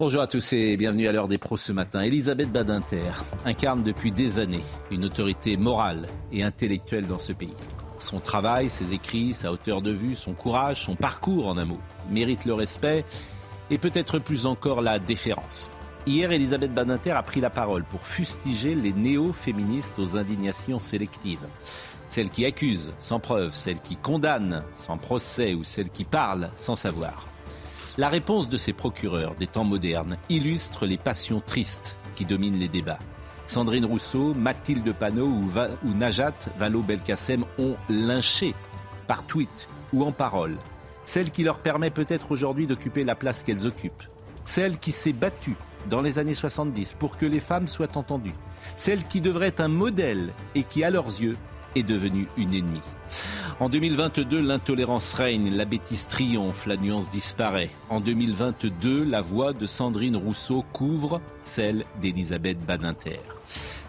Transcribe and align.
Bonjour 0.00 0.22
à 0.22 0.28
tous 0.28 0.52
et 0.52 0.76
bienvenue 0.76 1.08
à 1.08 1.12
l'heure 1.12 1.26
des 1.26 1.38
pros 1.38 1.56
ce 1.56 1.72
matin. 1.72 2.02
Elisabeth 2.02 2.52
Badinter 2.52 3.10
incarne 3.44 3.82
depuis 3.82 4.12
des 4.12 4.38
années 4.38 4.62
une 4.92 5.04
autorité 5.04 5.56
morale 5.56 6.06
et 6.30 6.44
intellectuelle 6.44 7.08
dans 7.08 7.18
ce 7.18 7.32
pays. 7.32 7.56
Son 7.98 8.20
travail, 8.20 8.70
ses 8.70 8.92
écrits, 8.94 9.34
sa 9.34 9.50
hauteur 9.50 9.82
de 9.82 9.90
vue, 9.90 10.14
son 10.14 10.34
courage, 10.34 10.84
son 10.84 10.94
parcours 10.94 11.48
en 11.48 11.58
un 11.58 11.64
mot 11.64 11.80
méritent 12.08 12.44
le 12.44 12.54
respect 12.54 13.04
et 13.70 13.78
peut-être 13.78 14.20
plus 14.20 14.46
encore 14.46 14.82
la 14.82 15.00
déférence. 15.00 15.68
Hier, 16.06 16.30
Elisabeth 16.30 16.72
Badinter 16.72 17.10
a 17.10 17.24
pris 17.24 17.40
la 17.40 17.50
parole 17.50 17.82
pour 17.82 18.06
fustiger 18.06 18.76
les 18.76 18.92
néo-féministes 18.92 19.98
aux 19.98 20.16
indignations 20.16 20.78
sélectives. 20.78 21.44
Celles 22.06 22.30
qui 22.30 22.46
accusent 22.46 22.92
sans 23.00 23.18
preuve, 23.18 23.52
celles 23.52 23.80
qui 23.80 23.96
condamnent 23.96 24.62
sans 24.74 24.96
procès 24.96 25.54
ou 25.54 25.64
celles 25.64 25.90
qui 25.90 26.04
parlent 26.04 26.50
sans 26.56 26.76
savoir. 26.76 27.26
La 27.98 28.08
réponse 28.08 28.48
de 28.48 28.56
ces 28.56 28.72
procureurs 28.72 29.34
des 29.34 29.48
temps 29.48 29.64
modernes 29.64 30.18
illustre 30.28 30.86
les 30.86 30.98
passions 30.98 31.42
tristes 31.44 31.98
qui 32.14 32.24
dominent 32.24 32.56
les 32.56 32.68
débats. 32.68 33.00
Sandrine 33.44 33.84
Rousseau, 33.84 34.34
Mathilde 34.34 34.94
Panot 34.94 35.26
ou, 35.26 35.94
Najat 35.94 36.34
Vallaud-Belkacem 36.58 37.44
ont 37.58 37.74
lynché 37.90 38.54
par 39.08 39.26
tweet 39.26 39.68
ou 39.92 40.04
en 40.04 40.12
parole. 40.12 40.58
Celle 41.02 41.32
qui 41.32 41.42
leur 41.42 41.58
permet 41.58 41.90
peut-être 41.90 42.30
aujourd'hui 42.30 42.68
d'occuper 42.68 43.02
la 43.02 43.16
place 43.16 43.42
qu'elles 43.42 43.66
occupent, 43.66 44.04
celle 44.44 44.78
qui 44.78 44.92
s'est 44.92 45.12
battue 45.12 45.56
dans 45.90 46.00
les 46.00 46.20
années 46.20 46.34
70 46.34 46.94
pour 47.00 47.16
que 47.16 47.26
les 47.26 47.40
femmes 47.40 47.66
soient 47.66 47.96
entendues, 47.96 48.34
celle 48.76 49.08
qui 49.08 49.20
devrait 49.20 49.48
être 49.48 49.60
un 49.60 49.66
modèle 49.66 50.32
et 50.54 50.62
qui, 50.62 50.84
à 50.84 50.90
leurs 50.90 51.20
yeux, 51.20 51.36
est 51.78 51.82
devenue 51.82 52.28
une 52.36 52.54
ennemie. 52.54 52.82
En 53.60 53.68
2022, 53.68 54.40
l'intolérance 54.40 55.14
règne, 55.14 55.50
la 55.50 55.64
bêtise 55.64 56.06
triomphe, 56.06 56.66
la 56.66 56.76
nuance 56.76 57.10
disparaît. 57.10 57.70
En 57.88 58.00
2022, 58.00 59.04
la 59.04 59.20
voix 59.20 59.52
de 59.52 59.66
Sandrine 59.66 60.16
Rousseau 60.16 60.64
couvre 60.72 61.20
celle 61.42 61.84
d'Elisabeth 62.00 62.58
Badinter 62.64 63.20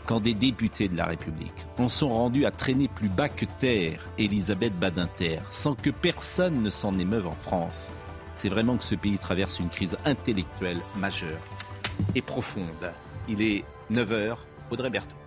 quand 0.10 0.20
des 0.20 0.34
députés 0.34 0.88
de 0.88 0.98
la 0.98 1.06
République 1.06 1.68
en 1.78 1.88
sont 1.88 2.10
rendus 2.10 2.48
à 2.48 2.50
traîner 2.50 2.88
plus 2.88 3.10
bas 3.10 3.30
que 3.30 3.46
terre 3.46 4.10
Elisabeth 4.18 4.74
Badinter, 4.74 5.38
sans 5.52 5.76
que 5.76 5.92
personne 5.92 6.64
ne 6.64 6.72
s'en 6.72 6.98
émeuve 6.98 7.28
en 7.28 7.36
France. 7.36 7.92
C'est 8.36 8.50
vraiment 8.50 8.76
que 8.78 8.84
ce 8.84 8.96
pays 8.96 9.20
traverse 9.20 9.60
une 9.60 9.70
crise 9.70 9.98
intellectuelle 10.06 10.80
majeure 10.96 11.38
et 12.16 12.24
profonde. 12.24 12.92
Il 13.28 13.44
est 13.44 13.64
9h, 13.92 14.38
Audrey 14.72 14.90
Berthaud. 14.90 15.19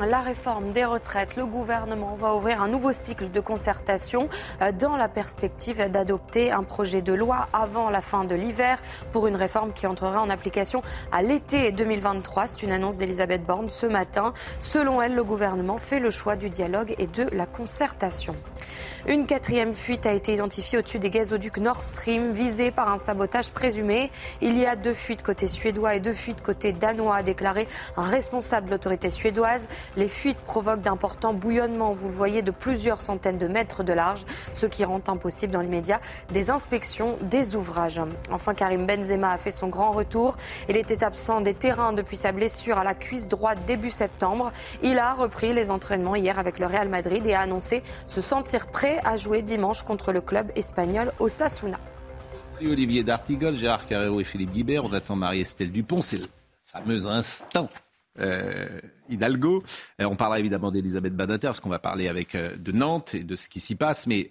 La 0.00 0.20
réforme 0.20 0.72
des 0.72 0.84
retraites, 0.84 1.36
le 1.36 1.46
gouvernement 1.46 2.14
va 2.16 2.34
ouvrir 2.34 2.62
un 2.62 2.68
nouveau 2.68 2.92
cycle 2.92 3.30
de 3.30 3.40
concertation 3.40 4.28
euh, 4.60 4.72
dans 4.72 4.96
la 4.96 5.08
perspective 5.08 5.78
d'adopter 5.90 6.50
un 6.50 6.64
projet 6.64 7.02
de 7.02 7.12
loi 7.12 7.48
avant 7.52 7.90
la 7.90 8.00
fin 8.00 8.24
de 8.24 8.34
l'hiver 8.34 8.80
pour 9.12 9.26
une 9.26 9.36
réforme 9.36 9.72
qui 9.72 9.86
entrera 9.86 10.20
en 10.20 10.30
application 10.30 10.82
à 11.12 11.22
l'été 11.22 11.70
2023. 11.72 12.48
C'est 12.48 12.62
une 12.62 12.72
annonce 12.72 12.96
d'Elisabeth 12.96 13.44
Borne 13.44 13.70
ce 13.70 13.86
matin. 13.86 14.32
Selon 14.60 15.00
elle, 15.00 15.14
le 15.14 15.24
gouvernement 15.24 15.78
fait 15.78 16.00
le 16.00 16.10
choix 16.10 16.36
du 16.36 16.50
dialogue 16.50 16.94
et 16.98 17.06
de 17.06 17.24
la 17.32 17.46
concertation. 17.46 18.34
Une 19.06 19.26
quatrième 19.26 19.74
fuite 19.74 20.06
a 20.06 20.12
été 20.12 20.32
identifiée 20.32 20.78
au-dessus 20.78 20.98
des 20.98 21.10
gazoducs 21.10 21.58
Nord 21.58 21.82
Stream, 21.82 22.32
visés 22.32 22.70
par 22.70 22.90
un 22.90 22.98
sabotage 22.98 23.50
présumé. 23.50 24.10
Il 24.40 24.58
y 24.58 24.64
a 24.64 24.76
deux 24.76 24.94
fuites 24.94 25.22
côté 25.22 25.46
suédois 25.46 25.94
et 25.94 26.00
deux 26.00 26.14
fuites 26.14 26.40
côté 26.40 26.72
danois, 26.72 27.16
a 27.16 27.22
déclaré 27.22 27.68
un 27.98 28.04
responsable 28.04 28.66
de 28.66 28.72
l'autorité 28.72 29.10
suédoise. 29.10 29.68
Les 29.96 30.08
fuites 30.08 30.38
provoquent 30.38 30.82
d'importants 30.82 31.34
bouillonnements, 31.34 31.92
vous 31.92 32.08
le 32.08 32.14
voyez, 32.14 32.42
de 32.42 32.50
plusieurs 32.50 33.00
centaines 33.00 33.38
de 33.38 33.46
mètres 33.48 33.82
de 33.82 33.92
large, 33.92 34.24
ce 34.52 34.66
qui 34.66 34.84
rend 34.84 35.00
impossible 35.06 35.52
dans 35.52 35.60
l'immédiat 35.60 36.00
des 36.32 36.50
inspections 36.50 37.16
des 37.22 37.56
ouvrages. 37.56 38.00
Enfin, 38.30 38.54
Karim 38.54 38.86
Benzema 38.86 39.30
a 39.32 39.38
fait 39.38 39.50
son 39.50 39.68
grand 39.68 39.92
retour. 39.92 40.36
Il 40.68 40.76
était 40.76 41.04
absent 41.04 41.40
des 41.40 41.54
terrains 41.54 41.92
depuis 41.92 42.16
sa 42.16 42.32
blessure 42.32 42.78
à 42.78 42.84
la 42.84 42.94
cuisse 42.94 43.28
droite 43.28 43.58
début 43.66 43.90
septembre. 43.90 44.52
Il 44.82 44.98
a 44.98 45.14
repris 45.14 45.52
les 45.52 45.70
entraînements 45.70 46.16
hier 46.16 46.38
avec 46.38 46.58
le 46.58 46.66
Real 46.66 46.88
Madrid 46.88 47.26
et 47.26 47.34
a 47.34 47.40
annoncé 47.40 47.82
se 48.06 48.20
sentir 48.20 48.66
prêt 48.66 49.00
à 49.04 49.16
jouer 49.16 49.42
dimanche 49.42 49.82
contre 49.82 50.12
le 50.12 50.20
club 50.20 50.50
espagnol 50.56 51.12
Osasuna. 51.18 51.78
Olivier 52.60 53.02
D'Artigol, 53.02 53.54
Gérard 53.54 53.86
Carrero 53.86 54.20
et 54.20 54.24
Philippe 54.24 54.52
Guibert. 54.52 54.84
On 54.84 54.92
attend 54.92 55.16
Marie-Estelle 55.16 55.70
Dupont. 55.70 56.02
C'est 56.02 56.18
le 56.18 56.26
fameux 56.64 57.06
instant 57.06 57.68
euh, 58.18 58.80
Hidalgo. 59.08 59.62
Euh, 60.00 60.04
on 60.04 60.16
parlera 60.16 60.38
évidemment 60.38 60.70
d'Elisabeth 60.70 61.14
Badinter, 61.14 61.48
parce 61.48 61.60
qu'on 61.60 61.68
va 61.68 61.78
parler 61.78 62.08
avec 62.08 62.34
euh, 62.34 62.56
de 62.56 62.72
Nantes 62.72 63.14
et 63.14 63.24
de 63.24 63.36
ce 63.36 63.48
qui 63.48 63.60
s'y 63.60 63.74
passe, 63.74 64.06
mais 64.06 64.30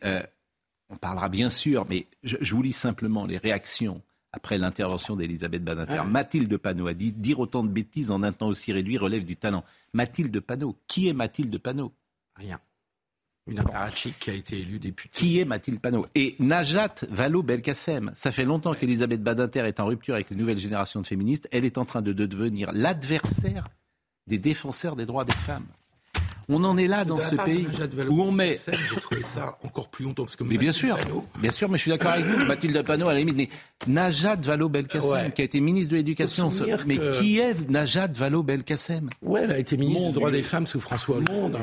on 0.90 0.96
parlera 0.98 1.30
bien 1.30 1.50
sûr, 1.50 1.86
mais 1.90 2.08
je, 2.24 2.54
vous 2.54 2.62
lis 2.62 2.74
simplement 2.74 3.26
les 3.26 3.38
réactions 3.38 4.02
après 4.32 4.58
l'intervention 4.58 5.16
d'Elisabeth 5.16 5.64
Badinter. 5.64 6.04
Mathilde 6.06 6.56
Panot 6.58 6.88
a 6.88 6.94
dit 6.94 7.12
dire 7.12 7.40
autant 7.40 7.64
de 7.64 7.70
bêtises 7.70 8.12
en 8.12 8.22
un 8.24 8.32
temps 8.32 8.48
aussi 8.48 8.72
réduit 8.74 8.98
relève 8.98 9.26
du 9.26 9.36
talent. 9.36 9.64
Mathilde 9.94 10.40
Panot, 10.40 10.78
qui 10.88 11.08
est 11.08 11.14
Mathilde 11.14 11.58
Panot? 11.58 11.94
Rien. 12.36 12.60
Une 13.46 13.60
apparatchik 13.60 14.18
qui 14.20 14.30
a 14.30 14.34
été 14.34 14.60
élue 14.60 14.80
députée. 14.80 15.10
Qui 15.12 15.40
est 15.40 15.46
Mathilde 15.46 15.80
Panot 15.82 16.06
Et 16.16 16.36
Najat 16.40 16.96
Vallaud-Belkacem. 17.10 18.12
Ça 18.16 18.32
fait 18.32 18.46
longtemps 18.46 18.74
qu'Elisabeth 18.74 19.22
Badinter 19.22 19.68
est 19.68 19.82
en 19.82 19.86
rupture 19.86 20.16
avec 20.16 20.30
les 20.30 20.38
nouvelles 20.38 20.58
générations 20.58 21.02
de 21.02 21.08
féministes. 21.08 21.50
Elle 21.52 21.66
est 21.66 21.78
en 21.78 21.84
train 21.84 22.02
de 22.02 22.14
devenir 22.14 22.72
l'adversaire 22.72 23.68
des 24.28 24.38
défenseurs 24.38 24.96
des 24.96 25.06
droits 25.06 25.26
des 25.26 25.34
femmes. 25.34 25.68
On 26.50 26.64
en 26.64 26.78
est 26.78 26.88
là 26.88 27.06
dans 27.06 27.20
ce 27.20 27.36
pays 27.36 27.68
où 28.10 28.22
on 28.22 28.32
met. 28.32 28.58
J'ai 28.58 29.00
trouvé 29.00 29.24
ça 29.24 29.58
encore 29.64 29.90
plus 29.90 30.06
longtemps 30.06 30.24
parce 30.24 30.36
que. 30.36 30.44
Mais 30.44 30.58
bien 30.58 30.72
sûr, 30.72 30.98
bien 31.40 31.52
sûr, 31.52 31.70
mais 31.70 31.78
je 31.78 31.84
suis 31.84 31.92
d'accord 31.92 32.12
avec 32.12 32.26
vous. 32.26 32.46
Mathilde 32.46 32.82
Panot, 32.84 33.08
à 33.08 33.14
la 33.14 33.20
limite, 33.20 33.36
mais 33.36 33.50
Najat 33.88 34.38
Vallaud-Belkacem, 34.38 35.32
qui 35.32 35.42
a 35.42 35.46
été 35.46 35.60
ministre 35.62 35.92
de 35.92 35.98
l'Éducation, 35.98 36.50
mais 36.86 37.00
qui 37.20 37.40
est 37.40 37.70
Najat 37.70 38.08
Vallaud-Belkacem? 38.08 39.10
Ouais, 39.22 39.42
elle 39.44 39.52
a 39.52 39.60
été 39.60 39.78
ministre 39.78 40.08
des 40.08 40.14
droits 40.14 40.32
des 40.32 40.44
femmes 40.44 40.68
sous 40.68 40.80
François 40.80 41.18
Hollande. 41.18 41.58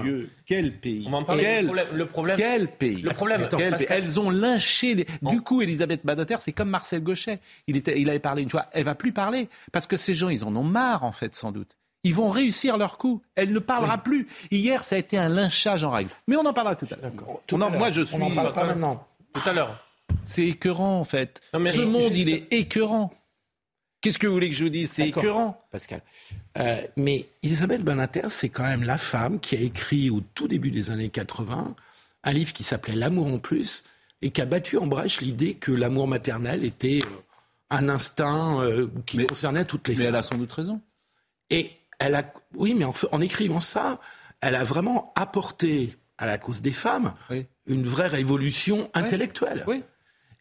Quel 0.46 0.78
pays? 0.78 1.06
Le 1.06 2.04
problème. 2.04 2.36
Quel 2.38 2.68
pays? 2.68 3.02
Le 3.02 3.10
problème. 3.10 3.46
Elles 3.88 4.20
ont 4.20 4.30
lynché. 4.30 4.94
Les... 4.94 5.06
Du 5.22 5.40
coup, 5.42 5.62
Elisabeth 5.62 6.04
Badinter, 6.04 6.36
c'est 6.40 6.52
comme 6.52 6.70
Marcel 6.70 7.02
Gauchet. 7.02 7.40
Il 7.66 7.76
était, 7.76 8.00
il 8.00 8.08
avait 8.08 8.18
parlé 8.18 8.42
une 8.42 8.50
fois. 8.50 8.66
Elle 8.72 8.84
va 8.84 8.94
plus 8.94 9.12
parler 9.12 9.48
parce 9.72 9.86
que 9.86 9.96
ces 9.96 10.14
gens, 10.14 10.28
ils 10.28 10.44
en 10.44 10.54
ont 10.56 10.64
marre 10.64 11.04
en 11.04 11.12
fait, 11.12 11.34
sans 11.34 11.52
doute. 11.52 11.76
Ils 12.02 12.14
vont 12.14 12.30
réussir 12.30 12.76
leur 12.76 12.98
coup. 12.98 13.22
Elle 13.34 13.52
ne 13.52 13.58
parlera 13.58 13.98
plus. 13.98 14.28
Hier, 14.50 14.84
ça 14.84 14.96
a 14.96 14.98
été 14.98 15.18
un 15.18 15.28
lynchage 15.28 15.84
en 15.84 15.90
règle. 15.90 16.10
Mais 16.26 16.36
on 16.36 16.46
en 16.46 16.52
parlera 16.52 16.76
tout 16.76 16.86
à 16.90 16.96
l'heure. 16.96 17.70
Moi, 17.72 17.92
je 17.92 18.04
suis. 18.04 18.16
On 18.16 18.18
n'en 18.18 18.34
parle 18.34 18.52
pas 18.52 18.64
maintenant. 18.64 19.06
Tout 19.32 19.48
à 19.48 19.52
l'heure. 19.52 19.84
C'est 20.26 20.46
écœurant, 20.46 20.98
en 20.98 21.04
fait. 21.04 21.40
Ce 21.52 21.80
monde, 21.80 22.14
il 22.14 22.28
est 22.28 22.52
écœurant. 22.52 23.12
Qu'est-ce 24.00 24.18
que 24.18 24.26
vous 24.26 24.32
voulez 24.32 24.48
que 24.48 24.56
je 24.56 24.64
vous 24.64 24.70
dise? 24.70 24.90
C'est 24.90 25.08
écœurant. 25.08 25.62
Pascal. 25.70 26.00
Euh, 26.58 26.80
mais 26.96 27.26
Elisabeth 27.42 27.82
Banater, 27.82 28.30
c'est 28.30 28.48
quand 28.48 28.62
même 28.62 28.82
la 28.82 28.96
femme 28.96 29.38
qui 29.38 29.56
a 29.56 29.60
écrit 29.60 30.08
au 30.08 30.22
tout 30.34 30.48
début 30.48 30.70
des 30.70 30.90
années 30.90 31.10
80 31.10 31.74
un 32.22 32.32
livre 32.32 32.52
qui 32.52 32.62
s'appelait 32.62 32.96
L'amour 32.96 33.26
en 33.26 33.38
plus 33.38 33.84
et 34.22 34.30
qui 34.30 34.40
a 34.40 34.46
battu 34.46 34.78
en 34.78 34.86
brèche 34.86 35.20
l'idée 35.20 35.54
que 35.54 35.72
l'amour 35.72 36.08
maternel 36.08 36.64
était 36.64 37.00
euh, 37.04 37.08
un 37.70 37.88
instinct 37.88 38.62
euh, 38.62 38.88
qui 39.06 39.26
concernait 39.26 39.64
toutes 39.64 39.88
les 39.88 39.94
mais 39.94 40.04
femmes. 40.04 40.12
Mais 40.12 40.18
elle 40.18 40.20
a 40.20 40.22
sans 40.22 40.38
doute 40.38 40.52
raison. 40.52 40.80
Et 41.50 41.70
elle 42.00 42.16
a, 42.16 42.32
oui, 42.56 42.74
mais 42.74 42.84
en, 42.84 43.20
écrivant 43.20 43.60
ça, 43.60 44.00
elle 44.40 44.56
a 44.56 44.64
vraiment 44.64 45.12
apporté 45.14 45.96
à 46.18 46.26
la 46.26 46.38
cause 46.38 46.60
des 46.60 46.72
femmes 46.72 47.14
une 47.66 47.84
vraie 47.84 48.08
révolution 48.08 48.90
intellectuelle. 48.94 49.64
Oui. 49.68 49.84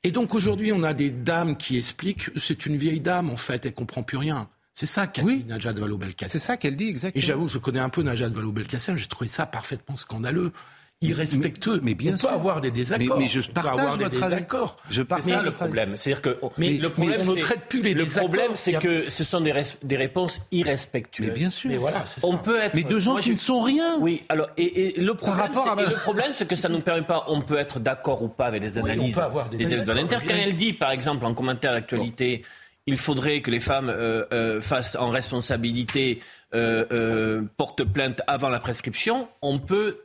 Et 0.03 0.11
donc 0.11 0.33
aujourd'hui, 0.33 0.71
on 0.71 0.83
a 0.83 0.93
des 0.93 1.11
dames 1.11 1.57
qui 1.57 1.77
expliquent 1.77 2.31
c'est 2.37 2.65
une 2.65 2.77
vieille 2.77 3.01
dame 3.01 3.29
en 3.29 3.35
fait, 3.35 3.65
elle 3.65 3.73
comprend 3.73 4.01
plus 4.01 4.17
rien. 4.17 4.49
C'est 4.73 4.85
ça 4.85 5.07
qu'a 5.07 5.23
dit 5.23 5.43
Najat 5.43 5.73
Vallaud-Belkacem. 5.73 6.29
C'est 6.29 6.45
ça 6.45 6.55
qu'elle 6.55 6.77
dit 6.77 6.87
exactement. 6.87 7.19
Et 7.19 7.25
j'avoue, 7.25 7.49
je 7.49 7.57
connais 7.57 7.79
un 7.79 7.89
peu 7.89 8.01
Najat 8.01 8.29
Vallaud-Belkacem, 8.29 8.95
j'ai 8.95 9.07
trouvé 9.07 9.27
ça 9.27 9.45
parfaitement 9.45 9.97
scandaleux. 9.97 10.53
Irrespectueux. 11.01 11.79
Mais, 11.81 11.93
bien 11.93 12.15
on 12.15 12.17
peut 12.17 12.27
avoir 12.27 12.61
des 12.61 12.71
désaccords. 12.71 13.19
Mais, 13.19 13.27
je 13.27 13.41
partage 13.41 13.79
avoir 13.79 13.97
des 13.97 14.09
désaccords. 14.09 14.77
Je 14.89 15.01
c'est 15.07 15.29
ça 15.29 15.41
le 15.41 15.51
problème. 15.51 15.95
C'est-à-dire 15.95 16.21
que 16.21 16.37
mais, 16.57 16.71
le 16.77 16.89
problème, 16.89 17.21
on 17.27 17.35
ne 17.35 17.39
traite 17.39 17.65
plus 17.69 17.81
les 17.81 17.93
Le 17.93 18.05
problème, 18.05 18.51
c'est 18.55 18.73
que 18.73 19.09
ce 19.09 19.23
sont 19.23 19.41
des, 19.41 19.53
des, 19.83 19.97
réponses 19.97 20.41
irrespectueuses. 20.51 21.27
Mais 21.27 21.33
bien 21.33 21.49
sûr. 21.49 21.69
Mais 21.69 21.77
voilà, 21.77 22.03
on 22.23 22.37
peut 22.37 22.59
être. 22.59 22.75
Mais 22.75 22.83
de 22.83 22.99
gens 22.99 23.17
qui 23.17 23.31
ne 23.31 23.35
sont 23.35 23.61
rien. 23.61 23.97
Oui. 23.99 24.23
Alors 24.29 24.49
et, 24.57 24.95
le 24.97 25.13
problème, 25.13 25.51
le 25.77 25.93
problème, 25.95 26.31
c'est 26.35 26.47
que 26.47 26.55
ça 26.55 26.69
nous 26.69 26.81
permet 26.81 27.01
pas. 27.01 27.25
On 27.27 27.41
peut 27.41 27.57
être 27.57 27.79
d'accord 27.79 28.21
ou 28.21 28.27
pas 28.27 28.47
avec 28.47 28.61
les 28.61 28.77
analyses 28.77 29.17
oui, 29.17 29.23
on 29.51 29.57
des, 29.57 29.65
des 29.65 29.85
Quand 29.85 30.35
elle 30.35 30.55
dit, 30.55 30.73
par 30.73 30.91
exemple, 30.91 31.25
en 31.25 31.33
commentaire 31.33 31.71
d'actualité, 31.71 32.43
il 32.89 32.97
faudrait 32.97 33.41
que 33.41 33.51
les 33.51 33.59
femmes 33.59 33.89
euh, 33.89 34.25
euh, 34.33 34.61
fassent 34.61 34.95
en 34.95 35.09
responsabilité 35.09 36.21
euh, 36.55 37.43
portent 37.57 37.83
plainte 37.83 38.21
avant 38.25 38.49
la 38.49 38.59
prescription, 38.59 39.27
on 39.41 39.59
peut 39.59 39.99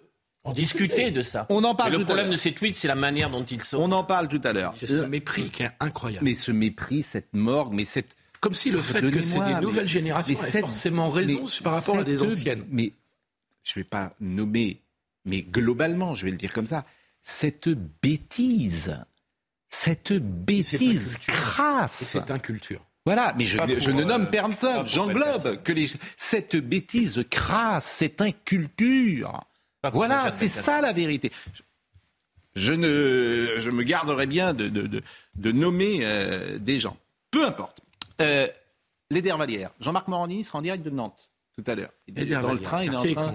discuter 0.53 1.11
de 1.11 1.23
ça. 1.23 1.47
On 1.49 1.65
en 1.65 1.75
parle. 1.75 1.93
le 1.93 2.05
problème 2.05 2.31
de 2.31 2.37
ces 2.37 2.53
tweets, 2.53 2.77
c'est 2.77 2.89
la 2.89 2.95
manière 2.95 3.31
dont 3.31 3.45
ils 3.45 3.63
sont. 3.63 3.79
On 3.79 3.93
en 3.93 4.05
parle 4.05 4.29
tout 4.29 4.41
à 4.45 4.53
l'heure. 4.53 4.73
C'est 4.77 4.87
ce 4.87 5.05
mépris 5.07 5.51
qui 5.51 5.63
est 5.63 5.71
incroyable. 5.81 6.25
Mais 6.25 6.35
ce 6.35 6.53
mépris, 6.53 7.03
cette 7.03 7.33
morgue, 7.33 7.73
mais 7.73 7.85
cette 7.85 8.17
comme 8.45 8.53
si 8.53 8.71
le 8.71 8.83
fait 8.83 9.01
que 9.01 9.23
c'est 9.23 9.43
des 9.43 9.55
nouvelles 9.63 9.89
générations 9.89 10.39
avaient 10.39 10.61
forcément 10.61 11.09
raison 11.09 11.47
par 11.63 11.73
rapport 11.73 11.97
à 11.97 12.05
des 12.05 12.23
anciennes. 12.23 12.67
Mais 12.69 12.93
je 13.63 13.73
ne 13.73 13.83
vais 13.83 13.89
pas 13.89 14.13
nommer, 14.21 14.83
mais 15.25 15.41
globalement, 15.41 16.15
je 16.15 16.27
vais 16.27 16.31
le 16.31 16.37
dire 16.37 16.53
comme 16.53 16.67
ça, 16.67 16.85
cette 17.23 17.71
bêtise, 18.03 19.03
cette 19.71 20.13
bêtise 20.13 21.17
crasse. 21.27 22.05
C'est 22.05 22.31
inculture. 22.31 22.83
Voilà, 23.07 23.35
mais 23.39 23.47
je, 23.47 23.91
ne 23.91 24.05
nomme 24.05 24.29
personne, 24.29 24.87
j'englobe 24.87 25.63
que 25.63 25.73
les, 25.73 25.91
cette 26.19 26.57
bêtise 26.57 27.25
crasse, 27.31 27.87
cette 27.87 28.21
inculture. 28.21 29.41
Voilà, 29.93 30.31
c'est 30.31 30.47
ça 30.47 30.81
la 30.81 30.93
vérité. 30.93 31.31
Je, 32.55 32.73
ne, 32.73 33.57
je 33.59 33.71
me 33.71 33.83
garderai 33.83 34.27
bien 34.27 34.55
de, 34.55 34.69
de, 34.69 35.03
de, 35.35 35.53
nommer 35.53 36.01
euh, 36.03 36.59
des 36.59 36.79
gens. 36.79 36.97
Peu 37.31 37.45
importe. 37.45 37.81
Euh, 38.21 38.47
les 39.11 39.23
Dervalières. 39.23 39.71
Jean-Marc 39.81 40.09
Morandi 40.09 40.45
sera 40.45 40.59
en 40.61 40.63
direct 40.63 40.85
de 40.85 40.91
Nantes 40.91 41.35
tout 41.57 41.65
à 41.71 41.75
l'heure. 41.75 41.91
Il 42.07 42.19
est 42.19 42.27
dans 42.27 42.53
le 42.53 42.61
train, 42.61 42.83
il 42.83 42.93
est 42.93 42.97
en 42.97 43.13
train. 43.13 43.35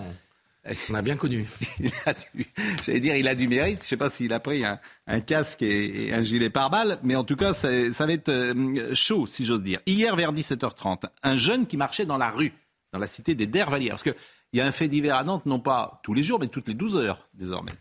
On 0.89 0.93
a 0.93 1.01
bien 1.01 1.15
connu. 1.15 1.47
J'allais 2.85 2.99
dire, 2.99 3.15
il 3.15 3.27
a 3.27 3.35
du 3.35 3.47
mérite. 3.47 3.81
Je 3.81 3.85
ne 3.85 3.89
sais 3.89 3.97
pas 3.97 4.09
s'il 4.09 4.33
a 4.33 4.39
pris 4.39 4.63
un, 4.65 5.19
casque 5.21 5.61
et, 5.61 6.13
un 6.13 6.21
gilet 6.21 6.49
pare-balles, 6.49 6.99
mais 7.01 7.15
en 7.15 7.23
tout 7.23 7.37
cas, 7.37 7.53
ça, 7.53 7.69
va 7.69 8.13
être 8.13 8.29
euh, 8.29 8.93
chaud, 8.93 9.25
si 9.25 9.45
j'ose 9.45 9.63
dire. 9.63 9.79
Hier, 9.85 10.15
vers 10.15 10.33
17h30, 10.33 11.05
un 11.23 11.37
jeune 11.37 11.65
qui 11.65 11.77
marchait 11.77 12.05
dans 12.05 12.17
la 12.17 12.29
rue, 12.29 12.53
dans 12.91 12.99
la 12.99 13.07
cité 13.07 13.35
des 13.35 13.47
Dervalières, 13.47 13.93
parce 13.93 14.03
qu'il 14.49 14.59
y 14.59 14.61
a 14.61 14.65
un 14.65 14.71
fait 14.71 14.87
divers 14.87 15.15
à 15.15 15.23
Nantes, 15.23 15.45
non 15.45 15.59
pas 15.59 15.99
tous 16.03 16.13
les 16.13 16.23
jours, 16.23 16.39
mais 16.39 16.47
toutes 16.47 16.67
les 16.67 16.73
12 16.73 16.97
heures 16.97 17.27
désormais. 17.33 17.73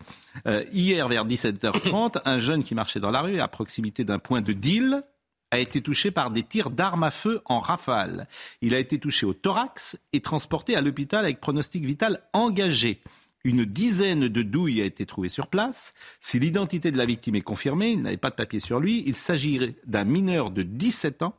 Euh, 0.46 0.64
hier, 0.72 1.08
vers 1.08 1.26
17h30, 1.26 2.20
un 2.24 2.38
jeune 2.38 2.62
qui 2.62 2.74
marchait 2.74 3.00
dans 3.00 3.10
la 3.10 3.22
rue 3.22 3.40
à 3.40 3.48
proximité 3.48 4.04
d'un 4.04 4.18
point 4.18 4.40
de 4.40 4.52
deal 4.52 5.02
a 5.50 5.58
été 5.58 5.80
touché 5.80 6.10
par 6.10 6.30
des 6.30 6.42
tirs 6.42 6.70
d'armes 6.70 7.04
à 7.04 7.10
feu 7.10 7.40
en 7.46 7.58
rafale. 7.58 8.28
Il 8.60 8.74
a 8.74 8.78
été 8.78 8.98
touché 8.98 9.24
au 9.24 9.32
thorax 9.32 9.96
et 10.12 10.20
transporté 10.20 10.76
à 10.76 10.82
l'hôpital 10.82 11.24
avec 11.24 11.40
pronostic 11.40 11.84
vital 11.84 12.22
engagé. 12.32 13.00
Une 13.44 13.64
dizaine 13.64 14.28
de 14.28 14.42
douilles 14.42 14.82
a 14.82 14.84
été 14.84 15.06
trouvée 15.06 15.28
sur 15.28 15.46
place. 15.46 15.94
Si 16.20 16.38
l'identité 16.38 16.90
de 16.90 16.98
la 16.98 17.06
victime 17.06 17.36
est 17.36 17.40
confirmée, 17.40 17.92
il 17.92 18.02
n'avait 18.02 18.16
pas 18.16 18.30
de 18.30 18.34
papier 18.34 18.60
sur 18.60 18.80
lui, 18.80 19.04
il 19.06 19.14
s'agirait 19.14 19.76
d'un 19.86 20.04
mineur 20.04 20.50
de 20.50 20.62
17 20.62 21.22
ans. 21.22 21.34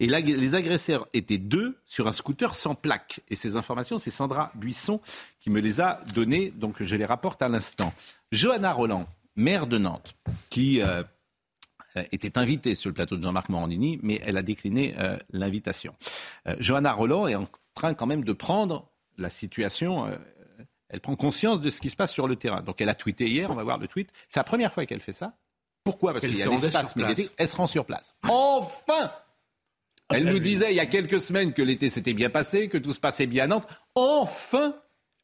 Et 0.00 0.06
les 0.06 0.54
agresseurs 0.54 1.06
étaient 1.12 1.38
deux 1.38 1.78
sur 1.84 2.08
un 2.08 2.12
scooter 2.12 2.54
sans 2.54 2.74
plaque. 2.74 3.20
Et 3.28 3.36
ces 3.36 3.56
informations, 3.56 3.98
c'est 3.98 4.10
Sandra 4.10 4.50
Buisson 4.54 5.00
qui 5.40 5.50
me 5.50 5.60
les 5.60 5.80
a 5.80 6.00
données, 6.14 6.50
donc 6.50 6.82
je 6.82 6.96
les 6.96 7.04
rapporte 7.04 7.42
à 7.42 7.48
l'instant. 7.48 7.92
Johanna 8.32 8.72
Roland, 8.72 9.06
maire 9.36 9.66
de 9.66 9.78
Nantes, 9.78 10.14
qui 10.50 10.80
euh, 10.80 11.02
euh, 11.96 12.02
était 12.12 12.38
invitée 12.38 12.74
sur 12.74 12.90
le 12.90 12.94
plateau 12.94 13.16
de 13.16 13.22
Jean-Marc 13.22 13.48
Morandini, 13.48 14.00
mais 14.02 14.20
elle 14.24 14.36
a 14.36 14.42
décliné 14.42 14.94
euh, 14.98 15.16
l'invitation. 15.30 15.94
Euh, 16.48 16.56
Johanna 16.58 16.92
Roland 16.92 17.28
est 17.28 17.36
en 17.36 17.46
train 17.74 17.94
quand 17.94 18.06
même 18.06 18.24
de 18.24 18.32
prendre 18.32 18.88
la 19.16 19.30
situation. 19.30 20.10
elle 20.88 21.00
prend 21.00 21.14
conscience 21.14 21.60
de 21.60 21.70
ce 21.70 21.80
qui 21.80 21.88
se 21.88 21.96
passe 21.96 22.12
sur 22.12 22.26
le 22.26 22.34
terrain. 22.34 22.62
Donc 22.62 22.80
elle 22.80 22.88
a 22.88 22.96
tweeté 22.96 23.28
hier, 23.28 23.50
on 23.50 23.54
va 23.54 23.62
voir 23.62 23.78
le 23.78 23.86
tweet. 23.86 24.10
C'est 24.28 24.40
la 24.40 24.44
première 24.44 24.72
fois 24.72 24.86
qu'elle 24.86 25.00
fait 25.00 25.12
ça. 25.12 25.36
Pourquoi? 25.84 26.12
Parce 26.12 26.24
qu'il 26.24 26.36
y 26.36 26.42
a 26.42 26.46
l'espace 26.46 26.96
médiatique. 26.96 27.30
Elle 27.36 27.46
se 27.46 27.56
rend 27.56 27.68
sur 27.68 27.84
place. 27.84 28.14
Enfin 28.28 29.12
Elle 30.14 30.24
nous 30.24 30.38
disait 30.38 30.70
il 30.70 30.76
y 30.76 30.80
a 30.80 30.86
quelques 30.86 31.20
semaines 31.20 31.52
que 31.52 31.62
l'été 31.62 31.90
s'était 31.90 32.14
bien 32.14 32.30
passé, 32.30 32.68
que 32.68 32.78
tout 32.78 32.92
se 32.92 33.00
passait 33.00 33.26
bien 33.26 33.44
à 33.44 33.46
Nantes. 33.48 33.68
Enfin 33.94 34.74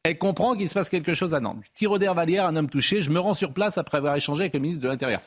elle 0.03 0.17
comprend 0.17 0.55
qu'il 0.55 0.67
se 0.67 0.73
passe 0.73 0.89
quelque 0.89 1.13
chose 1.13 1.33
à 1.33 1.39
Nantes. 1.39 1.63
Tiro 1.73 1.99
Valière, 1.99 2.45
un 2.45 2.55
homme 2.55 2.69
touché. 2.69 3.01
Je 3.01 3.11
me 3.11 3.19
rends 3.19 3.35
sur 3.35 3.53
place 3.53 3.77
après 3.77 3.99
avoir 3.99 4.15
échangé 4.15 4.41
avec 4.41 4.53
le 4.53 4.59
ministre 4.59 4.81
de 4.81 4.87
l'Intérieur. 4.87 5.21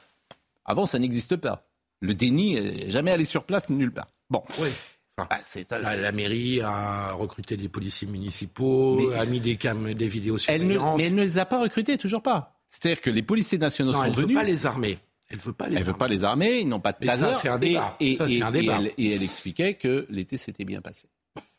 Avant, 0.64 0.86
ça 0.86 0.98
n'existe 0.98 1.36
pas. 1.36 1.68
Le 2.00 2.14
déni, 2.14 2.54
n'est 2.54 2.90
jamais 2.90 3.12
allé 3.12 3.24
sur 3.24 3.44
place 3.44 3.70
nulle 3.70 3.92
part. 3.92 4.08
Bon. 4.30 4.42
Oui. 4.58 4.68
Enfin, 5.16 5.28
bah, 5.70 5.96
la, 5.96 6.10
mairie 6.10 6.60
a 6.60 7.12
recruté 7.12 7.56
des 7.56 7.68
policiers 7.68 8.08
municipaux, 8.08 9.12
a 9.16 9.24
mis 9.26 9.38
des, 9.38 9.54
cam 9.54 9.94
des 9.94 10.08
vidéos 10.08 10.38
elle 10.48 10.66
ne, 10.66 10.76
mais 10.96 11.04
elle 11.04 11.14
ne 11.14 11.22
les 11.22 11.38
a 11.38 11.46
pas 11.46 11.60
recrutés, 11.60 11.96
toujours 11.96 12.20
pas. 12.20 12.58
C'est-à-dire 12.68 13.00
que 13.00 13.10
les 13.10 13.22
policiers 13.22 13.58
nationaux 13.58 13.92
sont 13.92 14.00
venus. 14.00 14.16
Elle 14.16 14.22
ne 14.24 14.28
veut 14.28 14.34
pas 14.34 14.42
les 14.42 14.66
armer. 14.66 14.98
Elle 15.28 15.38
veut 15.38 15.52
pas 15.52 15.68
les. 15.68 15.76
Elle 15.76 15.84
veut 15.84 15.94
pas 15.94 16.08
les 16.08 16.24
armer. 16.24 16.60
Ils 16.60 16.68
n'ont 16.68 16.80
pas 16.80 16.92
de 16.92 17.04
taser. 17.04 17.34
c'est 17.40 17.48
un 17.48 17.58
débat. 17.58 17.96
Et, 18.00 18.16
ça, 18.16 18.24
un 18.24 18.50
débat. 18.50 18.80
Et, 18.98 19.12
elle, 19.12 19.22
expliquait 19.22 19.74
que 19.74 20.06
l'été 20.10 20.36
s'était 20.36 20.64
bien 20.64 20.80
passé. 20.80 21.08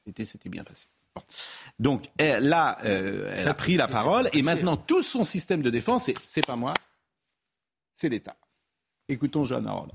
L'été 0.05 0.25
s'était 0.25 0.49
bien 0.49 0.63
passé. 0.63 0.87
Donc 1.79 2.05
elle, 2.17 2.47
là, 2.49 2.77
euh, 2.83 3.33
elle 3.33 3.47
a 3.47 3.53
pris 3.53 3.77
la 3.77 3.87
parole 3.87 4.29
et 4.33 4.41
maintenant 4.41 4.75
tout 4.75 5.01
son 5.01 5.23
système 5.23 5.61
de 5.61 5.69
défense, 5.69 6.09
c'est 6.27 6.45
pas 6.45 6.57
moi, 6.57 6.73
c'est 7.93 8.09
l'État. 8.09 8.35
Écoutons 9.07 9.45
Jeanne 9.45 9.65
Harold. 9.65 9.91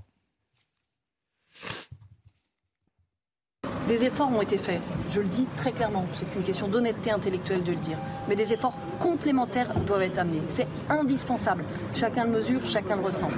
Des 3.90 4.04
efforts 4.04 4.30
ont 4.32 4.40
été 4.40 4.56
faits, 4.56 4.80
je 5.08 5.20
le 5.20 5.26
dis 5.26 5.46
très 5.56 5.72
clairement, 5.72 6.06
c'est 6.14 6.32
une 6.36 6.44
question 6.44 6.68
d'honnêteté 6.68 7.10
intellectuelle 7.10 7.64
de 7.64 7.72
le 7.72 7.76
dire, 7.76 7.98
mais 8.28 8.36
des 8.36 8.52
efforts 8.52 8.74
complémentaires 9.00 9.74
doivent 9.84 10.02
être 10.02 10.18
amenés. 10.20 10.42
C'est 10.48 10.68
indispensable. 10.88 11.64
Chacun 11.92 12.22
le 12.22 12.30
mesure, 12.30 12.64
chacun 12.64 12.94
le 12.94 13.02
ressent. 13.02 13.30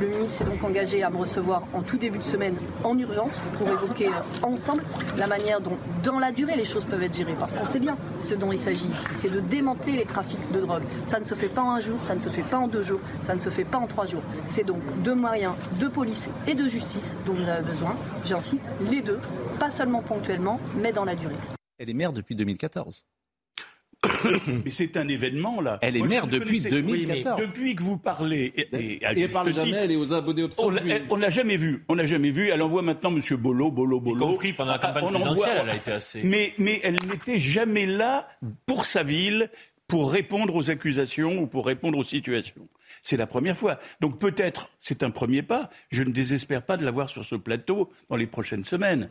Le 0.00 0.06
ministre 0.06 0.38
s'est 0.38 0.44
donc 0.44 0.64
engagé 0.64 1.02
à 1.02 1.10
me 1.10 1.18
recevoir 1.18 1.62
en 1.74 1.82
tout 1.82 1.98
début 1.98 2.16
de 2.16 2.24
semaine 2.24 2.56
en 2.84 2.96
urgence 2.98 3.42
pour 3.58 3.68
évoquer 3.68 4.08
euh, 4.08 4.22
ensemble 4.42 4.82
la 5.18 5.26
manière 5.26 5.60
dont, 5.60 5.76
dans 6.02 6.18
la 6.18 6.32
durée, 6.32 6.56
les 6.56 6.64
choses 6.64 6.86
peuvent 6.86 7.02
être 7.02 7.14
gérées. 7.14 7.36
Parce 7.38 7.54
qu'on 7.54 7.66
sait 7.66 7.80
bien 7.80 7.98
ce 8.18 8.34
dont 8.34 8.50
il 8.50 8.58
s'agit 8.58 8.86
ici, 8.86 9.08
c'est 9.12 9.28
de 9.28 9.40
démanteler 9.40 9.92
les 9.92 10.06
trafics 10.06 10.40
de 10.52 10.60
drogue. 10.60 10.84
Ça 11.04 11.20
ne 11.20 11.24
se 11.24 11.34
fait 11.34 11.50
pas 11.50 11.60
en 11.60 11.72
un 11.72 11.80
jour, 11.80 12.02
ça 12.02 12.14
ne 12.14 12.20
se 12.20 12.30
fait 12.30 12.42
pas 12.42 12.56
en 12.56 12.66
deux 12.66 12.82
jours, 12.82 13.00
ça 13.20 13.34
ne 13.34 13.40
se 13.40 13.50
fait 13.50 13.64
pas 13.64 13.76
en 13.76 13.86
trois 13.86 14.06
jours. 14.06 14.22
C'est 14.48 14.64
donc 14.64 14.80
deux 15.02 15.14
moyens 15.14 15.52
de 15.78 15.88
police 15.88 16.30
et 16.46 16.54
de 16.54 16.66
justice 16.66 17.18
dont 17.26 17.34
vous 17.34 17.48
avez 17.48 17.62
besoin. 17.62 17.94
J'insiste, 18.24 18.70
les 18.90 19.02
deux, 19.02 19.18
pas 19.58 19.70
seulement 19.70 20.00
ponctuellement, 20.00 20.58
mais 20.76 20.92
dans 20.92 21.04
la 21.04 21.14
durée. 21.14 21.36
Elle 21.78 21.90
est 21.90 21.94
maire 21.94 22.14
depuis 22.14 22.36
2014. 22.36 23.04
mais 24.64 24.70
c'est 24.70 24.96
un 24.96 25.08
événement 25.08 25.60
là. 25.60 25.78
Elle 25.82 25.96
est 25.96 26.02
maire 26.02 26.26
depuis 26.26 26.60
2014. 26.60 27.40
depuis 27.40 27.74
que 27.74 27.82
vous 27.82 27.98
parlez, 27.98 28.52
et, 28.56 28.68
et, 28.72 29.00
elle 29.02 29.28
parle 29.30 29.52
jamais, 29.52 29.72
elle 29.72 29.92
est 29.92 29.96
aux 29.96 30.12
abonnés 30.12 30.48
On 31.10 31.16
l'a 31.16 31.30
jamais 31.30 31.56
vu. 31.56 31.84
On 31.88 31.94
l'a 31.94 32.06
jamais 32.06 32.30
vu. 32.30 32.48
Elle 32.48 32.62
envoie 32.62 32.82
maintenant 32.82 33.10
M. 33.10 33.20
Bolo, 33.36 33.70
Bolo, 33.70 34.00
Bolo. 34.00 34.16
Y 34.16 34.28
compris 34.28 34.52
pendant 34.52 34.72
la 34.72 34.78
campagne 34.78 35.08
présidentielle, 35.08 35.58
elle 35.62 35.70
a 35.70 35.76
été 35.76 35.92
assez. 35.92 36.22
Mais, 36.22 36.54
mais 36.58 36.80
elle 36.82 36.94
n'était 36.94 37.38
jamais 37.38 37.86
là 37.86 38.28
pour 38.66 38.86
sa 38.86 39.02
ville, 39.02 39.50
pour 39.86 40.10
répondre 40.10 40.54
aux 40.54 40.70
accusations 40.70 41.42
ou 41.42 41.46
pour 41.46 41.66
répondre 41.66 41.98
aux 41.98 42.04
situations. 42.04 42.68
C'est 43.02 43.16
la 43.16 43.26
première 43.26 43.56
fois. 43.56 43.78
Donc 44.00 44.18
peut-être 44.18 44.70
c'est 44.78 45.02
un 45.02 45.10
premier 45.10 45.42
pas. 45.42 45.70
Je 45.90 46.02
ne 46.02 46.10
désespère 46.10 46.62
pas 46.62 46.76
de 46.76 46.84
la 46.84 46.90
voir 46.90 47.08
sur 47.10 47.24
ce 47.24 47.34
plateau 47.34 47.90
dans 48.08 48.16
les 48.16 48.26
prochaines 48.26 48.64
semaines 48.64 49.10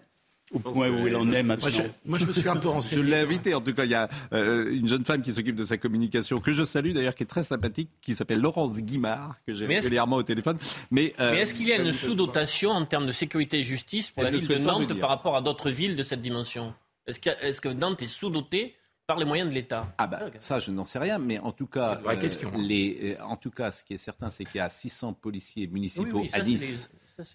au 0.53 0.59
point 0.59 0.89
où 0.89 1.07
elle 1.07 1.15
en 1.15 1.29
est 1.31 1.43
maintenant. 1.43 1.69
Moi, 2.05 2.17
je, 2.17 2.25
me 2.25 2.31
suis 2.31 2.47
un 2.47 2.55
peu 2.55 2.67
renseigné. 2.69 3.03
Je 3.03 3.07
l'ai 3.07 3.17
invité, 3.17 3.53
en 3.53 3.61
tout 3.61 3.73
cas, 3.73 3.85
il 3.85 3.91
y 3.91 3.95
a 3.95 4.09
euh, 4.33 4.71
une 4.71 4.87
jeune 4.87 5.05
femme 5.05 5.21
qui 5.21 5.31
s'occupe 5.31 5.55
de 5.55 5.63
sa 5.63 5.77
communication, 5.77 6.39
que 6.39 6.51
je 6.51 6.63
salue 6.63 6.91
d'ailleurs, 6.93 7.15
qui 7.15 7.23
est 7.23 7.27
très 7.27 7.43
sympathique, 7.43 7.89
qui 8.01 8.15
s'appelle 8.15 8.39
Laurence 8.39 8.79
Guimard, 8.79 9.35
que 9.45 9.53
j'ai 9.53 9.65
régulièrement 9.65 10.17
au 10.17 10.23
téléphone. 10.23 10.57
Mais, 10.91 11.13
euh, 11.19 11.33
est-ce 11.33 11.53
qu'il 11.53 11.67
y 11.67 11.73
a 11.73 11.77
une 11.77 11.91
sous-dotation 11.91 12.71
en 12.71 12.85
termes 12.85 13.05
de 13.05 13.11
sécurité 13.11 13.59
et 13.59 13.63
justice 13.63 14.11
pour 14.11 14.23
la 14.23 14.31
ville 14.31 14.47
de 14.47 14.57
Nantes 14.57 14.93
par 14.99 15.09
rapport 15.09 15.35
à 15.35 15.41
d'autres 15.41 15.69
villes 15.69 15.95
de 15.95 16.03
cette 16.03 16.21
dimension? 16.21 16.73
Est-ce 17.07 17.19
que, 17.19 17.29
est 17.29 17.59
que 17.59 17.69
Nantes 17.69 18.01
est 18.01 18.07
sous-dotée 18.07 18.75
par 19.07 19.17
les 19.17 19.25
moyens 19.25 19.49
de 19.49 19.55
l'État? 19.55 19.91
Ah 19.97 20.05
bah 20.05 20.19
ça 20.35 20.59
je 20.59 20.69
n'en 20.69 20.85
sais 20.85 20.99
rien, 20.99 21.17
mais 21.17 21.39
en 21.39 21.51
tout 21.51 21.65
cas, 21.65 21.99
euh, 22.05 22.15
question. 22.15 22.51
Les, 22.55 23.17
en 23.21 23.35
tout 23.35 23.49
cas, 23.49 23.71
ce 23.71 23.83
qui 23.83 23.95
est 23.95 23.97
certain, 23.97 24.29
c'est 24.29 24.45
qu'il 24.45 24.57
y 24.57 24.61
a 24.61 24.69
600 24.69 25.13
policiers 25.13 25.67
municipaux 25.67 26.23
à 26.33 26.41
Nice. 26.41 26.91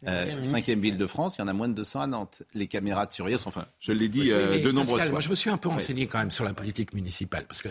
Euh, 0.06 0.42
cinquième 0.42 0.80
ville 0.80 0.96
de 0.96 1.06
France, 1.06 1.36
il 1.36 1.40
y 1.40 1.44
en 1.44 1.48
a 1.48 1.52
moins 1.52 1.68
de 1.68 1.74
200 1.74 2.00
à 2.00 2.06
Nantes. 2.06 2.42
Les 2.54 2.66
caméras 2.66 3.06
de 3.06 3.12
surveillance, 3.12 3.46
enfin, 3.46 3.66
je 3.80 3.92
l'ai 3.92 4.08
dit 4.08 4.32
euh, 4.32 4.62
de 4.62 4.72
nombreuses 4.72 5.02
fois. 5.02 5.10
Moi, 5.10 5.20
je 5.20 5.30
me 5.30 5.34
suis 5.34 5.50
un 5.50 5.56
peu 5.56 5.68
renseigné 5.68 6.06
quand 6.06 6.18
même 6.18 6.30
sur 6.30 6.44
la 6.44 6.54
politique 6.54 6.94
municipale, 6.94 7.44
parce 7.46 7.62
que 7.62 7.68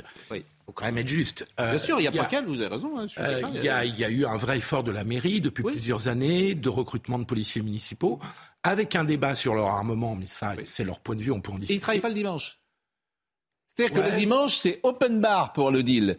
faut 0.65 0.71
quand 0.71 0.85
même 0.85 0.97
être 0.97 1.07
juste. 1.07 1.45
Euh, 1.59 1.71
Bien 1.71 1.79
sûr, 1.79 1.99
il 1.99 2.03
n'y 2.03 2.07
a, 2.07 2.11
pas 2.11 2.25
qu'elle, 2.25 2.45
vous 2.45 2.61
avez 2.61 2.73
raison. 2.73 2.97
Hein, 2.97 3.07
il, 3.53 3.63
y 3.63 3.69
a, 3.69 3.83
y 3.85 4.03
a, 4.03 4.09
eu 4.09 4.25
un 4.25 4.37
vrai 4.37 4.57
effort 4.57 4.83
de 4.83 4.91
la 4.91 5.03
mairie 5.03 5.41
depuis 5.41 5.63
plusieurs 5.63 6.07
années 6.07 6.55
de 6.55 6.69
recrutement 6.69 7.19
de 7.19 7.25
policiers 7.25 7.61
municipaux, 7.61 8.19
avec 8.63 8.95
un 8.95 9.03
débat 9.03 9.35
sur 9.35 9.55
leur 9.55 9.67
armement, 9.67 10.15
mais 10.15 10.27
ça, 10.27 10.55
c'est 10.63 10.83
leur 10.83 10.99
point 10.99 11.15
de 11.15 11.21
vue, 11.21 11.31
on 11.31 11.41
peut 11.41 11.51
en 11.51 11.57
discuter. 11.57 11.73
Et 11.73 11.75
ils 11.75 11.79
ne 11.79 11.81
travaillent 11.81 12.01
pas 12.01 12.09
le 12.09 12.13
dimanche. 12.15 12.59
C'est-à-dire 13.75 14.03
que 14.03 14.11
le 14.11 14.17
dimanche, 14.17 14.57
c'est 14.57 14.79
open 14.83 15.19
bar 15.19 15.51
pour 15.53 15.71
le 15.71 15.81
deal. 15.81 16.17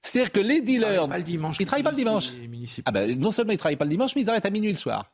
C'est-à-dire 0.00 0.32
que 0.32 0.40
les 0.40 0.60
dealers. 0.60 1.08
Ils 1.26 1.38
ne 1.38 1.64
travaillent 1.64 1.82
pas 1.82 1.90
le 1.90 1.96
dimanche. 1.96 2.32
Ah 2.84 2.90
ben, 2.90 3.18
non 3.18 3.30
seulement 3.30 3.52
ils 3.52 3.56
ne 3.56 3.58
travaillent 3.58 3.76
pas 3.76 3.84
le 3.84 3.90
dimanche, 3.90 4.14
mais 4.16 4.22
ils 4.22 4.30
arrêtent 4.30 4.46
à 4.46 4.50
minuit 4.50 4.70
le 4.70 4.76
soir. 4.76 5.08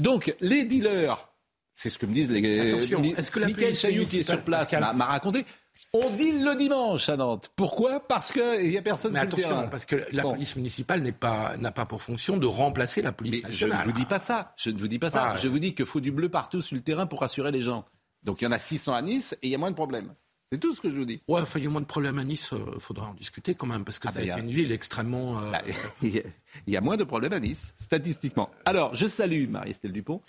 Donc, 0.00 0.34
les 0.40 0.64
dealers, 0.64 1.28
c'est 1.74 1.90
ce 1.90 1.98
que 1.98 2.06
me 2.06 2.14
disent 2.14 2.30
les. 2.30 2.72
Attention, 2.72 3.02
est-ce 3.02 3.30
que 3.30 3.40
la 3.40 3.46
Michael 3.46 3.74
Chailloux 3.74 4.04
qui 4.04 4.20
est 4.20 4.22
sur 4.22 4.42
place 4.42 4.72
m'a 4.72 5.04
raconté. 5.04 5.44
On 5.92 6.10
deal 6.10 6.42
le 6.42 6.56
dimanche 6.56 7.10
à 7.10 7.18
Nantes. 7.18 7.50
Pourquoi? 7.54 8.00
Parce 8.00 8.32
qu'il 8.32 8.70
n'y 8.70 8.78
a 8.78 8.82
personne 8.82 9.12
mais 9.12 9.20
sur 9.20 9.28
attention, 9.28 9.48
le 9.48 9.54
terrain. 9.56 9.68
parce 9.68 9.84
que 9.84 9.96
la 10.10 10.22
police 10.22 10.56
municipale 10.56 11.02
n'a 11.02 11.12
pas, 11.12 11.52
pas 11.74 11.84
pour 11.84 12.00
fonction 12.00 12.38
de 12.38 12.46
remplacer 12.46 13.02
la 13.02 13.12
police 13.12 13.42
nationale. 13.42 13.80
Je 13.82 13.88
ne 13.88 13.92
vous 13.92 13.98
dis 13.98 14.06
pas 14.06 14.18
ça. 14.18 14.54
Je 14.56 14.70
ne 14.70 14.78
vous 14.78 14.88
dis 14.88 14.98
pas 14.98 15.10
ça. 15.10 15.32
Ah, 15.32 15.36
je 15.36 15.48
vous 15.48 15.58
dis 15.58 15.74
qu'il 15.74 15.84
faut 15.84 16.00
du 16.00 16.12
bleu 16.12 16.30
partout 16.30 16.62
sur 16.62 16.76
le 16.76 16.82
terrain 16.82 17.06
pour 17.06 17.20
rassurer 17.20 17.50
les 17.50 17.60
gens. 17.60 17.84
Donc 18.22 18.40
il 18.40 18.44
y 18.44 18.46
en 18.46 18.52
a 18.52 18.58
600 18.58 18.94
à 18.94 19.02
Nice 19.02 19.34
et 19.42 19.48
il 19.48 19.50
y 19.50 19.54
a 19.54 19.58
moins 19.58 19.70
de 19.70 19.76
problèmes. 19.76 20.14
C'est 20.46 20.58
tout 20.58 20.74
ce 20.74 20.80
que 20.80 20.90
je 20.90 20.96
vous 20.96 21.04
dis. 21.04 21.20
Ouais, 21.28 21.40
enfin, 21.40 21.58
il 21.58 21.64
y 21.64 21.66
a 21.66 21.70
moins 21.70 21.80
de 21.80 21.86
problèmes 21.86 22.18
à 22.18 22.24
Nice, 22.24 22.50
il 22.52 22.58
euh, 22.58 22.78
faudra 22.78 23.08
en 23.08 23.14
discuter 23.14 23.54
quand 23.54 23.66
même, 23.66 23.84
parce 23.84 23.98
que 23.98 24.10
c'est 24.10 24.30
ah, 24.30 24.36
bah, 24.36 24.42
une 24.42 24.50
ville 24.50 24.70
extrêmement. 24.70 25.40
Euh, 25.40 25.50
bah, 25.50 25.62
il 26.02 26.22
y 26.68 26.76
a 26.76 26.80
moins 26.80 26.96
de 26.96 27.04
problèmes 27.04 27.32
à 27.32 27.40
Nice, 27.40 27.74
statistiquement. 27.76 28.50
Alors, 28.64 28.94
je 28.94 29.06
salue 29.06 29.48
Marie-Estelle 29.48 29.92
Dupont. 29.92 30.22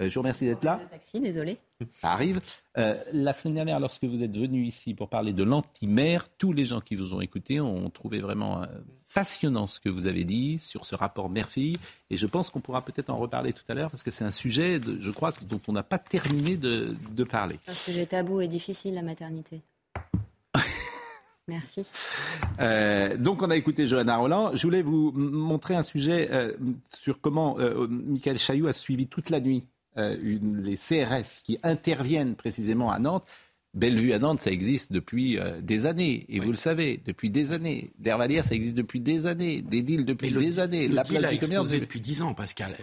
Euh, 0.00 0.08
je 0.08 0.14
vous 0.14 0.20
remercie 0.20 0.44
d'être 0.44 0.64
là. 0.64 0.80
taxi, 0.90 1.20
désolé. 1.20 1.58
Ça 2.00 2.10
arrive. 2.12 2.40
Euh, 2.76 3.02
la 3.12 3.32
semaine 3.32 3.54
dernière, 3.54 3.80
lorsque 3.80 4.04
vous 4.04 4.22
êtes 4.22 4.36
venu 4.36 4.64
ici 4.64 4.94
pour 4.94 5.08
parler 5.08 5.32
de 5.32 5.42
l'anti-mer, 5.42 6.28
tous 6.38 6.52
les 6.52 6.64
gens 6.64 6.80
qui 6.80 6.94
vous 6.94 7.14
ont 7.14 7.20
écouté 7.20 7.60
ont 7.60 7.90
trouvé 7.90 8.20
vraiment 8.20 8.62
euh, 8.62 8.66
passionnant 9.14 9.66
ce 9.66 9.80
que 9.80 9.88
vous 9.88 10.06
avez 10.06 10.24
dit 10.24 10.58
sur 10.58 10.84
ce 10.84 10.94
rapport 10.94 11.28
mère-fille. 11.30 11.76
Et 12.10 12.16
je 12.16 12.26
pense 12.26 12.50
qu'on 12.50 12.60
pourra 12.60 12.82
peut-être 12.82 13.10
en 13.10 13.16
reparler 13.16 13.52
tout 13.52 13.64
à 13.68 13.74
l'heure 13.74 13.90
parce 13.90 14.02
que 14.02 14.10
c'est 14.10 14.24
un 14.24 14.30
sujet, 14.30 14.80
je 15.00 15.10
crois, 15.10 15.32
dont 15.48 15.60
on 15.68 15.72
n'a 15.72 15.82
pas 15.82 15.98
terminé 15.98 16.56
de, 16.56 16.94
de 17.10 17.24
parler. 17.24 17.58
Un 17.66 17.72
sujet 17.72 18.06
tabou 18.06 18.40
et 18.40 18.48
difficile, 18.48 18.94
la 18.94 19.02
maternité. 19.02 19.62
Merci. 21.48 21.84
Euh, 22.60 23.16
donc 23.16 23.42
on 23.42 23.50
a 23.50 23.56
écouté 23.56 23.86
Johanna 23.86 24.16
Roland. 24.18 24.50
Je 24.54 24.66
voulais 24.66 24.82
vous 24.82 25.12
montrer 25.12 25.74
un 25.74 25.82
sujet 25.82 26.28
euh, 26.30 26.52
sur 26.94 27.20
comment 27.20 27.58
euh, 27.58 27.86
Michael 27.88 28.38
Chailloux 28.38 28.66
a 28.66 28.74
suivi 28.74 29.06
toute 29.06 29.30
la 29.30 29.40
nuit 29.40 29.64
euh, 29.96 30.16
les 30.20 30.76
CRS 30.76 31.42
qui 31.42 31.58
interviennent 31.62 32.36
précisément 32.36 32.90
à 32.90 32.98
Nantes. 32.98 33.26
Bellevue 33.74 34.14
à 34.14 34.18
Nantes, 34.18 34.40
ça 34.40 34.50
existe 34.50 34.92
depuis 34.92 35.38
euh, 35.38 35.60
des 35.60 35.84
années, 35.84 36.24
et 36.30 36.40
vous 36.40 36.50
le 36.50 36.56
savez, 36.56 37.00
depuis 37.04 37.28
des 37.28 37.52
années. 37.52 37.92
D'Hervalière, 37.98 38.42
ça 38.42 38.54
existe 38.54 38.74
depuis 38.74 38.98
des 38.98 39.26
années. 39.26 39.60
Des 39.60 39.82
deals 39.82 40.06
depuis 40.06 40.32
des 40.32 40.58
années. 40.58 40.88
la 40.88 41.04
place 41.04 41.30
du 41.30 41.38
commerce 41.38 41.70
depuis 41.70 42.00
dix 42.00 42.22
ans, 42.22 42.32
Pascal. 42.32 42.74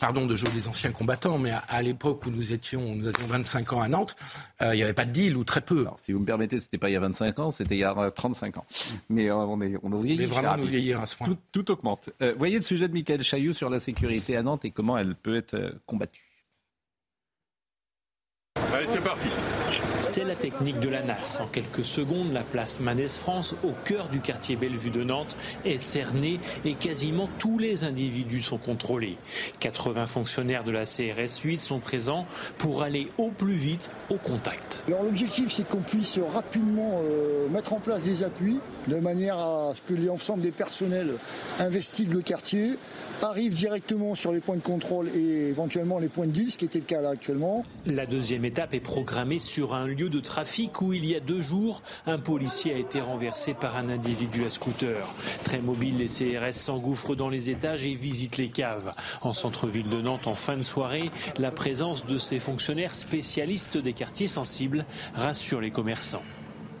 pardon 0.00 0.26
de 0.26 0.34
jouer 0.34 0.48
des 0.50 0.66
anciens 0.66 0.92
combattants, 0.92 1.38
mais 1.38 1.52
à, 1.68 1.82
l'époque 1.82 2.24
où 2.24 2.30
nous 2.30 2.54
étions, 2.54 2.96
nous 2.96 3.06
avions 3.06 3.26
25 3.26 3.74
ans 3.74 3.82
à 3.82 3.88
Nantes, 3.88 4.16
euh, 4.62 4.74
il 4.74 4.78
n'y 4.78 4.82
avait 4.82 4.94
pas 4.94 5.04
de 5.04 5.12
deal 5.12 5.36
ou 5.36 5.44
très 5.44 5.60
peu. 5.60 5.86
si 6.00 6.12
vous 6.12 6.20
me 6.20 6.26
permettez, 6.26 6.58
c'était 6.58 6.78
pas 6.78 6.88
il 6.88 6.94
y 6.94 6.96
a 6.96 7.00
25 7.00 7.38
ans, 7.38 7.50
c'était 7.50 7.76
il 7.76 7.80
y 7.80 7.84
a 7.84 8.10
35 8.10 8.56
ans. 8.56 8.64
Mais 9.10 9.30
on 9.30 9.60
est, 9.60 9.76
on 9.82 9.90
Mais 9.90 10.24
vraiment, 10.24 10.56
nous 10.56 10.64
vieillir 10.64 11.00
à 11.00 11.06
ce 11.06 11.16
point. 11.16 11.28
Tout, 11.52 11.70
augmente. 11.70 12.08
voyez 12.38 12.56
le 12.56 12.62
sujet 12.62 12.88
de 12.88 12.94
Michael 12.94 13.22
Chailloux 13.22 13.52
sur 13.52 13.68
la 13.68 13.78
sécurité 13.78 14.36
à 14.36 14.42
Nantes 14.42 14.64
et 14.64 14.70
comment 14.70 14.96
elle 14.96 15.14
peut 15.14 15.36
être 15.36 15.74
combattue. 15.86 16.29
Allez, 18.80 18.88
c'est 18.94 19.00
parti. 19.02 19.28
C'est 20.00 20.24
la 20.24 20.34
technique 20.34 20.80
de 20.80 20.88
la 20.88 21.02
NAS. 21.02 21.40
En 21.42 21.46
quelques 21.46 21.84
secondes, 21.84 22.32
la 22.32 22.42
place 22.42 22.80
Manès 22.80 23.18
France, 23.18 23.54
au 23.62 23.72
cœur 23.84 24.08
du 24.08 24.20
quartier 24.20 24.56
Bellevue 24.56 24.88
de 24.88 25.04
Nantes, 25.04 25.36
est 25.66 25.78
cernée 25.78 26.40
et 26.64 26.74
quasiment 26.74 27.28
tous 27.38 27.58
les 27.58 27.84
individus 27.84 28.40
sont 28.40 28.56
contrôlés. 28.56 29.18
80 29.60 30.06
fonctionnaires 30.06 30.64
de 30.64 30.70
la 30.70 30.86
CRS 30.86 31.42
8 31.44 31.60
sont 31.60 31.80
présents 31.80 32.24
pour 32.56 32.82
aller 32.82 33.08
au 33.18 33.30
plus 33.30 33.54
vite 33.54 33.90
au 34.08 34.16
contact. 34.16 34.82
Alors 34.88 35.02
l'objectif, 35.02 35.52
c'est 35.52 35.68
qu'on 35.68 35.82
puisse 35.82 36.18
rapidement 36.32 37.02
euh, 37.04 37.48
mettre 37.50 37.74
en 37.74 37.78
place 37.78 38.04
des 38.04 38.24
appuis 38.24 38.58
de 38.88 38.96
manière 38.96 39.38
à 39.38 39.74
ce 39.74 39.82
que 39.92 40.00
l'ensemble 40.00 40.40
des 40.40 40.50
personnels 40.50 41.12
investiguent 41.58 42.14
le 42.14 42.22
quartier, 42.22 42.76
arrivent 43.22 43.54
directement 43.54 44.14
sur 44.14 44.32
les 44.32 44.40
points 44.40 44.56
de 44.56 44.62
contrôle 44.62 45.08
et 45.14 45.48
éventuellement 45.48 45.98
les 45.98 46.08
points 46.08 46.26
de 46.26 46.32
deal, 46.32 46.50
ce 46.50 46.56
qui 46.56 46.64
était 46.64 46.78
le 46.78 46.86
cas 46.86 47.02
là 47.02 47.10
actuellement. 47.10 47.62
La 47.86 48.06
deuxième 48.06 48.46
étape 48.46 48.72
est 48.72 48.80
programmée 48.80 49.38
sur 49.38 49.74
un 49.74 49.89
lieu 49.94 50.08
de 50.08 50.20
trafic 50.20 50.80
où 50.82 50.92
il 50.92 51.06
y 51.06 51.14
a 51.14 51.20
deux 51.20 51.42
jours, 51.42 51.82
un 52.06 52.18
policier 52.18 52.74
a 52.74 52.78
été 52.78 53.00
renversé 53.00 53.54
par 53.54 53.76
un 53.76 53.88
individu 53.88 54.44
à 54.44 54.50
scooter. 54.50 55.06
Très 55.44 55.60
mobile, 55.60 55.98
les 55.98 56.06
CRS 56.06 56.52
s'engouffrent 56.52 57.14
dans 57.14 57.28
les 57.28 57.50
étages 57.50 57.84
et 57.84 57.94
visitent 57.94 58.36
les 58.36 58.48
caves. 58.48 58.92
En 59.22 59.32
centre-ville 59.32 59.88
de 59.88 60.00
Nantes, 60.00 60.26
en 60.26 60.34
fin 60.34 60.56
de 60.56 60.62
soirée, 60.62 61.10
la 61.38 61.50
présence 61.50 62.06
de 62.06 62.18
ces 62.18 62.38
fonctionnaires 62.38 62.94
spécialistes 62.94 63.76
des 63.76 63.92
quartiers 63.92 64.26
sensibles 64.26 64.84
rassure 65.14 65.60
les 65.60 65.70
commerçants. 65.70 66.22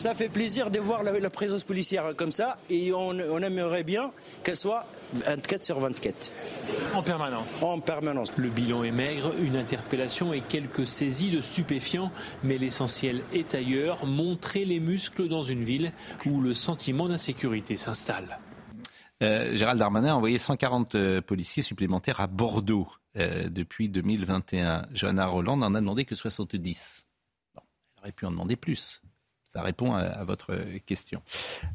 Ça 0.00 0.14
fait 0.14 0.30
plaisir 0.30 0.70
de 0.70 0.78
voir 0.78 1.02
la, 1.02 1.28
présence 1.28 1.62
policière 1.62 2.16
comme 2.16 2.32
ça 2.32 2.56
et 2.70 2.90
on, 2.94 3.42
aimerait 3.42 3.84
bien 3.84 4.12
qu'elle 4.42 4.56
soit 4.56 4.86
24 5.14 5.62
sur 5.62 5.80
24. 5.80 6.32
En 6.94 7.02
permanence 7.02 7.46
En 7.62 7.80
permanence. 7.80 8.32
Le 8.36 8.48
bilan 8.48 8.84
est 8.84 8.90
maigre, 8.90 9.32
une 9.40 9.56
interpellation 9.56 10.32
et 10.32 10.40
quelques 10.40 10.86
saisies 10.86 11.30
de 11.30 11.40
stupéfiants, 11.40 12.10
mais 12.42 12.58
l'essentiel 12.58 13.22
est 13.32 13.54
ailleurs, 13.54 14.06
montrer 14.06 14.64
les 14.64 14.80
muscles 14.80 15.28
dans 15.28 15.42
une 15.42 15.64
ville 15.64 15.92
où 16.26 16.40
le 16.40 16.54
sentiment 16.54 17.08
d'insécurité 17.08 17.76
s'installe. 17.76 18.38
Euh, 19.22 19.54
Gérald 19.54 19.78
Darmanin 19.78 20.12
a 20.12 20.16
envoyé 20.16 20.38
140 20.38 20.94
euh, 20.94 21.20
policiers 21.20 21.62
supplémentaires 21.62 22.20
à 22.20 22.26
Bordeaux 22.26 22.88
euh, 23.16 23.48
depuis 23.48 23.88
2021. 23.88 24.86
Johanna 24.94 25.26
Roland 25.26 25.58
n'en 25.58 25.74
a 25.74 25.80
demandé 25.80 26.04
que 26.04 26.14
70. 26.14 27.04
elle 27.54 27.62
aurait 28.00 28.12
pu 28.12 28.24
en 28.24 28.30
demander 28.30 28.56
plus. 28.56 29.02
Ça 29.52 29.62
répond 29.62 29.94
à, 29.94 30.22
votre 30.22 30.56
question. 30.86 31.20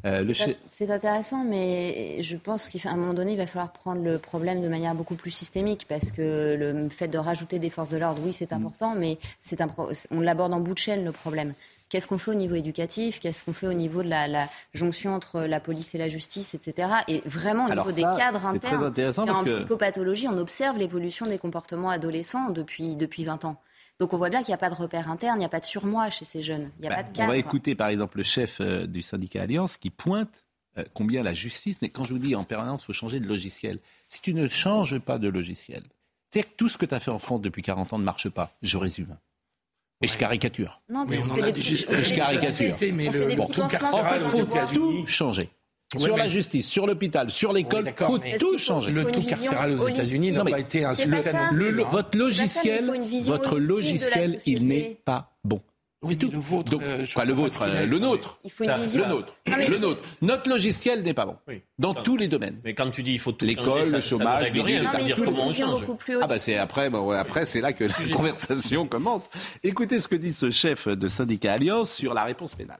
Euh, 0.06 0.34
c'est 0.70 0.92
intéressant, 0.92 1.44
mais 1.44 2.22
je 2.22 2.38
pense 2.38 2.70
qu'à 2.70 2.90
un 2.90 2.96
moment 2.96 3.14
donné, 3.14 3.34
il 3.34 3.38
va 3.38 3.48
falloir 3.48 3.74
prendre 3.74 4.02
le 4.02 4.18
problème 4.18 4.62
de 4.62 4.70
manière 4.70 4.96
beaucoup 4.96 5.16
plus 5.16 5.32
systémique, 5.32 5.86
parce 5.90 6.14
que 6.14 6.56
le 6.58 6.88
fait 6.88 7.10
de 7.10 7.18
rajouter 7.18 7.60
des 7.60 7.70
forces 7.70 7.90
de 7.90 7.98
l'ordre, 7.98 8.22
oui, 8.24 8.32
c'est 8.32 8.52
mm. 8.52 8.56
important, 8.56 8.96
mais 8.96 9.18
c'est 9.42 9.60
un 9.60 9.68
on 10.10 10.22
l'aborde 10.22 10.54
en 10.54 10.62
bout 10.62 10.74
de 10.74 10.80
chaîne, 10.80 11.04
le 11.04 11.12
problème. 11.12 11.54
Qu'est-ce 11.90 12.08
qu'on 12.08 12.18
fait 12.18 12.32
au 12.32 12.36
niveau 12.36 12.56
éducatif? 12.56 13.20
Qu'est-ce 13.20 13.44
qu'on 13.44 13.52
fait 13.52 13.68
au 13.68 13.74
niveau 13.74 14.04
de 14.04 14.10
la, 14.10 14.48
jonction 14.74 15.14
entre 15.14 15.42
la 15.42 15.60
police 15.60 15.94
et 15.96 15.98
la 15.98 16.08
justice, 16.08 16.54
etc. 16.54 16.90
Et 17.10 17.22
vraiment 17.26 17.66
au 17.66 17.70
niveau 17.70 17.92
des 17.92 18.04
cadres 18.04 18.46
internes. 18.46 18.94
en 19.30 19.44
psychopathologie, 19.44 20.30
on 20.30 20.38
observe 20.38 20.78
l'évolution 20.78 21.26
des 21.26 21.40
comportements 21.40 21.90
adolescents 21.90 22.52
depuis, 22.52 22.96
depuis 22.96 23.26
20 23.26 23.44
ans. 23.44 23.62
Donc 24.00 24.14
on 24.14 24.18
voit 24.18 24.30
bien 24.30 24.40
qu'il 24.40 24.50
n'y 24.50 24.56
a 24.56 24.58
pas 24.58 24.70
de 24.70 24.76
repère 24.76 25.10
interne, 25.10 25.38
il 25.38 25.40
n'y 25.40 25.46
a 25.46 25.50
pas 25.50 25.60
de 25.60 25.66
surmoi 25.66 26.10
chez 26.10 26.26
ces 26.26 26.44
jeunes. 26.44 26.72
Il 26.80 26.86
y 26.86 26.88
a 26.88 26.90
bah, 26.90 26.96
pas 26.98 27.04
de 27.04 27.16
cadre. 27.16 27.30
On 27.30 27.32
va 27.32 27.38
écouter 27.38 27.76
par 27.76 27.88
exemple 27.88 28.18
le 28.18 28.24
chef 28.24 28.60
euh, 28.60 28.86
du 28.88 29.02
syndicat 29.02 29.44
Alliance 29.44 29.78
qui 29.78 29.90
pointe 29.90 30.46
euh, 30.78 30.84
combien 30.94 31.24
la 31.24 31.34
justice, 31.34 31.78
mais 31.82 31.90
quand 31.90 32.04
je 32.04 32.14
vous 32.14 32.20
dis 32.20 32.36
en 32.36 32.44
permanence, 32.44 32.84
il 32.84 32.86
faut 32.88 32.94
changer 32.94 33.20
de 33.20 33.28
logiciel. 33.28 33.78
Si 34.08 34.22
tu 34.22 34.34
ne 34.34 34.48
changes 34.50 35.00
pas 35.00 35.18
de 35.18 35.30
logiciel, 35.30 35.84
c'est-à-dire 36.30 36.52
que 36.52 36.56
tout 36.58 36.68
ce 36.68 36.78
que 36.78 36.86
tu 36.86 36.94
as 36.94 37.00
fait 37.00 37.12
en 37.12 37.20
France 37.20 37.42
depuis 37.42 37.62
40 37.62 37.94
ans 37.94 38.00
ne 38.00 38.04
marche 38.04 38.30
pas, 38.30 38.52
je 38.62 38.78
résume. 38.78 39.18
Et 40.02 40.08
je 40.08 40.18
caricature. 40.18 40.82
Non, 40.90 41.06
mais, 41.06 41.20
on 41.20 41.32
en 41.32 41.42
a 41.42 41.54
je 41.54 42.16
caricature. 42.16 42.76
Mais 42.94 43.10
le, 43.10 43.36
bon, 43.36 43.48
tout 43.48 43.62
faut 43.70 44.46
tout 44.46 45.08
changer 45.08 45.50
sur 45.98 46.18
la 46.18 46.28
justice, 46.28 46.68
sur 46.68 46.88
l'hôpital, 46.88 47.30
sur 47.30 47.54
l'école, 47.54 47.86
il 47.88 48.06
faut 48.06 48.20
tout 48.40 48.58
changer. 48.58 48.92
Le 48.92 49.06
tout 49.06 49.22
carcéral 49.22 49.72
aux 49.72 49.88
États-Unis 49.88 50.32
n'a 50.32 50.44
pas 50.44 50.60
été 50.60 50.84
un 50.86 50.94
le, 51.52 51.84
Votre 51.84 52.18
logiciel, 52.18 52.92
votre 53.26 53.60
logiciel, 53.60 54.40
il 54.46 54.66
n'est 54.66 54.98
pas 55.06 55.36
bon. 55.44 55.62
Oui, 56.06 56.18
tout. 56.18 56.30
Le 56.30 56.38
vôtre, 56.38 56.72
Donc, 56.72 56.84
euh, 56.84 57.06
le 57.26 57.34
vôtre, 57.34 57.64
euh, 57.64 57.86
le 57.86 57.98
nôtre. 57.98 58.40
Il 58.44 58.52
faut 58.52 58.64
une 58.64 58.76
vision. 58.76 59.04
Le 59.04 59.10
nôtre. 59.10 59.34
Le 59.48 59.78
nôtre. 59.80 60.02
Notre 60.22 60.50
logiciel 60.50 61.02
n'est 61.02 61.16
pas 61.16 61.26
bon. 61.26 61.38
Dans 61.80 61.96
tous 61.96 62.16
les 62.16 62.28
domaines. 62.28 62.60
Mais 62.64 62.76
quand 62.76 62.92
tu 62.92 63.02
dis 63.02 63.14
il 63.14 63.20
faut 63.20 63.32
tout 63.32 63.46
L'école, 63.46 63.90
le 63.90 64.02
chômage, 64.02 64.52
les 64.52 64.62
dire 64.62 65.16
comment 65.24 65.48
on 65.48 65.54
change. 65.54 65.84
Ah 66.22 66.28
bah 66.28 66.38
c'est 66.38 66.58
après, 66.58 66.90
bah 66.90 67.02
ouais, 67.02 67.18
après 67.18 67.46
c'est 67.46 67.62
là 67.62 67.74
que 67.74 67.86
la 67.86 68.16
conversation 68.16 68.86
commence. 68.88 69.30
Écoutez 69.64 70.00
ce 70.00 70.08
que 70.08 70.16
dit 70.16 70.32
ce 70.32 70.52
chef 70.52 70.88
de 70.88 71.08
syndicat 71.08 71.54
Alliance 71.54 71.92
sur 71.92 72.14
la 72.14 72.24
réponse 72.24 72.54
pénale. 72.54 72.80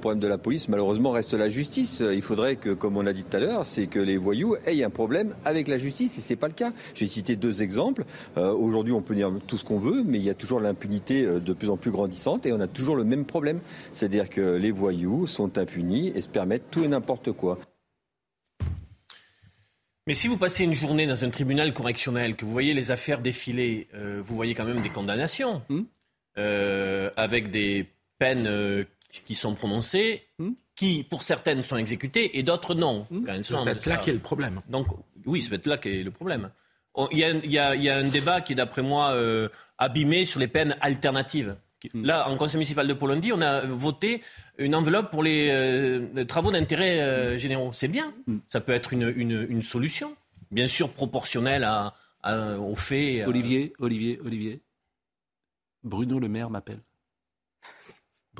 Le 0.00 0.02
problème 0.02 0.20
de 0.20 0.28
la 0.28 0.38
police, 0.38 0.70
malheureusement, 0.70 1.10
reste 1.10 1.34
la 1.34 1.50
justice. 1.50 2.00
Il 2.00 2.22
faudrait 2.22 2.56
que, 2.56 2.70
comme 2.70 2.96
on 2.96 3.04
a 3.04 3.12
dit 3.12 3.22
tout 3.22 3.36
à 3.36 3.40
l'heure, 3.40 3.66
c'est 3.66 3.86
que 3.86 3.98
les 3.98 4.16
voyous 4.16 4.56
aient 4.64 4.82
un 4.82 4.88
problème 4.88 5.34
avec 5.44 5.68
la 5.68 5.76
justice, 5.76 6.16
et 6.16 6.22
c'est 6.22 6.36
pas 6.36 6.48
le 6.48 6.54
cas. 6.54 6.72
J'ai 6.94 7.06
cité 7.06 7.36
deux 7.36 7.60
exemples. 7.62 8.04
Euh, 8.38 8.50
aujourd'hui, 8.50 8.94
on 8.94 9.02
peut 9.02 9.14
dire 9.14 9.30
tout 9.46 9.58
ce 9.58 9.64
qu'on 9.64 9.78
veut, 9.78 10.02
mais 10.02 10.16
il 10.16 10.24
y 10.24 10.30
a 10.30 10.34
toujours 10.34 10.58
l'impunité 10.58 11.26
euh, 11.26 11.38
de 11.38 11.52
plus 11.52 11.68
en 11.68 11.76
plus 11.76 11.90
grandissante, 11.90 12.46
et 12.46 12.52
on 12.54 12.60
a 12.60 12.66
toujours 12.66 12.96
le 12.96 13.04
même 13.04 13.26
problème. 13.26 13.60
C'est-à-dire 13.92 14.30
que 14.30 14.56
les 14.56 14.70
voyous 14.70 15.26
sont 15.26 15.58
impunis 15.58 16.12
et 16.14 16.22
se 16.22 16.28
permettent 16.28 16.70
tout 16.70 16.82
et 16.82 16.88
n'importe 16.88 17.32
quoi. 17.32 17.58
Mais 20.06 20.14
si 20.14 20.28
vous 20.28 20.38
passez 20.38 20.64
une 20.64 20.72
journée 20.72 21.06
dans 21.06 21.26
un 21.26 21.28
tribunal 21.28 21.74
correctionnel, 21.74 22.36
que 22.36 22.46
vous 22.46 22.52
voyez 22.52 22.72
les 22.72 22.90
affaires 22.90 23.20
défiler, 23.20 23.86
euh, 23.92 24.22
vous 24.24 24.34
voyez 24.34 24.54
quand 24.54 24.64
même 24.64 24.80
des 24.80 24.88
condamnations, 24.88 25.60
hmm. 25.68 25.82
avec 27.18 27.50
des 27.50 27.86
peines 28.18 28.48
qui 29.10 29.34
sont 29.34 29.54
prononcées, 29.54 30.22
hmm. 30.38 30.52
qui 30.76 31.04
pour 31.04 31.22
certaines 31.22 31.62
sont 31.62 31.76
exécutées 31.76 32.38
et 32.38 32.42
d'autres 32.42 32.74
non. 32.74 33.06
Hmm. 33.10 33.24
C'est 33.42 33.56
peut-être 33.56 33.86
là 33.86 33.96
qu'est 33.98 34.12
le 34.12 34.18
problème. 34.18 34.60
Donc 34.68 34.86
oui, 35.26 35.42
c'est 35.42 35.50
peut-être 35.50 35.66
là 35.66 35.78
qu'est 35.78 36.02
le 36.02 36.10
problème. 36.10 36.50
Il 37.12 37.18
y, 37.18 37.58
a, 37.58 37.96
un 37.96 38.08
débat 38.08 38.40
qui 38.40 38.52
est 38.52 38.56
d'après 38.56 38.82
moi 38.82 39.12
euh, 39.12 39.48
abîmé 39.78 40.24
sur 40.24 40.40
les 40.40 40.48
peines 40.48 40.76
alternatives. 40.80 41.56
Là, 41.94 42.28
en 42.28 42.36
conseil 42.36 42.58
municipal 42.58 42.86
de 42.86 42.92
Polondi, 42.92 43.32
on 43.32 43.40
a 43.40 43.62
voté 43.62 44.22
une 44.58 44.74
enveloppe 44.74 45.10
pour 45.10 45.22
les 45.22 45.48
euh, 45.50 46.24
travaux 46.24 46.50
d'intérêt 46.50 47.00
euh, 47.00 47.38
généraux. 47.38 47.72
C'est 47.72 47.88
bien. 47.88 48.12
Ça 48.48 48.60
peut 48.60 48.72
être 48.72 48.92
une, 48.92 49.08
une, 49.08 49.62
solution, 49.62 50.14
bien 50.50 50.66
sûr 50.66 50.92
proportionnelle 50.92 51.64
à, 51.64 51.94
aux 52.58 52.76
faits. 52.76 53.26
Olivier, 53.26 53.72
Olivier, 53.78 54.20
Olivier. 54.22 54.60
Bruno 55.82 56.18
Le 56.18 56.28
Maire 56.28 56.50
m'appelle. 56.50 56.80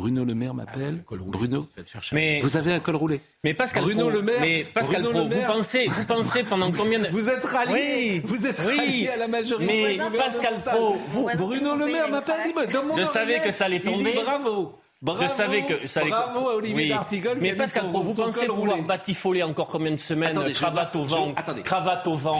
Bruno 0.01 0.25
Le 0.25 0.35
Maire 0.35 0.55
m'appelle. 0.55 1.05
Ah, 1.11 1.15
Bruno, 1.15 1.69
mais 2.13 2.41
vous 2.41 2.57
avez 2.57 2.73
un 2.73 2.81
col 2.81 2.97
roulé. 2.97 3.21
Mais 3.45 3.53
Pascal 3.53 3.83
Bruno 3.83 4.09
Le 4.09 4.23
Maire. 4.23 4.41
Mais 4.41 4.65
Pascal 4.65 5.03
Pro, 5.03 5.27
vous 5.27 5.43
pensez, 5.47 5.87
vous 5.89 6.07
pensez 6.07 6.43
pendant 6.43 6.73
combien 6.73 7.01
de... 7.01 7.09
Vous 7.09 7.29
êtes 7.29 7.45
rallié. 7.45 8.23
vous 8.25 8.47
êtes 8.47 8.59
rallié 8.59 9.09
à 9.09 9.19
la 9.19 9.29
majorité. 9.29 9.99
Mais 9.99 10.19
Pascal 10.19 10.63
Pro, 10.65 10.97
vous... 11.09 11.29
Bruno 11.37 11.77
Le 11.77 11.85
Maire 11.85 12.09
m'appelle. 12.11 12.55
Je 12.97 13.05
savais 13.05 13.41
que 13.41 13.51
ça 13.51 13.67
allait 13.67 13.81
tomber. 13.81 14.15
bravo. 14.25 14.73
Bravo, 15.03 15.23
je 15.23 15.29
savais 15.29 15.63
que 15.65 15.87
ça 15.87 16.01
allait... 16.01 16.11
Bravo 16.11 16.49
à 16.49 16.55
Olivier 16.57 16.85
oui. 16.85 16.89
D'Artigol. 16.89 17.39
Mais 17.41 17.55
Pascal 17.55 17.89
Pro, 17.91 18.03
vous 18.03 18.15
pensez 18.15 18.47
pouvoir 18.47 18.83
batifoler 18.83 19.43
encore 19.43 19.69
combien 19.69 19.91
de 19.91 19.97
semaines 19.97 20.39
Cravate 20.55 20.97
au 20.97 21.03
vent, 21.03 21.35
cravate 21.63 22.07
au 22.07 22.15
vent, 22.15 22.39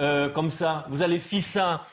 euh, 0.00 0.28
comme 0.28 0.50
ça. 0.50 0.86
Vous 0.88 1.02
allez 1.02 1.18
faire 1.20 1.42
ça 1.42 1.84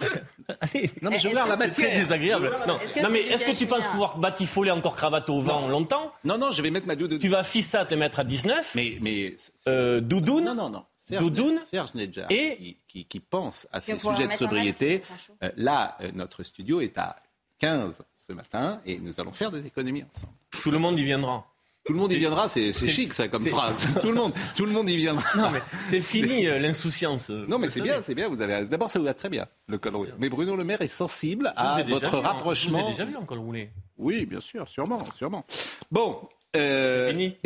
non, 1.02 1.10
mais 1.10 1.18
je 1.18 1.28
veux 1.28 1.34
la 1.34 1.56
matière. 1.56 1.90
C'est 1.90 1.98
désagréable. 1.98 2.50
Non, 2.66 2.78
mais 3.10 3.20
est-ce 3.22 3.44
que 3.44 3.56
tu 3.56 3.66
penses 3.66 3.86
pouvoir 3.86 4.18
batifoler 4.18 4.70
encore 4.70 4.96
cravate 4.96 5.28
au 5.30 5.40
vent 5.40 5.68
longtemps 5.68 6.12
Non, 6.24 6.38
non, 6.38 6.50
je 6.52 6.62
vais 6.62 6.70
mettre 6.70 6.86
ma 6.86 6.96
doudoune. 6.96 7.18
Tu 7.18 7.28
vas 7.28 7.42
fissa 7.42 7.84
te 7.84 7.94
mettre 7.94 8.20
à 8.20 8.24
19. 8.24 8.74
Mais, 8.74 8.98
mais 9.00 9.34
euh, 9.68 10.00
doudoune. 10.00 10.44
Non, 10.44 10.54
non, 10.54 10.70
non. 10.70 10.84
Serge 10.96 11.22
doudoune 11.24 11.58
Serge 11.66 11.94
Nedjar, 11.94 12.30
et 12.30 12.76
qui, 12.86 13.04
qui, 13.04 13.18
pense 13.18 13.66
à 13.72 13.80
ces 13.80 13.98
sujets 13.98 14.28
de 14.28 14.32
sobriété. 14.32 15.02
Euh, 15.42 15.50
là, 15.56 15.96
euh, 16.00 16.10
notre 16.14 16.44
studio 16.44 16.80
est 16.80 16.96
à 16.98 17.16
15 17.58 18.02
ce 18.14 18.32
matin 18.32 18.80
et 18.86 18.98
nous 19.00 19.20
allons 19.20 19.32
faire 19.32 19.50
des 19.50 19.66
économies 19.66 20.04
ensemble. 20.04 20.32
Tout 20.50 20.70
le 20.70 20.78
monde 20.78 20.98
y 20.98 21.02
viendra. 21.02 21.46
Tout 21.84 21.94
le 21.94 21.98
monde 21.98 22.12
y 22.12 22.18
viendra, 22.18 22.48
c'est 22.48 22.72
chic 22.72 23.12
ça 23.12 23.28
comme 23.28 23.46
phrase. 23.46 23.86
tout 24.02 24.08
le 24.08 24.14
monde, 24.14 24.34
tout 24.54 24.66
le 24.66 24.72
monde 24.72 24.88
y 24.90 24.96
viendra. 24.96 25.24
Non 25.36 25.50
mais 25.50 25.60
c'est 25.84 26.00
fini 26.00 26.46
euh, 26.46 26.58
l'insouciance. 26.58 27.30
Non 27.30 27.58
mais 27.58 27.70
c'est 27.70 27.80
bien, 27.80 28.02
c'est 28.02 28.14
bien. 28.14 28.28
Vous 28.28 28.42
avez 28.42 28.66
d'abord 28.66 28.90
ça 28.90 28.98
vous 28.98 29.06
va 29.06 29.14
très 29.14 29.30
bien 29.30 29.46
le 29.66 29.78
col 29.78 29.96
roulé. 29.96 30.12
Mais 30.18 30.28
Bruno 30.28 30.56
Le 30.56 30.64
Maire 30.64 30.82
est 30.82 30.88
sensible 30.88 31.52
à 31.56 31.82
votre 31.82 32.18
rapprochement. 32.18 32.78
Vous 32.78 32.84
avez 32.84 32.92
déjà 32.92 33.04
vu 33.04 33.16
un 33.16 33.24
col 33.24 33.38
roulé 33.38 33.70
Oui, 33.96 34.26
bien 34.26 34.40
sûr, 34.40 34.68
sûrement, 34.68 35.02
sûrement. 35.16 35.46
Bon, 35.90 36.28
euh, 36.56 37.10
fini. 37.10 37.36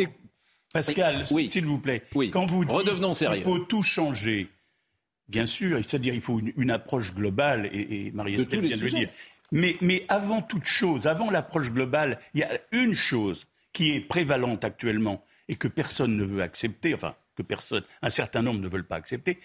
Pascal, 0.73 1.25
oui. 1.31 1.49
s'il 1.49 1.67
vous 1.67 1.79
plaît, 1.79 2.03
oui. 2.17 2.31
quand 2.31 2.47
vous 2.47 2.65
dites 2.65 2.75
redevenons 2.75 3.15
sérieux, 3.15 3.39
il 3.39 3.45
faut 3.45 3.61
tout 3.61 3.85
changer. 3.85 4.49
Bien 5.29 5.47
sûr, 5.47 5.79
c'est-à-dire 5.79 6.13
il 6.13 6.21
faut 6.21 6.41
une, 6.57 6.71
approche 6.73 7.15
globale 7.15 7.71
et, 7.73 8.07
et 8.07 8.11
Marie-Estelle 8.11 8.61
vient 8.61 8.77
de 8.77 8.83
le 8.83 8.91
dire. 8.91 9.09
Mais, 9.53 9.77
mais 9.81 10.05
avant 10.09 10.43
toute 10.43 10.65
chose, 10.65 11.07
avant 11.07 11.31
l'approche 11.31 11.71
globale, 11.71 12.19
il 12.35 12.41
y 12.41 12.43
a 12.43 12.59
une 12.73 12.97
chose 12.97 13.47
qui 13.75 13.91
est 13.93 14.01
prévalente 14.01 14.65
actuellement 14.65 15.23
et 15.49 15.57
que 15.57 15.69
personne 15.69 16.17
ne 16.17 16.25
veut 16.25 16.41
accepter, 16.41 16.95
enfin 16.95 17.15
que 17.37 17.43
personne, 17.43 17.85
un 18.01 18.11
certain 18.11 18.41
nombre 18.41 18.61
ne 18.61 18.69
veulent 18.69 18.87
pas 18.87 18.97
accepter, 18.97 19.41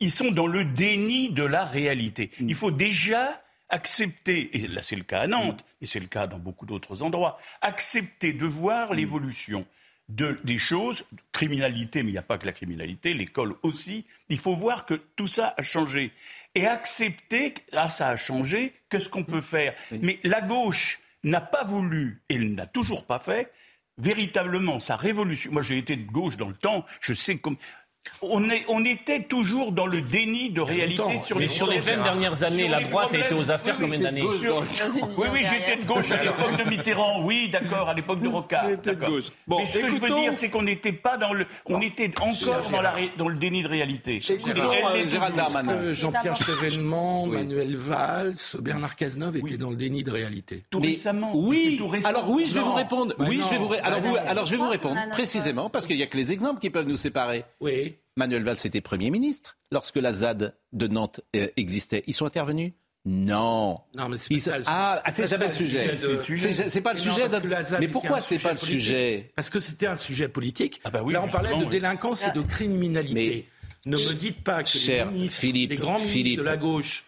ils 0.00 0.10
sont 0.10 0.30
dans 0.30 0.46
le 0.46 0.64
déni 0.64 1.30
de 1.30 1.42
la 1.42 1.64
réalité. 1.64 2.30
Mm. 2.40 2.48
Il 2.48 2.54
faut 2.54 2.70
déjà 2.70 3.42
accepter, 3.68 4.56
et 4.56 4.68
là 4.68 4.80
c'est 4.80 4.96
le 4.96 5.02
cas 5.02 5.20
à 5.20 5.26
Nantes, 5.26 5.64
et 5.82 5.86
c'est 5.86 6.00
le 6.00 6.06
cas 6.06 6.26
dans 6.26 6.38
beaucoup 6.38 6.64
d'autres 6.64 7.02
endroits, 7.02 7.38
accepter 7.60 8.32
de 8.32 8.46
voir 8.46 8.92
mm. 8.92 8.96
l'évolution 8.96 9.66
de, 10.08 10.38
des 10.44 10.58
choses, 10.58 11.04
criminalité, 11.32 12.02
mais 12.02 12.10
il 12.10 12.12
n'y 12.12 12.18
a 12.18 12.22
pas 12.22 12.38
que 12.38 12.46
la 12.46 12.52
criminalité, 12.52 13.14
l'école 13.14 13.54
aussi. 13.62 14.04
Il 14.28 14.38
faut 14.38 14.54
voir 14.54 14.84
que 14.84 14.94
tout 14.94 15.26
ça 15.26 15.54
a 15.56 15.62
changé. 15.62 16.12
Et 16.54 16.66
accepter, 16.66 17.54
ah 17.72 17.88
ça 17.88 18.08
a 18.08 18.16
changé, 18.16 18.74
qu'est-ce 18.90 19.08
qu'on 19.08 19.24
peut 19.24 19.40
faire? 19.40 19.74
Mais 20.02 20.18
la 20.22 20.40
gauche 20.40 21.00
n'a 21.24 21.40
pas 21.40 21.64
voulu, 21.64 22.22
et 22.28 22.34
elle 22.34 22.54
n'a 22.54 22.66
toujours 22.66 23.06
pas 23.06 23.18
fait, 23.18 23.50
véritablement 23.98 24.80
sa 24.80 24.96
révolution. 24.96 25.52
Moi, 25.52 25.62
j'ai 25.62 25.78
été 25.78 25.96
de 25.96 26.10
gauche 26.10 26.36
dans 26.36 26.48
le 26.48 26.56
temps. 26.56 26.84
Je 27.00 27.14
sais 27.14 27.38
comme 27.38 27.56
on, 28.22 28.48
est, 28.50 28.64
on, 28.68 28.84
était 28.84 29.22
toujours 29.22 29.72
dans 29.72 29.86
le 29.86 30.00
déni 30.00 30.50
de 30.50 30.60
réalité 30.60 31.18
sur 31.18 31.38
les 31.38 31.48
sur 31.48 31.66
les 31.66 31.78
20 31.78 32.02
dernières 32.02 32.44
années, 32.44 32.68
la 32.68 32.82
droite 32.82 33.14
a 33.14 33.18
été 33.18 33.34
aux 33.34 33.50
affaires 33.50 33.76
combien 33.78 33.98
d'années 33.98 34.22
Oui, 34.22 35.26
oui, 35.32 35.40
j'étais 35.42 35.82
de 35.82 35.86
gauche 35.86 36.10
à 36.10 36.22
l'époque 36.22 36.56
de 36.56 36.68
Mitterrand, 36.68 37.22
oui, 37.22 37.48
d'accord, 37.50 37.88
à 37.88 37.94
l'époque 37.94 38.20
de 38.20 38.28
Rocard. 38.28 38.66
Bon, 39.46 39.58
Mais 39.58 39.66
ce 39.66 39.78
que 39.78 39.88
je 39.88 40.00
veux 40.00 40.08
dire, 40.08 40.32
c'est 40.36 40.48
qu'on 40.48 40.62
n'était 40.62 40.92
pas 40.92 41.16
dans 41.16 41.32
le, 41.32 41.46
on 41.66 41.80
était 41.80 42.10
encore 42.20 42.68
dans, 42.70 42.82
la, 42.82 42.94
dans, 43.16 43.28
le 43.28 43.36
déni 43.36 43.62
de 43.62 43.68
réalité. 43.68 44.20
Jean-Pierre 44.20 46.36
Chevènement, 46.36 47.26
Manuel 47.26 47.76
Valls, 47.76 48.34
Bernard 48.60 48.96
Cazeneuve 48.96 49.36
étaient 49.36 49.56
dans 49.56 49.70
le 49.70 49.76
déni 49.76 50.02
de 50.02 50.10
réalité. 50.10 50.64
Tout 50.70 50.80
récemment. 50.80 51.32
Oui. 51.34 51.80
Alors 52.04 52.30
oui, 52.30 52.46
je 52.48 52.54
vais 52.54 52.60
vous 52.60 52.74
répondre. 52.74 53.14
Oui, 53.18 53.40
je 53.44 53.50
vais 53.50 53.58
vous. 53.58 53.72
Alors, 53.82 54.00
alors 54.26 54.46
je 54.46 54.52
vais 54.52 54.56
vous 54.56 54.68
répondre 54.68 54.98
précisément 55.10 55.70
parce 55.70 55.86
qu'il 55.86 55.96
n'y 55.96 56.02
a 56.02 56.06
que 56.06 56.16
les 56.16 56.32
exemples 56.32 56.60
qui 56.60 56.70
peuvent 56.70 56.88
nous 56.88 56.96
séparer. 56.96 57.44
Oui. 57.60 57.93
Manuel 58.16 58.44
Valls 58.44 58.58
était 58.64 58.80
Premier 58.80 59.10
ministre 59.10 59.58
lorsque 59.72 59.96
la 59.96 60.12
ZAD 60.12 60.56
de 60.72 60.86
Nantes 60.86 61.20
euh, 61.34 61.48
existait. 61.56 62.04
Ils 62.06 62.14
sont 62.14 62.26
intervenus? 62.26 62.72
Non. 63.06 63.80
Non, 63.94 64.08
mais 64.08 64.16
c'est 64.16 64.50
pas 64.50 64.60
Ah, 64.66 65.02
c'est 65.12 65.28
jamais 65.28 65.46
le 65.46 65.52
sujet. 65.52 65.98
C'est 66.68 66.80
pas 66.80 66.94
le 66.94 66.98
sujet. 66.98 67.26
Mais 67.80 67.88
pourquoi 67.88 68.20
c'est 68.20 68.38
pas 68.38 68.52
le 68.52 68.58
sujet? 68.58 69.32
Parce 69.36 69.50
que 69.50 69.60
c'était 69.60 69.86
un 69.86 69.96
sujet 69.98 70.28
politique. 70.28 70.80
Ah 70.84 70.90
bah 70.90 71.02
Là, 71.06 71.22
on 71.22 71.28
parlait 71.28 71.56
de 71.56 71.64
délinquance 71.66 72.24
et 72.24 72.30
de 72.30 72.40
criminalité. 72.40 73.48
ne 73.84 73.98
me 73.98 74.12
dites 74.14 74.42
pas 74.42 74.62
que 74.62 74.78
les, 74.86 75.04
ministres, 75.04 75.40
Philippe, 75.40 75.70
les 75.70 75.76
grands 75.76 75.98
ministres 75.98 76.38
de 76.38 76.46
la 76.46 76.56
gauche 76.56 77.04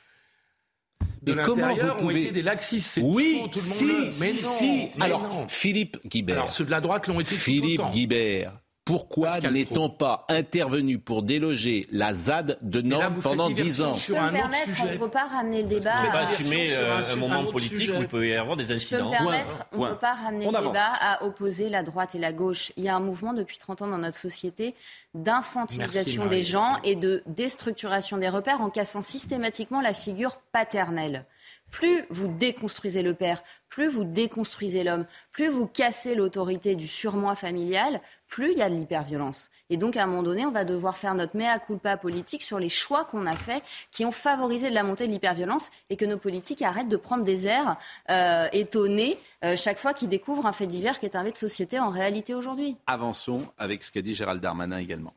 de 1.22 1.32
l'intérieur 1.32 2.02
ont 2.02 2.10
été 2.10 2.30
des 2.30 2.42
laxistes. 2.42 3.00
Oui, 3.02 3.40
tout 3.50 3.58
le 3.58 3.64
si, 3.64 3.84
monde 3.84 4.12
mais 4.20 4.32
si. 4.32 4.88
Alors, 5.00 5.46
Philippe 5.48 5.98
Guibert. 6.06 6.36
Alors, 6.36 6.52
ceux 6.52 6.64
de 6.64 6.70
la 6.70 6.80
droite 6.80 7.06
l'ont 7.06 7.20
été 7.20 7.34
Philippe 7.34 7.82
Guibert 7.92 8.52
pourquoi 8.86 9.40
n'est-on 9.40 9.90
pas 9.90 10.24
intervenu 10.28 10.98
pour 11.00 11.24
déloger 11.24 11.88
la 11.90 12.14
ZAD 12.14 12.56
de 12.62 12.80
Nantes 12.80 13.20
pendant 13.20 13.50
dix 13.50 13.82
ans 13.82 13.96
Sur 13.96 14.16
un 14.16 14.32
autre 14.32 14.54
sujet. 14.64 14.82
On 14.82 14.92
ne 14.92 14.96
peut 14.98 15.10
pas 15.10 15.26
ramener 15.26 15.62
le 15.62 15.68
débat. 15.68 15.94
On 15.98 16.00
ne 16.02 16.06
peut 16.06 16.12
pas 16.12 16.20
assumer 16.20 16.68
euh, 16.70 17.02
un, 17.02 17.16
moment 17.16 17.44
politique 17.46 17.90
où 17.90 18.00
il 18.00 18.06
peut 18.06 18.28
y 18.28 18.34
avoir 18.34 18.56
des 18.56 18.70
incidents. 18.70 19.10
Je 19.12 19.18
peux 19.18 19.24
me 19.24 19.28
permettre, 19.28 19.66
on 19.72 19.84
ne 19.84 19.88
peut 19.88 19.96
pas 19.96 20.14
ramener 20.14 20.46
le 20.46 20.52
débat 20.52 20.92
à 21.02 21.24
opposer 21.24 21.68
la 21.68 21.82
droite 21.82 22.14
et 22.14 22.18
la 22.20 22.32
gauche. 22.32 22.72
Il 22.76 22.84
y 22.84 22.88
a 22.88 22.94
un 22.94 23.00
mouvement 23.00 23.34
depuis 23.34 23.58
30 23.58 23.82
ans 23.82 23.88
dans 23.88 23.98
notre 23.98 24.18
société 24.18 24.76
d'infantilisation 25.14 26.26
des 26.26 26.44
gens 26.44 26.78
et 26.84 26.94
de 26.94 27.24
déstructuration 27.26 28.18
des 28.18 28.28
repères 28.28 28.60
en 28.60 28.70
cassant 28.70 29.02
systématiquement 29.02 29.80
la 29.80 29.94
figure 29.94 30.38
paternelle 30.52 31.24
plus 31.70 32.04
vous 32.10 32.28
déconstruisez 32.28 33.02
le 33.02 33.14
père, 33.14 33.42
plus 33.68 33.88
vous 33.88 34.04
déconstruisez 34.04 34.84
l'homme, 34.84 35.06
plus 35.32 35.48
vous 35.48 35.66
cassez 35.66 36.14
l'autorité 36.14 36.74
du 36.74 36.88
surmoi 36.88 37.34
familial, 37.34 38.00
plus 38.28 38.52
il 38.52 38.58
y 38.58 38.62
a 38.62 38.70
de 38.70 38.74
l'hyperviolence. 38.74 39.50
Et 39.68 39.76
donc, 39.76 39.96
à 39.96 40.04
un 40.04 40.06
moment 40.06 40.22
donné, 40.22 40.46
on 40.46 40.50
va 40.50 40.64
devoir 40.64 40.96
faire 40.96 41.14
notre 41.14 41.36
mea 41.36 41.58
culpa 41.58 41.96
politique 41.96 42.42
sur 42.42 42.58
les 42.58 42.68
choix 42.68 43.04
qu'on 43.04 43.26
a 43.26 43.34
faits 43.34 43.62
qui 43.90 44.04
ont 44.04 44.12
favorisé 44.12 44.70
de 44.70 44.74
la 44.74 44.84
montée 44.84 45.06
de 45.06 45.12
l'hyperviolence 45.12 45.70
et 45.90 45.96
que 45.96 46.04
nos 46.04 46.18
politiques 46.18 46.62
arrêtent 46.62 46.88
de 46.88 46.96
prendre 46.96 47.24
des 47.24 47.46
airs 47.46 47.76
euh, 48.10 48.48
étonnés 48.52 49.18
euh, 49.44 49.56
chaque 49.56 49.78
fois 49.78 49.92
qu'ils 49.92 50.08
découvrent 50.08 50.46
un 50.46 50.52
fait 50.52 50.66
divers 50.66 50.98
qui 50.98 51.06
est 51.06 51.16
un 51.16 51.24
fait 51.24 51.32
de 51.32 51.36
société 51.36 51.78
en 51.78 51.90
réalité 51.90 52.34
aujourd'hui. 52.34 52.76
Avançons 52.86 53.42
avec 53.58 53.82
ce 53.82 53.92
qu'a 53.92 54.02
dit 54.02 54.14
Gérald 54.14 54.40
Darmanin 54.40 54.78
également. 54.78 55.14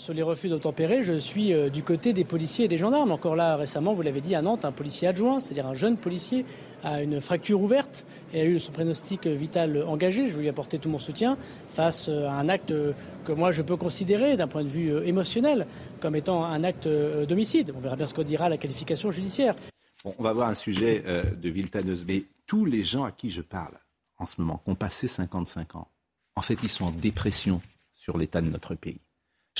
Sur 0.00 0.14
les 0.14 0.22
refus 0.22 0.48
d'obtempérer, 0.48 1.02
je 1.02 1.12
suis 1.12 1.52
euh, 1.52 1.68
du 1.68 1.82
côté 1.82 2.14
des 2.14 2.24
policiers 2.24 2.64
et 2.64 2.68
des 2.68 2.78
gendarmes. 2.78 3.10
Encore 3.10 3.36
là, 3.36 3.56
récemment, 3.56 3.92
vous 3.92 4.00
l'avez 4.00 4.22
dit, 4.22 4.34
à 4.34 4.40
Nantes, 4.40 4.64
un 4.64 4.72
policier 4.72 5.08
adjoint, 5.08 5.40
c'est-à-dire 5.40 5.66
un 5.66 5.74
jeune 5.74 5.98
policier, 5.98 6.46
a 6.82 7.02
une 7.02 7.20
fracture 7.20 7.60
ouverte 7.60 8.06
et 8.32 8.40
a 8.40 8.44
eu 8.46 8.58
son 8.58 8.72
pronostic 8.72 9.26
vital 9.26 9.84
engagé. 9.86 10.30
Je 10.30 10.38
lui 10.38 10.48
apporter 10.48 10.78
tout 10.78 10.88
mon 10.88 10.98
soutien 10.98 11.36
face 11.66 12.08
euh, 12.08 12.26
à 12.28 12.32
un 12.32 12.48
acte 12.48 12.72
que 13.26 13.32
moi 13.32 13.52
je 13.52 13.60
peux 13.60 13.76
considérer, 13.76 14.38
d'un 14.38 14.48
point 14.48 14.62
de 14.62 14.68
vue 14.68 14.90
euh, 14.90 15.04
émotionnel, 15.04 15.66
comme 16.00 16.16
étant 16.16 16.46
un 16.46 16.64
acte 16.64 16.88
d'homicide. 16.88 17.74
On 17.76 17.80
verra 17.80 17.96
bien 17.96 18.06
ce 18.06 18.14
qu'on 18.14 18.22
dira 18.22 18.48
la 18.48 18.56
qualification 18.56 19.10
judiciaire. 19.10 19.54
on 20.06 20.22
va 20.22 20.32
voir 20.32 20.48
un 20.48 20.54
sujet 20.54 21.04
de 21.38 21.48
Viltaneuse, 21.50 22.06
mais 22.08 22.24
tous 22.46 22.64
les 22.64 22.84
gens 22.84 23.04
à 23.04 23.12
qui 23.12 23.30
je 23.30 23.42
parle 23.42 23.76
en 24.16 24.24
ce 24.24 24.40
moment, 24.40 24.62
qui 24.64 24.70
ont 24.70 24.74
passé 24.74 25.08
55 25.08 25.76
ans, 25.76 25.88
en 26.36 26.40
fait, 26.40 26.56
ils 26.62 26.70
sont 26.70 26.86
en 26.86 26.90
dépression 26.90 27.60
sur 27.92 28.16
l'état 28.16 28.40
de 28.40 28.48
notre 28.48 28.74
pays. 28.74 28.98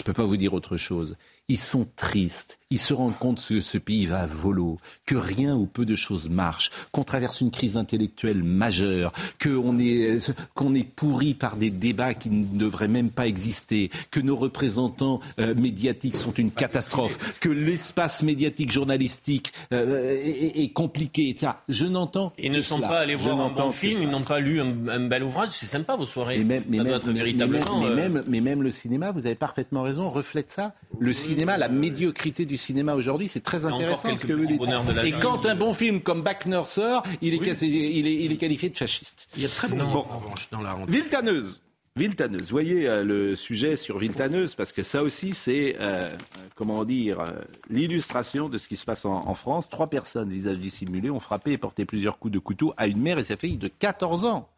Je 0.00 0.02
ne 0.02 0.06
peux 0.06 0.14
pas 0.14 0.24
vous 0.24 0.38
dire 0.38 0.54
autre 0.54 0.78
chose. 0.78 1.18
Ils 1.50 1.58
sont 1.58 1.84
tristes. 1.96 2.60
Ils 2.72 2.78
se 2.78 2.94
rendent 2.94 3.18
compte 3.18 3.44
que 3.44 3.60
ce 3.60 3.78
pays 3.78 4.06
va 4.06 4.20
à 4.20 4.26
volo, 4.26 4.78
que 5.04 5.16
rien 5.16 5.56
ou 5.56 5.66
peu 5.66 5.84
de 5.84 5.96
choses 5.96 6.28
marchent, 6.28 6.70
qu'on 6.92 7.02
traverse 7.02 7.40
une 7.40 7.50
crise 7.50 7.76
intellectuelle 7.76 8.44
majeure, 8.44 9.12
qu'on 9.42 9.76
est, 9.80 10.32
qu'on 10.54 10.72
est 10.76 10.88
pourri 10.88 11.34
par 11.34 11.56
des 11.56 11.70
débats 11.70 12.14
qui 12.14 12.30
ne 12.30 12.56
devraient 12.56 12.86
même 12.86 13.10
pas 13.10 13.26
exister, 13.26 13.90
que 14.12 14.20
nos 14.20 14.36
représentants 14.36 15.18
euh, 15.40 15.52
médiatiques 15.56 16.14
sont 16.14 16.30
une 16.30 16.52
catastrophe, 16.52 17.40
que 17.40 17.48
l'espace 17.48 18.22
médiatique 18.22 18.70
journalistique 18.70 19.52
euh, 19.72 20.16
est, 20.22 20.72
compliqué, 20.72 21.30
etc. 21.30 21.54
Je 21.68 21.86
n'entends. 21.86 22.32
Ils 22.38 22.52
ne 22.52 22.60
sont 22.60 22.78
pas 22.78 23.00
allés 23.00 23.16
voir 23.16 23.40
un 23.40 23.50
bon 23.50 23.72
film, 23.72 24.00
ils 24.04 24.10
n'ont 24.10 24.22
pas 24.22 24.38
lu 24.38 24.60
un, 24.60 25.08
bel 25.08 25.24
ouvrage. 25.24 25.48
C'est 25.50 25.66
sympa 25.66 25.96
vos 25.96 26.06
soirées. 26.06 26.38
Mais 26.38 26.44
même, 26.44 26.62
mais, 26.68 26.78
même, 26.78 27.00
mais, 27.04 27.96
même, 27.96 28.22
mais 28.28 28.40
même 28.40 28.62
le 28.62 28.70
cinéma, 28.70 29.10
vous 29.10 29.26
avez 29.26 29.34
parfaitement 29.34 29.82
raison, 29.82 30.08
reflète 30.08 30.52
ça. 30.52 30.72
le 31.00 31.12
cinéma, 31.12 31.39
la 31.44 31.68
médiocrité 31.68 32.44
du 32.44 32.57
cinéma 32.57 32.94
aujourd'hui. 32.94 33.29
C'est 33.29 33.42
très 33.42 33.64
intéressant 33.64 34.14
ce 34.16 34.26
que 34.26 34.33
vous 34.33 34.46
dites. 34.46 34.62
Et 35.05 35.12
quand 35.12 35.46
un 35.46 35.55
bon 35.55 35.72
film 35.72 36.00
comme 36.00 36.22
Back 36.22 36.46
Nurser, 36.46 36.98
il 37.20 37.35
est, 37.35 37.62
il, 37.62 38.07
est, 38.07 38.14
il 38.14 38.33
est 38.33 38.37
qualifié 38.37 38.68
de 38.68 38.76
fasciste. 38.76 39.29
Il 39.37 39.42
y 39.42 39.46
a 39.46 39.48
très 39.48 39.68
bon, 39.68 39.76
bon. 39.76 40.07
en 40.11 40.18
revanche 40.18 40.48
dans 40.50 40.61
la 40.61 40.76
Viltaneuse. 40.87 41.61
Viltaneuse. 41.96 42.50
Voyez 42.53 42.88
euh, 42.88 43.05
le 43.05 43.35
sujet 43.35 43.76
sur 43.76 43.98
Viltaneuse, 43.98 44.55
parce 44.55 44.72
que 44.72 44.83
ça 44.83 45.03
aussi, 45.03 45.35
c'est, 45.35 45.76
euh, 45.81 46.09
comment 46.55 46.85
dire, 46.85 47.20
euh, 47.20 47.26
l'illustration 47.68 48.48
de 48.48 48.59
ce 48.59 48.68
qui 48.68 48.76
se 48.76 48.85
passe 48.85 49.05
en, 49.05 49.35
France. 49.35 49.68
Trois 49.68 49.88
personnes, 49.88 50.31
visage 50.31 50.59
dissimulé, 50.59 51.11
ont 51.11 51.20
frappé 51.20 51.53
et 51.53 51.59
porté 51.59 51.85
plusieurs 51.85 52.18
coups 52.18 52.33
de 52.33 52.38
couteau 52.38 52.72
à 52.76 52.87
une 52.87 53.00
mère 53.00 53.18
et 53.18 53.24
sa 53.24 53.37
fille 53.37 53.57
de 53.57 53.68
14 53.68 54.24
ans. 54.24 54.48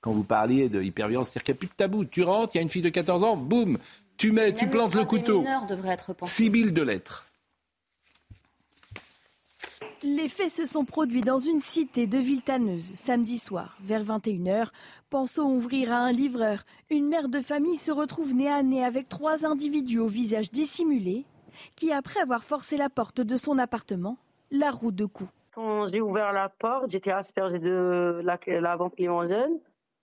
Quand 0.00 0.12
vous 0.12 0.24
parliez 0.24 0.68
de 0.68 0.82
hyperviolence, 0.82 1.28
c'est-à-dire 1.28 1.44
qu'il 1.44 1.52
n'y 1.54 1.58
a 1.58 1.60
plus 1.60 1.68
de 1.68 1.74
tabou. 1.76 2.04
Tu 2.04 2.22
rentres, 2.22 2.54
il 2.54 2.58
y 2.58 2.60
a 2.60 2.62
une 2.62 2.70
fille 2.70 2.82
de 2.82 2.88
14 2.88 3.22
ans, 3.22 3.36
boum, 3.36 3.78
tu 4.20 4.32
mets, 4.32 4.52
tu 4.52 4.68
plantes 4.68 4.94
le 4.94 5.06
couteau. 5.06 5.42
Sibylle 6.24 6.74
de 6.74 6.82
lettres. 6.82 7.26
Les 10.02 10.28
faits 10.28 10.50
se 10.50 10.66
sont 10.66 10.84
produits 10.84 11.22
dans 11.22 11.38
une 11.38 11.62
cité 11.62 12.06
de 12.06 12.18
Viltaneuse 12.18 12.92
samedi 12.96 13.38
soir, 13.38 13.78
vers 13.82 14.04
21h. 14.04 14.68
Pensons 15.08 15.44
ouvrir 15.44 15.92
à 15.92 15.96
un 15.96 16.12
livreur. 16.12 16.64
Une 16.90 17.08
mère 17.08 17.30
de 17.30 17.40
famille 17.40 17.78
se 17.78 17.90
retrouve 17.90 18.34
nez 18.34 18.50
à 18.50 18.62
nez 18.62 18.84
avec 18.84 19.08
trois 19.08 19.46
individus 19.46 20.00
au 20.00 20.08
visage 20.08 20.50
dissimulé 20.50 21.24
qui, 21.74 21.90
après 21.90 22.20
avoir 22.20 22.44
forcé 22.44 22.76
la 22.76 22.90
porte 22.90 23.22
de 23.22 23.38
son 23.38 23.56
appartement, 23.56 24.18
la 24.50 24.70
roue 24.70 24.92
de 24.92 25.06
coups. 25.06 25.30
Quand 25.54 25.86
j'ai 25.86 26.02
ouvert 26.02 26.34
la 26.34 26.50
porte, 26.50 26.90
j'étais 26.90 27.10
aspergée 27.10 27.58
de 27.58 28.20
la, 28.22 28.38
la 28.46 28.76
vente 28.76 28.98
limousine 28.98 29.58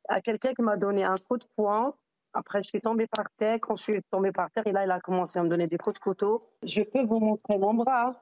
à 0.09 0.21
quelqu'un 0.21 0.55
qui 0.55 0.63
m'a 0.63 0.75
donné 0.75 1.03
un 1.03 1.17
coup 1.17 1.37
de 1.37 1.45
poing. 1.55 1.93
Après, 2.37 2.61
je 2.61 2.69
suis 2.69 2.81
tombée 2.81 3.07
par 3.07 3.31
terre. 3.31 3.57
Quand 3.59 3.75
je 3.75 3.81
suis 3.81 4.03
tombée 4.11 4.31
par 4.31 4.51
terre, 4.51 4.67
et 4.67 4.71
là, 4.71 4.85
il 4.85 4.91
a 4.91 4.99
commencé 4.99 5.39
à 5.39 5.43
me 5.43 5.49
donner 5.49 5.65
des 5.65 5.77
coups 5.77 5.95
de 5.95 5.99
couteau. 5.99 6.47
Je 6.61 6.83
peux 6.83 7.03
vous 7.03 7.19
montrer 7.19 7.57
mon 7.57 7.73
bras. 7.73 8.21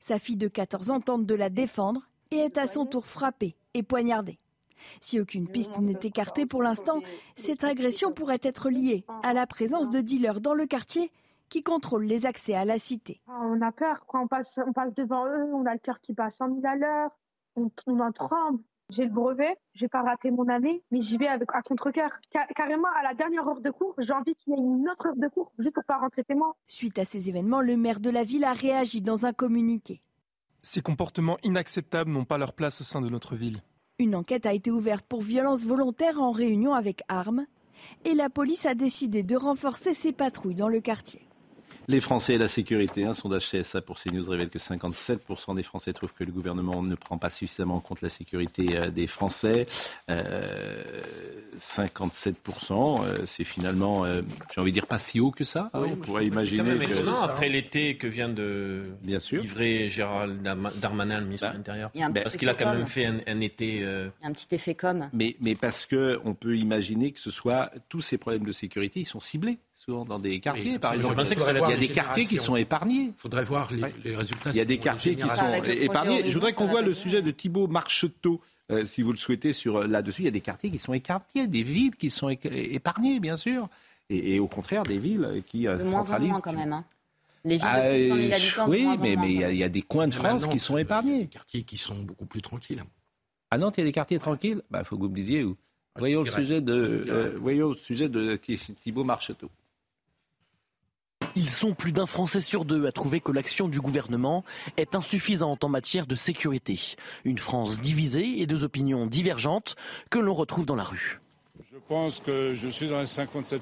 Sa 0.00 0.18
fille 0.18 0.36
de 0.36 0.48
14 0.48 0.90
ans 0.90 1.00
tente 1.00 1.24
de 1.24 1.34
la 1.34 1.48
défendre 1.48 2.02
et 2.30 2.36
est 2.36 2.58
à 2.58 2.66
son 2.66 2.84
tour 2.84 3.06
frappée 3.06 3.56
et 3.72 3.82
poignardée. 3.82 4.38
Si 5.00 5.18
aucune 5.18 5.48
piste 5.48 5.78
n'est 5.78 5.98
écartée 6.02 6.44
pour 6.44 6.62
l'instant, 6.62 7.00
cette 7.36 7.64
agression 7.64 8.12
pourrait 8.12 8.40
être 8.42 8.68
liée 8.68 9.06
à 9.22 9.32
la 9.32 9.46
présence 9.46 9.88
de 9.88 10.02
dealers 10.02 10.42
dans 10.42 10.52
le 10.52 10.66
quartier 10.66 11.10
qui 11.48 11.62
contrôlent 11.62 12.04
les 12.04 12.26
accès 12.26 12.54
à 12.54 12.66
la 12.66 12.78
cité. 12.78 13.22
Ah, 13.28 13.40
on 13.44 13.62
a 13.62 13.72
peur, 13.72 14.04
quand 14.06 14.24
on 14.24 14.28
passe, 14.28 14.60
on 14.66 14.72
passe 14.72 14.92
devant 14.94 15.26
eux, 15.26 15.54
on 15.54 15.64
a 15.64 15.72
le 15.72 15.78
cœur 15.78 16.00
qui 16.00 16.12
bat 16.12 16.26
à 16.26 16.30
100 16.30 16.48
000 16.48 16.60
à 16.64 16.76
l'heure, 16.76 17.10
on, 17.56 17.70
en 18.00 18.12
tremble. 18.12 18.62
J'ai 18.90 19.04
le 19.04 19.10
brevet, 19.10 19.56
j'ai 19.72 19.88
pas 19.88 20.02
raté 20.02 20.30
mon 20.30 20.46
année, 20.48 20.82
mais 20.90 21.00
j'y 21.00 21.16
vais 21.16 21.26
avec, 21.26 21.48
à 21.54 21.62
contre-cœur. 21.62 22.18
carrément, 22.54 22.88
à 22.98 23.02
la 23.02 23.14
dernière 23.14 23.48
heure 23.48 23.60
de 23.60 23.70
cours, 23.70 23.94
j'ai 23.98 24.12
envie 24.12 24.34
qu'il 24.34 24.52
y 24.52 24.56
ait 24.56 24.60
une 24.60 24.88
autre 24.88 25.06
heure 25.06 25.16
de 25.16 25.28
cours, 25.28 25.52
juste 25.58 25.74
pour 25.74 25.84
pas 25.84 25.98
rentrer 25.98 26.22
chez 26.28 26.34
moi. 26.34 26.54
Suite 26.66 26.98
à 26.98 27.04
ces 27.04 27.30
événements, 27.30 27.62
le 27.62 27.76
maire 27.76 28.00
de 28.00 28.10
la 28.10 28.24
ville 28.24 28.44
a 28.44 28.52
réagi 28.52 29.00
dans 29.00 29.24
un 29.24 29.32
communiqué. 29.32 30.02
Ces 30.62 30.82
comportements 30.82 31.38
inacceptables 31.42 32.10
n'ont 32.10 32.24
pas 32.24 32.38
leur 32.38 32.52
place 32.52 32.80
au 32.82 32.84
sein 32.84 33.00
de 33.00 33.08
notre 33.08 33.36
ville. 33.36 33.62
Une 33.98 34.14
enquête 34.14 34.44
a 34.44 34.52
été 34.52 34.70
ouverte 34.70 35.06
pour 35.06 35.22
violence 35.22 35.64
volontaire 35.64 36.20
en 36.20 36.32
réunion 36.32 36.74
avec 36.74 37.02
armes 37.08 37.46
et 38.04 38.14
la 38.14 38.28
police 38.28 38.66
a 38.66 38.74
décidé 38.74 39.22
de 39.22 39.36
renforcer 39.36 39.94
ses 39.94 40.12
patrouilles 40.12 40.54
dans 40.54 40.68
le 40.68 40.80
quartier. 40.80 41.28
Les 41.86 42.00
Français 42.00 42.34
et 42.34 42.38
la 42.38 42.48
sécurité. 42.48 43.04
Un 43.04 43.14
sondage 43.14 43.50
CSA 43.50 43.82
pour 43.82 44.00
CNews 44.00 44.28
révèle 44.28 44.48
que 44.48 44.58
57% 44.58 45.54
des 45.54 45.62
Français 45.62 45.92
trouvent 45.92 46.14
que 46.14 46.24
le 46.24 46.32
gouvernement 46.32 46.82
ne 46.82 46.94
prend 46.94 47.18
pas 47.18 47.30
suffisamment 47.30 47.76
en 47.76 47.80
compte 47.80 48.00
la 48.00 48.08
sécurité 48.08 48.76
euh, 48.76 48.90
des 48.90 49.06
Français. 49.06 49.66
57%, 50.08 53.04
euh, 53.04 53.14
c'est 53.26 53.44
finalement, 53.44 54.04
euh, 54.04 54.22
j'ai 54.52 54.60
envie 54.60 54.72
de 54.72 54.74
dire, 54.74 54.86
pas 54.86 54.98
si 54.98 55.20
haut 55.20 55.30
que 55.30 55.44
ça. 55.44 55.70
Hein. 55.74 55.84
on 55.84 55.96
pourrait 55.96 56.26
imaginer. 56.26 56.86
Que... 56.86 57.24
après 57.24 57.48
l'été 57.48 57.96
que 57.96 58.06
vient 58.06 58.28
de 58.28 58.84
Bien 59.02 59.20
sûr. 59.20 59.42
livrer 59.42 59.88
Gérald 59.88 60.42
Darmanin, 60.80 61.20
le 61.20 61.26
ministre 61.26 61.48
bah, 61.48 61.52
de 61.52 61.58
l'Intérieur. 61.58 61.90
Parce 62.14 62.36
qu'il 62.36 62.48
a 62.48 62.54
quand 62.54 62.74
même 62.74 62.86
fait 62.86 63.06
un, 63.06 63.40
été. 63.40 63.84
Un 64.22 64.32
petit 64.32 64.54
effet 64.54 64.74
comme. 64.74 65.10
Mais, 65.12 65.36
mais 65.40 65.54
parce 65.54 65.86
qu'on 65.86 66.34
peut 66.34 66.56
imaginer 66.56 67.12
que 67.12 67.20
ce 67.20 67.30
soit 67.30 67.70
tous 67.88 68.00
ces 68.00 68.16
problèmes 68.16 68.44
de 68.44 68.52
sécurité, 68.52 69.00
ils 69.00 69.06
sont 69.06 69.20
ciblés 69.20 69.58
souvent 69.84 70.04
dans 70.04 70.18
des 70.18 70.40
quartiers, 70.40 70.78
par 70.78 70.94
exemple. 70.94 71.22
il 71.22 71.70
y 71.70 71.72
a 71.72 71.76
des 71.76 71.88
quartiers 71.88 72.26
qui 72.26 72.38
sont 72.38 72.56
épargnés. 72.56 73.08
Il 73.08 73.14
faudrait 73.16 73.44
voir 73.44 73.70
les, 73.72 74.16
résultats. 74.16 74.50
Il 74.50 74.56
y 74.56 74.60
a 74.60 74.64
des 74.64 74.78
quartiers 74.78 75.16
qui 75.16 75.28
sont 75.28 75.64
épargnés. 75.64 76.30
Je 76.30 76.34
voudrais 76.34 76.52
qu'on 76.52 76.66
voit 76.66 76.82
le 76.82 76.94
sujet 76.94 77.22
de 77.22 77.30
Thibault 77.30 77.66
Marcheteau, 77.66 78.40
euh, 78.70 78.84
si 78.84 79.02
vous 79.02 79.12
le 79.12 79.18
souhaitez, 79.18 79.52
sur 79.52 79.78
euh, 79.78 79.86
là-dessus. 79.86 80.22
Il 80.22 80.24
y 80.24 80.28
a 80.28 80.32
des 80.32 80.40
quartiers 80.40 80.70
qui 80.70 80.78
sont 80.78 80.94
écartés, 80.94 81.46
des 81.46 81.62
villes 81.62 81.96
qui 81.96 82.10
sont 82.10 82.30
épargnées, 82.30 83.20
bien 83.20 83.36
sûr. 83.36 83.68
Et, 84.10 84.38
au 84.38 84.48
contraire, 84.48 84.84
des 84.84 84.98
villes 84.98 85.42
qui 85.46 85.66
euh, 85.66 85.76
de 85.76 85.86
centralisent. 85.86 86.28
Moins 86.28 86.38
en 86.38 86.40
moins, 86.40 86.40
quand 86.40 86.52
même. 86.52 86.72
Hein. 86.72 86.84
Les 87.44 87.56
villes 87.56 88.10
de 88.10 88.16
000 88.16 88.28
ah, 88.32 88.36
habitants. 88.36 88.68
Oui, 88.68 88.86
mais 89.00 89.34
il 89.34 89.56
y, 89.56 89.64
a 89.64 89.68
des 89.68 89.82
coins 89.82 90.08
de 90.08 90.14
France 90.14 90.46
qui 90.46 90.58
sont 90.58 90.78
épargnés. 90.78 91.24
Des 91.24 91.26
quartiers 91.26 91.62
qui 91.62 91.76
sont 91.76 92.02
beaucoup 92.02 92.26
plus 92.26 92.40
tranquilles. 92.40 92.82
À 93.50 93.58
Nantes, 93.58 93.74
il 93.76 93.80
y 93.80 93.82
a 93.82 93.86
des 93.86 93.92
quartiers 93.92 94.18
tranquilles 94.18 94.62
Il 94.62 94.72
bah, 94.72 94.84
faut 94.84 94.96
que 94.96 95.02
vous 95.02 95.10
me 95.10 95.14
disiez 95.14 95.44
où. 95.44 95.56
Voyons 95.96 96.22
le, 96.22 96.30
sujet 96.30 96.60
de, 96.60 97.36
voyons 97.38 97.70
le 97.70 97.76
sujet 97.76 98.08
de 98.08 98.34
Thibault 98.36 99.04
Marcheteau. 99.04 99.48
Ils 101.36 101.50
sont 101.50 101.74
plus 101.74 101.90
d'un 101.90 102.06
Français 102.06 102.40
sur 102.40 102.64
deux 102.64 102.86
à 102.86 102.92
trouver 102.92 103.20
que 103.20 103.32
l'action 103.32 103.66
du 103.66 103.80
gouvernement 103.80 104.44
est 104.76 104.94
insuffisante 104.94 105.64
en 105.64 105.68
matière 105.68 106.06
de 106.06 106.14
sécurité. 106.14 106.80
Une 107.24 107.38
France 107.38 107.80
divisée 107.80 108.40
et 108.40 108.46
deux 108.46 108.62
opinions 108.62 109.06
divergentes 109.06 109.74
que 110.10 110.20
l'on 110.20 110.32
retrouve 110.32 110.64
dans 110.64 110.76
la 110.76 110.84
rue. 110.84 111.20
Je 111.72 111.78
pense 111.88 112.20
que 112.20 112.54
je 112.54 112.68
suis 112.68 112.88
dans 112.88 113.00
les 113.00 113.06
57%. 113.06 113.58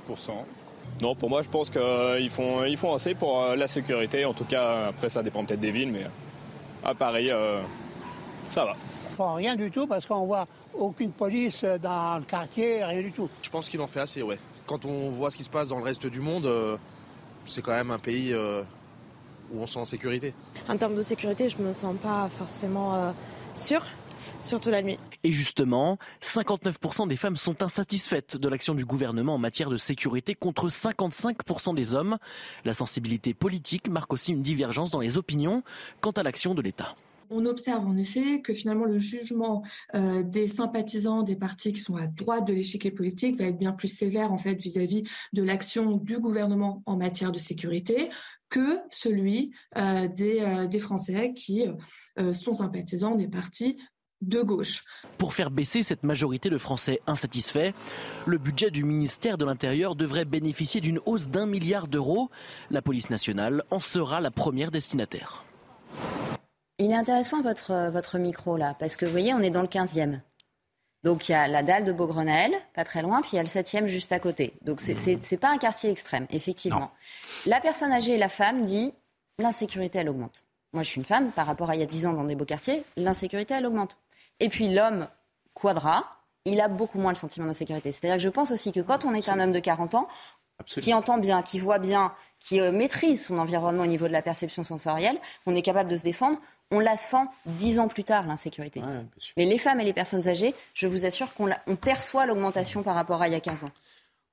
Non, 1.00 1.14
pour 1.14 1.30
moi, 1.30 1.40
je 1.40 1.48
pense 1.48 1.70
qu'ils 1.70 2.30
font, 2.30 2.64
ils 2.64 2.76
font 2.76 2.94
assez 2.94 3.14
pour 3.14 3.40
euh, 3.40 3.56
la 3.56 3.68
sécurité. 3.68 4.26
En 4.26 4.34
tout 4.34 4.44
cas, 4.44 4.88
après, 4.88 5.08
ça 5.08 5.22
dépend 5.22 5.44
peut-être 5.44 5.60
des 5.60 5.72
villes, 5.72 5.92
mais 5.92 6.06
à 6.84 6.94
Paris, 6.94 7.30
euh, 7.30 7.62
ça 8.50 8.66
va. 8.66 8.76
Enfin, 9.12 9.34
rien 9.34 9.56
du 9.56 9.70
tout 9.70 9.86
parce 9.86 10.04
qu'on 10.04 10.26
voit 10.26 10.46
aucune 10.74 11.12
police 11.12 11.64
dans 11.64 12.18
le 12.18 12.24
quartier, 12.24 12.84
rien 12.84 13.00
du 13.00 13.12
tout. 13.12 13.30
Je 13.40 13.48
pense 13.48 13.70
qu'ils 13.70 13.80
en 13.80 13.86
fait 13.86 14.00
assez, 14.00 14.22
ouais. 14.22 14.38
Quand 14.66 14.84
on 14.84 15.10
voit 15.10 15.30
ce 15.30 15.38
qui 15.38 15.44
se 15.44 15.50
passe 15.50 15.68
dans 15.68 15.78
le 15.78 15.84
reste 15.84 16.06
du 16.06 16.20
monde, 16.20 16.46
euh, 16.46 16.76
c'est 17.46 17.62
quand 17.62 17.72
même 17.72 17.90
un 17.90 17.98
pays 17.98 18.32
euh, 18.32 18.62
où 19.52 19.60
on 19.60 19.66
se 19.66 19.74
sent 19.74 19.80
en 19.80 19.86
sécurité. 19.86 20.34
En 20.68 20.76
termes 20.76 20.94
de 20.94 21.02
sécurité, 21.02 21.48
je 21.48 21.58
ne 21.58 21.68
me 21.68 21.72
sens 21.72 21.96
pas 21.96 22.28
forcément 22.28 22.94
euh, 22.94 23.12
sûre, 23.54 23.84
surtout 24.42 24.70
la 24.70 24.82
nuit. 24.82 24.98
Et 25.24 25.32
justement, 25.32 25.98
59% 26.22 27.08
des 27.08 27.16
femmes 27.16 27.36
sont 27.36 27.62
insatisfaites 27.62 28.36
de 28.36 28.48
l'action 28.48 28.74
du 28.74 28.84
gouvernement 28.84 29.34
en 29.34 29.38
matière 29.38 29.70
de 29.70 29.76
sécurité 29.76 30.34
contre 30.34 30.68
55% 30.68 31.74
des 31.74 31.94
hommes. 31.94 32.18
La 32.64 32.74
sensibilité 32.74 33.34
politique 33.34 33.88
marque 33.88 34.12
aussi 34.12 34.32
une 34.32 34.42
divergence 34.42 34.90
dans 34.90 35.00
les 35.00 35.16
opinions 35.16 35.62
quant 36.00 36.10
à 36.12 36.22
l'action 36.22 36.54
de 36.54 36.62
l'État. 36.62 36.96
On 37.34 37.46
observe 37.46 37.86
en 37.86 37.96
effet 37.96 38.42
que 38.42 38.52
finalement 38.52 38.84
le 38.84 38.98
jugement 38.98 39.62
euh, 39.94 40.22
des 40.22 40.46
sympathisants 40.46 41.22
des 41.22 41.36
partis 41.36 41.72
qui 41.72 41.80
sont 41.80 41.96
à 41.96 42.06
droite 42.06 42.46
de 42.46 42.52
l'échiquier 42.52 42.90
politique 42.90 43.38
va 43.38 43.46
être 43.46 43.58
bien 43.58 43.72
plus 43.72 43.88
sévère 43.88 44.32
en 44.32 44.38
fait 44.38 44.54
vis-à-vis 44.54 45.04
de 45.32 45.42
l'action 45.42 45.96
du 45.96 46.18
gouvernement 46.18 46.82
en 46.84 46.96
matière 46.96 47.32
de 47.32 47.38
sécurité 47.38 48.10
que 48.50 48.78
celui 48.90 49.54
euh, 49.78 50.08
euh, 50.20 50.66
des, 50.66 50.78
Français 50.78 51.32
qui 51.32 51.64
sont 52.34 52.54
sympathisants 52.54 53.14
des 53.14 53.28
partis 53.28 53.78
de 54.20 54.42
gauche. 54.42 54.84
Pour 55.16 55.32
faire 55.32 55.50
baisser 55.50 55.82
cette 55.82 56.02
majorité 56.02 56.50
de 56.50 56.58
Français 56.58 57.00
insatisfaits, 57.06 57.72
le 58.26 58.38
budget 58.38 58.70
du 58.70 58.84
ministère 58.84 59.38
de 59.38 59.44
l'Intérieur 59.44 59.96
devrait 59.96 60.24
bénéficier 60.24 60.80
d'une 60.80 61.00
hausse 61.06 61.28
d'un 61.28 61.46
milliard 61.46 61.88
d'euros. 61.88 62.30
La 62.70 62.82
police 62.82 63.10
nationale 63.10 63.64
en 63.70 63.80
sera 63.80 64.20
la 64.20 64.30
première 64.30 64.70
destinataire. 64.70 65.46
Il 66.82 66.90
est 66.90 66.96
intéressant 66.96 67.40
votre, 67.42 67.70
euh, 67.70 67.90
votre 67.90 68.18
micro 68.18 68.56
là, 68.56 68.74
parce 68.76 68.96
que 68.96 69.04
vous 69.04 69.12
voyez, 69.12 69.32
on 69.34 69.38
est 69.38 69.50
dans 69.50 69.62
le 69.62 69.68
15e. 69.68 70.18
Donc 71.04 71.28
il 71.28 71.32
y 71.32 71.34
a 71.36 71.46
la 71.46 71.62
dalle 71.62 71.84
de 71.84 71.92
Beaugrenelle, 71.92 72.54
pas 72.74 72.84
très 72.84 73.02
loin, 73.02 73.20
puis 73.20 73.30
il 73.34 73.36
y 73.36 73.38
a 73.38 73.42
le 73.42 73.48
7e 73.48 73.86
juste 73.86 74.10
à 74.10 74.18
côté. 74.18 74.54
Donc 74.62 74.80
c'est 74.80 74.94
n'est 75.06 75.38
pas 75.38 75.50
un 75.50 75.58
quartier 75.58 75.90
extrême, 75.90 76.26
effectivement. 76.30 76.90
La 77.46 77.60
personne 77.60 77.92
âgée 77.92 78.14
et 78.14 78.18
la 78.18 78.28
femme 78.28 78.64
dit 78.64 78.92
l'insécurité, 79.38 80.00
elle 80.00 80.08
augmente. 80.08 80.44
Moi, 80.72 80.82
je 80.82 80.88
suis 80.88 80.98
une 80.98 81.04
femme, 81.04 81.30
par 81.30 81.46
rapport 81.46 81.70
à 81.70 81.76
il 81.76 81.80
y 81.80 81.84
a 81.84 81.86
10 81.86 82.06
ans 82.06 82.14
dans 82.14 82.24
des 82.24 82.34
beaux 82.34 82.44
quartiers, 82.44 82.82
l'insécurité, 82.96 83.54
elle 83.54 83.66
augmente. 83.66 83.96
Et 84.40 84.48
puis 84.48 84.74
l'homme 84.74 85.06
quadra, 85.54 86.04
il 86.46 86.60
a 86.60 86.66
beaucoup 86.66 86.98
moins 86.98 87.12
le 87.12 87.16
sentiment 87.16 87.46
d'insécurité. 87.46 87.92
C'est-à-dire 87.92 88.16
que 88.16 88.22
je 88.22 88.28
pense 88.28 88.50
aussi 88.50 88.72
que 88.72 88.80
quand 88.80 89.04
on 89.04 89.14
est 89.14 89.28
un 89.28 89.38
homme 89.38 89.52
de 89.52 89.60
40 89.60 89.94
ans, 89.94 90.08
qui 90.66 90.94
entend 90.94 91.18
bien, 91.18 91.42
qui 91.42 91.58
voit 91.58 91.78
bien, 91.78 92.12
qui 92.38 92.60
euh, 92.60 92.72
maîtrise 92.72 93.26
son 93.26 93.38
environnement 93.38 93.82
au 93.82 93.86
niveau 93.86 94.06
de 94.06 94.12
la 94.12 94.22
perception 94.22 94.64
sensorielle, 94.64 95.18
on 95.46 95.54
est 95.54 95.62
capable 95.62 95.90
de 95.90 95.96
se 95.96 96.04
défendre, 96.04 96.38
on 96.72 96.80
la 96.80 96.96
sent 96.96 97.24
dix 97.46 97.78
ans 97.78 97.86
plus 97.86 98.02
tard, 98.02 98.26
l'insécurité. 98.26 98.80
Mais 99.36 99.44
les 99.44 99.58
femmes 99.58 99.80
et 99.80 99.84
les 99.84 99.92
personnes 99.92 100.26
âgées, 100.26 100.54
je 100.74 100.88
vous 100.88 101.06
assure 101.06 101.32
qu'on 101.34 101.76
perçoit 101.76 102.26
l'augmentation 102.26 102.82
par 102.82 102.96
rapport 102.96 103.22
à 103.22 103.28
il 103.28 103.32
y 103.32 103.36
a 103.36 103.40
15 103.40 103.64
ans. 103.64 103.68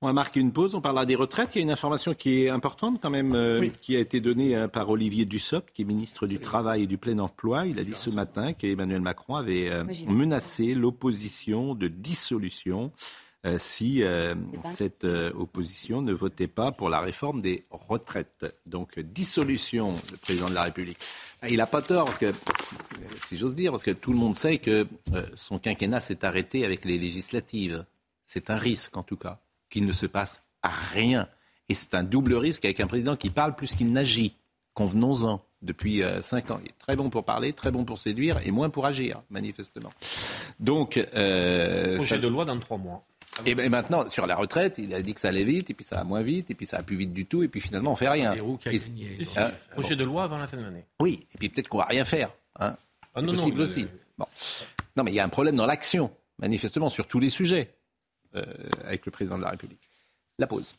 On 0.02 0.08
va 0.08 0.14
marquer 0.14 0.40
une 0.40 0.54
pause, 0.54 0.76
on 0.76 0.82
parlera 0.82 1.06
des 1.06 1.16
retraites. 1.16 1.56
Il 1.56 1.58
y 1.58 1.62
a 1.62 1.64
une 1.64 1.72
information 1.72 2.14
qui 2.14 2.46
est 2.46 2.50
importante 2.50 3.00
quand 3.02 3.10
même, 3.10 3.34
euh, 3.36 3.68
qui 3.82 3.98
a 3.98 4.00
été 4.00 4.22
donnée 4.22 4.56
euh, 4.56 4.70
par 4.70 4.90
Olivier 4.90 5.26
Dussopt, 5.26 5.74
qui 5.74 5.82
est 5.82 5.86
ministre 5.86 6.26
du 6.26 6.40
Travail 6.40 6.84
et 6.84 6.88
du 6.88 6.98
Plein 6.98 7.20
Emploi. 7.20 7.66
Il 7.66 7.80
a 7.80 7.84
dit 7.84 7.94
ce 7.94 8.10
matin 8.12 8.54
qu'Emmanuel 8.54 9.02
Macron 9.02 9.36
avait 9.36 9.70
euh, 9.70 9.84
menacé 10.08 10.74
l'opposition 10.74 11.76
de 11.76 11.90
dissolution 11.90 12.92
si 13.58 14.04
cette 14.66 15.06
opposition 15.06 16.02
ne 16.02 16.12
votait 16.12 16.50
pas 16.50 16.74
pour 16.74 16.90
la 16.90 17.00
réforme 17.00 17.42
des 17.42 17.64
retraites. 17.72 18.46
Donc 18.66 19.00
dissolution, 19.00 19.94
le 20.12 20.18
président 20.18 20.50
de 20.50 20.54
la 20.54 20.64
République. 20.64 20.98
Il 21.48 21.58
n'a 21.58 21.68
pas 21.68 21.82
tort, 21.82 22.06
parce 22.06 22.18
que, 22.18 22.34
si 23.24 23.38
j'ose 23.38 23.56
dire, 23.56 23.72
parce 23.72 23.84
que 23.84 23.92
tout 23.92 24.12
le 24.12 24.18
monde 24.18 24.36
sait 24.36 24.58
que 24.58 24.88
son 25.36 25.60
quinquennat 25.60 26.02
s'est 26.02 26.26
arrêté 26.26 26.66
avec 26.66 26.86
les 26.86 26.98
législatives. 26.98 27.86
C'est 28.26 28.50
un 28.50 28.58
risque, 28.58 28.98
en 28.98 29.04
tout 29.04 29.18
cas, 29.18 29.40
qu'il 29.70 29.86
ne 29.86 29.92
se 29.92 30.06
passe 30.06 30.42
rien. 30.64 31.28
Et 31.70 31.74
c'est 31.74 31.94
un 31.94 32.04
double 32.04 32.36
risque 32.36 32.66
avec 32.66 32.80
un 32.80 32.88
président 32.88 33.16
qui 33.16 33.30
parle 33.30 33.56
plus 33.56 33.74
qu'il 33.76 33.92
n'agit. 33.92 34.36
Convenons-en. 34.74 35.42
Depuis 35.62 36.04
euh, 36.04 36.22
cinq 36.22 36.52
ans, 36.52 36.60
il 36.64 36.70
est 36.70 36.78
très 36.80 36.96
bon 36.96 37.10
pour 37.10 37.26
parler, 37.26 37.52
très 37.52 37.70
bon 37.70 37.84
pour 37.84 37.98
séduire 37.98 38.40
et 38.46 38.52
moins 38.52 38.70
pour 38.70 38.86
agir, 38.86 39.22
manifestement. 39.30 39.92
Donc, 40.58 40.98
euh, 40.98 41.98
projet 41.98 42.18
de 42.18 42.30
loi 42.30 42.46
dans 42.46 42.58
trois 42.60 42.78
mois. 42.78 43.04
Et, 43.46 43.56
ben, 43.56 43.70
maintenant, 43.70 44.08
sur 44.10 44.28
la 44.28 44.36
retraite, 44.36 44.78
il 44.78 44.94
a 44.94 45.02
dit 45.02 45.14
que 45.14 45.20
ça 45.20 45.30
allait 45.30 45.44
vite, 45.44 45.70
et 45.70 45.74
puis 45.74 45.86
ça 45.86 45.98
va 45.98 46.04
moins 46.04 46.22
vite, 46.22 46.52
et 46.52 46.56
puis 46.56 46.66
ça 46.66 46.78
va 46.78 46.84
plus 46.84 46.96
vite 46.96 47.14
du 47.14 47.26
tout, 47.26 47.44
et 47.44 47.48
puis 47.48 47.62
finalement, 47.62 47.94
on 47.94 47.96
fait 47.96 48.10
rien. 48.10 48.34
Hein, 48.34 49.52
projet 49.72 49.96
de 49.96 50.04
loi 50.04 50.24
avant 50.24 50.38
la 50.38 50.48
fin 50.48 50.58
de 50.58 50.64
l'année. 50.64 50.86
Oui, 51.00 51.26
et 51.34 51.38
puis 51.38 51.50
peut-être 51.50 51.68
qu'on 51.68 51.80
va 51.80 51.86
rien 51.86 52.06
faire. 52.06 52.32
Hein. 52.60 52.76
Ah, 53.16 53.22
non, 53.22 53.34
possible 53.34 53.62
aussi. 53.62 53.88
Bon. 54.18 54.26
Non, 54.96 55.04
mais 55.04 55.12
il 55.12 55.16
y 55.16 55.20
a 55.20 55.24
un 55.24 55.30
problème 55.30 55.56
dans 55.56 55.66
l'action, 55.66 56.12
manifestement, 56.40 56.90
sur 56.90 57.08
tous 57.08 57.20
les 57.20 57.30
sujets, 57.30 57.74
euh, 58.36 58.44
avec 58.86 59.06
le 59.06 59.12
président 59.12 59.38
de 59.38 59.44
la 59.44 59.52
République. 59.52 59.82
La 60.38 60.48
pause. 60.48 60.76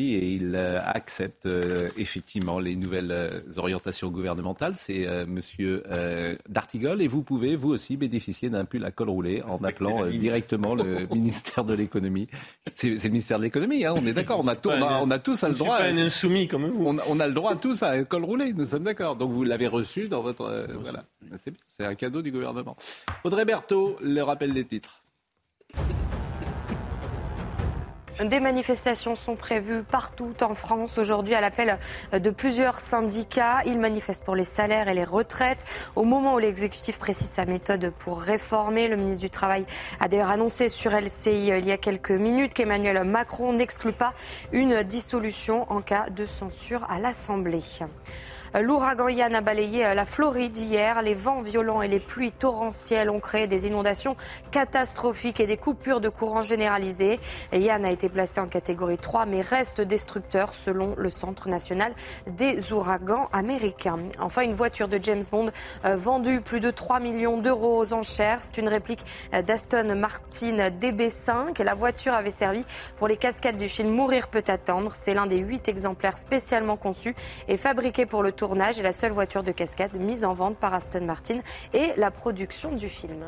Et 0.00 0.32
il 0.32 0.54
euh, 0.54 0.78
accepte 0.84 1.46
euh, 1.46 1.88
effectivement 1.96 2.58
les 2.58 2.76
nouvelles 2.76 3.10
euh, 3.10 3.30
orientations 3.56 4.08
gouvernementales. 4.10 4.74
C'est 4.76 5.06
Monsieur 5.26 5.82
Dartigol 6.48 7.02
et 7.02 7.08
vous 7.08 7.22
pouvez 7.22 7.56
vous 7.56 7.70
aussi 7.70 7.96
bénéficier 7.96 8.50
d'un 8.50 8.64
pull 8.64 8.84
à 8.84 8.90
col 8.90 9.08
roulé 9.08 9.42
en 9.42 9.62
appelant 9.64 10.06
directement 10.06 10.74
le 10.74 11.06
ministère 11.12 11.64
de 11.64 11.74
l'économie. 11.74 12.28
C'est 12.74 12.88
le 12.88 13.08
ministère 13.08 13.38
de 13.38 13.44
l'économie, 13.44 13.84
hein, 13.84 13.94
on 13.96 14.06
est 14.06 14.12
d'accord. 14.12 14.40
On 14.40 14.48
a, 14.48 14.54
on, 15.02 15.10
a, 15.10 15.18
tous 15.18 15.42
le 15.42 15.54
droit. 15.54 15.78
Pas 15.78 15.84
un 15.84 15.96
insoumis 15.96 16.48
comme 16.48 16.66
vous. 16.66 16.86
On, 16.86 17.20
a 17.20 17.26
le 17.26 17.34
droit 17.34 17.56
tous 17.56 17.82
à 17.82 17.90
un 17.90 18.04
col 18.04 18.24
roulé. 18.24 18.52
Nous 18.52 18.66
sommes 18.66 18.84
d'accord. 18.84 19.16
Donc 19.16 19.30
vous 19.30 19.44
l'avez 19.44 19.66
reçu 19.66 20.08
dans 20.08 20.22
votre 20.22 20.66
voilà. 20.82 21.04
C'est 21.68 21.84
un 21.84 21.94
cadeau 21.94 22.22
du 22.22 22.32
gouvernement. 22.32 22.76
Audrey 23.24 23.44
Berthaud, 23.44 23.96
le 24.02 24.22
rappel 24.22 24.52
des 24.52 24.64
titres. 24.64 24.99
Des 28.18 28.40
manifestations 28.40 29.16
sont 29.16 29.36
prévues 29.36 29.82
partout 29.82 30.34
en 30.42 30.54
France 30.54 30.98
aujourd'hui 30.98 31.34
à 31.34 31.40
l'appel 31.40 31.78
de 32.12 32.30
plusieurs 32.30 32.80
syndicats. 32.80 33.62
Ils 33.64 33.78
manifestent 33.78 34.24
pour 34.24 34.34
les 34.34 34.44
salaires 34.44 34.88
et 34.88 34.94
les 34.94 35.04
retraites. 35.04 35.64
Au 35.96 36.04
moment 36.04 36.34
où 36.34 36.38
l'exécutif 36.38 36.98
précise 36.98 37.30
sa 37.30 37.46
méthode 37.46 37.92
pour 37.98 38.20
réformer, 38.20 38.88
le 38.88 38.96
ministre 38.96 39.20
du 39.20 39.30
Travail 39.30 39.64
a 40.00 40.08
d'ailleurs 40.08 40.30
annoncé 40.30 40.68
sur 40.68 40.90
LCI 40.92 41.48
il 41.48 41.66
y 41.66 41.72
a 41.72 41.78
quelques 41.78 42.10
minutes 42.10 42.52
qu'Emmanuel 42.52 43.04
Macron 43.04 43.52
n'exclut 43.52 43.92
pas 43.92 44.12
une 44.52 44.82
dissolution 44.82 45.70
en 45.72 45.80
cas 45.80 46.06
de 46.10 46.26
censure 46.26 46.86
à 46.90 46.98
l'Assemblée. 46.98 47.60
L'ouragan 48.58 49.06
Yann 49.06 49.32
a 49.36 49.42
balayé 49.42 49.86
euh, 49.86 49.94
la 49.94 50.04
Floride 50.04 50.56
hier. 50.56 51.02
Les 51.02 51.14
vents 51.14 51.40
violents 51.40 51.82
et 51.82 51.88
les 51.88 52.00
pluies 52.00 52.32
torrentielles 52.32 53.08
ont 53.08 53.20
créé 53.20 53.46
des 53.46 53.68
inondations 53.68 54.16
catastrophiques 54.50 55.38
et 55.38 55.46
des 55.46 55.56
coupures 55.56 56.00
de 56.00 56.08
courant 56.08 56.42
généralisées. 56.42 57.20
Yann 57.52 57.84
a 57.84 57.92
été 57.92 58.08
placé 58.08 58.40
en 58.40 58.48
catégorie 58.48 58.98
3 58.98 59.26
mais 59.26 59.40
reste 59.40 59.80
destructeur 59.80 60.52
selon 60.52 60.96
le 60.98 61.10
Centre 61.10 61.48
national 61.48 61.92
des 62.26 62.72
ouragans 62.72 63.28
américains. 63.32 64.00
Enfin, 64.18 64.42
une 64.42 64.54
voiture 64.54 64.88
de 64.88 64.98
James 65.00 65.22
Bond 65.30 65.52
euh, 65.84 65.94
vendue 65.94 66.40
plus 66.40 66.58
de 66.58 66.72
3 66.72 66.98
millions 66.98 67.38
d'euros 67.38 67.78
aux 67.78 67.92
enchères. 67.92 68.38
C'est 68.40 68.58
une 68.58 68.68
réplique 68.68 69.04
euh, 69.32 69.42
d'Aston 69.42 69.94
Martin 69.94 70.70
DB5. 70.70 71.62
La 71.62 71.76
voiture 71.76 72.14
avait 72.14 72.32
servi 72.32 72.64
pour 72.98 73.06
les 73.06 73.16
cascades 73.16 73.58
du 73.58 73.68
film 73.68 73.90
Mourir 73.90 74.26
peut 74.26 74.44
attendre. 74.48 74.90
C'est 74.96 75.14
l'un 75.14 75.26
des 75.26 75.38
huit 75.38 75.68
exemplaires 75.68 76.18
spécialement 76.18 76.76
conçus 76.76 77.14
et 77.46 77.56
fabriqués 77.56 78.06
pour 78.06 78.24
le 78.24 78.32
tournage 78.40 78.78
et 78.78 78.82
la 78.82 78.92
seule 78.92 79.12
voiture 79.12 79.42
de 79.42 79.52
cascade 79.52 80.00
mise 80.00 80.24
en 80.24 80.32
vente 80.32 80.56
par 80.56 80.72
Aston 80.72 81.04
Martin 81.04 81.40
et 81.74 81.92
la 81.98 82.10
production 82.10 82.74
du 82.74 82.88
film. 82.88 83.26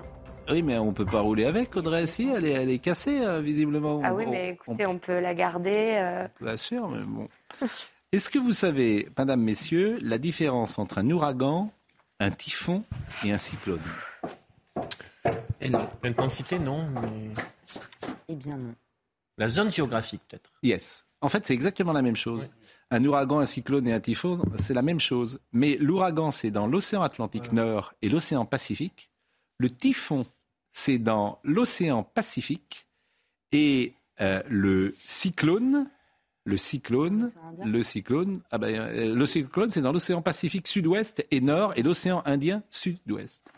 Oui, 0.49 0.63
mais 0.63 0.79
on 0.79 0.87
ne 0.87 0.93
peut 0.93 1.05
pas 1.05 1.21
rouler 1.21 1.45
avec, 1.45 1.77
Audrey, 1.77 2.07
si, 2.07 2.31
elle 2.35 2.47
est, 2.47 2.53
elle 2.53 2.71
est 2.71 2.79
cassée, 2.79 3.21
euh, 3.21 3.43
visiblement. 3.43 4.01
Ah 4.03 4.15
oui, 4.15 4.25
mais 4.27 4.49
écoutez, 4.49 4.87
on, 4.87 4.99
peut 4.99 5.21
la 5.21 5.35
garder. 5.35 5.97
Euh. 5.99 6.27
Bien 6.41 6.57
sûr, 6.57 6.89
mais 6.89 7.05
bon. 7.05 7.29
Est-ce 8.13 8.31
que 8.31 8.39
vous 8.39 8.53
savez, 8.53 9.07
madame, 9.19 9.43
messieurs, 9.43 9.99
la 10.01 10.17
différence 10.17 10.79
entre 10.79 10.97
un 10.97 11.11
ouragan, 11.11 11.71
un 12.19 12.31
typhon 12.31 12.83
et 13.23 13.33
un 13.33 13.39
cyclone? 13.39 13.81
Et 15.61 15.69
non. 15.69 15.91
L'intensité, 16.03 16.59
non, 16.59 16.87
mais... 16.95 17.35
Eh 18.29 18.35
bien, 18.35 18.57
non. 18.57 18.75
La 19.37 19.49
zone 19.49 19.71
géographique, 19.71 20.23
peut-être. 20.27 20.51
Yes. 20.63 21.05
En 21.21 21.29
fait, 21.29 21.47
c'est 21.47 21.55
exactement 21.55 21.93
la 21.93 22.03
même 22.03 22.17
chose. 22.17 22.49
Un 22.93 23.03
ouragan, 23.07 23.39
un 23.39 23.47
cyclone 23.47 23.89
et 23.89 23.93
un 23.95 24.01
typhon, 24.01 24.39
c'est 24.59 24.75
la 24.75 24.83
même 24.83 25.01
chose. 25.01 25.41
Mais 25.53 25.79
l'ouragan, 25.81 26.31
c'est 26.31 26.51
dans 26.51 26.67
l'océan 26.67 27.01
Atlantique 27.01 27.51
Nord 27.51 27.95
et 28.03 28.11
l'océan 28.11 28.45
Pacifique. 28.45 29.09
Le 29.57 29.71
typhon, 29.71 30.27
c'est 30.73 30.99
dans 30.99 31.39
l'océan 31.43 32.03
Pacifique. 32.03 32.87
Et 33.51 33.95
euh, 34.21 34.43
le 34.47 34.95
cyclone, 34.99 35.89
le 36.45 36.59
cyclone, 36.59 37.33
le 37.65 37.83
cyclone, 37.83 38.43
ah 38.51 38.59
ben, 38.59 38.75
euh, 38.75 39.15
le 39.15 39.25
cyclone, 39.25 39.71
c'est 39.71 39.81
dans 39.81 39.93
l'océan 39.93 40.21
Pacifique 40.21 40.69
sud-ouest 40.69 41.27
et 41.31 41.41
nord 41.41 41.73
et 41.77 41.83
l'océan 41.83 42.21
Indien 42.27 42.63
sud-ouest. 42.69 43.51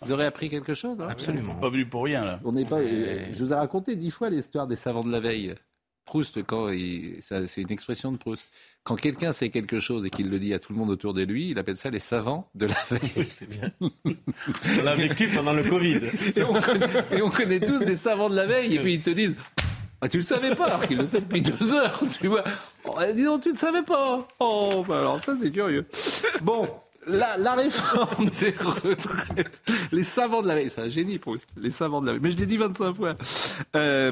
Vous 0.00 0.10
aurez 0.10 0.26
appris 0.26 0.48
quelque 0.48 0.74
chose 0.74 1.00
hein? 1.00 1.06
Absolument. 1.08 1.54
Pas 1.54 1.68
venu 1.68 1.86
pour 1.86 2.02
rien 2.02 2.24
là. 2.24 2.40
On 2.44 2.50
n'est 2.50 2.64
pas. 2.64 2.82
Je 2.82 3.38
vous 3.38 3.52
ai 3.52 3.56
raconté 3.56 3.94
dix 3.94 4.10
fois 4.10 4.28
l'histoire 4.28 4.66
des 4.66 4.74
savants 4.74 5.02
de 5.04 5.12
la 5.12 5.20
veille. 5.20 5.54
Proust, 6.04 6.42
quand 6.42 6.68
c'est 7.20 7.62
une 7.62 7.72
expression 7.72 8.12
de 8.12 8.18
Proust. 8.18 8.50
Quand 8.82 8.96
quelqu'un 8.96 9.32
sait 9.32 9.50
quelque 9.50 9.78
chose 9.78 10.04
et 10.04 10.10
qu'il 10.10 10.28
le 10.28 10.38
dit 10.38 10.52
à 10.52 10.58
tout 10.58 10.72
le 10.72 10.78
monde 10.78 10.90
autour 10.90 11.14
de 11.14 11.22
lui, 11.22 11.50
il 11.50 11.58
appelle 11.58 11.76
ça 11.76 11.90
les 11.90 12.00
savants 12.00 12.50
de 12.54 12.66
la 12.66 12.76
veille. 12.90 13.26
c'est 13.28 13.48
bien. 13.48 13.70
on 13.80 14.82
l'a 14.82 14.94
vécu 14.96 15.28
pendant 15.28 15.52
le 15.52 15.62
Covid. 15.62 16.00
Et 16.36 17.22
on, 17.22 17.30
connaît, 17.30 17.60
tous 17.60 17.78
des 17.80 17.96
savants 17.96 18.28
de 18.28 18.34
la 18.34 18.46
veille, 18.46 18.74
et 18.74 18.80
puis 18.80 18.94
ils 18.94 19.02
te 19.02 19.10
disent 19.10 19.36
ah, 20.04 20.08
tu 20.08 20.16
le 20.16 20.24
savais 20.24 20.56
pas, 20.56 20.66
alors 20.66 20.84
qu'il 20.84 20.98
le 20.98 21.06
sait 21.06 21.20
depuis 21.20 21.42
deux 21.42 21.74
heures, 21.74 22.02
tu 22.20 22.26
vois. 22.26 22.42
Oh, 22.84 22.96
dis 23.14 23.22
donc, 23.22 23.42
tu 23.42 23.50
le 23.50 23.54
savais 23.54 23.82
pas. 23.82 24.26
Oh, 24.40 24.84
bah 24.88 24.98
alors 24.98 25.22
ça, 25.22 25.36
c'est 25.40 25.52
curieux. 25.52 25.86
Bon, 26.42 26.68
la, 27.06 27.36
la, 27.38 27.54
réforme 27.54 28.28
des 28.40 28.50
retraites. 28.50 29.62
Les 29.92 30.02
savants 30.02 30.42
de 30.42 30.48
la 30.48 30.56
veille, 30.56 30.70
c'est 30.70 30.80
un 30.80 30.88
génie, 30.88 31.20
Proust. 31.20 31.48
Les 31.56 31.70
savants 31.70 32.00
de 32.00 32.06
la 32.06 32.12
veille. 32.12 32.20
Mais 32.20 32.32
je 32.32 32.36
l'ai 32.36 32.46
dit 32.46 32.56
25 32.56 32.94
fois. 32.94 33.16
Euh, 33.76 34.10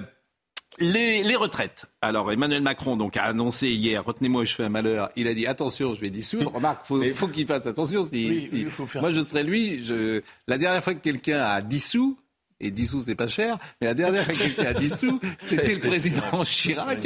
les, 0.81 1.37
retraites. 1.37 1.87
Alors 2.01 2.33
Emmanuel 2.33 2.63
Macron 2.63 2.97
donc 2.97 3.17
a 3.17 3.25
annoncé 3.25 3.69
hier, 3.69 4.05
retenez-moi, 4.05 4.45
je 4.45 4.55
fais 4.55 4.65
un 4.65 4.69
malheur. 4.69 5.11
Il 5.17 5.29
a 5.29 5.35
dit 5.35 5.47
attention, 5.47 5.95
je 5.95 6.01
vais 6.01 6.11
dissoudre. 6.11 6.53
Remarque, 6.53 6.87
faut, 6.87 7.03
faut 7.15 7.29
qu'il 7.29 7.47
fasse 7.47 7.67
attention. 7.67 8.07
Si, 8.07 8.67
Moi, 8.97 9.11
je 9.11 9.23
serais 9.23 9.45
lui. 9.45 9.85
Je... 9.85 10.23
La 10.47 10.59
dernière 10.59 10.83
fois 10.83 10.95
que 10.95 11.01
quelqu'un 11.01 11.41
a 11.41 11.63
dissous, 11.63 12.19
et 12.61 12.71
10 12.71 12.87
sous, 12.87 13.03
c'est 13.03 13.15
pas 13.15 13.29
cher. 13.29 13.59
Mais 13.81 13.87
la 13.89 13.95
dernière 13.95 14.25
fois 14.25 14.35
qu'il 14.35 14.67
a 14.67 14.75
10 14.75 14.99
sous, 14.99 15.21
c'était 15.39 15.75
le 15.75 15.81
président 15.81 16.45
Chirac. 16.45 16.99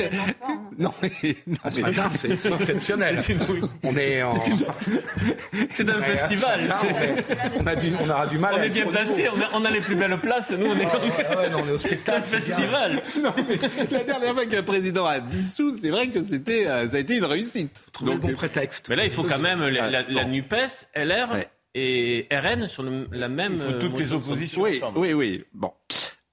Non, 0.78 0.92
mais, 1.02 1.36
non, 1.46 1.56
ah, 1.62 1.70
c'est 2.10 2.30
exceptionnel. 2.30 3.22
On 3.82 3.96
est 3.96 4.22
en... 4.22 4.34
C'est 5.70 5.88
un 5.88 6.00
festival. 6.00 6.60
on, 7.60 7.66
a 7.66 7.76
du, 7.76 7.92
on 8.00 8.08
aura 8.08 8.26
du 8.26 8.38
mal. 8.38 8.54
On 8.58 8.62
est 8.62 8.68
bien 8.68 8.86
placé. 8.86 9.28
On 9.52 9.64
a, 9.64 9.70
les 9.70 9.80
plus 9.80 9.94
belles 9.94 10.18
places. 10.20 10.52
Nous, 10.52 10.66
on 10.66 10.76
est. 10.76 10.86
Ah, 10.86 11.36
ouais, 11.36 11.50
non, 11.50 11.62
on 11.64 11.68
est 11.68 11.72
au 11.72 11.78
spectacle. 11.78 12.24
C'est 12.26 12.36
un 12.36 12.40
festival. 12.40 13.02
Non, 13.22 13.32
mais 13.36 13.58
la 13.90 14.04
dernière 14.04 14.34
fois 14.34 14.46
qu'un 14.46 14.62
président 14.62 15.06
a 15.06 15.20
10 15.20 15.54
sous, 15.54 15.78
c'est 15.78 15.90
vrai 15.90 16.08
que 16.08 16.22
c'était, 16.22 16.66
euh, 16.66 16.88
ça 16.88 16.96
a 16.96 17.00
été 17.00 17.16
une 17.16 17.24
réussite. 17.24 17.86
Trouver 17.92 18.14
le 18.14 18.18
bon 18.18 18.32
prétexte. 18.32 18.88
Mais 18.88 18.96
là, 18.96 19.04
il 19.04 19.10
faut 19.10 19.22
quand 19.22 19.38
même 19.38 19.66
la, 19.66 20.02
la, 20.02 20.24
Nupes, 20.24 20.54
LR 20.94 21.28
et 21.74 22.26
RN 22.30 22.68
sur 22.68 22.84
la 23.12 23.28
même. 23.28 23.54
Il 23.54 23.58
faut 23.60 23.72
toutes 23.72 23.98
les 23.98 24.12
oppositions. 24.12 24.62
Oui, 24.62 24.80
oui, 24.96 25.12
oui. 25.12 25.44
Bon. 25.52 25.72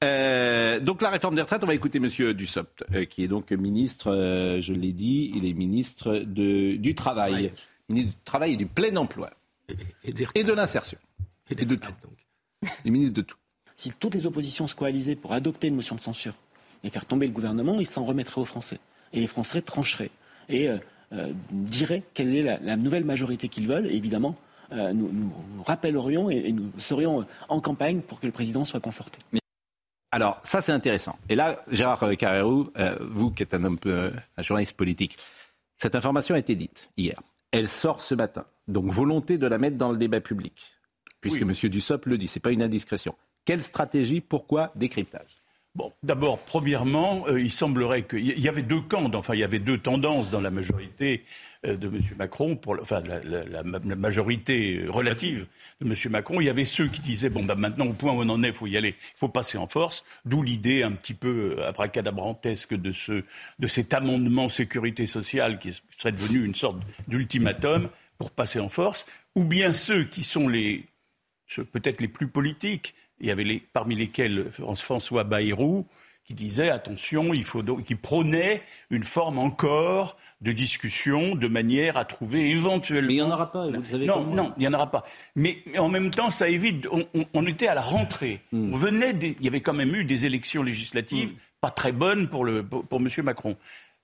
Euh, 0.04 0.80
donc 0.80 1.01
la 1.01 1.10
réforme 1.10 1.36
des 1.36 1.41
retraites, 1.41 1.63
on 1.63 1.67
va 1.67 1.75
écouter 1.75 1.99
Monsieur 1.99 2.34
Dussopt, 2.34 2.84
euh, 2.93 3.06
qui 3.06 3.23
est 3.23 3.27
donc 3.27 3.51
ministre, 3.51 4.12
euh, 4.12 4.60
je 4.60 4.73
l'ai 4.73 4.93
dit, 4.93 5.32
il 5.36 5.45
est 5.45 5.54
ministre 5.54 6.23
de, 6.25 6.75
du 6.75 6.95
travail, 6.95 7.54
ministre 7.88 8.12
du 8.12 8.23
travail 8.23 8.54
et 8.54 8.58
du 8.58 8.65
plein 8.65 8.95
emploi 8.95 9.30
et, 10.04 10.43
de 10.43 10.54
l'insertion 10.54 10.97
et, 11.51 11.56
de 11.56 11.75
tout. 11.75 11.91
Donc. 12.01 12.17
Il 12.84 12.88
est 12.88 12.91
ministre 12.91 13.13
de 13.13 13.21
tout. 13.21 13.38
Si 13.75 13.91
toutes 13.91 14.15
les 14.15 14.25
oppositions 14.25 14.67
se 14.67 14.73
coalisaient 14.73 15.15
pour 15.15 15.34
adopter 15.34 15.67
une 15.67 15.75
motion 15.75 15.95
de 15.95 16.01
censure 16.01 16.34
et 16.84 16.89
faire 16.89 17.06
tomber 17.06 17.27
le 17.27 17.34
gouvernement, 17.34 17.80
ils 17.80 17.88
s'en 17.88 18.04
remettraient 18.04 18.41
aux 18.41 18.45
Français 18.45 18.80
et 19.13 19.19
les 19.19 19.27
Français 19.27 19.62
trancheraient 19.62 20.12
et 20.49 20.67
diraient 21.51 22.04
quelle 22.15 22.36
est 22.36 22.43
la, 22.43 22.58
la 22.60 22.75
nouvelle 22.75 23.06
majorité 23.06 23.49
qu'ils 23.49 23.67
veulent. 23.67 23.86
Et 23.86 23.95
évidemment, 23.95 24.36
euh, 24.36 24.51
nous, 24.72 25.10
nous, 25.12 25.32
rappellerions 25.66 26.30
et, 26.30 26.52
nous 26.52 26.72
serions 26.78 27.26
en 27.50 27.62
campagne 27.62 28.02
pour 28.02 28.20
que 28.20 28.26
le 28.26 28.32
président 28.32 28.66
soit 28.66 28.80
conforté. 28.80 29.20
Alors, 30.12 30.40
ça, 30.44 30.60
c'est 30.62 30.74
intéressant. 30.74 31.18
Et 31.30 31.36
là, 31.36 31.62
Gérard 31.72 32.04
Carrérou, 32.18 32.70
euh, 32.78 32.98
vous 33.00 33.32
qui 33.32 33.44
êtes 33.44 33.54
un 33.54 33.64
homme, 33.64 33.78
euh, 33.86 34.12
un 34.38 34.42
journaliste 34.44 34.76
politique, 34.76 35.18
cette 35.78 35.96
information 35.96 36.36
a 36.36 36.40
été 36.40 36.56
dite 36.56 36.90
hier. 36.98 37.22
Elle 37.52 37.70
sort 37.70 38.02
ce 38.02 38.14
matin. 38.14 38.46
Donc, 38.68 38.92
volonté 38.92 39.38
de 39.38 39.48
la 39.48 39.58
mettre 39.58 39.78
dans 39.78 39.92
le 39.92 39.98
débat 39.98 40.20
public. 40.20 40.54
puisque 41.22 41.42
M. 41.42 41.52
Dussopt 41.52 42.08
le 42.08 42.18
dit. 42.18 42.28
Ce 42.28 42.40
n'est 42.40 42.42
pas 42.42 42.52
une 42.52 42.64
indiscrétion. 42.64 43.16
Quelle 43.46 43.64
stratégie 43.64 44.22
Pourquoi 44.22 44.72
décryptage? 44.76 45.38
Bon, 45.74 45.94
d'abord, 46.04 46.40
premièrement, 46.40 47.26
euh, 47.28 47.40
il 47.40 47.52
semblerait 47.52 48.04
qu'il 48.04 48.40
y 48.40 48.50
avait 48.50 48.62
deux 48.62 48.82
camps, 48.82 49.10
enfin, 49.14 49.36
il 49.36 49.40
y 49.40 49.44
avait 49.44 49.60
deux 49.60 49.78
tendances 49.78 50.30
dans 50.30 50.42
la 50.42 50.52
majorité 50.52 51.24
euh, 51.24 51.51
de 51.63 51.88
M. 51.88 52.02
Macron, 52.17 52.56
pour, 52.56 52.78
enfin, 52.82 53.04
la, 53.04 53.63
majorité 53.63 54.84
relative 54.88 55.45
de 55.80 55.88
M. 55.88 55.95
Macron. 56.12 56.41
Il 56.41 56.45
y 56.45 56.50
avait 56.50 56.65
ceux 56.65 56.88
qui 56.88 57.02
disaient, 57.02 57.30
bon, 57.30 57.43
bah, 57.43 57.56
maintenant, 57.56 57.86
au 57.86 57.93
point 57.93 58.12
où 58.13 58.21
on 58.21 58.30
en 58.30 58.41
est, 58.43 58.47
il 58.47 58.54
faut 58.54 58.67
y 58.67 58.78
aller, 58.78 58.95
il 59.00 59.19
faut 59.19 59.30
passer 59.30 59.58
en 59.58 59.67
force, 59.67 60.04
d'où 60.26 60.41
l'idée 60.41 60.82
un 60.82 60.91
petit 60.91 61.13
peu 61.13 61.56
euh, 61.58 61.67
abracadabrantesque 61.69 62.74
de, 62.74 62.91
ce, 62.91 63.24
de 63.60 63.67
cet 63.67 63.93
amendement 63.93 64.50
sécurité 64.50 65.06
sociale 65.06 65.60
qui 65.60 65.80
serait 65.97 66.12
devenu 66.12 66.43
une 66.43 66.56
sorte 66.56 66.78
d'ultimatum 67.08 67.89
pour 68.17 68.32
passer 68.32 68.60
en 68.60 68.69
force, 68.69 69.06
ou 69.36 69.43
bien 69.43 69.71
ceux 69.71 70.04
qui 70.04 70.24
sont 70.24 70.47
les, 70.47 70.86
peut-être 71.71 72.02
les 72.02 72.08
plus 72.08 72.28
politiques, 72.28 72.95
il 73.19 73.28
y 73.28 73.32
avait 73.32 73.62
parmi 73.71 73.95
lesquels 73.95 74.50
François 74.52 75.24
Bayrou, 75.24 75.86
qui 76.32 76.44
disait 76.46 76.70
attention, 76.70 77.34
il 77.34 77.44
faut 77.44 77.62
donc, 77.62 77.84
qui 77.84 77.96
prônait 77.96 78.62
une 78.89 79.04
forme 79.04 79.38
encore 79.38 80.17
de 80.39 80.54
discussion 80.54 81.36
de 81.36 81.48
manière 81.48 81.98
à 81.98 82.06
trouver 82.06 82.50
éventuellement. 82.52 83.08
Mais 83.08 83.13
il 83.15 83.17
n'y 83.17 83.22
en 83.22 83.32
aura 83.32 83.52
pas. 83.52 83.67
Vous 83.67 83.86
savez 83.86 84.06
non, 84.06 84.24
non, 84.24 84.54
il 84.58 84.62
n'y 84.62 84.67
en 84.67 84.74
aura 84.74 84.89
pas. 84.89 85.04
Mais 85.36 85.62
en 85.78 85.89
même 85.89 86.10
temps, 86.10 86.32
ça 86.32 86.48
évite. 86.48 86.88
On, 87.34 87.46
était 87.46 87.67
à 87.67 87.76
la 87.76 87.82
rentrée. 87.82 88.41
Hmm. 88.54 88.74
On 88.74 88.78
venait. 88.78 89.12
il 89.12 89.44
y 89.44 89.48
avait 89.48 89.60
quand 89.60 89.74
même 89.74 89.94
eu 89.94 90.06
des 90.06 90.26
élections 90.26 90.63
législatives 90.63 91.32
hmm. 91.32 91.38
pas 91.60 91.70
très 91.70 91.91
bonnes 91.91 92.30
pour 92.30 92.46
le 92.46 92.63
pour, 92.63 92.86
pour 92.86 93.02
M. 93.02 93.10
Macron 93.24 93.58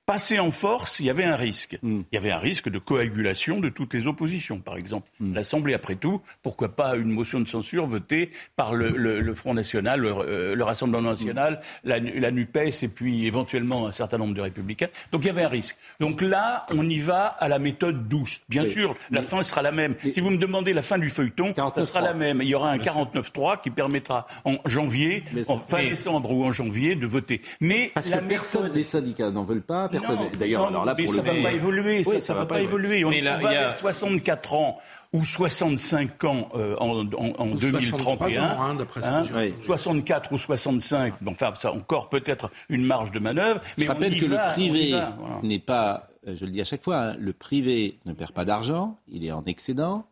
passer 0.08 0.40
en 0.40 0.52
force, 0.52 1.02
il 1.02 1.06
y 1.06 1.10
avait 1.10 1.26
un 1.26 1.36
risque. 1.36 1.78
Hmm. 1.84 2.04
Il 2.14 2.16
y 2.16 2.18
avait 2.18 2.32
un 2.32 2.38
risque 2.38 2.70
de 2.70 2.80
coagulation 2.80 3.60
de 3.60 3.68
toutes 3.68 3.94
les 3.94 4.08
oppositions, 4.08 4.60
par 4.60 4.78
exemple. 4.78 5.10
Hmm. 5.20 5.36
L'Assemblée, 5.36 5.74
après 5.74 5.96
tout, 5.96 6.22
pourquoi 6.44 6.78
pas 6.78 6.96
une 6.96 7.12
motion 7.12 7.42
de 7.42 7.48
censure 7.48 7.86
votée 7.86 8.32
par 8.56 8.74
le, 8.74 9.34
Front 9.36 9.54
National, 9.54 10.00
le, 10.00 10.64
Rassemblement 10.64 11.12
National, 11.12 11.60
hmm. 11.84 11.90
la, 11.90 12.32
NUPES 12.32 12.84
et 12.84 12.88
puis 12.88 13.28
éventuellement 13.28 13.86
un 13.86 13.92
certain 13.92 14.18
nombre 14.18 14.34
de 14.34 14.40
républicains. 14.40 14.88
Donc 15.12 15.24
il 15.24 15.28
y 15.28 15.30
avait 15.30 15.44
un 15.44 15.50
risque. 15.50 15.76
Donc 16.00 16.22
là, 16.22 16.66
on 16.74 16.88
y 16.88 17.00
va 17.00 17.26
à 17.26 17.50
la 17.50 17.60
méthode 17.60 18.08
douce. 18.08 18.40
Bien 18.48 18.70
sûr, 18.70 18.96
la 19.12 19.22
fin 19.22 19.44
sera 19.44 19.62
la 19.62 19.74
même. 19.74 19.96
si 20.02 20.22
vous 20.22 20.30
me 20.30 20.38
demandez 20.38 20.74
la 20.74 20.84
fin 20.84 20.98
du 20.98 21.10
feuilleton, 21.10 21.54
ça 21.54 21.84
sera 21.84 22.00
la 22.00 22.14
même. 22.14 22.42
Il 22.42 22.48
y 22.48 22.56
aura 22.56 22.72
un 22.72 22.78
49-3 22.78 23.60
qui 23.60 23.72
permettra 23.72 24.26
en 24.46 24.56
janvier, 24.66 25.26
en 25.48 25.58
fin 25.58 25.84
décembre 25.84 26.32
ou 26.32 26.46
en 26.46 26.54
janvier, 26.54 26.96
de 26.96 27.06
voter. 27.06 27.42
Mais 27.60 27.92
Parce 27.94 28.10
que 28.10 28.20
personne 28.20 28.72
des 28.72 28.86
syndicats 28.86 29.32
n'en 29.32 29.44
veulent 29.44 29.62
pas. 29.62 29.90
D'ailleurs, 30.38 30.68
alors 30.68 30.86
là, 30.86 30.96
pour 30.96 31.14
ça 31.14 31.22
ne 31.22 31.28
va 31.28 31.50
pas 31.50 31.54
évoluer. 31.54 32.04
ça, 32.04 32.34
ne 32.34 32.40
va, 32.40 32.46
pas 32.46 32.62
évoluer. 32.62 33.06
On, 33.06 33.12
là, 33.12 33.38
va 33.38 33.50
avec 33.50 33.80
64 33.80 34.54
ans 34.54 34.78
ou 35.14 35.24
65 35.24 36.24
ans 36.26 36.50
euh, 36.56 36.76
en, 36.80 37.00
en, 37.00 37.48
2031. 37.48 39.24
64 39.64 40.26
hein, 40.26 40.30
ou 40.32 40.38
65, 40.38 41.14
bon, 41.22 41.32
enfin, 41.32 41.54
ça 41.58 41.72
encore 41.74 42.10
peut-être 42.10 42.52
une 42.70 42.86
marge 42.86 43.12
de 43.12 43.20
manœuvre. 43.20 43.62
Mais 43.78 43.86
je 43.86 43.90
rappelle 43.90 44.20
que 44.20 44.26
le 44.26 44.38
privé 44.54 45.00
n'est 45.44 45.60
pas, 45.60 46.04
euh, 46.28 46.36
je 46.40 46.46
le 46.46 46.52
dis 46.52 46.62
à 46.62 46.66
chaque 46.66 46.84
fois, 46.84 46.98
hein, 46.98 47.16
le 47.20 47.34
privé 47.34 48.00
ne 48.06 48.14
perd 48.14 48.32
pas 48.32 48.46
d'argent, 48.46 48.98
il 49.08 49.26
est 49.26 49.32
en 49.32 49.44
excédent. 49.46 50.06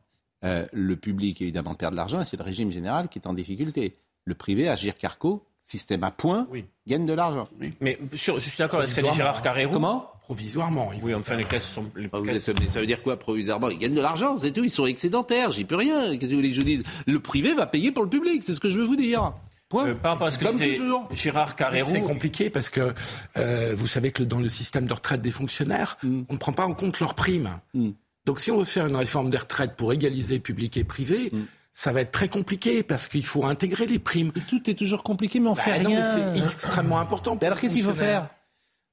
Euh, 0.43 0.65
le 0.74 0.95
public, 0.95 1.41
évidemment, 1.41 1.74
perd 1.74 1.93
de 1.93 1.98
l'argent 1.98 2.21
et 2.21 2.26
c'est 2.26 2.38
le 2.38 2.43
régime 2.43 2.71
général 2.71 3.10
qui 3.10 3.17
est 3.19 3.28
en 3.28 3.34
difficulté. 3.34 3.93
Le 4.26 4.36
privé, 4.36 4.69
Agir 4.69 4.98
Carco, 4.98 5.45
système 5.65 6.04
à 6.04 6.12
points, 6.12 6.47
gagne 6.88 7.06
de 7.06 7.13
l'argent. 7.13 7.49
Mais 7.82 7.97
sur, 8.13 8.39
je 8.39 8.47
suis 8.47 8.58
d'accord, 8.58 8.82
est-ce 8.84 8.95
qu'elle 8.95 9.12
Gérard 9.12 9.41
Carrérou 9.41 9.73
Comment 9.73 10.12
Provisoirement. 10.21 10.91
Oui, 11.04 11.13
enfin, 11.13 11.36
les 11.36 11.43
caisses 11.43 11.69
sont. 11.69 11.86
Les 11.95 12.10
ah, 12.12 12.19
caisses... 12.25 12.49
Ça 12.69 12.80
veut 12.80 12.88
dire 12.88 13.04
quoi, 13.04 13.17
provisoirement? 13.17 13.69
Ils 13.69 13.78
gagnent 13.78 13.93
de 13.93 14.01
l'argent, 14.01 14.39
c'est 14.39 14.51
tout, 14.51 14.63
ils 14.63 14.71
sont 14.71 14.88
excédentaires, 14.88 15.51
j'y 15.51 15.65
peux 15.65 15.75
rien. 15.75 16.12
Qu'est-ce 16.12 16.21
que 16.21 16.25
vous 16.28 16.36
voulez 16.38 16.49
que 16.49 16.56
je 16.56 16.62
dise? 16.62 16.84
Le 17.06 17.19
privé 17.19 17.54
va 17.54 17.67
payer 17.67 17.91
pour 17.91 18.04
le 18.04 18.10
public, 18.10 18.41
c'est 18.41 18.54
ce 18.54 18.60
que 18.60 18.69
je 18.69 18.80
veux 18.80 18.86
vous 18.86 18.95
dire. 18.95 19.34
Point. 19.69 19.89
Euh, 19.89 19.95
pas 19.95 20.15
parce 20.15 20.38
que 20.38 20.45
c'est 20.54 20.80
Gérard 21.12 21.56
Carrérou. 21.56 21.89
C'est 21.91 22.01
compliqué 22.01 22.49
parce 22.49 22.69
que 22.69 22.93
euh, 23.38 23.75
vous 23.75 23.88
savez 23.88 24.12
que 24.12 24.23
dans 24.23 24.39
le 24.39 24.49
système 24.49 24.86
de 24.86 24.93
retraite 24.93 25.21
des 25.21 25.32
fonctionnaires, 25.32 25.97
hmm. 26.04 26.23
on 26.30 26.34
ne 26.34 26.38
prend 26.39 26.54
pas 26.54 26.65
en 26.65 26.73
compte 26.73 26.99
leurs 26.99 27.15
primes. 27.15 27.60
Hmm. 27.73 27.91
Donc 28.25 28.39
si 28.39 28.49
on 28.51 28.60
veut 28.60 28.65
faire 28.65 28.88
une 28.88 28.95
réforme 28.95 29.30
des 29.30 29.38
retraites 29.38 29.75
pour 29.75 29.93
égaliser 29.93 30.39
public 30.39 30.78
et 30.78 30.84
privé, 30.84 31.30
hmm 31.32 31.43
ça 31.77 31.91
va 31.91 32.01
être 32.01 32.11
très 32.11 32.29
compliqué 32.29 32.83
parce 32.83 33.09
qu'il 33.09 33.25
faut 33.25 33.43
intégrer 33.43 33.85
les 33.85 33.99
primes. 33.99 34.31
tout 34.47 34.69
est 34.69 34.75
toujours 34.75 35.03
compliqué, 35.03 35.41
mais 35.41 35.49
on 35.49 35.53
bah 35.53 35.61
fait 35.61 35.73
rien. 35.73 36.03
C'est 36.03 36.39
extrêmement 36.53 36.99
important. 36.99 37.38
alors 37.41 37.59
qu'est-ce 37.59 37.75
qu'il 37.75 37.83
faut 37.83 37.93
faire 37.93 38.29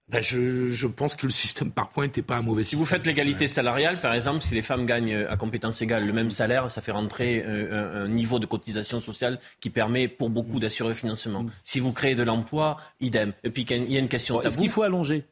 ben 0.08 0.20
je, 0.20 0.70
je, 0.70 0.86
pense 0.88 1.14
que 1.14 1.24
le 1.24 1.32
système 1.32 1.70
par 1.70 1.88
points 1.88 2.04
n'était 2.04 2.22
pas 2.22 2.36
un 2.36 2.42
mauvais 2.42 2.64
système. 2.64 2.80
Si 2.80 2.82
vous 2.82 2.86
faites 2.86 3.06
l'égalité 3.06 3.46
salariale, 3.46 3.96
par 4.02 4.12
exemple, 4.12 4.42
si 4.42 4.52
les 4.52 4.60
femmes 4.60 4.84
gagnent 4.84 5.24
à 5.30 5.36
compétence 5.36 5.80
égale 5.80 6.04
le 6.04 6.12
même 6.12 6.28
salaire, 6.28 6.68
ça 6.68 6.82
fait 6.82 6.92
rentrer 6.92 7.42
euh, 7.46 8.04
un, 8.04 8.08
niveau 8.08 8.40
de 8.40 8.44
cotisation 8.44 9.00
sociale 9.00 9.38
qui 9.60 9.70
permet 9.70 10.08
pour 10.08 10.28
beaucoup 10.28 10.58
d'assurer 10.58 10.88
le 10.88 10.94
financement. 10.94 11.44
Mm. 11.44 11.50
Si 11.62 11.78
vous 11.78 11.92
créez 11.92 12.16
de 12.16 12.24
l'emploi, 12.24 12.78
idem. 13.00 13.32
Et 13.44 13.50
puis 13.50 13.62
il 13.62 13.92
y 13.92 13.96
a 13.96 14.00
une 14.00 14.08
question 14.08 14.42
Est-ce 14.42 14.58
qu'il 14.58 14.68
faut 14.68 14.82
allonger? 14.82 15.24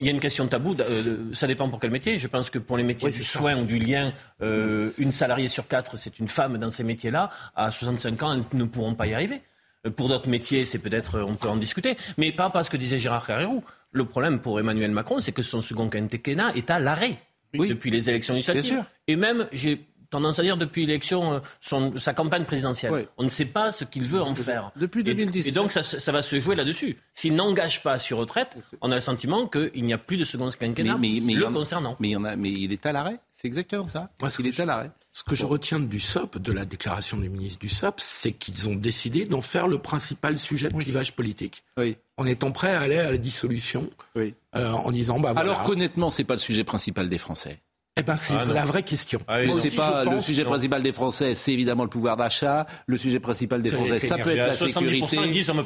Il 0.00 0.06
y 0.06 0.10
a 0.10 0.12
une 0.12 0.20
question 0.20 0.44
de 0.44 0.50
tabou, 0.50 0.76
euh, 0.78 1.32
ça 1.32 1.46
dépend 1.46 1.68
pour 1.68 1.80
quel 1.80 1.90
métier. 1.90 2.18
Je 2.18 2.28
pense 2.28 2.50
que 2.50 2.58
pour 2.58 2.76
les 2.76 2.84
métiers 2.84 3.10
du 3.10 3.24
soin 3.24 3.56
ou 3.56 3.64
du 3.64 3.78
lien, 3.78 4.12
euh, 4.42 4.90
une 4.96 5.10
salariée 5.10 5.48
sur 5.48 5.66
quatre, 5.66 5.96
c'est 5.96 6.20
une 6.20 6.28
femme 6.28 6.56
dans 6.58 6.70
ces 6.70 6.84
métiers-là. 6.84 7.30
À 7.56 7.70
65 7.70 8.22
ans, 8.22 8.32
elles 8.34 8.58
ne 8.58 8.64
pourront 8.64 8.94
pas 8.94 9.08
y 9.08 9.14
arriver. 9.14 9.42
Euh, 9.86 9.90
pour 9.90 10.08
d'autres 10.08 10.28
métiers, 10.28 10.64
c'est 10.64 10.78
peut-être, 10.78 11.20
on 11.20 11.34
peut 11.34 11.48
en 11.48 11.56
discuter. 11.56 11.96
Mais 12.16 12.30
par 12.30 12.46
rapport 12.46 12.60
à 12.60 12.64
ce 12.64 12.70
que 12.70 12.76
disait 12.76 12.96
Gérard 12.96 13.26
Carrérou, 13.26 13.64
le 13.90 14.04
problème 14.04 14.38
pour 14.38 14.60
Emmanuel 14.60 14.92
Macron, 14.92 15.18
c'est 15.18 15.32
que 15.32 15.42
son 15.42 15.60
second 15.60 15.88
quinquennat 15.88 16.52
est 16.54 16.70
à 16.70 16.78
l'arrêt 16.78 17.18
depuis 17.52 17.90
les 17.90 18.08
élections 18.08 18.34
législatives. 18.34 18.84
Et 19.08 19.16
même, 19.16 19.48
j'ai 19.52 19.84
tendance 20.10 20.38
à 20.38 20.42
dire 20.42 20.56
depuis 20.56 20.86
l'élection, 20.86 21.40
euh, 21.72 21.98
sa 21.98 22.14
campagne 22.14 22.44
présidentielle. 22.44 23.06
On 23.16 23.24
ne 23.24 23.30
sait 23.30 23.46
pas 23.46 23.72
ce 23.72 23.84
qu'il 23.84 24.04
veut 24.04 24.22
en 24.22 24.34
faire. 24.34 24.70
Depuis 24.76 25.04
2010. 25.04 25.48
Et, 25.48 25.52
donc 25.52 25.72
ça, 25.72 25.82
ça, 25.82 26.12
va 26.12 26.22
se 26.22 26.38
jouer 26.38 26.54
là-dessus. 26.54 26.96
S'il 27.14 27.34
n'engage 27.34 27.82
pas 27.82 27.98
sur 27.98 28.18
retraite, 28.18 28.56
on 28.80 28.90
a 28.90 28.94
le 28.94 29.00
sentiment 29.00 29.46
qu'il 29.46 29.84
n'y 29.84 29.92
a 29.92 29.98
plus 29.98 30.16
de 30.16 30.24
second 30.24 30.48
quinquennat 30.48 30.96
mais, 30.98 31.20
mais, 31.22 31.34
le 31.34 31.46
concernant. 31.46 31.96
Mais, 32.00 32.10
il, 32.10 32.26
a, 32.26 32.36
mais 32.36 32.50
il 32.50 32.72
est 32.72 32.86
à 32.86 32.92
l'arrêt 32.92 33.18
C'est 33.32 33.48
exactement 33.48 33.88
ça 33.88 34.10
Moi, 34.20 34.30
Il 34.38 34.46
est 34.46 34.60
à 34.60 34.64
l'arrêt. 34.64 34.90
Ce 35.12 35.24
que 35.24 35.34
je 35.34 35.46
retiens 35.46 35.80
du 35.80 35.98
SOP, 35.98 36.38
de 36.38 36.52
la 36.52 36.64
déclaration 36.64 37.16
du 37.16 37.28
ministre 37.28 37.58
du 37.58 37.68
SOP, 37.68 37.98
c'est 37.98 38.32
qu'ils 38.32 38.68
ont 38.68 38.74
décidé 38.74 39.24
d'en 39.24 39.40
faire 39.40 39.66
le 39.66 39.78
principal 39.78 40.38
sujet 40.38 40.68
de 40.68 40.76
clivage 40.76 41.14
politique. 41.16 41.64
Oui. 41.76 41.96
En 42.16 42.26
étant 42.26 42.52
prêt 42.52 42.72
à 42.72 42.80
aller 42.80 42.98
à 42.98 43.10
la 43.10 43.18
dissolution, 43.18 43.90
oui. 44.14 44.34
Euh, 44.54 44.70
en 44.70 44.90
disant 44.92 45.18
bah 45.18 45.32
Alors 45.36 45.62
qu'honnêtement, 45.62 46.10
c'est 46.10 46.24
pas 46.24 46.34
le 46.34 46.40
sujet 46.40 46.64
principal 46.64 47.08
des 47.08 47.18
Français. 47.18 47.60
Eh 47.98 48.02
ben, 48.02 48.16
c'est 48.16 48.34
ah, 48.34 48.44
la 48.44 48.64
vraie 48.64 48.82
question. 48.84 49.18
Ah 49.26 49.38
c'est 49.58 49.74
pas 49.74 50.04
le 50.04 50.20
sujet 50.20 50.44
principal 50.44 50.82
des 50.82 50.92
Français, 50.92 51.34
c'est 51.34 51.52
évidemment 51.52 51.82
le 51.82 51.90
pouvoir 51.90 52.16
d'achat. 52.16 52.66
Le 52.86 52.96
sujet 52.96 53.18
principal 53.18 53.60
des 53.60 53.70
Français, 53.70 53.98
ça 53.98 54.18
peut 54.18 54.30
être 54.30 54.46
la 54.46 54.54
sécurité. 54.54 55.16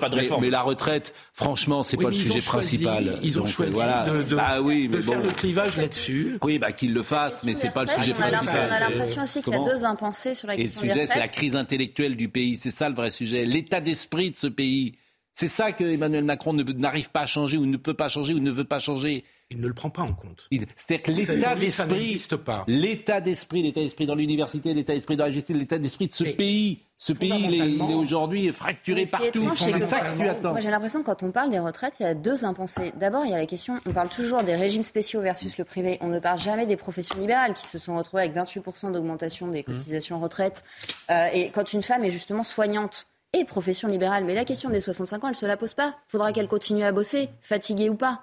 pas 0.01 0.09
de 0.09 0.17
mais, 0.17 0.29
mais, 0.41 0.51
la 0.51 0.63
retraite, 0.63 1.13
franchement, 1.35 1.83
c'est 1.83 1.97
pas 1.97 2.09
le 2.09 2.15
sujet 2.15 2.41
principal. 2.41 3.19
Ils 3.23 3.39
ont 3.39 3.47
choisi 3.47 3.73
voilà. 3.73 4.07
de, 4.07 4.23
de, 4.23 4.37
bah, 4.37 4.61
oui, 4.63 4.89
mais 4.91 4.99
de 4.99 5.03
faire 5.03 5.23
le 5.23 5.31
clivage 5.31 5.77
là-dessus. 5.77 6.39
Oui, 6.43 6.59
bah 6.59 6.73
qu'ils 6.73 6.95
le 6.95 7.03
fassent, 7.03 7.45
mais 7.45 7.55
c'est 7.55 7.71
pas 7.71 7.85
le 7.85 7.91
sujet 7.91 8.15
principal. 8.15 8.67
On 8.71 8.73
a 8.73 8.91
l'impression 8.91 9.23
aussi 9.23 9.43
qu'il 9.43 9.53
y 9.53 9.57
a 9.57 9.65
deux 9.65 9.85
impensés 9.85 10.35
sur 10.35 10.49
la 10.49 10.57
question. 10.57 10.83
Et 10.83 10.87
le 10.87 10.93
sujet, 10.95 11.07
c'est 11.07 11.19
la 11.19 11.29
crise 11.29 11.57
intellectuelle 11.57 12.17
du 12.17 12.29
pays. 12.29 12.57
C'est 12.57 12.71
ça 12.71 12.89
le 12.89 12.95
vrai 12.95 13.11
sujet. 13.11 13.45
L'état 13.45 13.81
d'esprit 13.81 14.31
de 14.31 14.37
ce 14.37 14.47
pays. 14.47 14.95
C'est 15.35 15.49
ça 15.49 15.73
que 15.73 15.85
Emmanuel 15.85 16.25
Macron 16.25 16.53
n'arrive 16.53 17.11
pas 17.11 17.21
à 17.21 17.27
changer 17.27 17.57
ou 17.57 17.65
ne 17.65 17.79
peut 17.79 17.95
pas 17.95 18.09
changer 18.09 18.35
ou 18.35 18.39
ne 18.39 18.51
veut 18.51 18.65
pas 18.65 18.79
changer. 18.79 19.25
Il 19.53 19.61
ne 19.61 19.69
le 19.69 19.75
prend 19.75 19.91
pas 19.91 20.03
en 20.03 20.15
compte. 20.15 20.49
C'est-à-dire 20.51 21.03
que 21.03 21.13
l'état 21.13 21.55
d'esprit, 21.55 22.19
l'état 22.67 23.21
d'esprit, 23.21 23.63
l'état 23.63 23.81
d'esprit 23.81 24.07
dans 24.07 24.15
l'université, 24.15 24.73
l'état 24.73 24.95
d'esprit 24.95 25.17
dans 25.17 25.25
la 25.25 25.31
justice, 25.31 25.55
l'état 25.55 25.79
d'esprit 25.79 26.09
de 26.09 26.15
ce 26.15 26.25
pays, 26.25 26.81
ce 26.97 27.13
pays, 27.13 27.33
il 27.51 27.81
est, 27.91 27.95
aujourd'hui 27.95 28.49
fracturé 28.53 29.07
partout. 29.07 29.51
C'est 29.57 29.81
ça 29.81 30.01
que 30.01 30.17
tu 30.17 30.29
attends. 30.29 30.53
Moi, 30.53 30.61
j'ai 30.61 30.71
l'impression 30.71 31.01
que 31.01 31.07
quand 31.07 31.23
on 31.23 31.33
parle 31.33 31.51
des 31.51 31.59
retraites, 31.59 31.95
il 32.01 32.05
y 32.05 32.07
a 32.07 32.15
deux 32.15 32.45
impensés. 32.45 32.93
D'abord, 32.97 33.25
il 33.25 33.31
y 33.31 33.35
a 33.35 33.39
la 33.39 33.47
question, 33.47 33.75
on 33.87 33.93
parle 33.93 34.09
toujours 34.09 34.43
des 34.43 34.57
régimes 34.57 34.85
spéciaux 34.85 35.21
versus 35.21 35.59
le 35.59 35.65
privé. 35.65 35.99
On 36.01 36.09
ne 36.09 36.19
parle 36.19 36.39
jamais 36.39 36.65
des 36.65 36.77
professions 36.77 37.21
libérales 37.21 37.55
qui 37.55 37.67
se 37.67 37.79
sont 37.79 37.97
retrouvées 37.97 38.23
avec 38.23 38.37
28% 38.37 38.93
d'augmentation 38.93 39.49
des 39.49 39.61
mmh. 39.61 39.65
cotisations 39.65 40.21
retraite. 40.21 40.65
Euh, 41.11 41.29
et 41.33 41.51
quand 41.51 41.73
une 41.73 41.83
femme 41.83 42.05
est 42.05 42.11
justement 42.11 42.45
soignante, 42.45 43.07
et 43.33 43.45
profession 43.45 43.89
libérale. 43.89 44.25
Mais 44.25 44.35
la 44.35 44.45
question 44.45 44.71
des 44.71 44.81
65 44.81 45.25
ans, 45.25 45.29
elle 45.29 45.33
ne 45.33 45.37
se 45.37 45.47
la 45.47 45.57
pose 45.57 45.75
pas. 45.75 45.95
Faudra 46.09 46.33
qu'elle 46.33 46.49
continue 46.49 46.85
à 46.85 46.93
bosser, 46.93 47.31
fatiguée 47.41 47.89
ou 47.89 47.95
pas. 47.95 48.21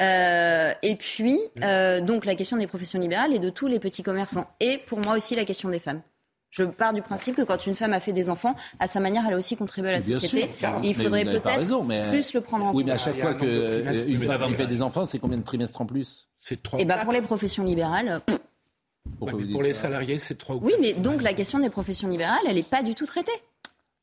Euh, 0.00 0.72
et 0.82 0.96
puis, 0.96 1.38
euh, 1.62 2.00
donc 2.00 2.24
la 2.24 2.34
question 2.34 2.56
des 2.56 2.66
professions 2.66 3.00
libérales 3.00 3.34
et 3.34 3.38
de 3.38 3.50
tous 3.50 3.66
les 3.66 3.78
petits 3.78 4.02
commerçants. 4.02 4.46
Et 4.60 4.78
pour 4.86 4.98
moi 4.98 5.16
aussi 5.16 5.34
la 5.34 5.44
question 5.44 5.68
des 5.68 5.78
femmes. 5.78 6.00
Je 6.50 6.64
pars 6.64 6.92
du 6.92 7.00
principe 7.00 7.36
que 7.36 7.42
quand 7.42 7.64
une 7.66 7.76
femme 7.76 7.92
a 7.92 8.00
fait 8.00 8.12
des 8.12 8.28
enfants, 8.28 8.56
à 8.80 8.88
sa 8.88 8.98
manière, 8.98 9.22
elle 9.28 9.34
a 9.34 9.36
aussi 9.36 9.56
contribué 9.56 9.90
à 9.90 9.92
la 9.92 10.02
société. 10.02 10.50
il 10.82 10.94
faudrait 10.94 11.24
peut-être 11.24 12.10
plus 12.10 12.34
le 12.34 12.40
prendre 12.40 12.64
en 12.64 12.68
compte. 12.68 12.76
Oui, 12.76 12.84
mais 12.84 12.92
à 12.92 12.98
chaque 12.98 13.18
fois 13.18 13.34
qu'une 13.34 14.18
femme 14.18 14.54
fait 14.54 14.66
des 14.66 14.82
enfants, 14.82 15.04
c'est 15.04 15.18
combien 15.18 15.38
de 15.38 15.44
trimestres 15.44 15.80
en 15.80 15.86
plus? 15.86 16.28
C'est 16.38 16.62
trois. 16.62 16.80
Et 16.80 16.84
bah 16.84 16.98
pour 17.04 17.12
les 17.12 17.22
professions 17.22 17.62
libérales. 17.62 18.20
pour 19.18 19.62
les 19.62 19.72
salariés, 19.74 20.18
c'est 20.18 20.38
trois. 20.38 20.56
Oui, 20.56 20.72
mais 20.80 20.92
donc 20.92 21.22
la 21.22 21.34
question 21.34 21.60
des 21.60 21.70
professions 21.70 22.08
libérales, 22.08 22.40
elle 22.48 22.56
n'est 22.56 22.62
pas 22.62 22.82
du 22.82 22.94
tout 22.94 23.06
traitée. 23.06 23.32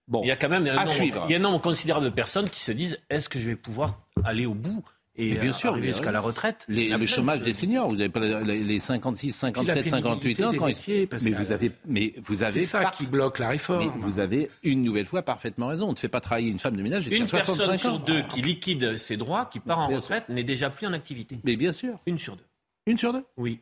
Bon, 0.08 0.22
il 0.24 0.28
y 0.28 0.32
a 0.32 0.38
quand 0.38 0.48
même 0.48 0.66
un 0.68 0.86
nombre, 0.86 1.26
il 1.28 1.32
y 1.32 1.34
a 1.34 1.38
un 1.38 1.42
nombre 1.42 1.60
considérable 1.60 2.06
de 2.06 2.12
personnes 2.12 2.50
qui 2.50 2.62
se 2.62 2.72
disent 2.72 2.98
est-ce 3.10 3.28
que 3.28 3.40
je 3.40 3.50
vais 3.50 3.58
pouvoir 3.58 4.00
aller 4.24 4.46
au 4.46 4.54
bout 4.54 4.86
et, 5.18 5.36
bien 5.36 5.54
sûr, 5.54 5.72
arriver 5.72 5.88
jusqu'à 5.88 6.12
la 6.12 6.20
retraite. 6.20 6.66
le 6.68 7.06
chômage 7.06 7.42
des 7.42 7.54
seniors, 7.54 7.90
vous 7.90 7.96
n'avez 7.96 8.10
pas 8.10 8.20
les 8.20 8.80
56, 8.80 9.32
57, 9.32 9.90
58 9.90 10.44
ans. 10.44 10.52
Quand 10.58 10.68
métiers, 10.68 11.10
mais 11.24 11.32
vous 11.32 11.52
avez, 11.52 11.72
mais 11.86 12.14
vous 12.24 12.44
avez 12.44 12.62
c'est 12.62 12.66
ça 12.66 12.86
qui 12.86 13.06
bloque 13.06 13.40
la 13.40 13.50
réforme. 13.50 13.86
Mais 13.86 13.92
vous 14.00 14.20
avez 14.20 14.50
une 14.64 14.84
nouvelle 14.84 15.06
fois 15.06 15.22
parfaitement 15.22 15.68
raison. 15.68 15.88
On 15.88 15.92
ne 15.92 15.98
fait 15.98 16.10
pas 16.10 16.22
travailler 16.22 16.50
une 16.50 16.60
femme 16.60 16.76
de 16.76 16.84
ménage 16.84 17.04
jusqu'à 17.04 17.26
65 17.26 17.50
ans. 17.50 17.54
Une 17.54 17.58
personne 17.58 17.78
sur 17.78 18.00
deux 18.00 18.22
qui 18.24 18.42
liquide 18.42 18.98
ses 18.98 19.18
droits, 19.18 19.46
qui 19.52 19.60
part 19.60 19.80
en 19.80 19.88
retraite, 19.88 20.30
n'est 20.30 20.44
déjà 20.44 20.70
plus 20.70 20.88
en 20.88 20.94
activité. 20.94 21.40
Mais 21.44 21.56
bien 21.56 21.74
sûr. 21.74 22.00
Une 22.06 22.20
sur 22.20 22.36
deux. 22.36 22.44
Une 22.86 22.98
sur 22.98 23.12
deux 23.12 23.24
Oui. 23.36 23.60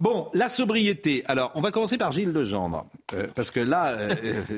Bon, 0.00 0.28
la 0.34 0.48
sobriété. 0.48 1.22
Alors, 1.26 1.52
on 1.54 1.60
va 1.60 1.70
commencer 1.70 1.96
par 1.96 2.10
Gilles 2.10 2.32
Legendre. 2.32 2.86
Euh, 3.12 3.28
parce 3.34 3.52
que 3.52 3.60
là, 3.60 3.90
euh, 3.90 4.14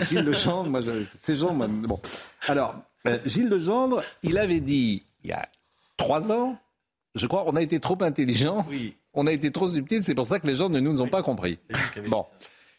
Gilles 0.09 0.25
Legendre, 0.25 0.71
moi, 0.71 0.81
ces 1.15 1.37
gens, 1.37 1.53
bon. 1.53 2.01
Alors, 2.49 2.77
euh, 3.07 3.19
Gilles 3.27 3.49
Legendre, 3.49 4.03
il 4.23 4.39
avait 4.39 4.61
dit, 4.61 5.05
il 5.23 5.31
y 5.31 5.33
a 5.33 5.47
trois 5.97 6.33
ans, 6.33 6.57
je 7.15 7.27
crois, 7.27 7.45
on 7.47 7.57
a 7.57 7.63
été 7.63 7.81
trop 7.81 7.97
intelligent, 8.03 8.65
oui. 8.69 8.97
on 9.15 9.27
a 9.27 9.33
été 9.33 9.51
trop 9.51 9.69
subtil, 9.69 10.03
c'est 10.03 10.15
pour 10.15 10.27
ça 10.27 10.39
que 10.39 10.47
les 10.47 10.57
gens 10.57 10.69
ne 10.69 10.81
nous 10.81 11.01
ont 11.01 11.09
pas 11.09 11.23
compris. 11.23 11.59
Bon. 12.09 12.25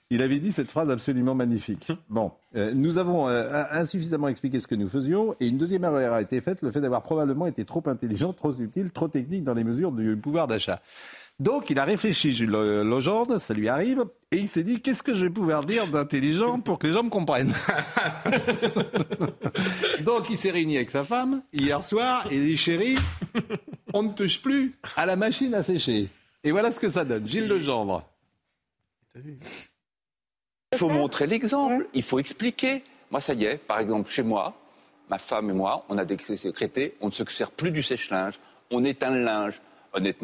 Il 0.09 0.21
avait 0.21 0.39
dit 0.39 0.53
cette 0.53 0.71
phrase 0.71 0.89
absolument 0.89 1.35
magnifique. 1.35 1.91
Bon, 2.07 2.31
nous 2.53 2.97
avons 2.97 3.27
insuffisamment 3.27 4.29
expliqué 4.29 4.61
ce 4.61 4.67
que 4.67 4.75
nous 4.75 4.87
faisions, 4.87 5.35
et 5.41 5.47
une 5.47 5.57
deuxième 5.57 5.83
erreur 5.83 6.13
a 6.13 6.21
été 6.21 6.39
faite, 6.39 6.61
le 6.61 6.71
fait 6.71 6.79
d'avoir 6.79 7.03
probablement 7.03 7.45
été 7.45 7.65
trop 7.65 7.83
intelligent, 7.87 8.31
trop 8.31 8.53
subtil, 8.53 8.91
trop 8.91 9.09
technique 9.09 9.43
dans 9.43 9.53
les 9.53 9.65
mesures 9.65 9.91
du 9.91 10.15
pouvoir 10.15 10.47
d'achat. 10.47 10.79
Donc 11.39 11.69
il 11.69 11.77
a 11.77 11.83
réfléchi, 11.83 12.35
Jules 12.35 12.49
Legendre, 12.49 13.39
ça 13.39 13.53
lui 13.53 13.69
arrive, 13.69 14.05
et 14.31 14.37
il 14.37 14.47
s'est 14.47 14.63
dit 14.63 14.81
qu'est-ce 14.81 15.03
que 15.03 15.15
je 15.15 15.25
vais 15.25 15.29
pouvoir 15.29 15.63
dire 15.63 15.85
d'intelligent 15.87 16.59
pour 16.59 16.79
que 16.79 16.87
les 16.87 16.93
gens 16.93 17.03
me 17.03 17.09
comprennent. 17.09 17.53
Donc 20.01 20.31
il 20.31 20.37
s'est 20.37 20.49
réuni 20.49 20.77
avec 20.77 20.89
sa 20.89 21.03
femme 21.03 21.43
hier 21.53 21.83
soir 21.83 22.25
et 22.31 22.37
il 22.37 22.45
dit 22.45 22.57
chérie, 22.57 22.95
on 23.93 24.03
ne 24.03 24.13
touche 24.13 24.41
plus 24.41 24.73
à 24.95 25.05
la 25.05 25.15
machine 25.15 25.53
à 25.53 25.61
sécher. 25.61 26.09
Et 26.43 26.51
voilà 26.51 26.71
ce 26.71 26.79
que 26.79 26.87
ça 26.87 27.05
donne. 27.05 27.27
Gilles 27.27 27.47
Legendre. 27.47 28.03
Il 29.15 30.77
faut 30.77 30.89
montrer 30.89 31.27
l'exemple, 31.27 31.87
il 31.93 32.03
faut 32.03 32.17
expliquer. 32.17 32.83
Moi, 33.11 33.21
ça 33.21 33.33
y 33.33 33.45
est, 33.45 33.57
par 33.57 33.79
exemple, 33.79 34.09
chez 34.09 34.23
moi, 34.23 34.59
ma 35.09 35.19
femme 35.19 35.49
et 35.51 35.53
moi, 35.53 35.85
on 35.87 35.97
a 35.97 36.05
décrété, 36.05 36.95
on 36.99 37.07
ne 37.07 37.11
se 37.11 37.23
sert 37.25 37.51
plus 37.51 37.71
du 37.71 37.83
sèche-linge, 37.83 38.39
on 38.71 38.83
éteint 38.83 39.11
le 39.11 39.23
linge, 39.23 39.61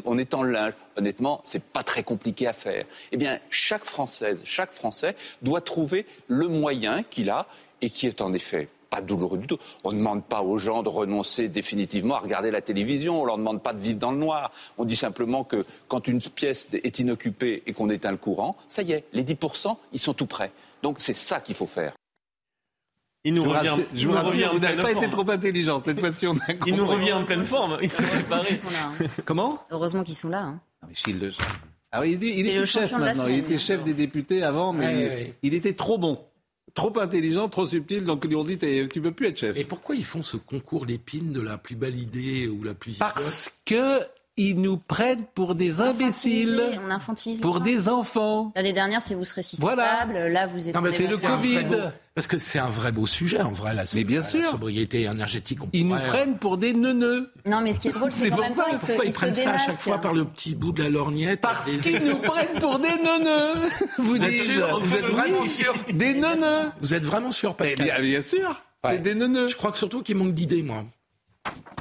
on 0.05 0.17
est 0.17 0.33
en 0.33 0.43
linge, 0.43 0.73
honnêtement, 0.95 1.41
c'est 1.45 1.63
pas 1.63 1.83
très 1.83 2.03
compliqué 2.03 2.47
à 2.47 2.53
faire. 2.53 2.85
Eh 3.11 3.17
bien, 3.17 3.39
chaque 3.49 3.85
Française, 3.85 4.41
chaque 4.45 4.73
Français 4.73 5.15
doit 5.41 5.61
trouver 5.61 6.05
le 6.27 6.47
moyen 6.47 7.03
qu'il 7.03 7.29
a 7.29 7.47
et 7.81 7.89
qui 7.89 8.07
est 8.07 8.21
en 8.21 8.33
effet 8.33 8.69
pas 8.93 9.01
douloureux 9.01 9.39
du 9.39 9.47
tout. 9.47 9.57
On 9.83 9.91
ne 9.91 9.97
demande 9.97 10.23
pas 10.23 10.43
aux 10.43 10.59
gens 10.59 10.83
de 10.83 10.89
renoncer 10.89 11.49
définitivement 11.49 12.15
à 12.15 12.19
regarder 12.19 12.51
la 12.51 12.61
télévision, 12.61 13.23
on 13.23 13.25
leur 13.25 13.39
demande 13.39 13.63
pas 13.63 13.73
de 13.73 13.79
vivre 13.79 13.97
dans 13.97 14.11
le 14.11 14.19
noir. 14.19 14.51
On 14.77 14.85
dit 14.85 14.95
simplement 14.95 15.43
que 15.43 15.65
quand 15.87 16.07
une 16.07 16.21
pièce 16.21 16.67
est 16.71 16.99
inoccupée 16.99 17.63
et 17.65 17.73
qu'on 17.73 17.89
éteint 17.89 18.11
le 18.11 18.17
courant, 18.17 18.55
ça 18.67 18.83
y 18.83 18.91
est, 18.91 19.05
les 19.11 19.23
10%, 19.23 19.75
ils 19.93 19.99
sont 19.99 20.13
tout 20.13 20.27
prêts. 20.27 20.51
Donc 20.83 20.97
c'est 20.99 21.15
ça 21.15 21.39
qu'il 21.39 21.55
faut 21.55 21.65
faire. 21.65 21.93
Il 23.25 23.33
nous 23.35 23.43
revient, 23.43 23.77
je 23.95 24.07
vous 24.07 24.13
rassure, 24.13 24.51
vous 24.53 24.59
n'avez 24.59 24.81
pas 24.81 24.91
été 24.91 25.09
trop 25.09 25.29
intelligent. 25.29 25.81
Cette 25.83 25.99
fois-ci, 25.99 26.27
on 26.27 26.35
a 26.35 26.67
Il 26.67 26.75
nous 26.75 26.85
revient 26.85 27.13
en 27.13 27.23
pleine 27.23 27.45
forme. 27.45 27.77
Il 27.81 27.89
s'est 27.89 28.03
préparé. 28.03 28.59
Hein. 28.99 29.05
Comment? 29.25 29.65
Heureusement 29.71 30.03
qu'ils 30.03 30.15
sont 30.15 30.27
là. 30.27 30.41
Hein. 30.41 30.59
Non, 30.81 30.89
mais 30.89 30.95
Gilles 30.95 31.31
ah 31.95 32.03
il, 32.07 32.23
il 32.23 32.49
est, 32.49 32.57
plus 32.57 32.65
chef 32.65 32.91
maintenant. 32.93 33.27
il 33.27 33.37
était 33.37 33.59
chef 33.59 33.83
des 33.83 33.93
députés 33.93 34.41
avant, 34.41 34.73
mais 34.73 35.35
il, 35.43 35.53
était 35.53 35.73
trop 35.73 35.99
bon. 35.99 36.19
Trop 36.73 36.97
intelligent, 36.99 37.49
trop 37.49 37.67
subtil, 37.67 38.03
donc 38.03 38.21
ils 38.23 38.29
lui 38.29 38.35
ont 38.35 38.43
dit 38.43 38.57
tu 38.57 38.99
peux 38.99 39.11
plus 39.11 39.27
être 39.27 39.37
chef. 39.37 39.55
Et 39.57 39.63
pourquoi 39.63 39.95
ils 39.95 40.03
font 40.03 40.23
ce 40.23 40.35
concours 40.35 40.87
d'épines 40.87 41.31
de 41.31 41.39
la 41.39 41.59
plus 41.59 41.75
belle 41.75 41.95
idée 41.95 42.47
ou 42.47 42.63
la 42.63 42.73
plus 42.73 42.97
Parce 42.97 43.59
que 43.63 43.99
ils 44.35 44.59
nous 44.59 44.77
prennent 44.77 45.25
pour 45.35 45.53
des 45.53 45.81
imbéciles, 45.81 46.61
on 46.85 46.89
infantilise 46.89 47.39
pour 47.39 47.59
des 47.59 47.87
enfants. 47.87 48.51
L'année 48.55 48.73
dernière, 48.73 49.01
c'est 49.01 49.13
vous 49.13 49.25
serez 49.25 49.43
si 49.43 49.57
voilà. 49.59 50.05
Là, 50.05 50.47
vous 50.47 50.67
êtes. 50.67 50.75
Non, 50.75 50.81
mais 50.81 50.91
c'est 50.91 51.07
le 51.07 51.17
Covid. 51.17 51.91
Parce 52.15 52.27
que 52.27 52.37
c'est 52.37 52.59
un 52.59 52.69
vrai 52.69 52.91
beau 52.91 53.07
sujet, 53.07 53.41
en 53.41 53.51
vrai, 53.51 53.73
la, 53.73 53.85
mais 53.95 54.03
bien 54.03 54.19
la, 54.21 54.27
sûr. 54.27 54.45
sobriété 54.45 55.03
énergétique. 55.03 55.59
ils 55.73 55.87
nous 55.87 55.97
prennent 55.97 56.37
pour 56.37 56.57
des 56.57 56.73
neuneux. 56.73 57.31
Non, 57.45 57.61
mais 57.61 57.73
ce 57.73 57.79
qui 57.79 57.87
est 57.87 57.91
drôle, 57.91 58.11
c'est 58.11 58.29
qu'en 58.29 58.41
même 58.41 58.55
temps, 58.55 58.65
ils 58.71 58.77
se, 58.77 58.91
ils, 58.91 59.07
ils 59.07 59.13
prennent 59.13 59.33
ça 59.33 59.53
à 59.53 59.57
chaque 59.57 59.79
fois 59.79 59.97
par 59.97 60.13
le 60.13 60.25
petit 60.25 60.53
bout 60.53 60.71
de 60.71 60.83
la 60.83 60.89
lorgnette 60.89 61.41
Parce 61.41 61.75
qu'ils 61.77 62.03
nous 62.03 62.17
prennent 62.21 62.59
pour 62.59 62.77
des 62.77 62.89
neuneux. 62.89 63.67
Vous, 63.97 64.23
êtes 64.23 64.37
sûr 64.37 64.79
Vous 64.79 64.95
êtes 64.95 65.05
vraiment 65.05 65.45
sûr 65.47 65.73
Des 65.91 66.13
neuneux. 66.13 66.71
Vous 66.81 66.93
êtes 66.93 67.03
vraiment 67.03 67.31
sûr, 67.31 67.55
Pascal 67.55 67.83
bien, 67.85 67.99
bien 67.99 68.21
sûr. 68.21 68.61
C'est 68.87 69.01
des 69.01 69.15
neuneux. 69.15 69.47
Je 69.47 69.55
crois 69.55 69.71
que 69.71 69.77
surtout 69.77 70.03
qu'il 70.03 70.15
manque 70.15 70.33
d'idées, 70.33 70.61
moi. 70.61 70.83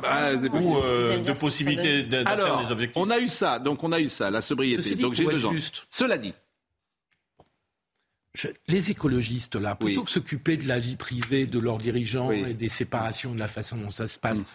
Ah, 0.04 0.32
ou 0.34 0.76
euh, 0.76 1.22
de 1.22 1.32
possibilités 1.32 2.04
d'atteindre 2.04 2.64
des 2.64 2.72
objectifs. 2.72 3.02
On 3.02 3.10
a 3.10 3.18
eu 3.18 3.28
ça, 3.28 3.58
donc 3.58 3.82
on 3.84 3.92
a 3.92 4.00
eu 4.00 4.08
ça, 4.08 4.30
la 4.30 4.42
sobriété. 4.42 4.94
donc 4.96 5.14
j'ai 5.14 5.24
besoin. 5.24 5.52
Juste. 5.52 5.86
Cela 5.90 6.18
dit, 6.18 6.32
je, 8.34 8.48
les 8.66 8.90
écologistes 8.90 9.56
là, 9.56 9.74
plutôt 9.74 10.00
oui. 10.00 10.04
que 10.04 10.10
s'occuper 10.10 10.56
de 10.56 10.66
la 10.66 10.78
vie 10.78 10.96
privée 10.96 11.46
de 11.46 11.58
leurs 11.58 11.78
dirigeants 11.78 12.28
oui. 12.28 12.44
et 12.48 12.54
des 12.54 12.68
séparations, 12.68 13.34
de 13.34 13.38
la 13.38 13.48
façon 13.48 13.76
dont 13.76 13.90
ça 13.90 14.06
se 14.06 14.18
passe. 14.18 14.40
Mm. 14.40 14.46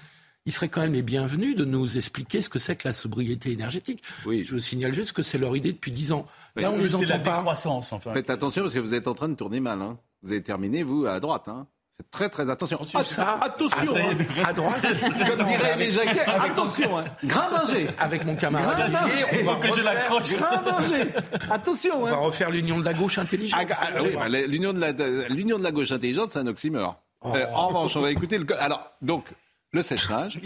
Ils 0.47 0.53
seraient 0.53 0.69
quand 0.69 0.79
même 0.79 0.93
les 0.93 1.01
bienvenus 1.01 1.57
de 1.57 1.65
nous 1.65 1.97
expliquer 1.97 2.41
ce 2.41 2.47
que 2.47 2.57
c'est 2.57 2.77
que 2.77 2.87
la 2.87 2.93
sobriété 2.93 3.51
énergétique. 3.51 4.01
Oui. 4.25 4.45
Je 4.45 4.53
vous 4.53 4.59
signale 4.59 4.93
juste 4.93 5.11
que 5.11 5.21
c'est 5.21 5.37
leur 5.37 5.57
idée 5.57 5.73
depuis 5.73 5.91
dix 5.91 6.13
ans. 6.13 6.25
Là, 6.55 6.71
on 6.71 6.77
les 6.77 6.95
entend 6.95 7.05
la 7.05 7.19
pas. 7.19 7.35
Décroissance, 7.35 7.91
enfin. 7.91 8.13
Faites 8.13 8.29
attention 8.29 8.61
parce 8.61 8.73
que 8.73 8.79
vous 8.79 8.93
êtes 8.93 9.07
en 9.07 9.13
train 9.13 9.27
de 9.27 9.35
tourner 9.35 9.59
mal. 9.59 9.81
Hein. 9.81 9.99
Vous 10.23 10.31
avez 10.31 10.41
terminé, 10.41 10.83
vous, 10.83 11.05
à 11.05 11.19
droite. 11.19 11.49
Hein. 11.49 11.67
Faites 11.97 12.11
très 12.11 12.29
très 12.29 12.49
attention. 12.51 12.79
Ah, 12.93 13.03
ça, 13.03 13.39
attention, 13.41 13.95
ah, 13.95 14.11
hein. 14.11 14.43
à 14.45 14.53
droite. 14.53 14.81
Comme 14.81 15.45
dirait 15.47 15.73
Aimé 15.73 15.91
Jacquet, 15.91 16.19
attention. 16.27 16.95
Hein. 16.99 17.05
Grand 17.23 17.49
danger. 17.49 17.87
Avec 17.97 18.23
mon 18.23 18.35
camarade. 18.35 18.91
Grand 18.91 19.01
danger. 19.01 19.23
On 19.41 19.45
va 19.45 19.55
que 19.55 19.75
je 19.75 19.81
l'accroche. 19.83 20.35
Grand 20.35 20.61
danger. 20.61 21.11
Attention. 21.49 22.03
On 22.03 22.05
va 22.05 22.15
refaire 22.17 22.51
l'union 22.51 22.77
de 22.79 22.85
la 22.85 22.93
gauche 22.93 23.17
intelligente. 23.17 23.59
Ah, 23.71 23.75
ah, 23.81 24.03
oui, 24.03 24.15
bah, 24.15 24.29
l'union 24.29 24.73
de 24.73 24.79
la 24.79 24.91
l'union 25.29 25.57
de 25.57 25.63
la 25.63 25.71
gauche 25.71 25.91
intelligente, 25.91 26.31
c'est 26.31 26.39
un 26.39 26.45
oxymore. 26.45 27.01
Oh. 27.21 27.33
Euh, 27.35 27.47
en 27.51 27.69
revanche, 27.69 27.95
on 27.95 28.01
va 28.01 28.11
écouter 28.11 28.37
le. 28.37 28.45
Alors, 28.61 28.91
donc. 29.01 29.25
Le 29.73 29.81
séchage. 29.81 30.39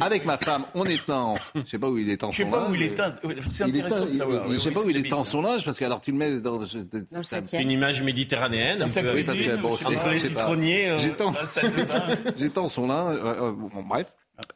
Avec 0.00 0.24
ma 0.24 0.38
femme, 0.38 0.64
on 0.74 0.84
étend. 0.84 1.34
Je 1.54 1.62
sais 1.68 1.78
pas 1.78 1.88
où 1.90 1.98
il 1.98 2.08
étend 2.10 2.30
son 2.30 2.44
linge. 2.48 2.52
Je 2.52 2.52
sais 2.52 2.64
pas 2.64 2.70
où 2.70 2.74
il 2.74 2.82
éteint. 2.82 3.14
C'est 3.50 3.64
intéressant 3.64 4.06
de 4.06 4.12
savoir. 4.12 4.52
Je 4.52 4.58
sais 4.58 4.70
pas 4.70 4.80
où 4.80 4.90
il 4.90 4.96
étend 4.96 5.24
son 5.24 5.42
linge 5.42 5.64
parce 5.64 5.78
que 5.78 5.84
alors 5.84 6.00
tu 6.00 6.12
le 6.12 6.16
mets 6.18 6.40
dans. 6.40 6.58
dans 6.58 6.64
une 6.64 7.70
image 7.70 8.02
méditerranéenne. 8.02 8.84
Oui, 9.14 9.24
parce 9.24 9.38
que 9.38 9.56
bon, 9.56 9.72
entre 9.72 10.10
les 10.10 10.18
citronniers. 10.18 10.96
J'étends 10.98 12.68
son 12.68 12.86
linge. 12.86 13.20
Bon, 13.20 13.82
bref. 13.82 14.06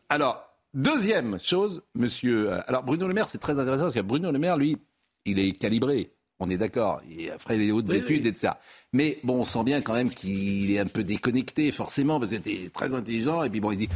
Alors, 0.08 0.48
deuxième 0.72 1.38
chose, 1.42 1.82
monsieur. 1.94 2.52
Alors, 2.68 2.84
Bruno 2.84 3.08
Le 3.08 3.14
Maire, 3.14 3.26
c'est 3.28 3.38
très 3.38 3.58
intéressant 3.58 3.84
parce 3.84 3.94
que 3.94 4.00
Bruno 4.00 4.30
Le 4.30 4.38
Maire, 4.38 4.56
lui, 4.56 4.76
il 5.24 5.40
est 5.40 5.52
calibré. 5.52 6.12
On 6.42 6.50
est 6.50 6.56
d'accord. 6.56 7.00
Il 7.08 7.30
a 7.30 7.38
fait 7.38 7.56
les 7.56 7.70
hautes 7.70 7.86
oui, 7.88 7.98
études, 7.98 8.24
oui. 8.24 8.28
etc. 8.28 8.54
Mais 8.92 9.18
bon, 9.22 9.40
on 9.40 9.44
sent 9.44 9.62
bien 9.62 9.80
quand 9.80 9.94
même 9.94 10.10
qu'il 10.10 10.72
est 10.72 10.78
un 10.80 10.86
peu 10.86 11.04
déconnecté, 11.04 11.70
forcément, 11.70 12.18
parce 12.18 12.32
qu'il 12.32 12.40
était 12.40 12.68
très 12.70 12.92
intelligent. 12.94 13.44
Et 13.44 13.50
puis 13.50 13.60
bon, 13.60 13.70
il 13.70 13.78
dit. 13.78 13.88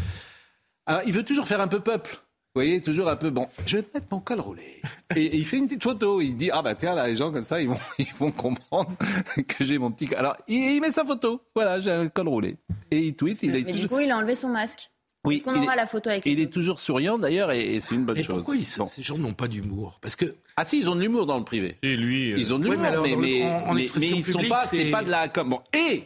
Alors, 0.87 1.03
il 1.07 1.13
veut 1.13 1.25
toujours 1.25 1.49
faire 1.49 1.61
un 1.61 1.67
peu 1.67 1.81
peuple. 1.81 2.13
Vous 2.55 2.63
voyez, 2.63 2.81
toujours 2.81 3.09
un 3.09 3.17
peu 3.17 3.31
bon. 3.31 3.49
Je 3.67 3.79
vais 3.79 3.85
mettre 3.93 4.07
mon 4.11 4.21
col 4.21 4.41
roulé. 4.41 4.81
Et, 5.15 5.25
et, 5.25 5.37
il 5.37 5.45
fait 5.45 5.59
une 5.59 5.67
petite 5.67 5.83
photo. 5.83 6.21
Il 6.21 6.37
dit 6.37 6.51
ah 6.53 6.63
bah 6.63 6.75
tiens 6.75 6.95
là, 6.95 7.07
les 7.07 7.17
gens 7.17 7.31
comme 7.31 7.45
ça, 7.45 7.61
ils 7.61 7.69
vont 7.69 7.79
ils 7.99 8.13
vont 8.19 8.33
comprendre 8.33 8.93
que 9.49 9.63
j'ai 9.63 9.79
mon 9.79 9.91
petit. 9.91 10.13
Alors 10.15 10.37
il, 10.49 10.75
il, 10.75 10.81
met 10.81 10.91
sa 10.91 11.05
photo. 11.05 11.43
Voilà, 11.55 11.81
j'ai 11.81 11.91
un 11.91 12.09
col 12.09 12.29
roulé. 12.29 12.57
Et 12.91 13.01
il 13.01 13.15
tweet. 13.15 13.43
Il 13.43 13.53
mais 13.53 13.61
est 13.61 13.65
du 13.65 13.73
toujours... 13.73 13.91
coup, 13.91 14.01
il 14.01 14.11
a 14.11 14.17
enlevé 14.17 14.35
son 14.35 14.49
masque. 14.49 14.91
Oui, 15.27 15.43
qu'on 15.43 15.55
aura 15.55 15.75
est, 15.75 15.77
la 15.77 15.87
photo 15.87 16.11
avec 16.11 16.25
Il 16.27 16.41
est 16.41 16.53
toujours 16.53 16.81
souriant 16.81 17.19
d'ailleurs 17.19 17.51
et, 17.53 17.77
et 17.77 17.81
c'est 17.81 17.95
une 17.95 18.05
bonne 18.05 18.23
chose. 18.23 18.37
Pourquoi 18.37 18.57
ils, 18.57 18.67
bon. 18.79 18.87
ces 18.87 19.03
gens 19.03 19.19
n'ont 19.19 19.35
pas 19.35 19.49
d'humour? 19.49 19.99
Parce 20.01 20.17
que 20.17 20.37
ah 20.57 20.65
si, 20.65 20.79
ils 20.79 20.89
ont 20.89 20.95
de 20.95 21.01
l'humour 21.01 21.27
dans 21.27 21.39
le 21.39 21.45
privé. 21.45 21.77
Et 21.83 21.97
lui, 21.97 22.31
ils 22.31 22.55
ont 22.55 22.59
de 22.59 22.69
l'humour, 22.69 23.03
ouais, 23.03 23.17
mais, 23.17 23.17
mais, 23.17 23.75
mais, 23.75 23.91
mais 23.95 24.07
ils 24.09 24.25
sont 24.25 24.43
pas, 24.45 24.65
c'est 24.65 24.91
pas 24.91 25.03
de 25.03 25.11
la 25.11 25.29
com. 25.29 25.51
Bon, 25.51 25.61
et 25.75 26.05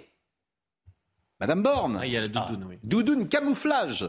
Madame 1.41 1.62
Borne. 1.62 1.99
Ah, 2.01 2.07
il 2.07 2.12
y 2.12 2.16
a 2.16 2.21
la 2.21 2.29
doudoune, 2.29 2.61
ah. 2.62 2.66
oui. 2.68 2.79
Doudoune 2.83 3.29
camouflage. 3.29 4.07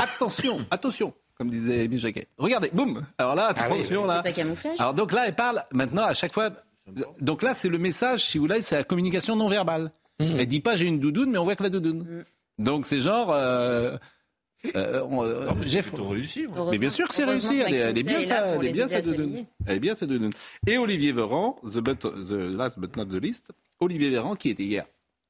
Attention, 0.00 0.66
attention. 0.70 1.14
Comme 1.36 1.50
disait 1.50 1.84
Émile 1.84 1.98
Jacquet. 1.98 2.28
Regardez, 2.38 2.70
boum. 2.72 3.04
Alors 3.18 3.34
là, 3.34 3.46
attention 3.48 4.00
ah 4.00 4.02
oui, 4.02 4.08
là. 4.08 4.22
Pas 4.22 4.32
camouflage. 4.32 4.80
Alors 4.80 4.94
donc 4.94 5.12
là, 5.12 5.26
elle 5.26 5.34
parle 5.34 5.62
maintenant 5.72 6.04
à 6.04 6.14
chaque 6.14 6.32
fois. 6.32 6.50
Donc 7.20 7.42
là, 7.42 7.54
c'est 7.54 7.68
le 7.68 7.78
message, 7.78 8.26
si 8.26 8.38
vous 8.38 8.46
voulez, 8.46 8.60
c'est 8.60 8.76
la 8.76 8.84
communication 8.84 9.36
non 9.36 9.48
verbale. 9.48 9.90
Mmh. 10.20 10.24
Elle 10.38 10.46
dit 10.46 10.60
pas 10.60 10.76
j'ai 10.76 10.86
une 10.86 11.00
doudoune, 11.00 11.30
mais 11.30 11.38
on 11.38 11.44
voit 11.44 11.56
que 11.56 11.62
la 11.62 11.70
doudoune. 11.70 12.02
Mmh. 12.02 12.24
Donc 12.58 12.86
c'est 12.86 13.00
genre. 13.00 13.32
Euh, 13.32 13.96
euh, 14.76 15.06
euh, 15.10 15.52
Jeff, 15.62 15.92
réussi. 15.94 16.46
Ouais. 16.46 16.70
Mais 16.70 16.78
bien 16.78 16.90
sûr 16.90 17.06
que 17.08 17.14
c'est 17.14 17.24
réussi. 17.24 17.58
Elle, 17.58 17.74
elle, 17.74 17.98
est 17.98 18.02
bien 18.02 18.22
ça. 18.22 18.46
Elle 18.46 18.66
est 18.66 18.72
bien 18.72 18.88
ça 18.88 19.00
de 19.00 19.44
Elle 19.66 19.76
est 19.76 19.80
bien 19.80 19.94
ça 19.94 20.06
de 20.06 20.30
Et 20.66 20.78
Olivier 20.78 21.12
Véran, 21.12 21.56
the, 21.62 21.78
but, 21.80 22.00
the 22.00 22.32
last 22.32 22.78
but 22.78 22.96
not 22.96 23.06
the 23.06 23.20
least, 23.20 23.52
Olivier 23.80 24.10
Véran 24.10 24.36
qui 24.36 24.50
était 24.50 24.62
hier 24.62 24.86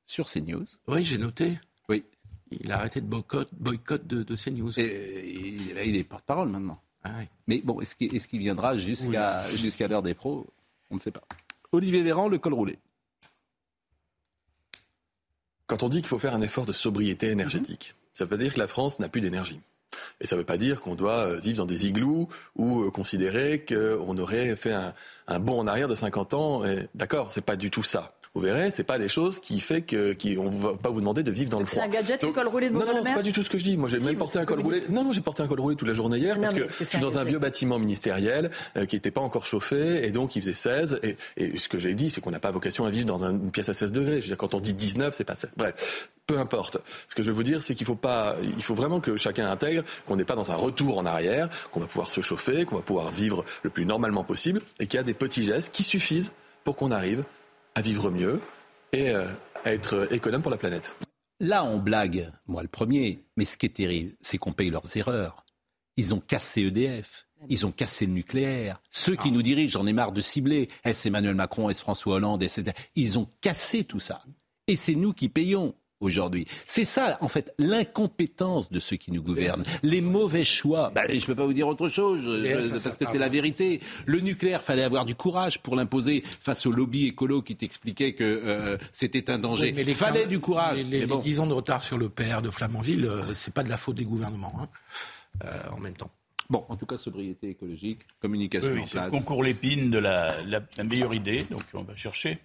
sur 0.06 0.28
CNews. 0.28 0.66
Oui, 0.86 1.02
j'ai 1.04 1.18
noté. 1.18 1.58
Oui. 1.88 2.04
Il 2.52 2.70
a 2.70 2.78
arrêté 2.78 3.00
de 3.00 3.06
boycott, 3.06 3.48
boycott 3.52 4.06
de, 4.06 4.22
de 4.22 4.36
CNews. 4.36 4.78
Et, 4.78 5.34
il, 5.34 5.76
il 5.84 5.96
est 5.96 6.04
porte-parole 6.04 6.48
maintenant. 6.48 6.80
Ah, 7.02 7.10
oui. 7.18 7.24
Mais 7.48 7.60
bon, 7.64 7.80
est-ce 7.80 7.96
qu'il 7.96 8.14
est 8.14 8.26
qu 8.26 8.38
viendra 8.38 8.76
jusqu'à 8.76 9.42
oui. 9.50 9.56
jusqu'à 9.56 9.88
l'heure 9.88 10.02
des 10.02 10.14
pros? 10.14 10.46
On 10.90 10.94
ne 10.94 11.00
sait 11.00 11.10
pas. 11.10 11.22
Olivier 11.72 12.02
Véran, 12.02 12.28
le 12.28 12.38
col 12.38 12.54
roulé. 12.54 12.78
Quand 15.66 15.82
on 15.82 15.88
dit 15.88 15.98
qu'il 15.98 16.08
faut 16.08 16.18
faire 16.18 16.34
un 16.34 16.42
effort 16.42 16.66
de 16.66 16.72
sobriété 16.72 17.28
énergétique, 17.28 17.94
mmh. 17.94 18.04
Ça 18.14 18.24
veut 18.26 18.38
dire 18.38 18.54
que 18.54 18.60
la 18.60 18.68
France 18.68 19.00
n'a 19.00 19.08
plus 19.08 19.20
d'énergie. 19.20 19.60
Et 20.20 20.26
ça 20.28 20.36
ne 20.36 20.40
veut 20.40 20.46
pas 20.46 20.56
dire 20.56 20.80
qu'on 20.80 20.94
doit 20.94 21.34
vivre 21.36 21.58
dans 21.58 21.66
des 21.66 21.86
igloos 21.86 22.28
ou 22.54 22.88
considérer 22.92 23.64
qu'on 23.64 24.16
aurait 24.18 24.54
fait 24.54 24.72
un, 24.72 24.94
un 25.26 25.40
bond 25.40 25.58
en 25.58 25.66
arrière 25.66 25.88
de 25.88 25.96
50 25.96 26.34
ans. 26.34 26.62
D'accord, 26.94 27.32
c'est 27.32 27.44
pas 27.44 27.56
du 27.56 27.70
tout 27.70 27.82
ça 27.82 28.14
vous 28.34 28.40
verrez, 28.40 28.72
c'est 28.72 28.82
pas 28.82 28.98
des 28.98 29.08
choses 29.08 29.38
qui 29.38 29.60
fait 29.60 29.82
que 29.82 30.12
qui 30.12 30.36
on 30.38 30.50
va 30.50 30.74
pas 30.74 30.90
vous 30.90 30.98
demander 30.98 31.22
de 31.22 31.30
vivre 31.30 31.50
dans 31.50 31.60
le 31.60 31.66
froid. 31.66 31.82
C'est 31.82 31.88
un 31.88 31.92
gadget, 31.92 32.20
le 32.20 32.32
col 32.32 32.48
roulé 32.48 32.68
de 32.68 32.74
Non, 32.74 32.80
non, 32.80 33.02
c'est 33.04 33.14
pas 33.14 33.22
du 33.22 33.30
tout 33.30 33.44
ce 33.44 33.50
que 33.50 33.58
je 33.58 33.64
dis. 33.64 33.76
Moi, 33.76 33.88
j'ai 33.88 34.00
même 34.00 34.16
porté 34.16 34.40
un 34.40 34.44
col 34.44 34.60
roulé. 34.60 34.82
Non, 34.88 35.04
non, 35.04 35.12
j'ai 35.12 35.20
porté 35.20 35.44
un 35.44 35.46
col 35.46 35.60
roulé 35.60 35.76
toute 35.76 35.86
la 35.86 35.94
journée 35.94 36.18
hier 36.18 36.40
parce 36.40 36.52
que, 36.52 36.66
je 36.66 36.84
suis 36.84 36.98
dans 36.98 37.16
un 37.16 37.22
vieux 37.22 37.38
bâtiment 37.38 37.78
ministériel 37.78 38.50
euh, 38.76 38.86
qui 38.86 38.96
n'était 38.96 39.12
pas 39.12 39.20
encore 39.20 39.46
chauffé 39.46 40.04
et 40.04 40.10
donc 40.10 40.34
il 40.34 40.42
faisait 40.42 40.54
16. 40.54 41.00
Et, 41.04 41.16
et 41.36 41.56
ce 41.56 41.68
que 41.68 41.78
j'ai 41.78 41.94
dit, 41.94 42.10
c'est 42.10 42.20
qu'on 42.20 42.32
n'a 42.32 42.40
pas 42.40 42.50
vocation 42.50 42.84
à 42.84 42.90
vivre 42.90 43.06
dans 43.06 43.24
une 43.24 43.52
pièce 43.52 43.68
à 43.68 43.74
16 43.74 43.92
degrés. 43.92 44.16
Je 44.16 44.22
veux 44.22 44.28
dire, 44.28 44.36
quand 44.36 44.54
on 44.54 44.60
dit 44.60 44.74
19, 44.74 45.14
c'est 45.14 45.22
pas 45.22 45.36
16. 45.36 45.50
Bref, 45.56 46.10
peu 46.26 46.38
importe. 46.38 46.78
Ce 47.08 47.14
que 47.14 47.22
je 47.22 47.28
veux 47.28 47.36
vous 47.36 47.44
dire, 47.44 47.62
c'est 47.62 47.76
qu'il 47.76 47.86
faut 47.86 47.94
pas, 47.94 48.34
il 48.42 48.62
faut 48.64 48.74
vraiment 48.74 48.98
que 48.98 49.16
chacun 49.16 49.48
intègre 49.48 49.84
qu'on 50.06 50.16
n'est 50.16 50.24
pas 50.24 50.34
dans 50.34 50.50
un 50.50 50.56
retour 50.56 50.98
en 50.98 51.06
arrière, 51.06 51.48
qu'on 51.70 51.78
va 51.78 51.86
pouvoir 51.86 52.10
se 52.10 52.20
chauffer, 52.20 52.64
qu'on 52.64 52.76
va 52.76 52.82
pouvoir 52.82 53.10
vivre 53.10 53.44
le 53.62 53.70
plus 53.70 53.86
normalement 53.86 54.24
possible 54.24 54.60
et 54.80 54.88
qu'il 54.88 54.96
y 54.96 55.00
a 55.00 55.04
des 55.04 55.14
petits 55.14 55.44
gestes 55.44 55.70
qui 55.72 55.84
suffisent 55.84 56.32
pour 56.64 56.74
qu'on 56.74 56.90
arrive 56.90 57.22
à 57.74 57.82
vivre 57.82 58.10
mieux, 58.10 58.40
et 58.92 59.10
euh, 59.10 59.26
à 59.64 59.72
être 59.72 60.12
économe 60.12 60.42
pour 60.42 60.50
la 60.50 60.56
planète. 60.56 60.96
Là, 61.40 61.64
on 61.64 61.78
blague, 61.78 62.30
moi 62.46 62.62
le 62.62 62.68
premier, 62.68 63.24
mais 63.36 63.44
ce 63.44 63.58
qui 63.58 63.66
est 63.66 63.76
terrible, 63.76 64.12
c'est 64.20 64.38
qu'on 64.38 64.52
paye 64.52 64.70
leurs 64.70 64.96
erreurs. 64.96 65.44
Ils 65.96 66.14
ont 66.14 66.20
cassé 66.20 66.62
EDF. 66.62 67.26
Ils 67.48 67.66
ont 67.66 67.72
cassé 67.72 68.06
le 68.06 68.12
nucléaire. 68.12 68.80
Ceux 68.90 69.16
qui 69.16 69.30
nous 69.30 69.42
dirigent, 69.42 69.78
j'en 69.78 69.86
ai 69.86 69.92
marre 69.92 70.12
de 70.12 70.20
cibler, 70.20 70.68
est-ce 70.84 71.08
Emmanuel 71.08 71.34
Macron, 71.34 71.68
est-ce 71.68 71.82
François 71.82 72.14
Hollande, 72.14 72.42
etc. 72.42 72.72
Ils 72.94 73.18
ont 73.18 73.28
cassé 73.40 73.84
tout 73.84 74.00
ça. 74.00 74.22
Et 74.66 74.76
c'est 74.76 74.94
nous 74.94 75.12
qui 75.12 75.28
payons 75.28 75.74
aujourd'hui. 76.00 76.46
C'est 76.66 76.84
ça, 76.84 77.18
en 77.20 77.28
fait, 77.28 77.54
l'incompétence 77.58 78.70
de 78.70 78.80
ceux 78.80 78.96
qui 78.96 79.12
nous 79.12 79.22
gouvernent, 79.22 79.64
les 79.82 80.00
mauvais 80.00 80.44
choix. 80.44 80.90
Bah, 80.94 81.02
je 81.08 81.14
ne 81.14 81.20
peux 81.20 81.34
pas 81.34 81.46
vous 81.46 81.52
dire 81.52 81.68
autre 81.68 81.88
chose, 81.88 82.22
euh, 82.26 82.70
parce 82.70 82.96
que 82.96 83.06
c'est 83.06 83.18
la 83.18 83.28
vérité. 83.28 83.80
Le 84.06 84.20
nucléaire, 84.20 84.62
fallait 84.62 84.82
avoir 84.82 85.04
du 85.04 85.14
courage 85.14 85.60
pour 85.60 85.76
l'imposer 85.76 86.22
face 86.24 86.64
au 86.66 86.72
lobby 86.72 87.08
écolo 87.08 87.42
qui 87.42 87.56
t'expliquait 87.56 88.14
que 88.14 88.24
euh, 88.24 88.78
c'était 88.92 89.30
un 89.30 89.38
danger. 89.38 89.72
mais 89.72 89.82
il 89.82 89.94
fallait 89.94 90.26
du 90.26 90.40
courage. 90.40 90.78
Les, 90.78 91.06
10 91.06 91.40
ans 91.40 91.46
de 91.46 91.52
retard 91.52 91.82
sur 91.82 91.98
le 91.98 92.08
PR 92.08 92.42
de 92.42 92.50
Flamanville, 92.50 93.04
euh, 93.04 93.34
c'est 93.34 93.52
pas 93.52 93.62
de 93.62 93.68
la 93.68 93.76
faute 93.76 93.96
des 93.96 94.04
gouvernements, 94.04 94.54
hein, 94.60 95.48
en 95.70 95.78
même 95.78 95.94
temps. 95.94 96.10
Bon, 96.50 96.64
en 96.68 96.76
tout 96.76 96.86
cas, 96.86 96.96
sobriété 96.98 97.50
écologique, 97.50 98.02
communication 98.20 98.72
oui, 98.72 98.80
en 98.80 98.86
place. 98.86 99.06
Le 99.06 99.10
concours 99.10 99.42
l'épine 99.42 99.90
de 99.90 99.98
la, 99.98 100.34
la, 100.42 100.60
la 100.76 100.84
meilleure 100.84 101.14
idée, 101.14 101.44
donc 101.50 101.62
on 101.72 101.82
va 101.82 101.96
chercher. 101.96 102.38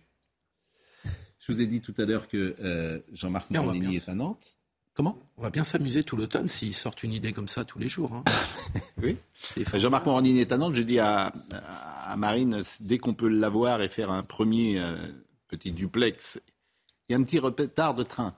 Je 1.39 1.51
vous 1.51 1.61
ai 1.61 1.67
dit 1.67 1.81
tout 1.81 1.93
à 1.97 2.05
l'heure 2.05 2.27
que 2.27 2.55
euh, 2.59 2.99
Jean-Marc 3.11 3.49
Morandini 3.49 3.95
est 3.97 4.09
à 4.09 4.15
Nantes. 4.15 4.57
Comment? 4.93 5.17
On 5.37 5.43
va 5.43 5.49
bien 5.49 5.63
s'amuser 5.63 6.03
tout 6.03 6.17
l'automne 6.17 6.49
s'ils 6.49 6.73
sortent 6.73 7.03
une 7.03 7.13
idée 7.13 7.31
comme 7.31 7.47
ça 7.47 7.63
tous 7.63 7.79
les 7.79 7.87
jours. 7.87 8.13
Hein. 8.13 8.23
oui. 9.01 9.15
Jean-Marc 9.73 10.05
Morandini 10.05 10.41
est 10.41 10.51
à 10.51 10.57
Nantes. 10.57 10.75
Je 10.75 10.81
dis 10.81 10.99
à, 10.99 11.31
à 12.05 12.17
Marine, 12.17 12.61
dès 12.81 12.97
qu'on 12.97 13.13
peut 13.13 13.29
l'avoir 13.29 13.81
et 13.81 13.87
faire 13.87 14.11
un 14.11 14.23
premier 14.23 14.79
euh, 14.79 14.97
petit 15.47 15.71
duplex, 15.71 16.41
il 17.07 17.13
y 17.13 17.15
a 17.15 17.17
un 17.17 17.23
petit 17.23 17.39
retard 17.39 17.95
de 17.95 18.03
train 18.03 18.35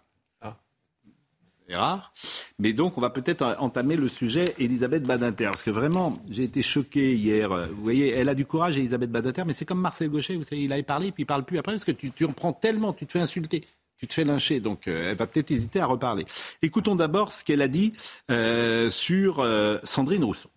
rare. 1.76 2.14
Mais 2.60 2.74
donc, 2.74 2.98
on 2.98 3.02
va 3.02 3.10
peut-être 3.10 3.56
entamer 3.60 3.96
le 3.96 4.10
sujet 4.10 4.54
Elisabeth 4.60 5.04
Badinter. 5.04 5.46
Parce 5.46 5.64
que 5.64 5.72
vraiment, 5.72 6.20
j'ai 6.30 6.44
été 6.44 6.62
choqué 6.62 7.16
hier. 7.16 7.50
Vous 7.50 7.84
voyez, 7.84 8.10
elle 8.10 8.30
a 8.30 8.36
du 8.36 8.46
courage, 8.46 8.78
Elisabeth 8.78 9.12
Badinter, 9.12 9.44
mais 9.46 9.54
c'est 9.54 9.66
comme 9.66 9.82
Marcel 9.82 10.10
Gaucher. 10.10 10.36
Vous 10.36 10.44
savez, 10.44 10.64
il 10.64 10.74
avait 10.74 10.84
parlé, 10.84 11.12
puis 11.12 11.24
il 11.24 11.26
parle 11.26 11.44
plus 11.44 11.58
après, 11.58 11.74
parce 11.74 11.86
que 11.86 11.92
tu, 11.92 12.12
tu 12.12 12.26
en 12.26 12.34
prends 12.34 12.54
tellement, 12.54 12.94
tu 12.94 13.06
te 13.06 13.12
fais 13.12 13.20
insulter. 13.20 13.64
Tu 14.02 14.08
te 14.08 14.16
fais 14.16 14.24
lyncher, 14.24 14.60
donc 14.60 14.88
euh, 14.88 15.12
elle 15.12 15.16
va 15.16 15.28
peut-être 15.28 15.52
hésiter 15.52 15.80
à 15.80 15.86
reparler. 15.86 16.26
Écoutons 16.64 16.96
d'abord 16.96 17.32
ce 17.32 17.44
qu'elle 17.44 17.62
a 17.62 17.68
dit 17.68 17.94
euh, 18.32 18.90
sur 18.90 19.42
euh, 19.42 19.78
Sandrine 19.84 20.24
Rousseau. 20.24 20.50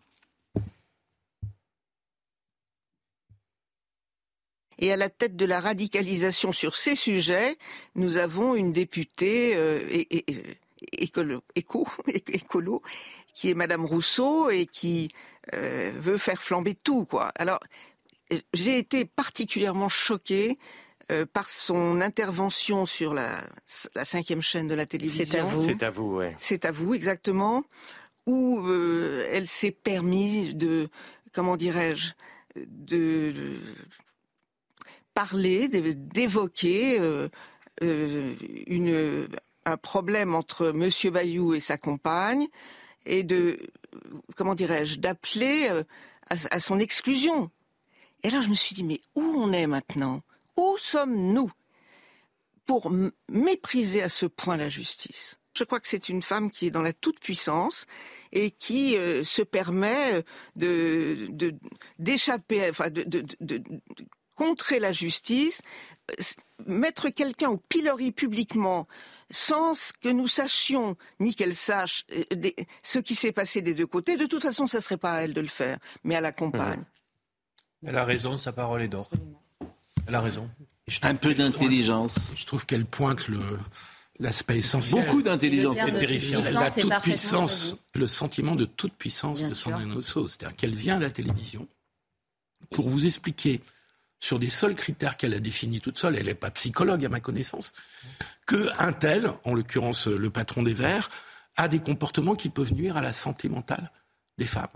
Et 4.79 4.91
à 4.91 4.97
la 4.97 5.11
tête 5.11 5.37
de 5.37 5.45
la 5.45 5.61
radicalisation 5.61 6.53
sur 6.53 6.75
ces 6.75 6.97
sujets, 6.97 7.59
nous 7.97 8.17
avons 8.17 8.55
une 8.55 8.73
députée 8.73 9.53
et, 9.91 10.25
écolo, 10.93 11.43
éco, 11.55 11.87
écolo, 12.09 12.83
qui 13.35 13.51
est 13.51 13.55
Madame 13.55 13.85
Rousseau 13.85 14.49
et 14.51 14.67
qui 14.67 15.11
euh, 15.53 15.93
veut 15.97 16.17
faire 16.17 16.41
flamber 16.41 16.75
tout, 16.75 17.05
quoi. 17.05 17.33
Alors, 17.35 17.61
j'ai 18.55 18.79
été 18.79 19.05
particulièrement 19.05 19.89
choquée 19.89 20.59
euh, 21.13 21.27
par 21.27 21.51
son 21.51 22.01
intervention 22.01 22.87
sur 22.87 23.13
la, 23.13 23.45
la, 23.95 24.05
cinquième 24.05 24.41
chaîne 24.41 24.69
de 24.69 24.75
la 24.75 24.87
télévision. 24.87 25.25
C'est 25.27 25.39
à 25.39 25.45
vous. 25.45 25.61
C'est 25.61 25.83
à 25.83 25.91
vous, 25.91 26.17
ouais. 26.17 26.35
C'est 26.39 26.65
à 26.65 26.73
vous, 26.73 26.95
exactement. 26.95 27.65
Où 28.27 28.61
euh, 28.67 29.29
elle 29.31 29.49
s'est 29.49 29.73
permis 29.73 30.55
de, 30.55 30.89
comment 31.33 31.59
dirais-je, 31.59 32.13
de, 32.57 33.33
de, 33.33 33.59
parler, 35.13 35.69
d'évoquer 35.69 36.99
une 37.81 39.29
un 39.65 39.77
problème 39.77 40.35
entre 40.35 40.71
Monsieur 40.71 41.11
Bayou 41.11 41.55
et 41.55 41.61
sa 41.61 41.79
compagne 41.79 42.49
et 43.07 43.23
de, 43.23 43.59
comment 44.37 44.55
dirais-je, 44.55 44.99
d'appeler 44.99 45.69
euh, 45.71 45.85
à, 46.29 46.61
son 46.61 46.79
exclusion. 46.79 47.51
Et 48.23 48.31
là, 48.31 48.41
je 48.41 48.49
me 48.49 48.55
suis 48.55 48.75
dit, 48.75 48.85
mais 48.85 49.01
où 49.15 49.23
on 49.23 49.53
est 49.53 49.67
maintenant? 49.67 50.23
Où 50.57 50.77
sommes-nous? 50.79 51.51
Pour 52.67 52.91
mépriser 53.29 54.03
à 54.03 54.09
ce 54.09 54.25
point 54.25 54.57
la 54.57 54.71
justice. 54.71 55.39
Je 55.55 55.65
crois 55.65 55.81
que 55.81 55.87
c'est 55.87 56.09
une 56.09 56.23
femme 56.23 56.51
qui 56.51 56.67
est 56.67 56.71
dans 56.71 56.81
la 56.81 56.95
toute-puissance 56.95 57.85
et 58.33 58.51
qui 58.51 58.97
euh, 58.97 59.23
se 59.23 59.43
permet 59.43 60.25
de 60.57 61.29
d'échapper, 61.99 62.71
enfin, 62.71 62.89
de, 62.89 63.03
de, 63.03 63.27
de, 63.41 63.63
contrer 64.35 64.81
la 64.81 64.93
justice, 64.93 65.63
mettre 66.67 67.09
quelqu'un 67.09 67.51
au 67.51 67.57
pilori 67.57 68.13
publiquement 68.13 68.87
sans 69.31 69.73
que 70.01 70.09
nous 70.09 70.29
sachions, 70.29 70.97
ni 71.19 71.35
qu'elle 71.35 71.55
sache, 71.57 72.05
euh, 72.13 72.51
ce 72.83 72.99
qui 72.99 73.15
s'est 73.15 73.33
passé 73.33 73.63
des 73.63 73.75
deux 73.75 73.87
côtés. 73.87 74.17
De 74.17 74.27
toute 74.27 74.43
façon, 74.43 74.67
ça 74.67 74.79
ne 74.79 74.83
serait 74.83 74.97
pas 74.97 75.15
à 75.15 75.21
elle 75.23 75.35
de 75.35 75.41
le 75.41 75.49
faire, 75.49 75.79
mais 76.05 76.15
à 76.15 76.21
la 76.21 76.33
compagne. 76.33 76.81
Mmh. 76.81 77.89
Elle 77.89 77.99
a 77.99 78.05
raison, 78.05 78.37
sa 78.37 78.53
parole 78.53 78.83
est 78.83 78.89
d'or. 78.89 79.11
Elle 80.07 80.15
a 80.15 80.21
raison. 80.21 80.49
Un 81.03 81.15
peu 81.15 81.35
d'intelligence. 81.35 82.17
Je 82.35 82.45
trouve 82.45 82.67
qu'elle 82.67 82.85
pointe 82.85 83.29
le, 83.29 83.59
l'aspect 84.19 84.59
essentiel. 84.59 85.05
Beaucoup 85.05 85.23
d'intelligence, 85.23 85.77
c'est 85.77 85.99
terrifiant. 85.99 86.41
La 86.53 86.71
toute 86.71 87.01
puissance, 87.03 87.77
le 87.95 88.07
sentiment 88.07 88.55
de 88.55 88.65
toute 88.65 88.95
puissance 88.95 89.43
de 89.43 89.51
Sandrine 89.51 89.93
Rousseau. 89.93 90.29
C'est-à-dire 90.29 90.57
qu'elle 90.57 90.75
vient 90.75 90.97
à 90.97 91.01
la 91.01 91.11
télévision 91.11 91.67
pour 92.71 92.89
vous 92.89 93.07
expliquer 93.07 93.61
sur 94.25 94.39
des 94.39 94.49
seuls 94.49 94.75
critères 94.75 95.19
qu'elle 95.19 95.35
a 95.35 95.39
définis 95.39 95.83
toute 95.83 95.99
seule, 95.99 96.17
elle 96.17 96.27
n'est 96.27 96.35
pas 96.35 96.51
psychologue 96.51 97.05
à 97.05 97.11
ma 97.11 97.21
connaissance, 97.21 97.75
qu'un 98.47 98.93
tel, 98.93 99.31
en 99.45 99.53
l'occurrence 99.53 100.07
le 100.07 100.31
patron 100.31 100.63
des 100.63 100.73
Verts, 100.73 101.11
a 101.57 101.69
des 101.69 101.79
comportements 101.79 102.35
qui 102.35 102.49
peuvent 102.49 102.73
nuire 102.73 102.97
à 102.97 103.03
la 103.03 103.13
santé 103.13 103.51
mentale 103.51 103.91
des 104.39 104.47
femmes. 104.47 104.67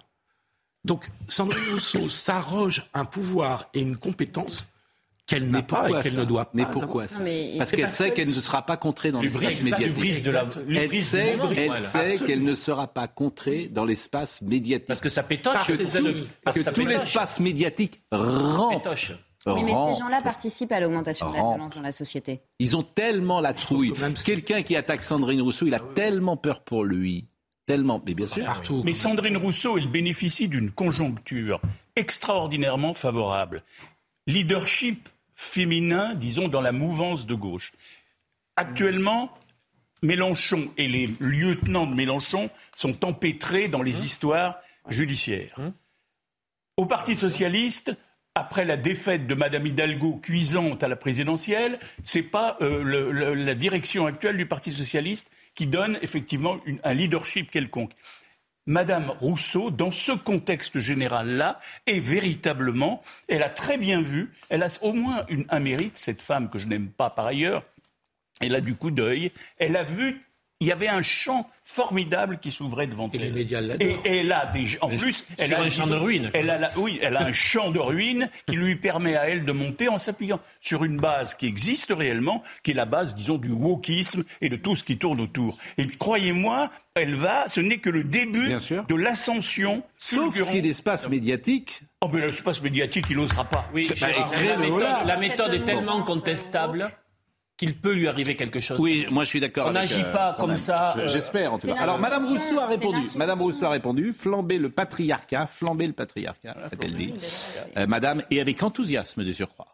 Donc 0.84 1.08
Sandrine 1.28 1.72
Rousseau 1.72 2.10
s'arroge 2.10 2.90
un 2.92 3.06
pouvoir 3.06 3.70
et 3.72 3.80
une 3.80 3.96
compétence 3.96 4.66
qu'elle 5.26 5.50
n'a 5.50 5.62
pas 5.62 5.88
et 5.88 6.02
qu'elle 6.02 6.16
ne 6.16 6.24
doit 6.24 6.44
pas. 6.44 6.50
Mais 6.52 6.66
pourquoi 6.70 7.08
ça 7.08 7.18
Parce 7.56 7.70
qu'elle 7.70 7.88
sait 7.88 8.12
qu'elle 8.12 8.28
ne 8.28 8.40
sera 8.40 8.66
pas 8.66 8.76
contrée 8.76 9.12
dans 9.12 9.22
l'espace 9.22 9.62
médiatique. 9.62 10.26
elle 10.68 11.02
sait, 11.02 11.38
elle 11.56 11.72
sait 11.72 12.24
qu'elle 12.26 12.44
ne 12.44 12.54
sera 12.54 12.86
pas 12.86 13.08
contrée 13.08 13.68
dans 13.68 13.86
l'espace 13.86 14.42
médiatique. 14.42 14.86
Parce 14.86 15.00
que 15.00 15.08
ça 15.08 15.22
pétoche. 15.22 15.66
Que, 15.66 16.62
tout, 16.62 16.70
tout 16.72 16.86
l'espace 16.86 17.40
médiatique 17.40 18.02
mais 19.46 19.60
ces 19.60 19.98
gens-là 19.98 20.20
participent 20.22 20.72
à 20.72 20.80
l'augmentation 20.80 21.30
de 21.30 21.36
la 21.36 21.42
violence 21.42 21.74
dans 21.74 21.82
la 21.82 21.92
société. 21.92 22.40
Ils 22.58 22.76
ont 22.76 22.82
tellement 22.82 23.40
la 23.40 23.54
trouille. 23.54 23.92
Quelqu'un 24.24 24.62
qui 24.62 24.76
attaque 24.76 25.02
Sandrine 25.02 25.40
Rousseau, 25.42 25.66
il 25.66 25.74
a 25.74 25.80
tellement 25.80 26.36
peur 26.36 26.60
pour 26.60 26.84
lui. 26.84 27.26
Tellement, 27.66 28.02
mais 28.06 28.14
bien 28.14 28.26
sûr. 28.26 28.44
Mais 28.84 28.94
Sandrine 28.94 29.36
Rousseau, 29.36 29.76
elle 29.76 29.88
bénéficie 29.88 30.48
d'une 30.48 30.70
conjoncture 30.70 31.60
extraordinairement 31.96 32.94
favorable. 32.94 33.62
Leadership 34.26 35.08
féminin, 35.34 36.14
disons, 36.14 36.48
dans 36.48 36.60
la 36.60 36.72
mouvance 36.72 37.26
de 37.26 37.34
gauche. 37.34 37.72
Actuellement, 38.56 39.30
Mélenchon 40.02 40.70
et 40.76 40.88
les 40.88 41.08
lieutenants 41.20 41.86
de 41.86 41.94
Mélenchon 41.94 42.50
sont 42.74 43.04
empêtrés 43.04 43.68
dans 43.68 43.82
les 43.82 44.04
histoires 44.04 44.58
judiciaires. 44.88 45.58
Au 46.76 46.86
Parti 46.86 47.16
socialiste, 47.16 47.96
après 48.38 48.64
la 48.64 48.76
défaite 48.76 49.26
de 49.26 49.34
Madame 49.34 49.66
Hidalgo 49.66 50.20
cuisante 50.22 50.84
à 50.84 50.88
la 50.88 50.94
présidentielle, 50.94 51.80
c'est 52.04 52.22
pas 52.22 52.56
euh, 52.60 53.34
la 53.34 53.54
direction 53.54 54.06
actuelle 54.06 54.36
du 54.36 54.46
Parti 54.46 54.72
socialiste 54.72 55.28
qui 55.56 55.66
donne 55.66 55.98
effectivement 56.02 56.58
un 56.84 56.94
leadership 56.94 57.50
quelconque. 57.50 57.92
Madame 58.66 59.10
Rousseau, 59.18 59.70
dans 59.70 59.90
ce 59.90 60.12
contexte 60.12 60.78
général-là, 60.78 61.58
est 61.86 61.98
véritablement, 61.98 63.02
elle 63.26 63.42
a 63.42 63.48
très 63.48 63.76
bien 63.76 64.02
vu, 64.02 64.30
elle 64.50 64.62
a 64.62 64.68
au 64.82 64.92
moins 64.92 65.26
un 65.48 65.58
mérite, 65.58 65.96
cette 65.96 66.22
femme 66.22 66.48
que 66.48 66.60
je 66.60 66.68
n'aime 66.68 66.90
pas 66.90 67.10
par 67.10 67.26
ailleurs, 67.26 67.64
elle 68.40 68.54
a 68.54 68.60
du 68.60 68.76
coup 68.76 68.92
d'œil, 68.92 69.32
elle 69.56 69.76
a 69.76 69.82
vu 69.82 70.20
il 70.60 70.66
y 70.66 70.72
avait 70.72 70.88
un 70.88 71.02
champ 71.02 71.48
formidable 71.64 72.38
qui 72.40 72.50
s'ouvrait 72.50 72.86
devant 72.86 73.08
et 73.08 73.16
elle. 73.16 73.22
Les 73.22 73.30
médias 73.30 73.60
et, 73.78 73.96
et 74.04 74.16
elle 74.18 74.32
a 74.32 74.46
des, 74.46 74.66
en 74.80 74.88
plus, 74.88 75.24
elle 75.36 75.48
Sur 75.48 75.58
a 75.58 75.62
un 75.62 75.68
champ 75.68 75.86
de 75.86 75.94
ruines. 75.94 76.30
Elle 76.34 76.50
a, 76.50 76.58
la- 76.58 76.70
oui, 76.78 76.98
elle 77.02 77.16
a 77.16 77.22
un 77.24 77.32
champ 77.32 77.70
de 77.70 77.78
ruines 77.78 78.28
qui 78.46 78.56
lui 78.56 78.74
permet 78.74 79.14
à 79.16 79.28
elle 79.28 79.44
de 79.44 79.52
monter 79.52 79.88
en 79.88 79.98
s'appuyant 79.98 80.40
sur 80.60 80.82
une 80.84 80.98
base 80.98 81.34
qui 81.34 81.46
existe 81.46 81.92
réellement, 81.96 82.42
qui 82.62 82.72
est 82.72 82.74
la 82.74 82.86
base, 82.86 83.14
disons, 83.14 83.36
du 83.38 83.50
wokisme 83.50 84.24
et 84.40 84.48
de 84.48 84.56
tout 84.56 84.74
ce 84.74 84.82
qui 84.82 84.96
tourne 84.98 85.20
autour. 85.20 85.58
Et 85.76 85.86
croyez-moi, 85.86 86.70
elle 86.94 87.14
va, 87.14 87.48
ce 87.48 87.60
n'est 87.60 87.78
que 87.78 87.90
le 87.90 88.02
début 88.02 88.48
de 88.88 88.94
l'ascension. 88.94 89.82
Sauf 89.96 90.32
fulgurante. 90.32 90.50
si 90.54 90.62
l'espace 90.62 91.08
médiatique. 91.08 91.82
Oh, 92.00 92.08
mais 92.12 92.20
l'espace 92.20 92.62
médiatique, 92.62 93.06
il 93.10 93.16
n'osera 93.18 93.44
pas. 93.44 93.68
Oui, 93.74 93.88
Bah, 94.00 94.08
la 94.44 94.56
méthode, 94.56 95.06
la 95.06 95.16
méthode 95.18 95.54
est 95.54 95.64
tellement 95.64 96.02
contestable 96.02 96.90
qu'il 97.58 97.74
peut 97.74 97.92
lui 97.92 98.08
arriver 98.08 98.36
quelque 98.36 98.60
chose. 98.60 98.78
Oui, 98.80 99.06
moi 99.10 99.24
je 99.24 99.28
suis 99.28 99.40
d'accord. 99.40 99.66
On 99.66 99.74
avec, 99.76 99.90
n'agit 99.90 100.00
euh, 100.02 100.12
pas 100.12 100.34
comme 100.38 100.50
même. 100.50 100.56
ça. 100.56 100.94
Je- 100.96 101.00
euh, 101.02 101.06
J'espère 101.08 101.52
en 101.52 101.58
tout 101.58 101.66
cas. 101.66 101.74
Alors 101.78 101.98
Madame 101.98 102.24
Rousseau 102.24 102.58
a 102.58 102.66
répondu. 102.68 103.06
Madame 103.16 103.42
Rousseau 103.42 103.66
a 103.66 103.70
répondu. 103.70 104.12
Flamber 104.14 104.58
le 104.58 104.70
patriarcat, 104.70 105.46
flamber 105.46 105.86
le 105.88 105.92
patriarcat, 105.92 106.56
a-t-elle 106.72 106.94
dit. 106.94 107.12
Euh, 107.76 107.86
Madame, 107.86 108.22
et 108.30 108.40
avec 108.40 108.62
enthousiasme 108.62 109.24
de 109.24 109.32
surcroît. 109.32 109.66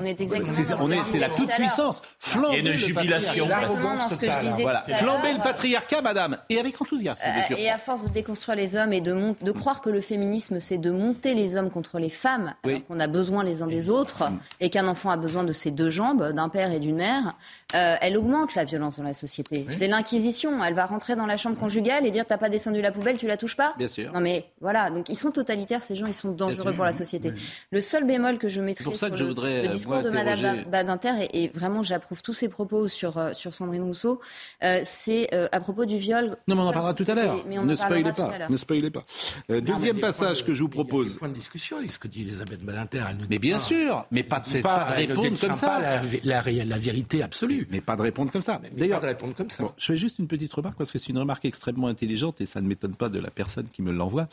On 0.00 0.04
est 0.04 0.20
exactement 0.20 0.52
C'est 0.52 0.74
on 0.80 0.90
est- 0.90 1.04
c'est 1.04 1.20
la 1.20 1.28
tout 1.28 1.36
toute 1.46 1.50
puissance. 1.52 2.02
Flamber 2.18 2.48
Il 2.48 2.54
y 2.54 2.56
a 2.56 2.60
une 2.60 2.66
le 2.70 2.72
jubilation. 2.72 3.46
patriarcat. 3.46 3.66
Exactement 3.66 3.94
dans 3.94 4.08
ce 4.08 4.14
que 4.16 4.30
je 4.30 4.38
disais 4.40 4.62
Voilà. 4.62 4.82
tout 4.84 4.90
à 4.90 4.94
Flamber 4.96 5.32
le 5.32 5.38
patriarcat, 5.42 6.02
Madame, 6.02 6.38
et 6.48 6.58
avec 6.58 6.80
enthousiasme 6.82 7.22
Euh. 7.24 7.54
Et 7.56 7.70
à 7.70 7.76
force 7.76 8.02
de 8.04 8.08
déconstruire 8.08 8.56
les 8.56 8.74
hommes 8.74 8.92
et 8.92 9.00
de, 9.00 9.12
mon- 9.12 9.36
de 9.40 9.52
croire 9.52 9.80
que 9.80 9.88
le 9.90 10.00
féminisme, 10.00 10.58
c'est 10.58 10.78
de 10.78 10.90
monter 10.90 11.34
les 11.34 11.56
hommes 11.56 11.70
contre 11.70 12.00
les 12.00 12.08
femmes, 12.08 12.54
Oui. 12.64 12.72
alors 12.72 12.86
qu'on 12.86 12.98
a 13.00 13.06
besoin 13.06 13.44
les 13.44 13.62
uns 13.62 13.68
des 13.68 13.88
autres, 13.88 14.24
et 14.58 14.70
qu'un 14.70 14.88
enfant 14.88 15.10
a 15.10 15.16
besoin 15.16 15.44
de 15.44 15.52
ses 15.52 15.70
deux 15.70 15.90
jambes, 15.90 16.32
d'un 16.32 16.48
père 16.48 16.72
et 16.72 16.80
d'une 16.80 16.96
mère, 16.96 17.36
euh, 17.74 17.96
elle 18.00 18.16
augmente 18.16 18.54
la 18.54 18.64
violence 18.64 18.98
dans 18.98 19.04
la 19.04 19.14
société. 19.14 19.66
C'est 19.70 19.86
l'inquisition. 19.88 20.64
Elle 20.64 20.74
va 20.74 20.86
rentrer 20.86 21.16
dans 21.16 21.26
la 21.26 21.36
chambre 21.36 21.56
conjugale 21.58 22.06
et 22.06 22.10
dire 22.10 22.24
T'as 22.26 22.38
pas 22.38 22.48
descendu 22.48 22.80
la 22.82 22.90
poubelle, 22.92 23.16
tu 23.16 23.26
la 23.26 23.36
touches 23.36 23.56
pas 23.56 23.74
Bien 23.78 23.88
sûr. 23.88 24.12
Non 24.12 24.20
mais 24.20 24.44
voilà, 24.60 24.90
donc 24.90 25.08
ils 25.08 25.16
sont 25.16 25.30
totalitaires, 25.30 25.80
ces 25.82 25.96
gens, 25.96 26.06
ils 26.06 26.14
sont 26.14 26.30
dangereux 26.30 26.72
pour 26.72 26.84
la 26.84 26.92
société. 26.92 27.32
Le 27.70 27.80
seul 27.80 28.04
bémol 28.04 28.38
que 28.38 28.48
je 28.48 28.60
mettrai 28.60 28.84
pour 28.84 28.96
ça 28.96 29.06
sur 29.06 29.10
que 29.12 29.16
je 29.18 29.22
le, 29.24 29.28
voudrais, 29.28 29.62
le 29.62 29.68
euh, 29.68 29.72
discours 29.72 29.94
moi, 29.94 30.02
de 30.02 30.10
Madame 30.10 30.34
interroger- 30.38 30.64
Badinter, 30.68 31.12
et, 31.32 31.44
et 31.44 31.48
vraiment 31.54 31.82
j'approuve 31.82 32.22
tous 32.22 32.32
ses 32.32 32.48
propos 32.48 32.88
sur, 32.88 33.18
euh, 33.18 33.32
sur 33.34 33.54
Sandrine 33.54 33.82
Rousseau, 33.82 34.20
euh, 34.62 34.80
c'est 34.82 35.28
euh, 35.34 35.48
à 35.52 35.60
propos 35.60 35.84
du 35.84 35.96
viol. 35.98 36.36
Non, 36.48 36.56
mais 36.56 36.62
on 36.62 36.66
en 36.68 36.72
parlera 36.72 36.94
tout 36.94 37.04
à 37.08 37.14
l'heure. 37.14 37.36
Mais 37.48 37.58
on 37.58 37.64
Ne 37.64 37.74
spoilez 37.74 38.12
pas. 38.12 38.30
Ne 38.48 38.56
spoilez 38.56 38.90
pas. 38.90 39.02
Euh, 39.50 39.60
Non, 39.60 39.74
deuxième 39.74 39.98
passage 40.00 40.38
de- 40.38 40.46
que 40.46 40.54
je 40.54 40.62
vous 40.62 40.68
propose. 40.68 41.12
des 41.12 41.18
points 41.18 41.28
de 41.28 41.34
discussion 41.34 41.76
avec 41.78 41.92
ce 41.92 41.98
que 41.98 42.08
dit 42.08 42.22
Elisabeth 42.22 42.60
Badinter. 42.62 43.02
Elle 43.08 43.16
Mais 43.28 43.38
bien 43.38 43.58
pas- 43.58 43.64
sûr, 43.64 44.06
mais 44.10 44.22
pas 44.22 44.40
de, 44.40 44.46
cette- 44.46 44.62
pas 44.62 44.86
de 44.98 45.06
détient 45.06 45.48
comme 45.48 45.54
ça. 45.54 45.66
pas 45.66 45.80
la, 45.80 46.00
la, 46.24 46.40
ré- 46.40 46.64
la 46.64 46.78
vérité 46.78 47.22
absolue. 47.22 47.59
Mais 47.70 47.80
pas 47.80 47.96
de 47.96 48.02
répondre 48.02 48.30
comme 48.30 48.42
ça. 48.42 48.60
D'ailleurs, 48.76 49.02
répondre 49.02 49.34
comme 49.34 49.50
ça. 49.50 49.62
Bon, 49.62 49.72
je 49.76 49.86
fais 49.86 49.96
juste 49.96 50.18
une 50.18 50.26
petite 50.26 50.52
remarque 50.52 50.76
parce 50.78 50.92
que 50.92 50.98
c'est 50.98 51.08
une 51.10 51.18
remarque 51.18 51.44
extrêmement 51.44 51.88
intelligente 51.88 52.40
et 52.40 52.46
ça 52.46 52.60
ne 52.60 52.68
m'étonne 52.68 52.94
pas 52.94 53.08
de 53.08 53.18
la 53.18 53.30
personne 53.30 53.66
qui 53.72 53.82
me 53.82 53.92
l'envoie 53.92 54.28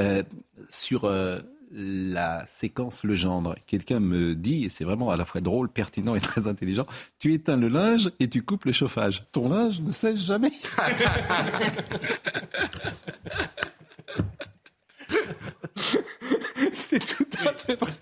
euh, 0.00 0.22
sur 0.70 1.04
euh, 1.04 1.40
la 1.72 2.46
séquence 2.46 3.04
Le 3.04 3.14
Gendre. 3.14 3.54
Quelqu'un 3.66 4.00
me 4.00 4.34
dit, 4.34 4.64
et 4.64 4.68
c'est 4.68 4.84
vraiment 4.84 5.10
à 5.10 5.16
la 5.16 5.24
fois 5.24 5.40
drôle, 5.40 5.68
pertinent 5.68 6.14
et 6.14 6.20
très 6.20 6.46
intelligent, 6.48 6.86
tu 7.18 7.32
éteins 7.32 7.56
le 7.56 7.68
linge 7.68 8.10
et 8.20 8.28
tu 8.28 8.42
coupes 8.42 8.64
le 8.64 8.72
chauffage. 8.72 9.24
Ton 9.32 9.48
linge 9.48 9.80
ne 9.80 9.90
sèche 9.90 10.20
jamais. 10.20 10.52
C'est 16.72 17.04
tout 17.04 17.26
à 17.46 17.54
fait 17.54 17.76
vrai. 17.76 17.92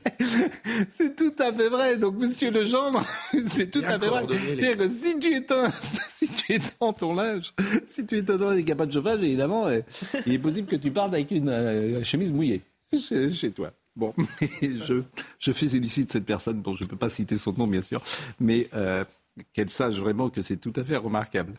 C'est 0.92 1.16
tout 1.16 1.34
à 1.38 1.52
fait 1.52 1.68
vrai. 1.68 1.96
Donc, 1.96 2.16
monsieur 2.16 2.50
Legendre, 2.50 3.04
c'est 3.48 3.70
tout 3.70 3.82
à 3.84 3.98
fait 3.98 4.06
vrai. 4.06 4.24
C'est-à-dire 4.28 4.76
que 4.76 4.88
si 4.88 5.18
tu 5.18 5.34
éteins, 5.34 5.70
si 6.08 6.28
tu 6.28 6.58
ton 6.98 7.14
linge, 7.14 7.52
si 7.86 8.06
tu 8.06 8.18
éteins 8.18 8.38
ton 8.38 8.46
linge 8.46 8.58
et 8.58 8.58
qu'il 8.58 8.66
n'y 8.66 8.72
a 8.72 8.76
pas 8.76 8.86
de 8.86 8.92
chauffage, 8.92 9.18
évidemment, 9.18 9.66
euh, 9.66 9.80
il 10.26 10.34
est 10.34 10.38
possible 10.38 10.68
que 10.68 10.76
tu 10.76 10.90
partes 10.90 11.14
avec 11.14 11.30
une 11.30 11.48
euh, 11.48 12.04
chemise 12.04 12.32
mouillée 12.32 12.62
chez, 12.92 13.30
chez 13.32 13.50
toi. 13.50 13.72
Bon, 13.96 14.14
je, 14.62 15.02
je 15.38 15.52
fais 15.52 15.68
félicite 15.68 16.12
cette 16.12 16.24
personne. 16.24 16.60
Bon, 16.60 16.74
je 16.74 16.84
ne 16.84 16.88
peux 16.88 16.96
pas 16.96 17.10
citer 17.10 17.36
son 17.36 17.52
nom, 17.52 17.66
bien 17.66 17.82
sûr, 17.82 18.02
mais 18.38 18.68
euh, 18.74 19.04
qu'elle 19.52 19.70
sache 19.70 19.96
vraiment 19.96 20.30
que 20.30 20.42
c'est 20.42 20.56
tout 20.56 20.72
à 20.76 20.84
fait 20.84 20.96
remarquable. 20.96 21.54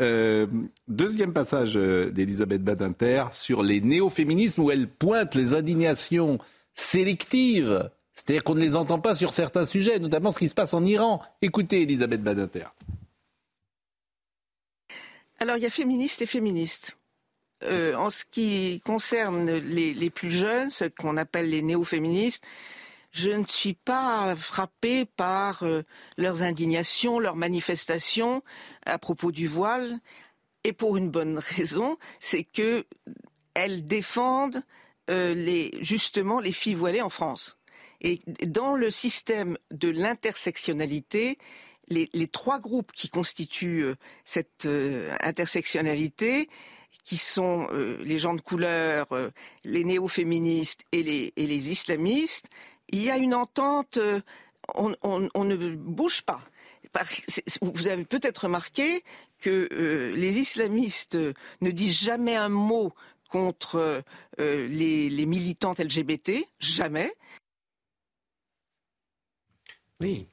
Euh, 0.00 0.46
deuxième 0.88 1.32
passage 1.32 1.74
d'Elisabeth 1.74 2.62
Badinter 2.62 3.24
sur 3.32 3.62
les 3.62 3.80
néo-féminismes 3.80 4.62
où 4.62 4.70
elle 4.70 4.88
pointe 4.88 5.34
les 5.34 5.54
indignations 5.54 6.38
sélectives. 6.76 7.90
C'est-à-dire 8.14 8.44
qu'on 8.44 8.54
ne 8.54 8.60
les 8.60 8.76
entend 8.76 9.00
pas 9.00 9.14
sur 9.14 9.32
certains 9.32 9.64
sujets, 9.64 9.98
notamment 9.98 10.30
ce 10.30 10.38
qui 10.38 10.48
se 10.48 10.54
passe 10.54 10.72
en 10.72 10.84
Iran. 10.84 11.20
Écoutez 11.42 11.82
Elisabeth 11.82 12.22
Badinter. 12.22 12.66
Alors, 15.38 15.56
il 15.56 15.62
y 15.62 15.66
a 15.66 15.70
féministes 15.70 16.22
et 16.22 16.26
féministes. 16.26 16.96
Euh, 17.64 17.94
en 17.94 18.10
ce 18.10 18.24
qui 18.30 18.80
concerne 18.84 19.50
les, 19.50 19.92
les 19.94 20.10
plus 20.10 20.30
jeunes, 20.30 20.70
ce 20.70 20.84
qu'on 20.84 21.16
appelle 21.16 21.50
les 21.50 21.62
néo-féministes, 21.62 22.44
je 23.12 23.30
ne 23.30 23.46
suis 23.46 23.72
pas 23.72 24.36
frappée 24.36 25.06
par 25.06 25.62
euh, 25.62 25.82
leurs 26.18 26.42
indignations, 26.42 27.18
leurs 27.18 27.36
manifestations 27.36 28.42
à 28.84 28.98
propos 28.98 29.32
du 29.32 29.46
voile, 29.46 30.00
et 30.64 30.72
pour 30.72 30.98
une 30.98 31.10
bonne 31.10 31.38
raison, 31.38 31.96
c'est 32.20 32.44
que 32.44 32.84
elles 33.54 33.84
défendent 33.84 34.62
euh, 35.08 35.34
les, 35.34 35.70
justement 35.82 36.40
les 36.40 36.50
filles 36.50 36.74
voilées 36.74 37.02
en 37.02 37.10
France. 37.10 37.56
Et 38.00 38.20
dans 38.44 38.74
le 38.74 38.90
système 38.90 39.56
de 39.70 39.88
l'intersectionnalité, 39.88 41.38
les, 41.88 42.08
trois 42.26 42.58
groupes 42.58 42.90
qui 42.90 43.08
constituent 43.08 43.84
euh, 43.84 43.94
cette 44.24 44.66
euh, 44.66 45.14
intersectionnalité, 45.20 46.48
qui 47.04 47.18
sont 47.18 47.68
les 48.00 48.18
gens 48.18 48.34
de 48.34 48.40
couleur, 48.40 49.06
les 49.64 49.84
néo-féministes 49.84 50.80
et 50.90 51.04
les, 51.04 51.70
islamistes, 51.70 52.46
il 52.88 53.00
y 53.00 53.10
a 53.12 53.16
une 53.16 53.32
entente, 53.32 54.00
on, 54.74 55.44
ne 55.44 55.76
bouge 55.76 56.22
pas. 56.22 56.40
Vous 57.62 57.86
avez 57.86 58.04
peut-être 58.04 58.38
remarqué 58.38 59.04
que 59.38 60.12
les 60.16 60.40
islamistes 60.40 61.16
ne 61.60 61.70
disent 61.70 62.00
jamais 62.00 62.34
un 62.34 62.48
mot 62.48 62.92
contre 63.28 64.02
euh, 64.38 64.68
les, 64.68 65.08
les 65.10 65.26
militantes 65.26 65.78
LGBT, 65.80 66.32
jamais. 66.58 67.12
Oui, 70.00 70.26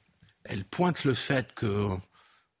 elle 0.44 0.64
pointe 0.64 1.04
le 1.04 1.14
fait 1.14 1.52
que 1.54 1.88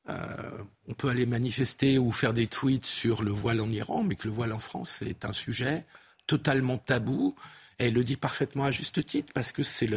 euh, 0.08 0.62
on 0.88 0.94
peut 0.94 1.08
aller 1.08 1.26
manifester 1.26 1.98
ou 1.98 2.12
faire 2.12 2.34
des 2.34 2.46
tweets 2.46 2.86
sur 2.86 3.22
le 3.22 3.30
voile 3.30 3.60
en 3.60 3.70
Iran, 3.70 4.02
mais 4.02 4.16
que 4.16 4.26
le 4.28 4.34
voile 4.34 4.52
en 4.52 4.58
France 4.58 5.02
est 5.02 5.24
un 5.24 5.32
sujet 5.32 5.84
totalement 6.26 6.78
tabou. 6.78 7.34
Elle 7.78 7.94
le 7.94 8.04
dit 8.04 8.16
parfaitement 8.16 8.64
à 8.64 8.70
juste 8.70 9.04
titre 9.04 9.32
parce 9.34 9.52
que 9.52 9.62
c'est 9.62 9.88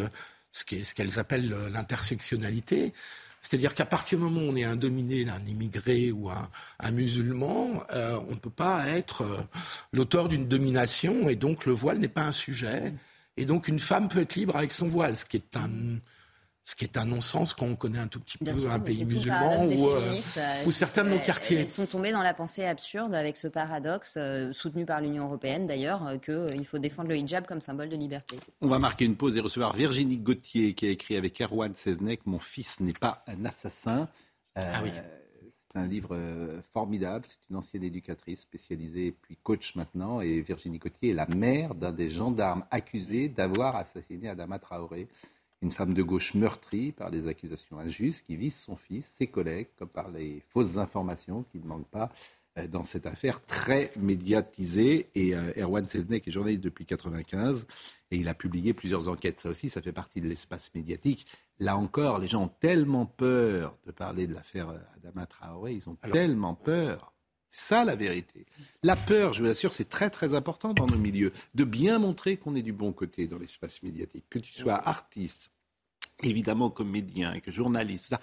ce 0.51 0.93
qu'elles 0.93 1.19
appellent 1.19 1.47
le- 1.49 1.69
l'intersectionnalité. 1.69 2.93
C'est-à-dire 3.41 3.73
qu'à 3.73 3.85
partir 3.85 4.17
du 4.17 4.25
moment 4.25 4.41
où 4.41 4.51
on 4.51 4.55
est 4.55 4.63
un 4.63 4.75
dominé, 4.75 5.27
un 5.29 5.45
immigré 5.45 6.11
ou 6.11 6.29
un, 6.29 6.91
musulman, 6.91 7.83
euh, 7.93 8.19
on 8.27 8.31
ne 8.31 8.39
peut 8.39 8.49
pas 8.49 8.87
être 8.87 9.21
euh, 9.21 9.37
l'auteur 9.93 10.27
d'une 10.27 10.47
domination 10.47 11.29
et 11.29 11.35
donc 11.35 11.65
le 11.65 11.71
voile 11.71 11.99
n'est 11.99 12.07
pas 12.07 12.23
un 12.23 12.31
sujet. 12.31 12.93
Et 13.37 13.45
donc 13.45 13.67
une 13.67 13.79
femme 13.79 14.07
peut 14.07 14.19
être 14.19 14.35
libre 14.35 14.55
avec 14.55 14.73
son 14.73 14.87
voile, 14.87 15.15
ce 15.15 15.25
qui 15.25 15.37
est 15.37 15.55
un, 15.55 15.69
ce 16.69 16.75
qui 16.75 16.83
est 16.83 16.97
un 16.97 17.05
non-sens 17.05 17.53
quand 17.53 17.65
on 17.65 17.77
connaît 17.77 17.97
un 17.99 18.09
tout 18.09 18.19
petit 18.19 18.37
peu 18.37 18.53
sûr, 18.53 18.69
un 18.69 18.79
pays 18.81 19.05
musulman 19.05 19.63
ou, 19.67 19.87
euh, 19.87 20.01
euh, 20.37 20.65
ou 20.65 20.71
certains 20.73 21.05
de 21.05 21.09
nos 21.11 21.15
elles- 21.15 21.23
quartiers. 21.23 21.59
Elles 21.59 21.69
sont 21.69 21.85
tombées 21.85 22.11
dans 22.11 22.21
la 22.21 22.33
pensée 22.33 22.65
absurde 22.65 23.15
avec 23.15 23.37
ce 23.37 23.47
paradoxe, 23.47 24.15
euh, 24.17 24.51
soutenu 24.51 24.85
par 24.85 24.99
l'Union 24.99 25.27
européenne 25.27 25.65
d'ailleurs, 25.65 26.05
euh, 26.05 26.17
qu'il 26.17 26.65
faut 26.65 26.77
défendre 26.77 27.07
le 27.07 27.15
hijab 27.15 27.45
comme 27.45 27.61
symbole 27.61 27.87
de 27.87 27.95
liberté. 27.95 28.37
On 28.59 28.67
va 28.67 28.79
marquer 28.79 29.05
une 29.05 29.15
pause 29.15 29.37
et 29.37 29.39
recevoir 29.39 29.73
Virginie 29.77 30.17
Gauthier 30.17 30.73
qui 30.73 30.87
a 30.87 30.89
écrit 30.89 31.15
avec 31.15 31.39
Erwan 31.41 31.73
Seznek 31.73 32.25
Mon 32.25 32.39
fils 32.39 32.81
n'est 32.81 32.91
pas 32.91 33.23
un 33.27 33.45
assassin. 33.45 34.09
Euh, 34.57 34.69
Ah 34.75 34.81
oui. 34.83 34.89
C'est 35.73 35.79
un 35.79 35.87
livre 35.87 36.09
euh, 36.17 36.59
formidable. 36.73 37.23
C'est 37.25 37.39
une 37.49 37.55
ancienne 37.55 37.83
éducatrice 37.85 38.41
spécialisée 38.41 39.15
puis 39.21 39.37
coach 39.41 39.75
maintenant. 39.75 40.19
Et 40.19 40.41
Virginie 40.41 40.79
Gauthier 40.79 41.11
est 41.11 41.13
la 41.13 41.27
mère 41.27 41.75
d'un 41.75 41.93
des 41.93 42.09
gendarmes 42.09 42.65
accusés 42.71 43.29
d'avoir 43.29 43.77
assassiné 43.77 44.27
Adama 44.27 44.59
Traoré, 44.59 45.07
une 45.61 45.71
femme 45.71 45.93
de 45.93 46.03
gauche 46.03 46.33
meurtrie 46.33 46.91
par 46.91 47.11
des 47.11 47.27
accusations 47.27 47.79
injustes 47.79 48.25
qui 48.25 48.35
vise 48.35 48.55
son 48.55 48.75
fils, 48.75 49.05
ses 49.05 49.27
collègues, 49.27 49.69
comme 49.77 49.89
par 49.89 50.09
les 50.09 50.41
fausses 50.51 50.77
informations 50.77 51.43
qui 51.51 51.59
ne 51.59 51.65
manquent 51.65 51.89
pas 51.89 52.11
euh, 52.57 52.67
dans 52.67 52.85
cette 52.85 53.05
affaire 53.05 53.43
très 53.43 53.91
médiatisée. 53.99 55.09
Et 55.15 55.35
euh, 55.35 55.51
Erwan 55.57 55.87
Seznek 55.87 56.27
est 56.27 56.31
journaliste 56.31 56.63
depuis 56.63 56.83
1995 56.83 57.65
et 58.11 58.17
il 58.17 58.27
a 58.27 58.33
publié 58.33 58.73
plusieurs 58.73 59.09
enquêtes. 59.09 59.39
Ça 59.39 59.49
aussi, 59.49 59.69
ça 59.69 59.81
fait 59.81 59.91
partie 59.91 60.21
de 60.21 60.27
l'espace 60.27 60.73
médiatique. 60.75 61.25
Là 61.59 61.75
encore, 61.75 62.19
les 62.19 62.27
gens 62.27 62.43
ont 62.43 62.51
tellement 62.59 63.05
peur 63.05 63.75
de 63.85 63.91
parler 63.91 64.27
de 64.27 64.33
l'affaire 64.35 64.69
Adama 64.95 65.25
Traoré, 65.25 65.73
ils 65.73 65.89
ont 65.89 65.95
tellement 65.95 66.53
peur. 66.53 67.13
C'est 67.49 67.75
ça 67.75 67.85
la 67.85 67.95
vérité. 67.95 68.45
La 68.83 68.95
peur, 68.95 69.33
je 69.33 69.43
vous 69.43 69.49
assure, 69.49 69.73
c'est 69.73 69.89
très 69.89 70.09
très 70.09 70.33
important 70.33 70.73
dans 70.73 70.85
nos 70.85 70.97
milieux, 70.97 71.31
de 71.55 71.63
bien 71.63 71.99
montrer 71.99 72.37
qu'on 72.37 72.55
est 72.55 72.61
du 72.61 72.73
bon 72.73 72.91
côté 72.91 73.27
dans 73.27 73.37
l'espace 73.37 73.81
médiatique. 73.83 74.25
Que 74.29 74.39
tu 74.39 74.53
sois 74.53 74.75
artiste, 74.75 75.49
évidemment 76.23 76.69
comédien, 76.69 77.39
que 77.39 77.51
journaliste, 77.51 78.07
ça, 78.09 78.19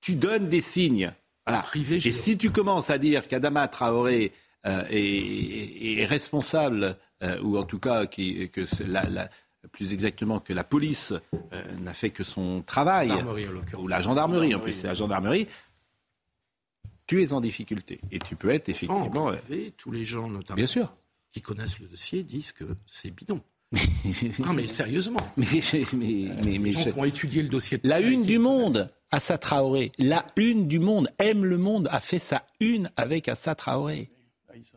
tu 0.00 0.14
donnes 0.14 0.48
des 0.48 0.60
signes. 0.60 1.12
Privé, 1.62 1.96
Et 1.96 2.12
si 2.12 2.36
tu 2.36 2.50
commences 2.50 2.90
à 2.90 2.98
dire 2.98 3.28
qu'Adama 3.28 3.68
Traoré 3.68 4.32
euh, 4.66 4.82
est, 4.90 6.04
responsable, 6.04 6.96
euh, 7.22 7.40
ou 7.42 7.56
en 7.56 7.62
tout 7.62 7.78
cas 7.78 8.06
qui, 8.06 8.50
que 8.50 8.62
la, 8.84 9.28
plus 9.70 9.92
exactement 9.92 10.40
que 10.40 10.52
la 10.52 10.64
police 10.64 11.12
euh, 11.52 11.62
n'a 11.80 11.94
fait 11.94 12.10
que 12.10 12.24
son 12.24 12.62
travail, 12.62 13.12
ou 13.78 13.86
la 13.86 14.00
gendarmerie, 14.00 14.54
en 14.54 14.58
plus 14.58 14.72
c'est 14.72 14.86
la 14.86 14.94
gendarmerie, 14.94 15.46
tu 17.06 17.22
es 17.22 17.32
en 17.32 17.40
difficulté. 17.40 18.00
Et 18.10 18.18
tu 18.18 18.36
peux 18.36 18.50
être 18.50 18.68
effectivement... 18.68 19.32
tous 19.76 19.92
les 19.92 20.04
gens, 20.04 20.28
notamment, 20.28 20.56
Bien 20.56 20.66
sûr. 20.66 20.94
qui 21.32 21.40
connaissent 21.40 21.78
le 21.78 21.86
dossier, 21.86 22.22
disent 22.22 22.52
que 22.52 22.64
c'est 22.86 23.10
bidon. 23.10 23.40
non 24.38 24.52
mais 24.52 24.68
sérieusement. 24.68 25.18
Mais, 25.36 25.44
mais, 25.92 26.30
mais, 26.44 26.58
les 26.58 26.72
gens 26.72 26.84
qui 26.84 26.98
ont 26.98 27.04
étudié 27.04 27.42
le 27.42 27.48
dossier. 27.48 27.80
La 27.82 28.00
une 28.00 28.22
du 28.22 28.38
monde, 28.38 28.92
Assa 29.10 29.38
Traoré, 29.38 29.90
la 29.98 30.24
une 30.36 30.68
du 30.68 30.78
monde, 30.78 31.08
aime 31.18 31.44
le 31.44 31.58
monde, 31.58 31.88
a 31.90 31.98
fait 31.98 32.20
sa 32.20 32.46
une 32.60 32.90
avec 32.96 33.28
Assa 33.28 33.54
Traoré. 33.56 34.08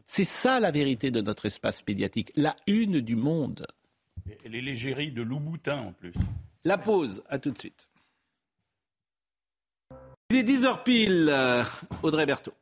C'est 0.06 0.26
ça 0.26 0.60
la 0.60 0.72
vérité 0.72 1.12
de 1.12 1.22
notre 1.22 1.46
espace 1.46 1.84
médiatique, 1.88 2.32
la 2.36 2.56
une 2.68 3.00
du 3.00 3.16
monde. 3.16 3.68
Elle 4.44 4.56
est 4.56 4.62
l'égérie 4.62 5.12
de 5.12 5.22
Louboutin 5.22 5.78
en 5.78 5.92
plus. 5.94 6.14
La 6.64 6.78
pause, 6.78 7.24
à 7.30 7.40
tout 7.40 7.52
de 7.52 7.58
suite. 7.58 7.89
Il 10.32 10.38
est 10.38 10.44
10h 10.44 10.84
pile, 10.84 11.28
euh, 11.32 11.64
Audrey 12.04 12.28
Berthaud. 12.28 12.54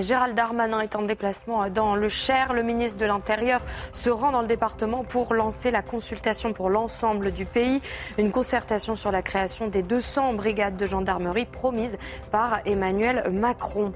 Gérald 0.00 0.34
Darmanin 0.34 0.80
est 0.80 0.96
en 0.96 1.02
déplacement 1.02 1.68
dans 1.70 1.94
le 1.94 2.08
Cher. 2.08 2.52
Le 2.52 2.62
ministre 2.62 2.98
de 2.98 3.04
l'Intérieur 3.04 3.60
se 3.92 4.10
rend 4.10 4.32
dans 4.32 4.40
le 4.40 4.48
département 4.48 5.04
pour 5.04 5.34
lancer 5.34 5.70
la 5.70 5.82
consultation 5.82 6.52
pour 6.52 6.68
l'ensemble 6.68 7.30
du 7.30 7.44
pays. 7.44 7.80
Une 8.18 8.32
concertation 8.32 8.96
sur 8.96 9.12
la 9.12 9.22
création 9.22 9.68
des 9.68 9.82
200 9.82 10.34
brigades 10.34 10.76
de 10.76 10.86
gendarmerie 10.86 11.44
promises 11.44 11.96
par 12.32 12.58
Emmanuel 12.66 13.30
Macron. 13.30 13.92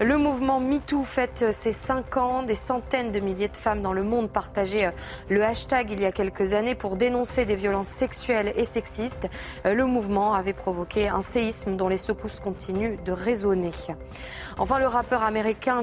Le 0.00 0.16
mouvement 0.16 0.58
MeToo 0.58 1.04
fête 1.04 1.52
ses 1.52 1.72
5 1.72 2.16
ans. 2.16 2.42
Des 2.42 2.54
centaines 2.54 3.12
de 3.12 3.20
milliers 3.20 3.48
de 3.48 3.56
femmes 3.56 3.82
dans 3.82 3.92
le 3.92 4.02
monde 4.02 4.30
partageaient 4.30 4.92
le 5.28 5.44
hashtag 5.44 5.90
il 5.92 6.00
y 6.00 6.06
a 6.06 6.12
quelques 6.12 6.54
années 6.54 6.74
pour 6.74 6.96
dénoncer 6.96 7.44
des 7.44 7.54
violences 7.54 7.88
sexuelles 7.88 8.52
et 8.56 8.64
sexistes. 8.64 9.28
Le 9.64 9.84
mouvement 9.84 10.34
avait 10.34 10.54
provoqué 10.54 11.08
un 11.08 11.20
séisme 11.20 11.76
dont 11.76 11.88
les 11.88 11.98
secousses 11.98 12.40
continuent 12.40 12.96
de 13.04 13.12
résonner. 13.12 13.70
Enfin, 14.58 14.78
le 14.78 14.86
rappeur 14.86 15.22
américain 15.22 15.35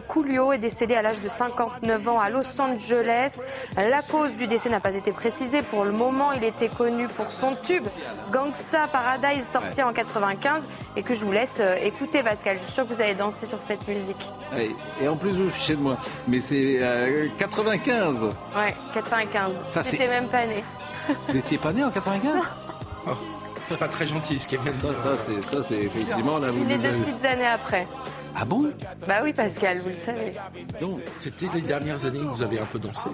Coolio 0.07 0.51
est 0.51 0.57
décédé 0.57 0.95
à 0.95 1.01
l'âge 1.01 1.21
de 1.21 1.27
59 1.27 2.07
ans 2.07 2.19
à 2.19 2.29
Los 2.29 2.59
Angeles. 2.59 3.33
La 3.77 4.01
cause 4.01 4.35
du 4.35 4.47
décès 4.47 4.69
n'a 4.69 4.79
pas 4.79 4.95
été 4.95 5.11
précisée. 5.11 5.61
Pour 5.61 5.85
le 5.85 5.91
moment, 5.91 6.31
il 6.31 6.43
était 6.43 6.69
connu 6.69 7.07
pour 7.07 7.27
son 7.27 7.55
tube 7.61 7.85
Gangsta 8.31 8.87
Paradise 8.87 9.45
sorti 9.45 9.81
en 9.83 9.93
95 9.93 10.63
et 10.95 11.03
que 11.03 11.13
je 11.13 11.23
vous 11.23 11.31
laisse 11.31 11.57
euh, 11.59 11.75
écouter 11.83 12.23
Pascal. 12.23 12.57
Je 12.57 12.63
suis 12.63 12.73
sûr 12.73 12.87
que 12.87 12.93
vous 12.93 13.01
allez 13.01 13.15
danser 13.15 13.45
sur 13.45 13.61
cette 13.61 13.87
musique. 13.87 14.31
Et 15.01 15.07
en 15.07 15.15
plus, 15.15 15.31
vous 15.31 15.45
vous 15.45 15.49
fichez 15.49 15.75
de 15.75 15.81
moi. 15.81 15.97
Mais 16.27 16.41
c'est 16.41 16.79
95. 17.37 18.17
Euh, 18.23 18.59
ouais, 18.59 18.75
95. 18.93 19.51
Ça, 19.69 19.81
J'étais 19.83 20.07
même 20.07 20.27
pas 20.27 20.45
né. 20.45 20.63
Vous 21.27 21.33
n'étiez 21.33 21.57
pas 21.57 21.73
né 21.73 21.83
en 21.83 21.91
95 21.91 22.31
C'est 23.67 23.77
pas 23.77 23.87
très 23.87 24.05
gentil 24.05 24.39
ce 24.39 24.47
qui 24.47 24.55
est 24.55 24.63
maintenant. 24.63 24.95
Ça, 24.95 25.17
ça 25.17 25.63
c'est 25.63 25.75
effectivement 25.75 26.37
là. 26.37 26.49
Vous 26.51 26.63
il 26.63 26.71
est 26.71 26.77
deux 26.77 26.97
petites 26.99 27.25
années 27.25 27.47
après. 27.47 27.87
Ah 28.35 28.45
bon? 28.45 28.71
Bah 29.07 29.21
oui, 29.23 29.33
Pascal, 29.33 29.77
vous 29.79 29.89
le 29.89 29.95
savez. 29.95 30.31
Donc, 30.79 30.99
c'était 31.19 31.47
les 31.53 31.61
dernières 31.61 32.05
années 32.05 32.19
où 32.19 32.33
vous 32.33 32.41
avez 32.41 32.59
un 32.59 32.65
peu 32.65 32.79
dansé. 32.79 33.09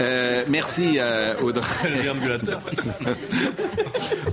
Euh, 0.00 0.44
merci, 0.48 0.98
euh, 0.98 1.40
Audrey. 1.40 1.64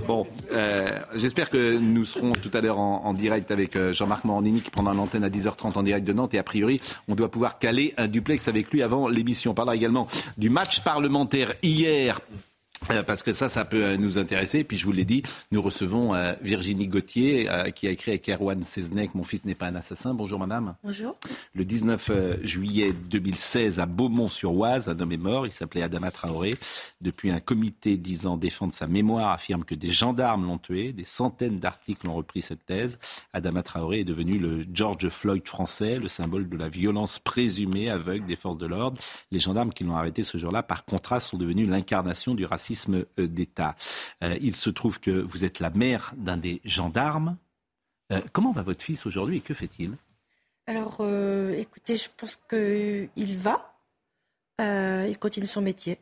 bon, 0.06 0.26
euh, 0.52 0.98
j'espère 1.14 1.50
que 1.50 1.76
nous 1.78 2.04
serons 2.04 2.32
tout 2.32 2.50
à 2.54 2.60
l'heure 2.60 2.78
en, 2.78 3.12
direct 3.14 3.50
avec 3.50 3.76
euh, 3.76 3.92
Jean-Marc 3.92 4.24
Morandini 4.24 4.60
qui 4.60 4.70
prendra 4.70 4.94
l'antenne 4.94 5.24
à 5.24 5.28
10h30 5.28 5.78
en 5.78 5.82
direct 5.82 6.06
de 6.06 6.12
Nantes. 6.12 6.34
Et 6.34 6.38
a 6.38 6.42
priori, 6.42 6.80
on 7.08 7.14
doit 7.14 7.30
pouvoir 7.30 7.58
caler 7.58 7.94
un 7.96 8.08
duplex 8.08 8.48
avec 8.48 8.70
lui 8.70 8.82
avant 8.82 9.08
l'émission. 9.08 9.52
On 9.52 9.54
parlera 9.54 9.76
également 9.76 10.06
du 10.38 10.50
match 10.50 10.80
parlementaire 10.80 11.52
hier 11.62 12.20
parce 13.06 13.22
que 13.22 13.32
ça, 13.32 13.48
ça 13.48 13.64
peut 13.64 13.84
euh, 13.84 13.96
nous 13.96 14.18
intéresser. 14.18 14.60
Et 14.60 14.64
puis 14.64 14.78
je 14.78 14.84
vous 14.84 14.92
l'ai 14.92 15.04
dit, 15.04 15.22
nous 15.50 15.62
recevons 15.62 16.14
euh, 16.14 16.34
Virginie 16.42 16.88
Gauthier, 16.88 17.48
qui 17.74 17.86
a 17.86 17.90
écrit 17.90 18.12
avec 18.12 18.28
Erwan 18.28 18.64
Seznec, 18.64 19.14
Mon 19.14 19.24
fils 19.24 19.44
n'est 19.44 19.54
pas 19.54 19.66
un 19.66 19.74
assassin. 19.74 20.14
Bonjour 20.14 20.38
madame. 20.38 20.74
Bonjour. 20.82 21.16
Le 21.54 21.64
19 21.64 22.42
juillet 22.42 22.92
2016, 22.92 23.78
à 23.78 23.86
Beaumont-sur-Oise, 23.86 24.88
un 24.88 24.98
homme 24.98 25.12
est 25.12 25.16
mort. 25.16 25.46
Il 25.46 25.52
s'appelait 25.52 25.82
Adama 25.82 26.10
Traoré. 26.10 26.54
Depuis, 27.00 27.30
un 27.30 27.40
comité 27.40 27.96
disant 27.96 28.36
défendre 28.36 28.72
sa 28.72 28.86
mémoire 28.86 29.30
affirme 29.30 29.64
que 29.64 29.74
des 29.74 29.92
gendarmes 29.92 30.46
l'ont 30.46 30.58
tué. 30.58 30.92
Des 30.92 31.04
centaines 31.04 31.58
d'articles 31.58 32.08
ont 32.08 32.14
repris 32.14 32.42
cette 32.42 32.64
thèse. 32.66 32.98
Adama 33.32 33.62
Traoré 33.62 34.00
est 34.00 34.04
devenu 34.04 34.38
le 34.38 34.66
George 34.72 35.08
Floyd 35.08 35.46
français, 35.46 35.98
le 35.98 36.08
symbole 36.08 36.48
de 36.48 36.56
la 36.56 36.68
violence 36.68 37.18
présumée 37.18 37.90
aveugle 37.90 38.26
des 38.26 38.36
forces 38.36 38.58
de 38.58 38.66
l'ordre. 38.66 39.00
Les 39.30 39.40
gendarmes 39.40 39.72
qui 39.72 39.84
l'ont 39.84 39.96
arrêté 39.96 40.22
ce 40.22 40.38
jour-là, 40.38 40.62
par 40.62 40.84
contraste, 40.84 41.28
sont 41.28 41.38
devenus 41.38 41.68
l'incarnation 41.68 42.34
du 42.34 42.44
racisme 42.44 42.71
euh, 42.88 43.26
d'État. 43.26 43.76
Euh, 44.22 44.36
il 44.40 44.56
se 44.56 44.70
trouve 44.70 45.00
que 45.00 45.10
vous 45.10 45.44
êtes 45.44 45.60
la 45.60 45.70
mère 45.70 46.12
d'un 46.16 46.36
des 46.36 46.60
gendarmes. 46.64 47.36
Euh, 48.12 48.20
comment 48.32 48.52
va 48.52 48.62
votre 48.62 48.82
fils 48.82 49.06
aujourd'hui 49.06 49.38
et 49.38 49.40
que 49.40 49.54
fait-il? 49.54 49.96
Alors, 50.66 51.04
écoutez, 51.56 51.96
je 51.96 52.08
pense 52.16 52.38
qu'il 52.48 53.36
va. 53.36 53.74
il 54.60 55.18
continue 55.18 55.46
son 55.46 55.60
métier. 55.60 55.98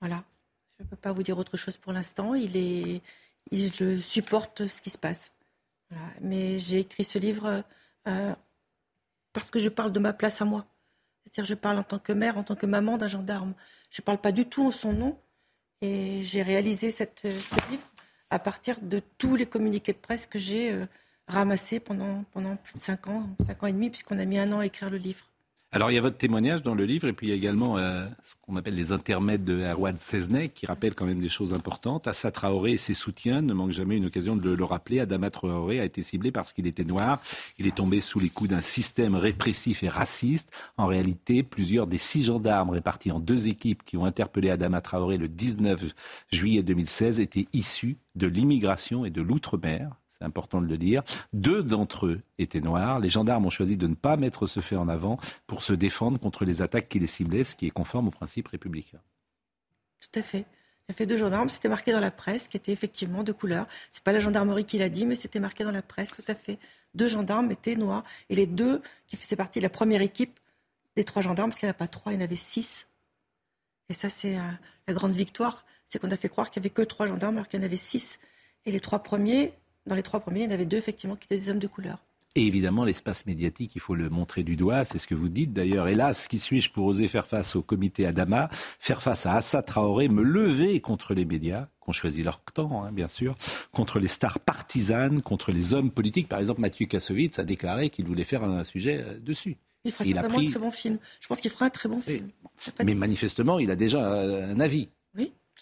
Voilà. 0.00 0.22
Je 0.78 0.84
ne 0.84 0.88
peux 0.88 0.96
pas 0.96 1.12
vous 1.12 1.22
dire 1.22 1.38
autre 1.38 1.56
chose 1.56 1.76
pour 1.76 1.92
l'instant. 1.92 2.34
Il, 2.34 2.56
est, 2.56 3.00
il 3.50 4.02
supporte 4.02 4.66
ce 4.66 4.82
qui 4.82 4.90
se 4.90 4.98
passe. 4.98 5.32
Mais 6.20 6.58
j'ai 6.58 6.80
écrit 6.80 7.04
ce 7.04 7.18
livre 7.18 7.64
parce 9.32 9.50
que 9.50 9.58
je 9.58 9.70
parle 9.70 9.92
de 9.92 9.98
ma 9.98 10.12
place 10.12 10.42
à 10.42 10.44
moi. 10.44 10.66
C'est-à-dire, 11.24 11.44
je 11.44 11.54
parle 11.54 11.78
en 11.78 11.82
tant 11.82 11.98
que 11.98 12.12
mère, 12.12 12.38
en 12.38 12.42
tant 12.42 12.56
que 12.56 12.66
maman 12.66 12.98
d'un 12.98 13.08
gendarme. 13.08 13.54
Je 13.90 14.02
ne 14.02 14.04
parle 14.04 14.18
pas 14.18 14.32
du 14.32 14.46
tout 14.46 14.66
en 14.66 14.70
son 14.70 14.92
nom. 14.92 15.18
Et 15.82 16.22
j'ai 16.22 16.42
réalisé 16.42 16.90
cette, 16.90 17.20
ce 17.22 17.70
livre 17.70 17.90
à 18.28 18.38
partir 18.38 18.80
de 18.80 19.00
tous 19.18 19.36
les 19.36 19.46
communiqués 19.46 19.92
de 19.92 19.98
presse 19.98 20.26
que 20.26 20.38
j'ai 20.38 20.72
euh, 20.72 20.86
ramassés 21.26 21.80
pendant, 21.80 22.24
pendant 22.32 22.56
plus 22.56 22.74
de 22.74 22.82
5 22.82 23.08
ans, 23.08 23.28
5 23.46 23.62
ans 23.62 23.66
et 23.66 23.72
demi, 23.72 23.90
puisqu'on 23.90 24.18
a 24.18 24.24
mis 24.24 24.38
un 24.38 24.52
an 24.52 24.60
à 24.60 24.66
écrire 24.66 24.90
le 24.90 24.98
livre. 24.98 25.24
Alors 25.72 25.92
il 25.92 25.94
y 25.94 25.98
a 25.98 26.00
votre 26.00 26.16
témoignage 26.16 26.62
dans 26.62 26.74
le 26.74 26.84
livre 26.84 27.06
et 27.06 27.12
puis 27.12 27.28
il 27.28 27.30
y 27.30 27.32
a 27.32 27.36
également 27.36 27.78
euh, 27.78 28.04
ce 28.24 28.34
qu'on 28.42 28.56
appelle 28.56 28.74
les 28.74 28.90
intermèdes 28.90 29.44
de 29.44 29.60
Erwan 29.60 29.96
Seznec 29.98 30.52
qui 30.52 30.66
rappellent 30.66 30.96
quand 30.96 31.06
même 31.06 31.20
des 31.20 31.28
choses 31.28 31.54
importantes. 31.54 32.08
Assa 32.08 32.32
Traoré 32.32 32.72
et 32.72 32.76
ses 32.76 32.92
soutiens 32.92 33.40
ne 33.40 33.52
manquent 33.52 33.70
jamais 33.70 33.96
une 33.96 34.06
occasion 34.06 34.34
de 34.34 34.50
le, 34.50 34.64
rappeler. 34.64 34.98
Adama 34.98 35.30
Traoré 35.30 35.78
a 35.78 35.84
été 35.84 36.02
ciblé 36.02 36.32
parce 36.32 36.52
qu'il 36.52 36.66
était 36.66 36.82
noir. 36.82 37.22
Il 37.56 37.68
est 37.68 37.76
tombé 37.76 38.00
sous 38.00 38.18
les 38.18 38.30
coups 38.30 38.50
d'un 38.50 38.62
système 38.62 39.14
répressif 39.14 39.84
et 39.84 39.88
raciste. 39.88 40.50
En 40.76 40.86
réalité, 40.86 41.44
plusieurs 41.44 41.86
des 41.86 41.98
six 41.98 42.24
gendarmes 42.24 42.70
répartis 42.70 43.12
en 43.12 43.20
deux 43.20 43.46
équipes 43.46 43.84
qui 43.84 43.96
ont 43.96 44.06
interpellé 44.06 44.50
Adama 44.50 44.80
Traoré 44.80 45.18
le 45.18 45.28
19 45.28 45.94
juillet 46.32 46.64
2016 46.64 47.20
étaient 47.20 47.46
issus 47.52 47.96
de 48.16 48.26
l'immigration 48.26 49.04
et 49.04 49.10
de 49.10 49.22
l'outre-mer 49.22 49.99
c'est 50.20 50.26
important 50.26 50.60
de 50.60 50.66
le 50.66 50.76
dire. 50.76 51.02
Deux 51.32 51.62
d'entre 51.62 52.06
eux 52.06 52.20
étaient 52.38 52.60
noirs. 52.60 53.00
Les 53.00 53.10
gendarmes 53.10 53.46
ont 53.46 53.50
choisi 53.50 53.76
de 53.76 53.86
ne 53.86 53.94
pas 53.94 54.16
mettre 54.16 54.46
ce 54.46 54.60
fait 54.60 54.76
en 54.76 54.88
avant 54.88 55.18
pour 55.46 55.62
se 55.62 55.72
défendre 55.72 56.18
contre 56.18 56.44
les 56.44 56.60
attaques 56.62 56.88
qui 56.88 56.98
les 56.98 57.06
ciblaient, 57.06 57.44
ce 57.44 57.56
qui 57.56 57.66
est 57.66 57.70
conforme 57.70 58.08
aux 58.08 58.12
principes 58.12 58.48
républicains. 58.48 59.00
Tout 60.00 60.18
à 60.18 60.22
fait. 60.22 60.44
Il 60.88 60.92
a 60.92 60.94
fait 60.94 61.06
deux 61.06 61.16
gendarmes, 61.16 61.48
c'était 61.48 61.68
marqué 61.68 61.92
dans 61.92 62.00
la 62.00 62.10
presse, 62.10 62.48
qui 62.48 62.56
était 62.56 62.72
effectivement 62.72 63.22
de 63.22 63.32
couleur. 63.32 63.66
C'est 63.90 64.02
pas 64.02 64.12
la 64.12 64.18
gendarmerie 64.18 64.64
qui 64.64 64.76
l'a 64.76 64.88
dit, 64.88 65.06
mais 65.06 65.14
c'était 65.14 65.40
marqué 65.40 65.64
dans 65.64 65.70
la 65.70 65.82
presse, 65.82 66.10
tout 66.10 66.24
à 66.26 66.34
fait. 66.34 66.58
Deux 66.94 67.08
gendarmes 67.08 67.50
étaient 67.50 67.76
noirs. 67.76 68.04
Et 68.28 68.34
les 68.34 68.46
deux 68.46 68.82
qui 69.06 69.16
faisaient 69.16 69.36
partie 69.36 69.60
de 69.60 69.62
la 69.62 69.70
première 69.70 70.02
équipe 70.02 70.38
des 70.96 71.04
trois 71.04 71.22
gendarmes, 71.22 71.50
parce 71.50 71.60
qu'il 71.60 71.66
n'y 71.66 71.70
en 71.70 71.76
a 71.76 71.78
pas 71.78 71.86
trois, 71.86 72.12
il 72.12 72.16
y 72.16 72.18
en 72.18 72.24
avait 72.24 72.36
six. 72.36 72.88
Et 73.88 73.94
ça, 73.94 74.10
c'est 74.10 74.36
euh, 74.36 74.42
la 74.86 74.94
grande 74.94 75.12
victoire. 75.12 75.64
C'est 75.86 75.98
qu'on 75.98 76.10
a 76.10 76.16
fait 76.16 76.28
croire 76.28 76.50
qu'il 76.50 76.60
n'y 76.60 76.66
avait 76.66 76.74
que 76.74 76.82
trois 76.82 77.06
gendarmes, 77.06 77.36
alors 77.36 77.48
qu'il 77.48 77.60
y 77.60 77.62
en 77.62 77.66
avait 77.66 77.76
six. 77.76 78.18
Et 78.66 78.72
les 78.72 78.80
trois 78.80 78.98
premiers 78.98 79.54
dans 79.86 79.94
les 79.94 80.02
trois 80.02 80.20
premiers, 80.20 80.40
il 80.40 80.46
y 80.46 80.48
en 80.48 80.54
avait 80.54 80.66
deux 80.66 80.76
effectivement 80.76 81.16
qui 81.16 81.26
étaient 81.26 81.38
des 81.38 81.50
hommes 81.50 81.58
de 81.58 81.66
couleur. 81.66 82.04
Et 82.36 82.46
évidemment, 82.46 82.84
l'espace 82.84 83.26
médiatique, 83.26 83.72
il 83.74 83.80
faut 83.80 83.96
le 83.96 84.08
montrer 84.08 84.44
du 84.44 84.54
doigt, 84.54 84.84
c'est 84.84 84.98
ce 84.98 85.08
que 85.08 85.16
vous 85.16 85.28
dites 85.28 85.52
d'ailleurs. 85.52 85.88
Hélas, 85.88 86.28
qui 86.28 86.38
suis-je 86.38 86.70
pour 86.70 86.86
oser 86.86 87.08
faire 87.08 87.26
face 87.26 87.56
au 87.56 87.62
comité 87.62 88.06
Adama, 88.06 88.48
faire 88.78 89.02
face 89.02 89.26
à 89.26 89.34
Assa 89.34 89.62
Traoré, 89.62 90.08
me 90.08 90.22
lever 90.22 90.80
contre 90.80 91.12
les 91.12 91.24
médias, 91.24 91.66
qu'on 91.80 91.90
choisit 91.90 92.24
leur 92.24 92.40
temps, 92.40 92.84
hein, 92.84 92.92
bien 92.92 93.08
sûr, 93.08 93.34
contre 93.72 93.98
les 93.98 94.06
stars 94.06 94.38
partisanes, 94.38 95.22
contre 95.22 95.50
les 95.50 95.74
hommes 95.74 95.90
politiques. 95.90 96.28
Par 96.28 96.38
exemple, 96.38 96.60
Mathieu 96.60 96.86
Kassovitz 96.86 97.40
a 97.40 97.44
déclaré 97.44 97.90
qu'il 97.90 98.06
voulait 98.06 98.22
faire 98.22 98.44
un 98.44 98.62
sujet 98.62 99.02
euh, 99.04 99.18
dessus. 99.18 99.56
Il 99.84 99.90
fera 99.90 100.04
un 100.04 100.28
très 100.28 100.60
bon 100.60 100.70
film. 100.70 100.98
Je 101.20 101.26
pense 101.26 101.40
qu'il 101.40 101.50
fera 101.50 101.64
un 101.64 101.70
très 101.70 101.88
bon 101.88 102.00
film. 102.00 102.28
Mais 102.84 102.94
manifestement, 102.94 103.58
il 103.58 103.72
a 103.72 103.76
déjà 103.76 104.06
un 104.06 104.60
avis. 104.60 104.90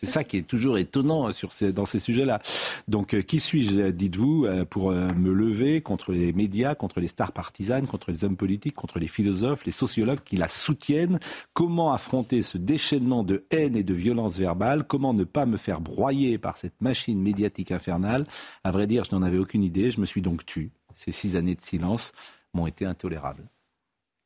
C'est 0.00 0.06
ça 0.06 0.22
qui 0.22 0.36
est 0.36 0.42
toujours 0.42 0.78
étonnant 0.78 1.28
ces, 1.32 1.72
dans 1.72 1.84
ces 1.84 1.98
sujets-là. 1.98 2.40
Donc, 2.86 3.14
euh, 3.14 3.22
qui 3.22 3.40
suis-je, 3.40 3.90
dites-vous, 3.90 4.44
euh, 4.44 4.64
pour 4.64 4.92
euh, 4.92 5.12
me 5.14 5.32
lever 5.32 5.80
contre 5.80 6.12
les 6.12 6.32
médias, 6.32 6.76
contre 6.76 7.00
les 7.00 7.08
stars 7.08 7.32
partisanes, 7.32 7.88
contre 7.88 8.12
les 8.12 8.22
hommes 8.22 8.36
politiques, 8.36 8.76
contre 8.76 9.00
les 9.00 9.08
philosophes, 9.08 9.64
les 9.64 9.72
sociologues 9.72 10.22
qui 10.24 10.36
la 10.36 10.48
soutiennent? 10.48 11.18
Comment 11.52 11.92
affronter 11.92 12.42
ce 12.42 12.58
déchaînement 12.58 13.24
de 13.24 13.44
haine 13.50 13.74
et 13.74 13.82
de 13.82 13.92
violence 13.92 14.38
verbale? 14.38 14.84
Comment 14.84 15.14
ne 15.14 15.24
pas 15.24 15.46
me 15.46 15.56
faire 15.56 15.80
broyer 15.80 16.38
par 16.38 16.58
cette 16.58 16.80
machine 16.80 17.20
médiatique 17.20 17.72
infernale? 17.72 18.24
À 18.62 18.70
vrai 18.70 18.86
dire, 18.86 19.02
je 19.02 19.16
n'en 19.16 19.22
avais 19.22 19.38
aucune 19.38 19.64
idée. 19.64 19.90
Je 19.90 20.00
me 20.00 20.06
suis 20.06 20.22
donc 20.22 20.46
tu. 20.46 20.70
Ces 20.94 21.10
six 21.10 21.34
années 21.34 21.56
de 21.56 21.60
silence 21.60 22.12
m'ont 22.54 22.68
été 22.68 22.84
intolérables. 22.84 23.48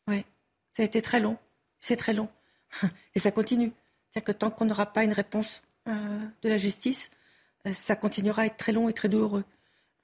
Oui, 0.06 0.22
ça 0.74 0.82
a 0.82 0.86
été 0.86 1.00
très 1.00 1.20
long. 1.20 1.38
C'est 1.80 1.96
très 1.96 2.12
long. 2.12 2.28
Et 3.14 3.18
ça 3.18 3.30
continue. 3.30 3.72
C'est-à-dire 4.12 4.34
que 4.34 4.38
tant 4.38 4.50
qu'on 4.50 4.66
n'aura 4.66 4.92
pas 4.92 5.04
une 5.04 5.12
réponse 5.14 5.62
euh, 5.88 5.92
de 6.42 6.48
la 6.50 6.58
justice, 6.58 7.10
euh, 7.66 7.72
ça 7.72 7.96
continuera 7.96 8.42
à 8.42 8.46
être 8.46 8.58
très 8.58 8.72
long 8.72 8.90
et 8.90 8.92
très 8.92 9.08
douloureux. 9.08 9.44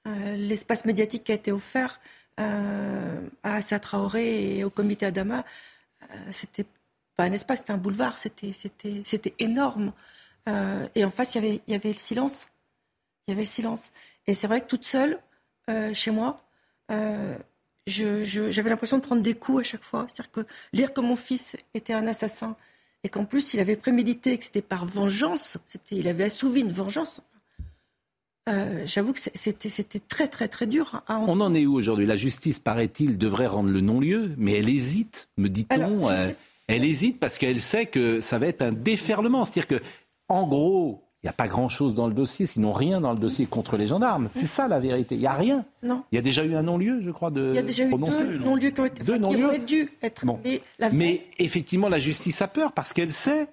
Euh, 0.07 0.35
l'espace 0.35 0.85
médiatique 0.85 1.25
qui 1.25 1.31
a 1.31 1.35
été 1.35 1.51
offert 1.51 1.99
à 2.37 3.55
Assa 3.55 3.79
Traoré 3.79 4.57
et 4.57 4.63
au 4.63 4.69
comité 4.69 5.05
Adama, 5.05 5.43
c'était 6.31 6.65
pas 7.17 7.25
un 7.25 7.33
espace, 7.33 7.59
c'était 7.59 7.73
un 7.73 7.77
boulevard, 7.77 8.17
c'était, 8.17 8.53
énorme. 9.39 9.91
et 10.95 11.03
en 11.03 11.11
face, 11.11 11.35
y, 11.35 11.39
il 11.39 11.61
y 11.67 11.75
avait 11.75 11.89
le 11.89 11.95
silence. 11.95 12.47
Il 13.27 13.31
y 13.31 13.33
avait 13.33 13.41
le 13.41 13.45
silence. 13.45 13.91
Et 14.25 14.33
c'est 14.33 14.47
vrai 14.47 14.61
que 14.61 14.67
toute 14.67 14.85
seule, 14.85 15.19
chez 15.91 16.11
moi, 16.11 16.41
j'avais 16.87 18.69
l'impression 18.69 18.99
de 18.99 19.03
prendre 19.03 19.21
des 19.21 19.35
coups 19.35 19.59
à 19.59 19.63
chaque 19.63 19.83
fois. 19.83 20.07
C'est-à-dire 20.07 20.31
que 20.31 20.45
lire 20.71 20.93
que 20.93 21.01
mon 21.01 21.17
fils 21.17 21.57
était 21.73 21.91
un 21.91 22.07
assassin 22.07 22.55
et 23.03 23.09
qu'en 23.09 23.25
plus 23.25 23.53
il 23.53 23.59
avait 23.59 23.75
prémédité, 23.75 24.37
que 24.37 24.43
c'était 24.43 24.61
par 24.61 24.85
vengeance, 24.85 25.57
c'était, 25.65 25.95
il 25.95 26.07
avait 26.07 26.25
assouvi 26.25 26.61
une 26.61 26.71
vengeance. 26.71 27.21
Euh, 28.49 28.81
j'avoue 28.85 29.13
que 29.13 29.19
c'était, 29.19 29.99
très 29.99 30.27
très 30.27 30.47
très 30.47 30.65
dur. 30.65 31.03
À 31.07 31.19
On 31.19 31.39
en 31.39 31.53
est 31.53 31.65
où 31.65 31.75
aujourd'hui? 31.75 32.05
La 32.05 32.15
justice, 32.15 32.57
paraît-il, 32.57 33.17
devrait 33.17 33.47
rendre 33.47 33.69
le 33.69 33.81
non-lieu, 33.81 34.33
mais 34.37 34.53
elle 34.53 34.69
hésite, 34.69 35.29
me 35.37 35.49
dit-on. 35.49 36.09
Euh, 36.09 36.29
elle 36.67 36.83
hésite 36.83 37.19
parce 37.19 37.37
qu'elle 37.37 37.61
sait 37.61 37.85
que 37.85 38.21
ça 38.21 38.39
va 38.39 38.47
être 38.47 38.61
un 38.61 38.71
déferlement. 38.71 39.45
C'est-à-dire 39.45 39.79
que, 39.79 39.83
en 40.29 40.47
gros, 40.47 41.03
il 41.21 41.25
n'y 41.25 41.29
a 41.29 41.33
pas 41.33 41.49
grand-chose 41.49 41.95
dans 41.95 42.07
le 42.07 42.13
dossier, 42.13 42.45
sinon 42.45 42.71
rien 42.71 43.01
dans 43.01 43.11
le 43.11 43.19
dossier 43.19 43.45
contre 43.45 43.75
les 43.75 43.87
gendarmes. 43.87 44.29
C'est 44.33 44.45
ça 44.45 44.69
la 44.69 44.79
vérité. 44.79 45.15
Il 45.15 45.21
n'y 45.21 45.27
a 45.27 45.33
rien. 45.33 45.65
Non. 45.83 46.03
Il 46.13 46.15
y 46.15 46.17
a 46.17 46.21
déjà 46.21 46.45
eu 46.45 46.55
un 46.55 46.63
non-lieu, 46.63 47.01
je 47.01 47.11
crois, 47.11 47.29
de 47.29 47.49
Il 47.49 47.55
y 47.55 47.59
a 47.59 47.61
déjà 47.61 47.83
eu 47.83 47.89
deux 47.89 47.97
non-lieux 47.97 48.71
qui, 48.71 48.79
ont 48.79 48.85
été, 48.85 49.03
deux 49.03 49.21
auraient 49.21 49.59
dû 49.59 49.91
être. 50.01 50.25
Mais, 50.93 51.25
effectivement, 51.37 51.89
la 51.89 51.99
justice 51.99 52.41
a 52.41 52.47
peur 52.47 52.71
parce 52.71 52.93
qu'elle 52.93 53.11
sait, 53.11 53.47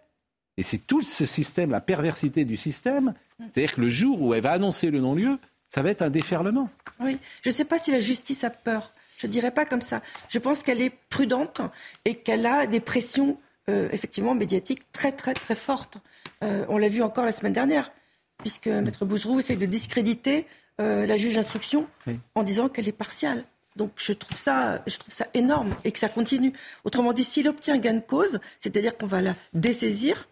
et 0.57 0.63
c'est 0.63 0.79
tout 0.79 1.03
ce 1.03 1.27
système, 1.27 1.73
la 1.73 1.81
perversité 1.81 2.45
du 2.45 2.57
système, 2.57 3.15
c'est-à-dire 3.41 3.75
que 3.75 3.81
le 3.81 3.91
jour 3.91 4.23
où 4.23 4.33
elle 4.33 4.43
va 4.43 4.53
annoncer 4.53 4.91
le 4.91 5.01
non-lieu, 5.01 5.39
ça 5.69 5.83
va 5.83 5.91
être 5.91 6.03
un 6.03 6.11
déferlement. 6.11 6.71
Oui. 7.01 7.19
Je 7.43 7.49
ne 7.49 7.55
sais 7.55 7.65
pas 7.65 7.79
si 7.79 7.91
la 7.91 7.99
justice 7.99 8.45
a 8.45 8.51
peur. 8.51 8.93
Je 9.19 9.27
ne 9.27 9.33
dirais 9.33 9.51
pas 9.51 9.65
comme 9.65 9.81
ça. 9.81 10.03
Je 10.29 10.39
pense 10.39 10.63
qu'elle 10.63 10.81
est 10.81 10.93
prudente 11.11 11.63
et 12.05 12.15
qu'elle 12.15 12.47
a 12.47 12.67
des 12.67 12.81
pressions 12.81 13.39
euh, 13.69 13.89
effectivement 13.93 14.35
médiatiques 14.35 14.91
très 14.93 15.13
très 15.13 15.35
très 15.35 15.55
fortes. 15.55 15.99
Euh, 16.45 16.65
on 16.69 16.79
l'a 16.79 16.89
vu 16.89 17.03
encore 17.03 17.25
la 17.25 17.33
semaine 17.33 17.53
dernière, 17.53 17.91
puisque 18.39 18.69
Maître 18.69 19.05
Bouzrou 19.05 19.41
essaie 19.41 19.57
de 19.57 19.67
discréditer 19.67 20.47
euh, 20.81 21.07
la 21.07 21.17
juge 21.17 21.35
d'instruction 21.35 21.87
en 22.35 22.43
disant 22.43 22.69
qu'elle 22.69 22.89
est 22.89 22.93
partiale. 22.93 23.45
Donc 23.77 23.93
je 23.97 24.13
trouve 24.13 24.39
ça, 24.39 24.83
je 24.87 24.97
trouve 24.99 25.13
ça 25.13 25.27
énorme 25.35 25.75
et 25.85 25.93
que 25.93 25.99
ça 25.99 26.09
continue. 26.09 26.53
Autrement 26.85 27.13
dit, 27.13 27.25
s'il 27.25 27.49
obtient 27.49 27.77
gain 27.79 27.95
de 27.95 28.01
cause, 28.01 28.41
c'est-à-dire 28.61 28.97
qu'on 28.97 29.07
va 29.07 29.21
la 29.21 29.35
dessaisir, 29.53 30.29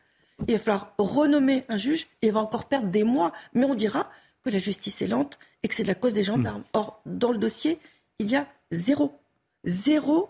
il 0.46 0.54
va 0.54 0.58
falloir 0.58 0.94
renommer 0.98 1.64
un 1.68 1.76
juge 1.76 2.06
et 2.22 2.28
il 2.28 2.32
va 2.32 2.40
encore 2.40 2.66
perdre 2.66 2.88
des 2.88 3.04
mois. 3.04 3.32
Mais 3.52 3.66
on 3.66 3.74
dira 3.74 4.10
que 4.44 4.50
la 4.50 4.58
justice 4.58 5.02
est 5.02 5.06
lente 5.06 5.38
et 5.62 5.68
que 5.68 5.74
c'est 5.74 5.82
de 5.82 5.88
la 5.88 5.94
cause 5.94 6.12
des 6.12 6.24
gendarmes. 6.24 6.60
Hmm. 6.60 6.78
Or, 6.78 7.00
dans 7.06 7.32
le 7.32 7.38
dossier, 7.38 7.78
il 8.18 8.30
y 8.30 8.36
a 8.36 8.46
zéro. 8.70 9.18
Zéro 9.64 10.28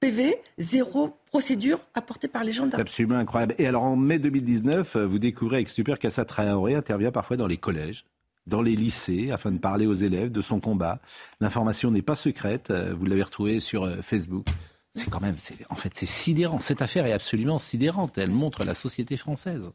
PV, 0.00 0.40
zéro 0.58 1.16
procédure 1.30 1.78
apportée 1.94 2.28
par 2.28 2.44
les 2.44 2.52
gendarmes. 2.52 2.72
C'est 2.76 2.82
absolument 2.82 3.16
incroyable. 3.16 3.54
Et 3.58 3.66
alors 3.66 3.84
en 3.84 3.96
mai 3.96 4.18
2019, 4.18 4.96
vous 4.96 5.18
découvrez 5.18 5.56
avec 5.56 5.68
stupeur 5.68 5.98
qu'Assa 5.98 6.24
Traoré 6.24 6.74
intervient 6.74 7.12
parfois 7.12 7.36
dans 7.36 7.46
les 7.46 7.56
collèges 7.56 8.04
dans 8.46 8.62
les 8.62 8.74
lycées 8.74 9.30
afin 9.30 9.52
de 9.52 9.58
parler 9.58 9.86
aux 9.86 9.94
élèves 9.94 10.32
de 10.32 10.40
son 10.40 10.60
combat. 10.60 10.98
L'information 11.40 11.90
n'est 11.90 12.02
pas 12.02 12.16
secrète, 12.16 12.70
vous 12.70 13.06
l'avez 13.06 13.22
retrouvée 13.22 13.60
sur 13.60 13.84
euh, 13.84 14.02
Facebook. 14.02 14.46
C'est 14.92 15.08
quand 15.08 15.20
même, 15.20 15.36
en 15.68 15.76
fait, 15.76 15.92
c'est 15.94 16.06
sidérant. 16.06 16.58
Cette 16.58 16.82
affaire 16.82 17.06
est 17.06 17.12
absolument 17.12 17.60
sidérante. 17.60 18.18
Elle 18.18 18.30
montre 18.30 18.64
la 18.64 18.74
société 18.74 19.16
française. 19.16 19.70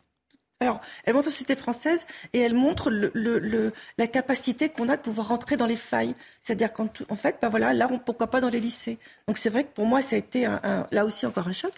Alors, 0.62 0.80
elle 1.04 1.14
montre 1.14 1.28
la 1.28 1.32
société 1.32 1.56
française 1.58 2.06
et 2.32 2.40
elle 2.40 2.54
montre 2.54 2.90
le, 2.90 3.74
la 3.98 4.08
capacité 4.08 4.70
qu'on 4.70 4.88
a 4.88 4.96
de 4.96 5.02
pouvoir 5.02 5.28
rentrer 5.28 5.58
dans 5.58 5.66
les 5.66 5.76
failles. 5.76 6.16
C'est-à-dire 6.40 6.72
qu'en 6.72 6.88
en 7.10 7.16
fait, 7.18 7.38
ben 7.42 7.50
voilà, 7.50 7.74
là, 7.74 7.90
on, 7.92 8.00
pourquoi 8.00 8.28
pas 8.28 8.40
dans 8.40 8.48
les 8.48 8.62
lycées. 8.62 8.98
Donc 9.28 9.38
c'est 9.38 9.50
vrai 9.50 9.66
que 9.66 9.74
pour 9.74 9.86
moi, 9.86 10.02
ça 10.02 10.16
a 10.16 10.20
été 10.20 10.46
un, 10.46 10.88
là 10.92 11.04
aussi 11.04 11.26
encore 11.26 11.50
un 11.50 11.54
choc. 11.54 11.74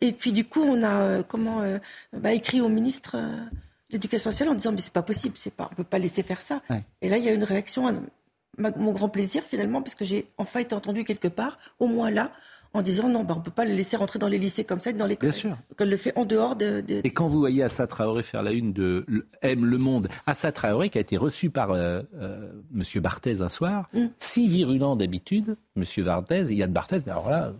Et 0.00 0.12
puis 0.12 0.30
du 0.30 0.44
coup, 0.44 0.62
on 0.62 0.84
a 0.84 1.00
euh, 1.00 1.22
comment 1.26 1.62
euh, 1.62 1.78
bah, 2.12 2.32
écrit 2.32 2.60
au 2.60 2.68
ministre 2.68 3.16
euh, 3.16 3.36
de 3.36 3.94
l'Éducation 3.94 4.30
nationale 4.30 4.52
en 4.52 4.56
disant 4.56 4.70
mais 4.70 4.80
c'est 4.80 4.92
pas 4.92 5.02
possible, 5.02 5.36
c'est 5.36 5.54
pas, 5.54 5.68
on 5.72 5.74
peut 5.74 5.82
pas 5.82 5.98
laisser 5.98 6.22
faire 6.22 6.40
ça. 6.40 6.62
Et 7.02 7.08
là, 7.08 7.18
il 7.18 7.24
y 7.24 7.28
a 7.28 7.32
une 7.32 7.42
réaction, 7.42 8.00
mon 8.58 8.92
grand 8.92 9.08
plaisir 9.08 9.42
finalement, 9.42 9.82
parce 9.82 9.96
que 9.96 10.04
j'ai 10.04 10.28
enfin 10.38 10.60
été 10.60 10.76
entendu 10.76 11.02
quelque 11.02 11.26
part, 11.26 11.58
au 11.80 11.88
moins 11.88 12.12
là, 12.12 12.30
en 12.72 12.82
disant 12.82 13.08
non, 13.08 13.24
bah, 13.24 13.34
on 13.34 13.40
ne 13.40 13.44
peut 13.44 13.50
pas 13.50 13.64
le 13.64 13.74
laisser 13.74 13.96
rentrer 13.96 14.18
dans 14.18 14.28
les 14.28 14.38
lycées 14.38 14.64
comme 14.64 14.80
ça, 14.80 14.92
dans 14.92 15.06
les 15.06 15.16
Bien 15.16 15.32
sûr. 15.32 15.50
Donc 15.50 15.80
elle 15.80 15.90
le 15.90 15.96
fait 15.96 16.16
en 16.16 16.24
dehors 16.24 16.56
de, 16.56 16.84
Et 16.88 17.10
quand 17.10 17.26
vous 17.26 17.38
voyez 17.38 17.62
Assa 17.62 17.86
Traoré 17.86 18.22
faire 18.22 18.42
la 18.42 18.52
une 18.52 18.72
de 18.72 19.04
Aime 19.42 19.64
le 19.64 19.78
Monde, 19.78 20.08
Assa 20.26 20.52
Traoré 20.52 20.88
qui 20.88 20.98
a 20.98 21.00
été 21.00 21.16
reçu 21.16 21.50
par 21.50 21.72
euh, 21.72 22.02
euh, 22.20 22.50
M. 22.74 22.84
Barthez 23.02 23.42
un 23.42 23.48
soir, 23.48 23.88
mm. 23.92 24.06
si 24.18 24.48
virulent 24.48 24.96
d'habitude, 24.96 25.56
M. 25.76 25.84
Barthez, 26.04 26.52
Yann 26.54 26.72
Barthez, 26.72 26.98
mais 27.06 27.12
alors 27.12 27.28
là, 27.28 27.52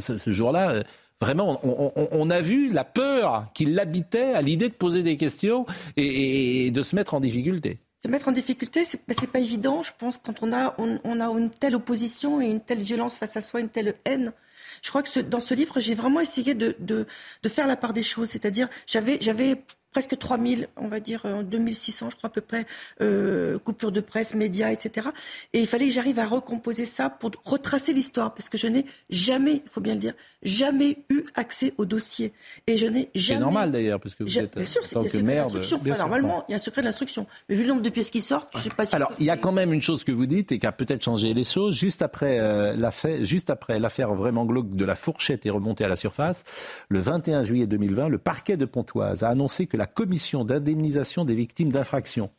ce, 0.00 0.32
jour-là, 0.32 0.70
euh, 0.70 0.82
Vraiment, 1.18 1.58
on, 1.64 2.28
a 2.28 2.42
vu 2.42 2.70
la 2.70 2.84
peur 2.84 3.46
qui 3.54 3.64
l'habitait 3.64 4.34
à 4.34 4.42
l'idée 4.42 4.68
de 4.68 4.74
poser 4.74 5.02
des 5.02 5.16
questions 5.16 5.64
et 5.96 6.70
de 6.70 6.82
se 6.82 6.94
mettre 6.94 7.14
en 7.14 7.20
difficulté 7.20 7.80
se 8.02 8.08
mettre 8.08 8.28
en 8.28 8.32
difficulté, 8.32 8.84
c'est 8.84 9.06
n'est 9.08 9.14
ben, 9.16 9.26
pas 9.26 9.38
évident, 9.38 9.82
je 9.82 9.92
pense, 9.98 10.18
quand 10.18 10.42
on 10.42 10.52
a, 10.52 10.74
on, 10.78 11.20
a 11.20 11.26
une 11.38 11.50
telle 11.50 11.74
opposition 11.74 12.40
et 12.40 12.46
une 12.46 12.60
telle 12.60 12.80
violence 12.80 13.18
face 13.18 13.36
à 13.36 13.40
soi, 13.40 13.60
une 13.60 13.68
telle 13.68 13.94
haine. 14.04 14.32
Je 14.82 14.90
crois 14.90 15.02
que 15.02 15.20
dans 15.20 15.40
ce 15.40 15.54
livre, 15.54 15.80
j'ai 15.80 15.94
vraiment 15.94 16.20
essayé 16.20 16.54
de, 16.54 16.76
de, 16.78 17.06
de, 17.42 17.48
faire 17.48 17.66
la 17.66 17.76
part 17.76 17.92
des 17.92 18.02
choses. 18.02 18.30
C'est-à-dire, 18.30 18.68
j'avais, 18.86 19.18
j'avais 19.20 19.62
presque 19.96 20.18
3000, 20.18 20.68
on 20.76 20.88
va 20.88 21.00
dire 21.00 21.22
en 21.24 21.42
2600, 21.42 22.10
je 22.10 22.16
crois 22.16 22.28
à 22.28 22.30
peu 22.30 22.42
près, 22.42 22.66
euh, 23.00 23.58
coupures 23.58 23.92
de 23.92 24.02
presse, 24.02 24.34
médias, 24.34 24.70
etc. 24.70 25.08
Et 25.54 25.60
il 25.60 25.66
fallait 25.66 25.86
que 25.86 25.92
j'arrive 25.94 26.18
à 26.18 26.26
recomposer 26.26 26.84
ça 26.84 27.08
pour 27.08 27.30
retracer 27.46 27.94
l'histoire, 27.94 28.34
parce 28.34 28.50
que 28.50 28.58
je 28.58 28.66
n'ai 28.66 28.84
jamais, 29.08 29.62
il 29.64 29.70
faut 29.70 29.80
bien 29.80 29.94
le 29.94 30.00
dire, 30.00 30.12
jamais 30.42 30.98
eu 31.08 31.22
accès 31.34 31.72
au 31.78 31.86
dossier. 31.86 32.34
Et 32.66 32.76
je 32.76 32.84
n'ai 32.84 33.08
jamais. 33.14 33.38
C'est 33.38 33.40
normal 33.40 33.72
d'ailleurs, 33.72 33.98
parce 33.98 34.14
que 34.14 34.24
vous 34.24 34.38
êtes 34.38 34.54
bien 34.54 34.66
sûr, 34.66 34.86
tant 34.86 35.02
que 35.02 35.16
maire. 35.16 35.48
normalement, 35.98 36.44
il 36.46 36.52
y 36.52 36.54
a 36.54 36.56
un 36.56 36.58
secret 36.58 36.82
de 36.82 36.86
l'instruction. 36.88 37.26
Mais 37.48 37.54
vu 37.54 37.62
le 37.62 37.68
nombre 37.68 37.80
de 37.80 37.88
pièces 37.88 38.10
qui 38.10 38.20
sortent, 38.20 38.50
je 38.52 38.58
ne 38.58 38.62
sais 38.64 38.68
pas 38.68 38.84
si. 38.84 38.94
Alors, 38.94 39.12
il 39.18 39.24
y 39.24 39.30
a 39.30 39.38
quand 39.38 39.52
même 39.52 39.72
une 39.72 39.80
chose 39.80 40.04
que 40.04 40.12
vous 40.12 40.26
dites 40.26 40.52
et 40.52 40.58
qui 40.58 40.66
a 40.66 40.72
peut-être 40.72 41.02
changé 41.02 41.32
les 41.32 41.44
choses. 41.44 41.74
Juste 41.74 42.02
après 42.02 42.38
euh, 42.38 42.76
l'affaire, 42.76 43.24
juste 43.24 43.48
après 43.48 43.78
l'affaire 43.78 44.12
vraiment 44.12 44.44
glauque 44.44 44.76
de 44.76 44.84
la 44.84 44.94
fourchette 44.94 45.46
est 45.46 45.50
remontée 45.50 45.86
à 45.86 45.88
la 45.88 45.96
surface, 45.96 46.44
le 46.90 47.00
21 47.00 47.44
juillet 47.44 47.66
2020, 47.66 48.10
le 48.10 48.18
parquet 48.18 48.58
de 48.58 48.66
Pontoise 48.66 49.22
a 49.22 49.30
annoncé 49.30 49.66
que 49.66 49.78
la 49.78 49.85
commission 49.86 50.44
d'indemnisation 50.44 51.24
des 51.24 51.34
victimes 51.34 51.72
d'infractions, 51.72 52.30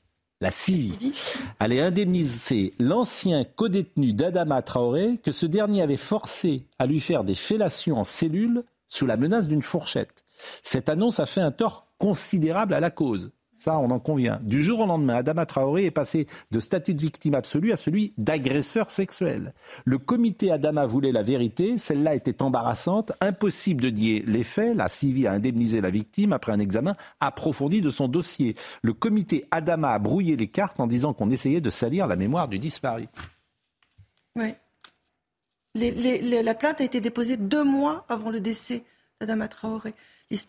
la 0.41 0.52
CIVI, 0.52 1.14
allait 1.60 1.82
indemniser 1.82 2.74
l'ancien 2.80 3.43
codétenu 3.43 4.14
d'Adama 4.14 4.62
Traoré 4.62 5.20
que 5.24 5.32
ce 5.32 5.45
dernier 5.45 5.82
avait 5.82 5.98
forcé 5.98 6.66
à 6.80 6.86
lui 6.86 7.00
faire 7.00 7.24
des 7.24 7.36
fellations 7.36 7.98
en 7.98 8.04
cellule 8.04 8.64
sous 8.88 9.06
la 9.06 9.18
menace 9.18 9.48
d'une 9.48 9.64
fourchette. 9.64 10.26
Cette 10.64 10.89
annonce 10.89 11.20
a 11.20 11.26
fait 11.26 11.41
un 11.41 11.52
tort 11.52 11.88
considérable 11.98 12.74
à 12.74 12.80
la 12.80 12.91
cause. 12.91 13.32
Ça, 13.58 13.80
on 13.80 13.89
en 13.89 13.99
convient. 13.99 14.39
Du 14.43 14.64
jour 14.64 14.82
au 14.82 14.86
lendemain, 14.86 15.16
Adama 15.16 15.47
Traoré 15.47 15.86
est 15.86 15.91
passé 15.91 16.28
de 16.51 16.60
statut 16.60 16.93
de 16.93 17.01
victime 17.01 17.34
absolue 17.34 17.72
à 17.72 17.76
celui 17.76 18.14
d'agresseur 18.20 18.91
sexuel. 18.91 19.53
Le 19.84 19.97
comité 19.97 20.51
Adama 20.51 20.86
voulait 20.86 21.12
la 21.12 21.24
vérité, 21.24 21.80
celle-là 21.80 22.14
était 22.14 22.43
embarrassante, 22.43 23.14
impossible 23.20 23.82
de 23.82 23.89
nier 23.89 24.24
les 24.28 24.43
faits, 24.43 24.78
la 24.78 24.89
CIVI 24.89 25.26
a 25.26 25.32
indemnisé 25.32 25.82
la 25.82 25.89
victime 25.89 26.34
après 26.34 26.51
un 26.51 26.60
examen 26.60 26.93
approfondi 27.20 27.82
de 27.82 27.89
son 27.89 28.08
dossier. 28.08 28.55
Le 28.84 28.93
comité 28.93 29.45
Adama 29.49 29.89
a 29.89 29.99
brouillé 29.99 30.38
les 30.38 30.47
cartes 30.47 30.80
en 30.80 30.86
disant 30.86 31.14
qu'on 31.14 31.32
essayait 31.32 31.62
de 31.62 31.72
salir 31.72 32.05
la 32.05 32.16
mémoire 32.16 32.47
du 32.47 32.60
disparu. 32.60 33.08
Oui. 34.36 34.53
la 35.74 36.53
plainte 36.53 36.80
a 36.80 36.84
été 36.84 37.01
déposée 37.01 37.38
deux 37.38 37.64
mois 37.64 38.05
avant 38.08 38.30
le 38.30 38.39
décès 38.39 38.84
d'Adama 39.20 39.47
Traoré. 39.47 39.95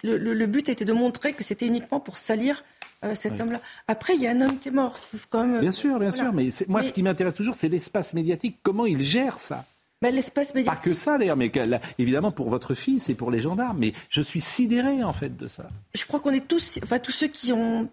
Le, 0.03 0.47
but 0.47 0.69
était 0.69 0.85
de 0.85 0.93
montrer 0.93 1.33
que 1.33 1.45
c'était 1.45 1.67
uniquement 1.67 2.01
pour 2.01 2.19
salir 2.19 2.65
euh, 3.05 3.15
cet 3.15 3.41
homme-là. 3.41 3.61
Après, 3.87 4.15
il 4.15 4.23
y 4.23 4.27
a 4.27 4.31
un 4.33 4.41
homme 4.41 4.59
qui 4.59 4.69
est 4.69 4.73
mort. 4.73 4.99
Bien 5.33 5.71
sûr, 5.71 5.99
bien 5.99 6.11
sûr. 6.11 6.33
Mais 6.33 6.49
moi, 6.67 6.83
ce 6.83 6.91
qui 6.91 7.03
m'intéresse 7.03 7.35
toujours, 7.35 7.55
c'est 7.55 7.69
l'espace 7.69 8.15
médiatique. 8.15 8.59
Comment 8.63 8.87
il 8.87 9.03
gère 9.03 9.39
ça? 9.39 9.65
Bah, 10.01 10.11
l'espace 10.11 10.53
Pas 10.53 10.77
que 10.77 10.95
ça 10.95 11.19
d'ailleurs, 11.19 11.37
mais 11.37 11.51
évidemment 11.99 12.31
pour 12.31 12.49
votre 12.49 12.75
fils 12.75 13.09
et 13.09 13.15
pour 13.15 13.31
les 13.31 13.41
gendarmes. 13.41 13.79
Mais 13.79 13.93
je 14.11 14.23
suis 14.23 14.41
sidéré 14.41 15.03
en 15.03 15.13
fait 15.13 15.37
de 15.37 15.49
ça. 15.49 15.69
Je 15.95 16.05
crois 16.05 16.21
qu'on 16.21 16.33
est 16.33 16.47
tous, 16.47 16.79
enfin 16.85 17.01
tous 17.01 17.11
ceux 17.11 17.27
qui 17.27 17.53
ont 17.53 17.89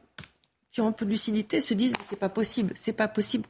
qui 0.72 0.82
ont 0.82 0.88
un 0.88 0.92
peu 0.92 1.06
de 1.06 1.10
lucidité 1.10 1.62
se 1.62 1.74
disent 1.74 1.94
mais 1.98 2.04
c'est 2.08 2.20
pas 2.20 2.28
possible, 2.28 2.74
c'est 2.76 2.92
pas 2.92 3.08
possible, 3.08 3.48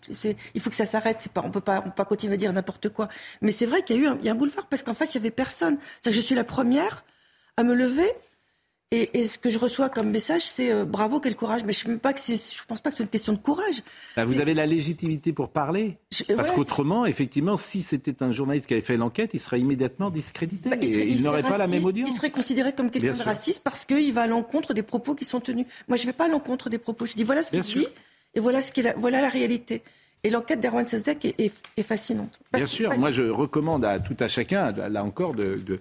il 0.54 0.62
faut 0.62 0.70
que 0.70 0.76
ça 0.76 0.86
s'arrête, 0.86 1.28
pas, 1.34 1.42
on 1.44 1.50
peut 1.50 1.60
pas, 1.60 1.80
on 1.80 1.90
peut 1.90 1.96
pas 1.96 2.06
continuer 2.06 2.36
à 2.36 2.38
dire 2.38 2.54
n'importe 2.54 2.90
quoi. 2.90 3.10
Mais 3.42 3.52
c'est 3.52 3.66
vrai 3.66 3.82
qu'il 3.82 3.96
y 3.96 4.00
a 4.00 4.02
eu 4.04 4.08
un, 4.08 4.18
il 4.20 4.26
y 4.26 4.30
a 4.30 4.34
un 4.34 4.36
boulevard 4.36 4.68
parce 4.68 4.84
qu'en 4.84 4.94
face 4.94 5.16
il 5.16 5.18
y 5.18 5.22
avait 5.22 5.32
personne. 5.32 5.78
Que 6.04 6.12
je 6.12 6.22
suis 6.22 6.36
la 6.36 6.44
première 6.44 7.04
à 7.58 7.64
me 7.64 7.74
lever 7.74 8.10
et, 9.14 9.24
ce 9.24 9.38
que 9.38 9.50
je 9.50 9.58
reçois 9.58 9.90
comme 9.90 10.10
message, 10.10 10.44
c'est 10.44 10.72
euh, 10.72 10.86
bravo, 10.86 11.20
quel 11.20 11.36
courage. 11.36 11.64
Mais 11.66 11.74
je 11.74 11.88
ne 11.90 11.96
pense 11.98 12.82
pas 12.82 12.92
que 12.92 12.98
c'est 12.98 13.04
une 13.04 13.10
question 13.10 13.34
de 13.34 13.38
courage. 13.38 13.84
Bah, 14.16 14.24
vous 14.24 14.40
avez 14.40 14.54
la 14.54 14.66
légitimité 14.66 15.34
pour 15.34 15.50
parler. 15.50 15.98
Parce 16.36 16.52
qu'autrement, 16.52 17.06
effectivement, 17.06 17.58
si 17.58 17.82
c'était 17.82 18.24
un 18.24 18.32
journaliste 18.32 18.68
qui 18.68 18.74
avait 18.74 18.82
fait 18.82 18.98
l'enquête, 18.98 19.32
il 19.34 19.40
serait 19.40 19.60
immédiatement 19.60 20.10
discrédité. 20.10 20.70
Bah, 20.70 20.78
il, 20.82 21.22
n'aurait 21.24 21.44
pas 21.44 21.58
la 21.58 21.68
même 21.68 21.86
audience. 21.86 22.10
Il 22.10 22.16
serait 22.16 22.32
considéré 22.32 22.74
comme 22.74 22.92
quelqu'un 22.92 23.14
de 23.14 23.24
raciste 23.24 23.62
parce 23.64 23.86
qu'il 23.86 24.14
va 24.14 24.24
à 24.24 24.28
l'encontre 24.28 24.74
des 24.74 24.84
propos 24.84 25.16
qui 25.16 25.26
sont 25.26 25.40
tenus. 25.40 25.66
Moi, 25.88 25.98
je 25.98 26.04
ne 26.04 26.08
vais 26.08 26.14
pas 26.14 26.26
à 26.26 26.30
l'encontre 26.30 26.70
des 26.70 26.78
propos. 26.78 27.06
Je 27.06 27.14
dis 27.14 27.24
voilà 27.24 27.44
ce 27.44 27.52
qu'il 27.52 27.62
dit 27.62 27.88
et 28.36 28.40
voilà, 28.40 28.62
ce 28.62 28.82
la, 28.82 28.94
voilà 28.94 29.22
la 29.22 29.30
réalité. 29.30 29.82
Et 30.24 30.30
l'enquête 30.30 30.60
d'Erwan 30.60 30.88
Sesdek 30.88 31.36
est, 31.38 31.84
fascinante. 31.84 32.40
Bien 32.52 32.66
sûr, 32.66 32.92
moi 32.98 33.12
je 33.12 33.22
recommande 33.22 33.86
à 33.86 34.00
tout 34.00 34.18
à 34.20 34.28
chacun, 34.28 34.72
là 34.72 35.04
encore, 35.04 35.36
de, 35.36 35.56
de, 35.56 35.80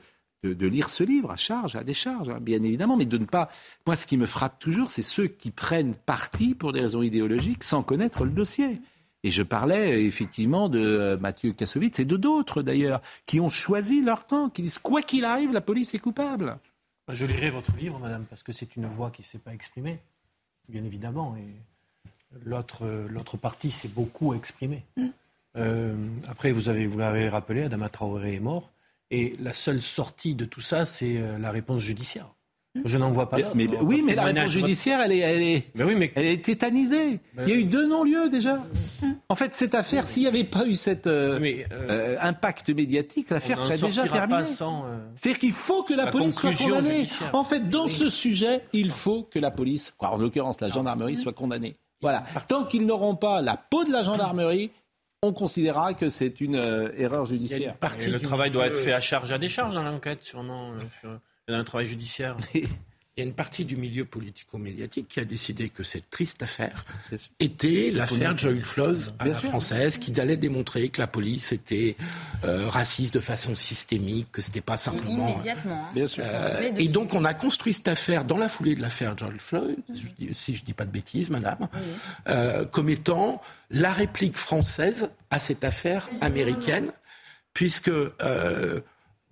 lire 0.49 0.89
ce 0.89 1.05
livre 1.05 1.31
à 1.31 1.37
charge, 1.37 1.77
à 1.77 1.85
décharge, 1.85 2.29
hein, 2.29 2.39
bien 2.41 2.63
évidemment, 2.63 2.97
mais 2.97 3.05
de 3.05 3.19
ne 3.19 3.25
pas. 3.25 3.51
Moi, 3.87 3.97
ce 3.97 4.07
qui 4.07 4.17
me 4.17 4.27
frappe 4.27 4.59
toujours, 4.59 4.91
c'est 4.91 5.03
ceux 5.03 5.27
qui 5.27 5.51
prennent 5.51 5.95
parti 5.95 6.55
pour 6.55 6.73
des 6.73 6.81
raisons 6.81 7.03
idéologiques 7.03 7.65
sans 7.65 7.83
connaître 7.83 8.25
le 8.25 8.31
dossier. 8.31 8.81
Et 9.23 9.31
je 9.31 9.43
parlais 9.43 10.05
effectivement 10.05 10.69
de 10.69 10.81
euh, 10.81 11.17
Mathieu 11.17 11.53
Kassovitz 11.53 11.99
et 11.99 12.05
de 12.05 12.17
d'autres 12.17 12.63
d'ailleurs, 12.63 13.01
qui 13.25 13.41
ont 13.41 13.49
choisi 13.49 14.03
leur 14.03 14.27
temps, 14.27 14.51
qui 14.51 14.61
disent 14.61 14.79
quoi 14.79 15.01
qu'il 15.01 15.25
arrive, 15.25 15.51
la 15.53 15.63
police 15.63 15.95
est 15.95 15.99
coupable. 15.99 16.59
Je 17.09 17.25
lirai 17.25 17.51
votre 17.51 17.75
livre, 17.77 17.99
madame, 17.99 18.25
parce 18.27 18.43
que 18.43 18.53
c'est 18.53 18.77
une 18.77 18.87
voix 18.87 19.11
qui 19.11 19.23
ne 19.23 19.27
s'est 19.27 19.39
pas 19.39 19.55
exprimée, 19.55 19.99
bien 20.69 20.85
évidemment. 20.85 21.37
Et 21.37 21.55
l'autre, 22.45 22.87
l'autre 23.09 23.37
partie 23.37 23.71
s'est 23.71 23.89
beaucoup 23.89 24.35
exprimée. 24.35 24.85
Mm. 24.97 25.07
Euh, 25.57 25.95
après, 26.29 26.53
vous, 26.53 26.69
avez, 26.69 26.87
vous 26.87 26.99
l'avez 26.99 27.29
rappelé, 27.29 27.63
Adama 27.63 27.89
Traoré 27.89 28.35
est 28.35 28.41
mort. 28.41 28.71
Et 29.15 29.37
la 29.41 29.53
seule 29.53 29.81
sortie 29.81 30.35
de 30.35 30.45
tout 30.45 30.61
ça, 30.61 30.85
c'est 30.85 31.19
euh, 31.19 31.39
la 31.39 31.53
réponse 31.53 31.79
judiciaire. 31.79 32.27
Je 32.85 32.99
n'en 32.99 33.13
vois 33.13 33.31
pas. 33.31 33.37
Mais, 33.55 33.69
oui, 33.81 34.03
mais 34.05 34.17
la 34.17 34.25
réponse 34.25 34.51
judiciaire, 34.51 35.01
elle 35.01 35.13
est, 35.13 35.19
elle 35.19 35.43
est, 35.43 35.65
oui, 35.77 35.95
mais... 35.95 36.11
elle 36.17 36.25
est 36.25 36.45
tétanisée. 36.45 37.21
Il 37.39 37.49
y 37.49 37.53
a 37.53 37.55
eu 37.55 37.63
deux 37.63 37.87
non-lieux 37.87 38.29
déjà. 38.29 38.61
En 39.29 39.37
fait, 39.37 39.55
cette 39.55 39.77
affaire, 39.77 40.09
s'il 40.09 40.23
n'y 40.23 40.29
avait 40.29 40.43
pas 40.43 40.67
eu 40.67 40.75
cet 40.75 41.07
euh, 41.07 41.39
euh, 41.71 42.17
impact 42.21 42.71
médiatique, 42.71 43.31
l'affaire 43.31 43.61
serait 43.61 43.79
déjà 43.79 44.03
terminée. 44.09 44.45
C'est-à-dire 44.45 45.39
qu'il 45.39 45.53
faut 45.53 45.85
que 45.85 45.95
la, 45.95 46.09
police 46.09 46.35
soit 46.35 46.53
condamnée. 46.53 47.07
En 47.33 47.45
fait, 47.45 47.69
dans 47.69 47.87
ce 47.87 48.09
sujet, 48.09 48.63
il 48.73 48.91
faut 48.91 49.23
que 49.23 49.39
la 49.39 49.53
police, 49.53 49.95
en 50.01 50.17
l'occurrence 50.17 50.61
la 50.61 50.71
gendarmerie, 50.71 51.17
soit 51.17 51.33
condamnée. 51.33 51.77
Voilà. 52.03 52.25
Tant 52.49 52.65
qu'ils 52.65 52.87
n'auront 52.87 53.15
pas 53.15 53.41
la 53.41 53.57
peau 53.57 53.85
de 53.85 53.93
la 53.93 54.03
gendarmerie, 54.03 54.73
on 55.25 55.33
considérera 55.33 55.95
que 55.95 56.09
c'est 56.09 56.41
une 56.41 56.57
euh, 56.57 56.91
erreur 56.97 57.25
judiciaire. 57.25 57.77
le 57.81 58.19
travail 58.19 58.51
doit 58.51 58.67
être 58.67 58.79
fait 58.79 58.93
à 58.93 59.01
charge 59.01 59.33
à 59.33 59.39
décharge 59.39 59.75
dans 59.75 59.83
l'enquête, 59.83 60.23
sûrement, 60.23 60.73
euh, 60.73 60.81
sur, 61.01 61.19
un 61.49 61.65
travail 61.65 61.87
judiciaire. 61.87 62.37
Il 63.17 63.21
y 63.21 63.27
a 63.27 63.29
une 63.29 63.35
partie 63.35 63.65
du 63.65 63.77
milieu 63.77 64.05
politico-médiatique 64.05 65.07
qui 65.07 65.21
a 65.21 65.25
décidé 65.25 65.69
que 65.69 65.85
cette 65.85 66.11
triste 66.11 66.43
affaire 66.43 66.85
était 67.39 67.93
l'affaire 67.93 68.37
Joel 68.37 68.65
Flows 68.65 69.11
à 69.21 69.29
la 69.29 69.35
française, 69.35 69.99
qui 69.99 70.19
allait 70.21 70.37
démontrer 70.37 70.89
que 70.89 71.01
la 71.01 71.07
police 71.07 71.53
était 71.53 71.95
euh, 72.43 72.69
raciste 72.69 73.15
de 73.15 73.21
façon 73.21 73.55
systémique, 73.55 74.33
que 74.33 74.43
c'était 74.43 74.61
pas 74.61 74.77
simplement. 74.77 75.29
Immédiatement. 75.29 75.87
Hein. 75.97 76.07
Euh, 76.19 76.73
et 76.77 76.89
donc 76.89 77.15
on 77.15 77.25
a 77.25 77.35
construit 77.35 77.73
cette 77.73 77.87
affaire 77.87 78.25
dans 78.25 78.37
la 78.37 78.49
foulée 78.49 78.75
de 78.75 78.83
l'affaire 78.83 79.17
Joel 79.17 79.39
Floyd, 79.39 79.77
si 80.33 80.57
je 80.57 80.65
dis 80.65 80.73
pas 80.73 80.85
de 80.85 80.91
bêtises, 80.91 81.31
madame, 81.31 81.69
euh, 82.29 82.65
comme 82.65 82.89
étant 82.89 83.41
la 83.71 83.93
réplique 83.93 84.37
française 84.37 85.11
à 85.35 85.39
cette 85.41 85.65
affaire 85.65 86.09
américaine, 86.21 86.93
puisque 87.53 87.91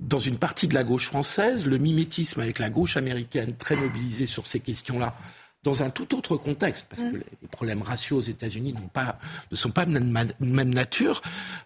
dans 0.01 0.19
une 0.19 0.37
partie 0.37 0.69
de 0.69 0.75
la 0.75 0.85
gauche 0.85 1.07
française, 1.07 1.67
le 1.67 1.79
mimétisme 1.79 2.41
avec 2.41 2.59
la 2.59 2.71
gauche 2.71 2.97
américaine 2.97 3.57
très 3.57 3.77
mobilisée 3.77 4.27
sur 4.27 4.47
ces 4.47 4.61
questions-là, 4.61 5.15
dans 5.63 5.85
un 5.85 5.91
tout 5.91 6.17
autre 6.17 6.37
contexte, 6.37 6.87
parce 6.91 7.05
que 7.05 7.15
les 7.15 7.49
problèmes 7.49 7.83
raciaux 7.83 8.17
aux 8.17 8.23
États-Unis 8.23 8.75
pas, 8.93 9.21
ne 9.49 9.57
sont 9.57 9.71
pas 9.71 9.85
de 9.85 9.97
même 9.97 10.75
nature, 10.75 11.23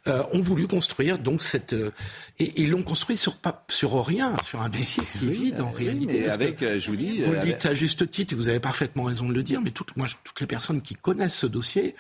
euh, 0.07 0.23
ont 0.33 0.43
voulu 0.43 0.67
construire 0.67 1.19
donc 1.19 1.43
cette 1.43 1.73
euh, 1.73 1.93
et, 2.39 2.67
l'ont 2.67 2.83
construit 2.83 3.17
sur 3.17 3.37
pas 3.37 3.65
sur 3.71 4.05
rien, 4.05 4.37
sur 4.45 4.61
un 4.61 4.69
dossier 4.69 5.03
qui 5.15 5.29
est 5.29 5.31
vide 5.31 5.61
en 5.63 5.71
réalité. 5.71 6.29
avec, 6.29 6.63
euh, 6.63 6.79
je 6.79 6.91
vous 6.91 6.97
dis, 6.97 7.23
vous 7.23 7.33
le 7.33 7.41
dites 7.41 7.65
à 7.65 7.73
juste 7.73 8.11
titre, 8.11 8.35
et 8.35 8.37
vous 8.37 8.51
avez 8.51 8.61
parfaitement 8.61 9.05
raison 9.05 9.27
de 9.31 9.33
le 9.33 9.43
dire, 9.43 9.63
mais 9.63 9.71
toutes, 9.71 9.97
moi, 9.97 10.07
toutes 10.25 10.41
les 10.41 10.47
personnes 10.47 10.83
qui 10.83 10.95
connaissent 10.95 11.37
ce 11.37 11.47
dossier 11.47 11.97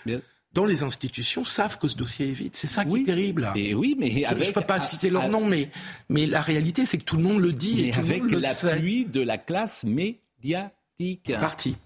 dans 0.56 0.64
les 0.64 0.82
institutions 0.82 1.44
savent 1.44 1.78
que 1.78 1.86
ce 1.86 1.96
dossier 1.96 2.30
est 2.30 2.32
vide. 2.32 2.52
C'est 2.54 2.66
ça 2.66 2.84
qui 2.84 2.96
est 2.96 3.02
terrible. 3.02 3.48
Et 3.54 3.74
oui, 3.74 3.94
mais 3.98 4.10
je 4.10 4.48
ne 4.48 4.52
peux 4.52 4.62
pas 4.62 4.80
citer 4.80 5.10
leur 5.10 5.28
nom, 5.28 5.44
mais, 5.44 5.68
mais 6.08 6.26
la 6.26 6.40
réalité, 6.40 6.86
c'est 6.86 6.98
que 6.98 7.04
tout 7.04 7.16
le 7.16 7.22
monde 7.22 7.40
le 7.40 7.52
dit 7.52 7.88
et 7.88 7.90
tout 7.92 8.00
avec 8.00 8.22
l'appui 8.30 9.04
de 9.04 9.20
la 9.20 9.36
classe 9.36 9.84
médiatique. 9.84 11.30
En 11.34 11.40
partie. 11.40 11.76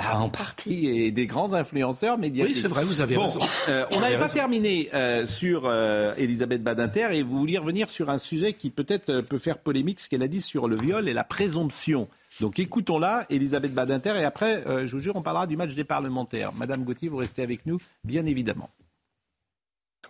Ah, 0.00 0.20
en 0.20 0.28
partie, 0.28 0.86
et 0.86 1.10
des 1.10 1.26
grands 1.26 1.54
influenceurs 1.54 2.18
médiatiques. 2.18 2.54
Oui, 2.54 2.60
c'est 2.60 2.68
vrai, 2.68 2.84
vous 2.84 3.00
avez 3.00 3.16
raison. 3.16 3.40
Euh, 3.68 3.84
on 3.90 3.98
n'avait 3.98 4.18
pas 4.18 4.28
terminé 4.28 4.88
euh, 4.94 5.26
sur 5.26 5.66
euh, 5.66 6.14
Elisabeth 6.16 6.62
Badinter 6.62 7.08
et 7.12 7.24
vous 7.24 7.36
vouliez 7.36 7.58
revenir 7.58 7.90
sur 7.90 8.08
un 8.08 8.18
sujet 8.18 8.52
qui 8.52 8.70
peut-être 8.70 9.22
peut 9.22 9.38
faire 9.38 9.58
polémique, 9.58 9.98
ce 9.98 10.08
qu'elle 10.08 10.22
a 10.22 10.28
dit 10.28 10.40
sur 10.40 10.68
le 10.68 10.76
viol 10.76 11.08
et 11.08 11.14
la 11.14 11.24
présomption. 11.24 12.08
Donc 12.40 12.58
écoutons-la, 12.58 13.26
Elisabeth 13.30 13.74
Badinter, 13.74 14.14
et 14.16 14.24
après, 14.24 14.66
euh, 14.66 14.86
je 14.86 14.96
vous 14.96 15.02
jure, 15.02 15.16
on 15.16 15.22
parlera 15.22 15.46
du 15.46 15.56
match 15.56 15.74
des 15.74 15.84
parlementaires. 15.84 16.52
Madame 16.52 16.84
Gauthier, 16.84 17.08
vous 17.08 17.16
restez 17.16 17.42
avec 17.42 17.66
nous, 17.66 17.80
bien 18.04 18.26
évidemment. 18.26 18.70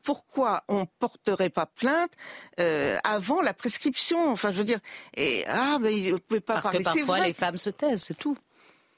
Pourquoi 0.02 0.64
on 0.68 0.80
ne 0.80 0.86
porterait 0.98 1.50
pas 1.50 1.66
plainte 1.66 2.12
euh, 2.60 2.98
avant 3.04 3.40
la 3.42 3.54
prescription? 3.54 4.30
Enfin, 4.30 4.52
je 4.52 4.58
veux 4.58 4.64
dire, 4.64 4.80
et, 5.16 5.44
ah, 5.48 5.78
mais 5.80 6.10
vous 6.10 6.18
pouvez 6.18 6.40
pas 6.40 6.54
Parce 6.54 6.64
parler. 6.64 6.78
que 6.78 6.84
parfois 6.84 7.20
les 7.20 7.32
femmes 7.32 7.58
se 7.58 7.70
taisent, 7.70 8.02
c'est 8.02 8.16
tout. 8.16 8.36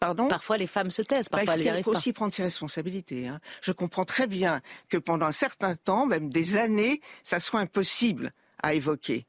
Pardon? 0.00 0.28
Parfois, 0.28 0.56
les 0.56 0.66
femmes 0.66 0.90
se 0.90 1.02
taisent, 1.02 1.28
parfois 1.28 1.56
bah, 1.56 1.62
Il 1.62 1.84
faut 1.84 1.92
aussi 1.92 2.14
prendre 2.14 2.32
ses 2.32 2.42
responsabilités. 2.42 3.28
Hein. 3.28 3.38
Je 3.60 3.70
comprends 3.70 4.06
très 4.06 4.26
bien 4.26 4.62
que 4.88 4.96
pendant 4.96 5.26
un 5.26 5.32
certain 5.32 5.76
temps, 5.76 6.06
même 6.06 6.30
des 6.30 6.56
années, 6.56 7.02
ça 7.22 7.38
soit 7.38 7.60
impossible 7.60 8.32
à 8.62 8.72
évoquer. 8.72 9.26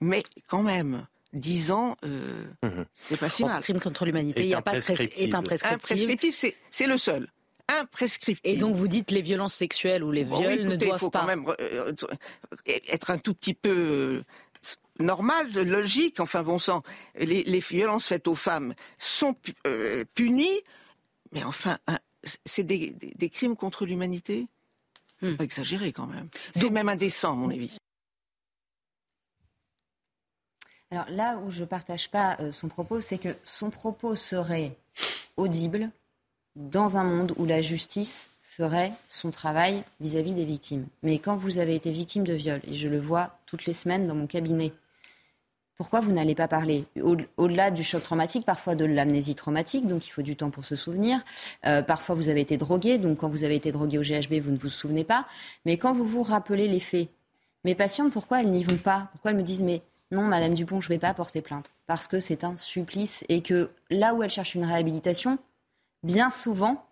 Mais 0.00 0.22
quand 0.46 0.62
même, 0.62 1.06
10 1.36 1.70
ans, 1.72 1.96
euh, 2.04 2.44
mhm. 2.62 2.84
c'est 2.94 3.18
pas 3.18 3.28
si 3.28 3.44
mal. 3.44 3.56
Le 3.56 3.62
crime 3.62 3.80
contre 3.80 4.04
l'humanité, 4.04 4.42
il 4.42 4.48
n'y 4.48 4.54
a 4.54 4.62
pas 4.62 4.72
de 4.72 4.78
est 4.78 5.34
imprescriptible. 5.34 6.34
c'est 6.70 6.86
le 6.86 6.98
seul. 6.98 7.28
Imprescriptible. 7.68 8.40
Et 8.44 8.58
donc 8.58 8.76
vous 8.76 8.88
dites 8.88 9.10
les 9.10 9.22
violences 9.22 9.54
sexuelles 9.54 10.04
ou 10.04 10.12
les 10.12 10.24
viols 10.24 10.66
ne 10.66 10.76
doivent 10.76 10.96
il 10.96 10.98
faut 10.98 11.10
pas 11.10 11.20
quand 11.20 11.26
même 11.26 11.44
euh, 11.60 11.92
être 12.66 13.10
un 13.10 13.18
tout 13.18 13.34
petit 13.34 13.54
peu 13.54 13.70
euh, 13.70 14.24
normal, 15.00 15.50
logique. 15.52 16.20
Enfin 16.20 16.42
bon 16.42 16.58
sang, 16.58 16.82
les, 17.18 17.60
violences 17.60 18.06
faites 18.06 18.28
aux 18.28 18.36
femmes 18.36 18.74
sont 18.98 19.34
punies, 20.14 20.60
mais 21.32 21.42
enfin, 21.42 21.78
c'est 22.44 22.64
des, 22.64 22.94
crimes 23.30 23.56
contre 23.56 23.86
l'humanité? 23.86 24.46
Hmm. 25.22 25.34
Pas 25.36 25.44
exagéré 25.44 25.92
quand 25.92 26.06
même. 26.06 26.28
C'est 26.54 26.70
même 26.70 26.88
indécent, 26.88 27.32
à 27.32 27.36
mon 27.36 27.50
avis. 27.50 27.78
Alors 30.90 31.06
là 31.10 31.38
où 31.44 31.50
je 31.50 31.60
ne 31.60 31.66
partage 31.66 32.10
pas 32.10 32.36
euh, 32.40 32.52
son 32.52 32.68
propos, 32.68 33.00
c'est 33.00 33.18
que 33.18 33.34
son 33.44 33.70
propos 33.70 34.14
serait 34.14 34.76
audible 35.36 35.90
dans 36.54 36.96
un 36.96 37.04
monde 37.04 37.34
où 37.36 37.44
la 37.44 37.60
justice 37.60 38.30
ferait 38.42 38.92
son 39.08 39.30
travail 39.30 39.84
vis-à-vis 40.00 40.32
des 40.32 40.44
victimes. 40.44 40.86
Mais 41.02 41.18
quand 41.18 41.36
vous 41.36 41.58
avez 41.58 41.74
été 41.74 41.90
victime 41.90 42.24
de 42.24 42.32
viol, 42.32 42.60
et 42.66 42.74
je 42.74 42.88
le 42.88 42.98
vois 42.98 43.38
toutes 43.46 43.66
les 43.66 43.72
semaines 43.72 44.06
dans 44.06 44.14
mon 44.14 44.26
cabinet, 44.26 44.72
pourquoi 45.76 46.00
vous 46.00 46.12
n'allez 46.12 46.34
pas 46.34 46.48
parler 46.48 46.86
Au-delà 47.36 47.70
du 47.70 47.84
choc 47.84 48.02
traumatique, 48.02 48.46
parfois 48.46 48.74
de 48.74 48.86
l'amnésie 48.86 49.34
traumatique, 49.34 49.86
donc 49.86 50.06
il 50.06 50.10
faut 50.10 50.22
du 50.22 50.34
temps 50.34 50.50
pour 50.50 50.64
se 50.64 50.74
souvenir. 50.74 51.22
Euh, 51.66 51.82
parfois 51.82 52.14
vous 52.14 52.30
avez 52.30 52.40
été 52.40 52.56
drogué, 52.56 52.96
donc 52.96 53.18
quand 53.18 53.28
vous 53.28 53.44
avez 53.44 53.56
été 53.56 53.72
drogué 53.72 53.98
au 53.98 54.02
GHB, 54.02 54.40
vous 54.40 54.52
ne 54.52 54.56
vous 54.56 54.70
souvenez 54.70 55.04
pas. 55.04 55.26
Mais 55.66 55.76
quand 55.76 55.92
vous 55.92 56.06
vous 56.06 56.22
rappelez 56.22 56.66
les 56.66 56.80
faits, 56.80 57.10
mes 57.64 57.74
patientes, 57.74 58.10
pourquoi 58.12 58.40
elles 58.40 58.50
n'y 58.50 58.64
vont 58.64 58.78
pas? 58.78 59.08
Pourquoi 59.12 59.32
elles 59.32 59.36
me 59.36 59.42
disent 59.42 59.62
mais 59.62 59.82
non, 60.12 60.22
Madame 60.22 60.54
Dupont, 60.54 60.80
je 60.80 60.88
ne 60.88 60.94
vais 60.94 61.00
pas 61.00 61.14
porter 61.14 61.42
plainte 61.42 61.70
parce 61.86 62.06
que 62.06 62.20
c'est 62.20 62.44
un 62.44 62.56
supplice 62.56 63.24
et 63.28 63.42
que 63.42 63.70
là 63.90 64.14
où 64.14 64.22
elles 64.22 64.30
cherchent 64.30 64.54
une 64.54 64.64
réhabilitation, 64.64 65.38
bien 66.02 66.30
souvent, 66.30 66.84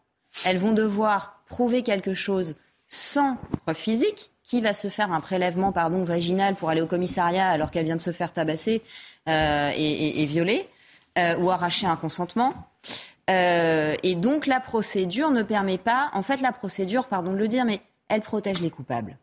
elles 0.45 0.59
vont 0.59 0.73
devoir 0.73 1.43
prouver 1.47 1.83
quelque 1.83 2.15
chose 2.15 2.57
sans 2.89 3.37
preuve 3.62 3.77
physique, 3.77 4.31
qui 4.43 4.61
va 4.61 4.75
se 4.75 4.89
faire 4.89 5.11
un 5.11 5.21
prélèvement 5.21 5.73
pardon, 5.73 6.05
vaginal 6.05 6.55
pour 6.55 6.69
aller 6.69 6.83
au 6.83 6.87
commissariat 6.87 7.49
alors 7.49 7.71
qu'elle 7.71 7.87
vient 7.87 7.97
de 7.97 8.01
se 8.01 8.12
faire 8.12 8.33
tabasser 8.33 8.83
euh, 9.29 9.71
et, 9.75 10.25
violer, 10.27 10.69
euh, 11.19 11.37
ou 11.39 11.51
arracher 11.51 11.87
un 11.87 11.97
consentement. 11.97 12.53
Euh, 13.31 13.95
et 14.03 14.17
donc 14.17 14.47
la 14.47 14.61
procédure 14.61 15.31
ne 15.31 15.43
permet 15.43 15.79
pas, 15.79 16.11
en 16.12 16.23
fait 16.23 16.43
la 16.43 16.53
procédure, 16.53 17.07
pardon 17.07 17.33
de 17.33 17.39
le 17.39 17.49
dire, 17.49 17.65
mais 17.65 17.81
elle 18.09 18.21
protège 18.21 18.61
les 18.61 18.71
coupables. 18.71 19.17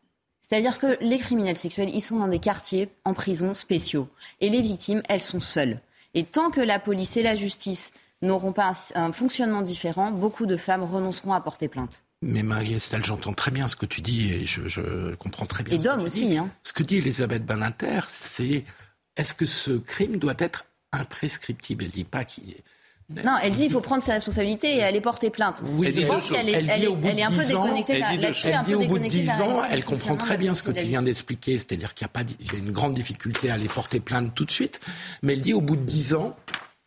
C'est-à-dire 0.52 0.80
que 0.80 0.98
les 1.00 1.18
criminels 1.18 1.56
sexuels, 1.56 1.90
ils 1.94 2.02
sont 2.02 2.18
dans 2.18 2.28
des 2.28 2.40
quartiers 2.40 2.90
en 3.06 3.14
prison 3.14 3.54
spéciaux. 3.54 4.10
Et 4.42 4.50
les 4.50 4.62
victimes, 4.62 5.02
elles 5.08 5.22
sont 5.22 5.40
seules. 5.40 5.80
Et 6.14 6.26
tant 6.26 6.52
que 6.52 6.60
la 6.60 6.78
police 6.78 7.16
et 7.16 7.24
la 7.24 7.38
justice 7.38 7.94
n'auront 8.22 8.52
pas 8.52 8.74
un, 8.96 9.14
fonctionnement 9.14 9.62
différent, 9.62 10.12
beaucoup 10.12 10.46
de 10.46 10.58
femmes 10.58 10.84
renonceront 10.84 11.32
à 11.32 11.40
porter 11.40 11.70
plainte. 11.70 12.04
Mais 12.22 12.44
Marie-Estelle, 12.44 13.06
j'entends 13.06 13.32
très 13.32 13.50
bien 13.50 13.70
ce 13.70 13.78
que 13.78 13.86
tu 13.86 14.02
dis 14.02 14.30
et 14.30 14.46
je, 14.46 15.16
comprends 15.16 15.46
très 15.46 15.64
bien. 15.64 15.74
Et 15.74 15.78
d'hommes 15.78 16.02
aussi. 16.02 16.38
Hein. 16.38 16.50
Ce 16.64 16.74
que 16.74 16.84
dit 16.84 16.98
Elisabeth 16.98 17.46
Baninter, 17.46 18.02
c'est 18.10 18.66
est-ce 19.16 19.34
que 19.34 19.46
ce 19.46 19.72
crime 19.72 20.18
doit 20.18 20.36
être 20.38 20.66
imprescriptible? 20.92 21.86
Elle 21.86 21.92
dit 21.92 22.04
pas 22.04 22.26
qu'il 22.26 22.50
est 22.50 22.64
non, 23.26 23.36
elle 23.42 23.52
dit 23.52 23.64
qu'il 23.64 23.72
faut 23.72 23.82
prendre 23.82 24.02
ses 24.02 24.12
responsabilités 24.12 24.78
et 24.78 24.84
aller 24.84 25.02
porter 25.02 25.30
plainte. 25.30 25.64
Oui, 25.76 25.92
je 25.94 26.06
pense 26.06 26.30
qu'elle 26.30 26.50
est, 26.50 26.54
elle, 26.54 26.84
est 26.84 27.24
un 27.24 27.32
peu 27.32 27.46
déconnectée 27.46 28.00
là-dessus. 28.00 28.48
Elle 28.48 28.64
dit 28.66 28.76
au 28.76 28.88
bout 28.88 29.00
de 29.00 29.08
10 29.08 29.42
ans, 29.42 29.62
elle 29.70 29.84
comprend 29.84 30.16
très 30.16 30.38
bien 30.38 30.56
ce 30.56 30.64
que 30.64 30.72
tu 30.72 30.86
viens 30.86 31.02
d'expliquer, 31.02 31.58
c'est-à-dire 31.58 31.94
qu'il 31.94 32.06
y 32.06 32.10
a, 32.10 32.10
pas, 32.10 32.22
il 32.40 32.54
y 32.54 32.56
a 32.56 32.60
une 32.60 32.72
grande 32.72 32.94
difficulté 32.94 33.50
à 33.50 33.56
aller 33.56 33.68
porter 33.68 34.00
plainte 34.00 34.34
tout 34.36 34.46
de 34.46 34.52
suite, 34.52 34.80
mais 35.22 35.34
elle 35.34 35.42
dit 35.42 35.54
au 35.54 35.62
bout 35.62 35.76
de 35.76 35.84
10 35.84 36.16
ans, 36.16 36.36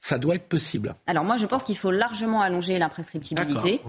ça 0.04 0.18
doit 0.18 0.34
être 0.34 0.48
possible. 0.48 0.94
Alors 1.06 1.24
moi, 1.24 1.38
je 1.38 1.46
pense 1.46 1.64
qu'il 1.64 1.78
faut 1.78 1.90
largement 1.90 2.42
allonger 2.42 2.78
l'imprescriptibilité. 2.78 3.80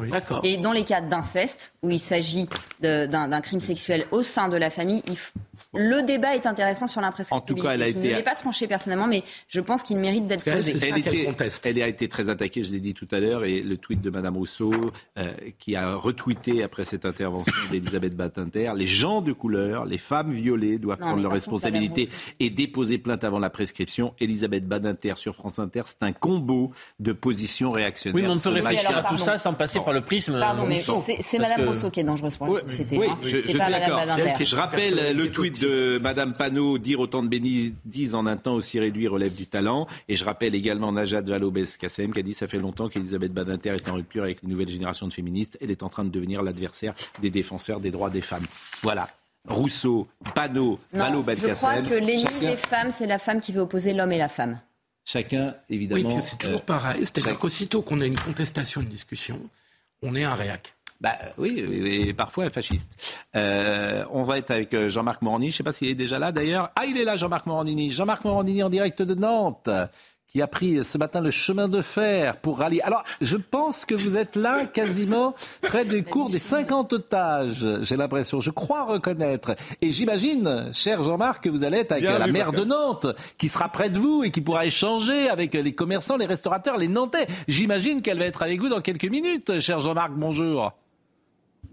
Et 0.43 0.55
dans 0.55 0.71
les 0.71 0.85
cas 0.85 1.01
d'inceste, 1.01 1.73
où 1.83 1.89
il 1.89 1.99
s'agit 1.99 2.47
d'un 2.79 3.41
crime 3.41 3.59
sexuel 3.59 4.05
au 4.11 4.23
sein 4.23 4.47
de 4.47 4.55
la 4.55 4.69
famille, 4.69 5.03
il 5.07 5.17
faut 5.17 5.33
le 5.73 6.01
débat 6.03 6.35
est 6.35 6.45
intéressant 6.45 6.87
sur 6.87 7.01
l'imprescriptibilité. 7.01 7.53
En 7.53 7.55
tout 7.55 7.67
cas, 7.67 7.73
elle 7.73 7.83
a 7.83 7.87
été. 7.87 8.01
Je 8.01 8.13
ne 8.13 8.17
l'ai 8.17 8.23
pas 8.23 8.35
tranché 8.35 8.67
personnellement, 8.67 9.07
mais 9.07 9.23
je 9.47 9.61
pense 9.61 9.83
qu'il 9.83 9.97
mérite 9.97 10.27
d'être 10.27 10.43
posé. 10.43 10.77
Elle, 11.65 11.81
a 11.81 11.87
été 11.87 12.07
très 12.07 12.29
attaquée, 12.29 12.63
je 12.63 12.71
l'ai 12.71 12.79
dit 12.79 12.93
tout 12.93 13.07
à 13.11 13.19
l'heure, 13.19 13.43
et 13.43 13.61
le 13.61 13.77
tweet 13.77 14.01
de 14.01 14.09
Madame 14.09 14.37
Rousseau, 14.37 14.73
euh, 15.17 15.31
qui 15.59 15.75
a 15.75 15.95
retweeté 15.95 16.63
après 16.63 16.83
cette 16.83 17.05
intervention 17.05 17.53
d'Elisabeth 17.71 18.15
Batinter, 18.15 18.71
les 18.75 18.87
gens 18.87 19.21
de 19.21 19.33
couleur, 19.33 19.85
les 19.85 19.97
femmes 19.97 20.31
violées 20.31 20.79
doivent 20.79 20.99
prendre 20.99 21.21
leurs 21.21 21.31
responsabilités 21.31 22.09
et 22.39 22.49
déposer 22.49 22.97
plainte 22.97 23.23
avant 23.23 23.39
la 23.39 23.49
prescription. 23.49 24.13
Elisabeth 24.19 24.67
Badinter 24.67 25.13
sur 25.17 25.35
France 25.35 25.59
Inter, 25.59 25.83
c'est 25.85 26.03
un 26.03 26.13
combo 26.13 26.71
de 26.99 27.13
positions 27.13 27.71
réactionnaires. 27.71 28.15
Oui, 28.15 28.21
mais 28.21 28.29
on 28.29 28.39
peut 28.39 28.49
réfléchir 28.49 28.97
à 28.97 29.03
tout 29.03 29.17
ça 29.17 29.37
sans 29.37 29.53
passer 29.53 29.79
par 29.79 29.93
le 29.93 30.01
prisme. 30.01 30.39
Pardon, 30.39 30.65
mais 30.65 30.81
c'est 31.19 31.39
Madame 31.39 31.67
Rousseau 31.67 31.89
qui 31.89 31.99
est 31.99 32.03
dangereuse 32.03 32.37
pour 32.37 32.47
la 32.47 32.61
société. 32.61 32.97
Oui, 32.97 33.07
hein. 33.09 33.17
je, 33.23 33.57
pas 33.57 33.69
Madame 33.69 33.95
Badinter. 33.95 34.45
Je 34.45 34.55
rappelle 34.55 35.15
le 35.15 35.31
tweet 35.31 35.44
de 35.51 35.99
Madame 36.01 36.33
Panot, 36.33 36.77
dire 36.77 36.99
autant 36.99 37.23
de 37.23 37.27
bénises 37.27 38.15
en 38.15 38.25
un 38.25 38.37
temps 38.37 38.55
aussi 38.55 38.79
réduit 38.79 39.07
relève 39.07 39.33
du 39.33 39.47
talent. 39.47 39.87
Et 40.07 40.15
je 40.15 40.23
rappelle 40.23 40.55
également 40.55 40.91
Najat 40.91 41.21
Vallaud-Belkacem 41.21 42.13
qui 42.13 42.19
a 42.19 42.23
dit 42.23 42.33
ça 42.33 42.47
fait 42.47 42.59
longtemps 42.59 42.89
qu'Elisabeth 42.89 43.33
Badinter 43.33 43.75
est 43.75 43.89
en 43.89 43.95
rupture 43.95 44.23
avec 44.23 44.41
les 44.41 44.49
nouvelles 44.49 44.69
générations 44.69 45.07
de 45.07 45.13
féministes. 45.13 45.57
Elle 45.61 45.71
est 45.71 45.83
en 45.83 45.89
train 45.89 46.05
de 46.05 46.09
devenir 46.09 46.41
l'adversaire 46.41 46.93
des 47.21 47.29
défenseurs 47.29 47.79
des 47.79 47.91
droits 47.91 48.09
des 48.09 48.21
femmes. 48.21 48.45
Voilà. 48.81 49.09
Rousseau, 49.47 50.07
Panot, 50.33 50.79
Vallaud-Belkacem. 50.91 51.55
Je 51.55 51.87
crois 51.87 51.97
que 51.97 52.03
l'ennemi 52.03 52.39
des 52.39 52.55
femmes, 52.55 52.91
c'est 52.91 53.07
la 53.07 53.19
femme 53.19 53.41
qui 53.41 53.51
veut 53.51 53.61
opposer 53.61 53.93
l'homme 53.93 54.11
et 54.11 54.17
la 54.17 54.29
femme. 54.29 54.59
Chacun, 55.05 55.53
évidemment. 55.69 56.15
Oui, 56.15 56.21
c'est 56.21 56.39
toujours 56.39 56.61
euh, 56.61 56.65
pareil. 56.65 57.01
C'est-à-dire 57.01 57.37
qu'aussitôt 57.37 57.83
qu'on 57.83 58.01
a 58.01 58.05
une 58.07 58.19
contestation, 58.19 58.81
une 58.81 58.89
discussion, 58.89 59.39
on 60.01 60.15
est 60.15 60.23
un 60.23 60.33
réac. 60.33 60.73
Bah, 61.01 61.13
oui, 61.37 61.59
et 61.85 62.13
parfois 62.13 62.45
un 62.45 62.49
fasciste. 62.49 63.19
Euh, 63.35 64.05
on 64.11 64.23
va 64.23 64.37
être 64.37 64.51
avec 64.51 64.73
euh, 64.73 64.89
Jean-Marc 64.89 65.21
Morandini. 65.21 65.51
Je 65.51 65.55
ne 65.55 65.57
sais 65.57 65.63
pas 65.63 65.71
s'il 65.71 65.89
est 65.89 65.95
déjà 65.95 66.19
là 66.19 66.31
d'ailleurs. 66.31 66.71
Ah, 66.75 66.85
il 66.85 66.97
est 66.97 67.03
là, 67.03 67.17
Jean-Marc 67.17 67.45
Morandini. 67.45 67.91
Jean-Marc 67.91 68.23
Morandini 68.23 68.63
en 68.63 68.69
direct 68.69 69.01
de 69.01 69.13
Nantes 69.13 69.69
qui 70.27 70.41
a 70.41 70.47
pris 70.47 70.83
ce 70.83 70.97
matin 70.97 71.21
le 71.21 71.31
chemin 71.31 71.67
de 71.67 71.81
fer 71.81 72.37
pour 72.37 72.57
rallier. 72.59 72.81
Alors, 72.81 73.03
je 73.21 73.37
pense 73.37 73.85
que 73.85 73.93
vous 73.93 74.17
êtes 74.17 74.35
là 74.35 74.65
quasiment 74.65 75.35
près 75.61 75.85
du 75.85 76.03
cours 76.03 76.29
des 76.29 76.39
50 76.39 76.93
otages, 76.93 77.65
j'ai 77.83 77.95
l'impression. 77.95 78.39
Je 78.39 78.49
crois 78.49 78.85
reconnaître. 78.85 79.55
Et 79.81 79.91
j'imagine, 79.91 80.71
cher 80.73 81.03
Jean-Marc, 81.03 81.43
que 81.43 81.49
vous 81.49 81.63
allez 81.63 81.77
être 81.77 81.91
avec 81.91 82.05
la 82.05 82.27
maire 82.27 82.51
de 82.51 82.63
Nantes, 82.63 83.07
qui 83.37 83.49
sera 83.49 83.69
près 83.69 83.89
de 83.89 83.99
vous 83.99 84.23
et 84.23 84.31
qui 84.31 84.41
pourra 84.41 84.65
échanger 84.65 85.29
avec 85.29 85.53
les 85.53 85.73
commerçants, 85.73 86.17
les 86.17 86.25
restaurateurs, 86.25 86.77
les 86.77 86.87
Nantais. 86.87 87.27
J'imagine 87.47 88.01
qu'elle 88.01 88.19
va 88.19 88.25
être 88.25 88.41
avec 88.41 88.59
vous 88.59 88.69
dans 88.69 88.81
quelques 88.81 89.05
minutes, 89.05 89.59
cher 89.59 89.79
Jean-Marc. 89.79 90.13
Bonjour. 90.15 90.73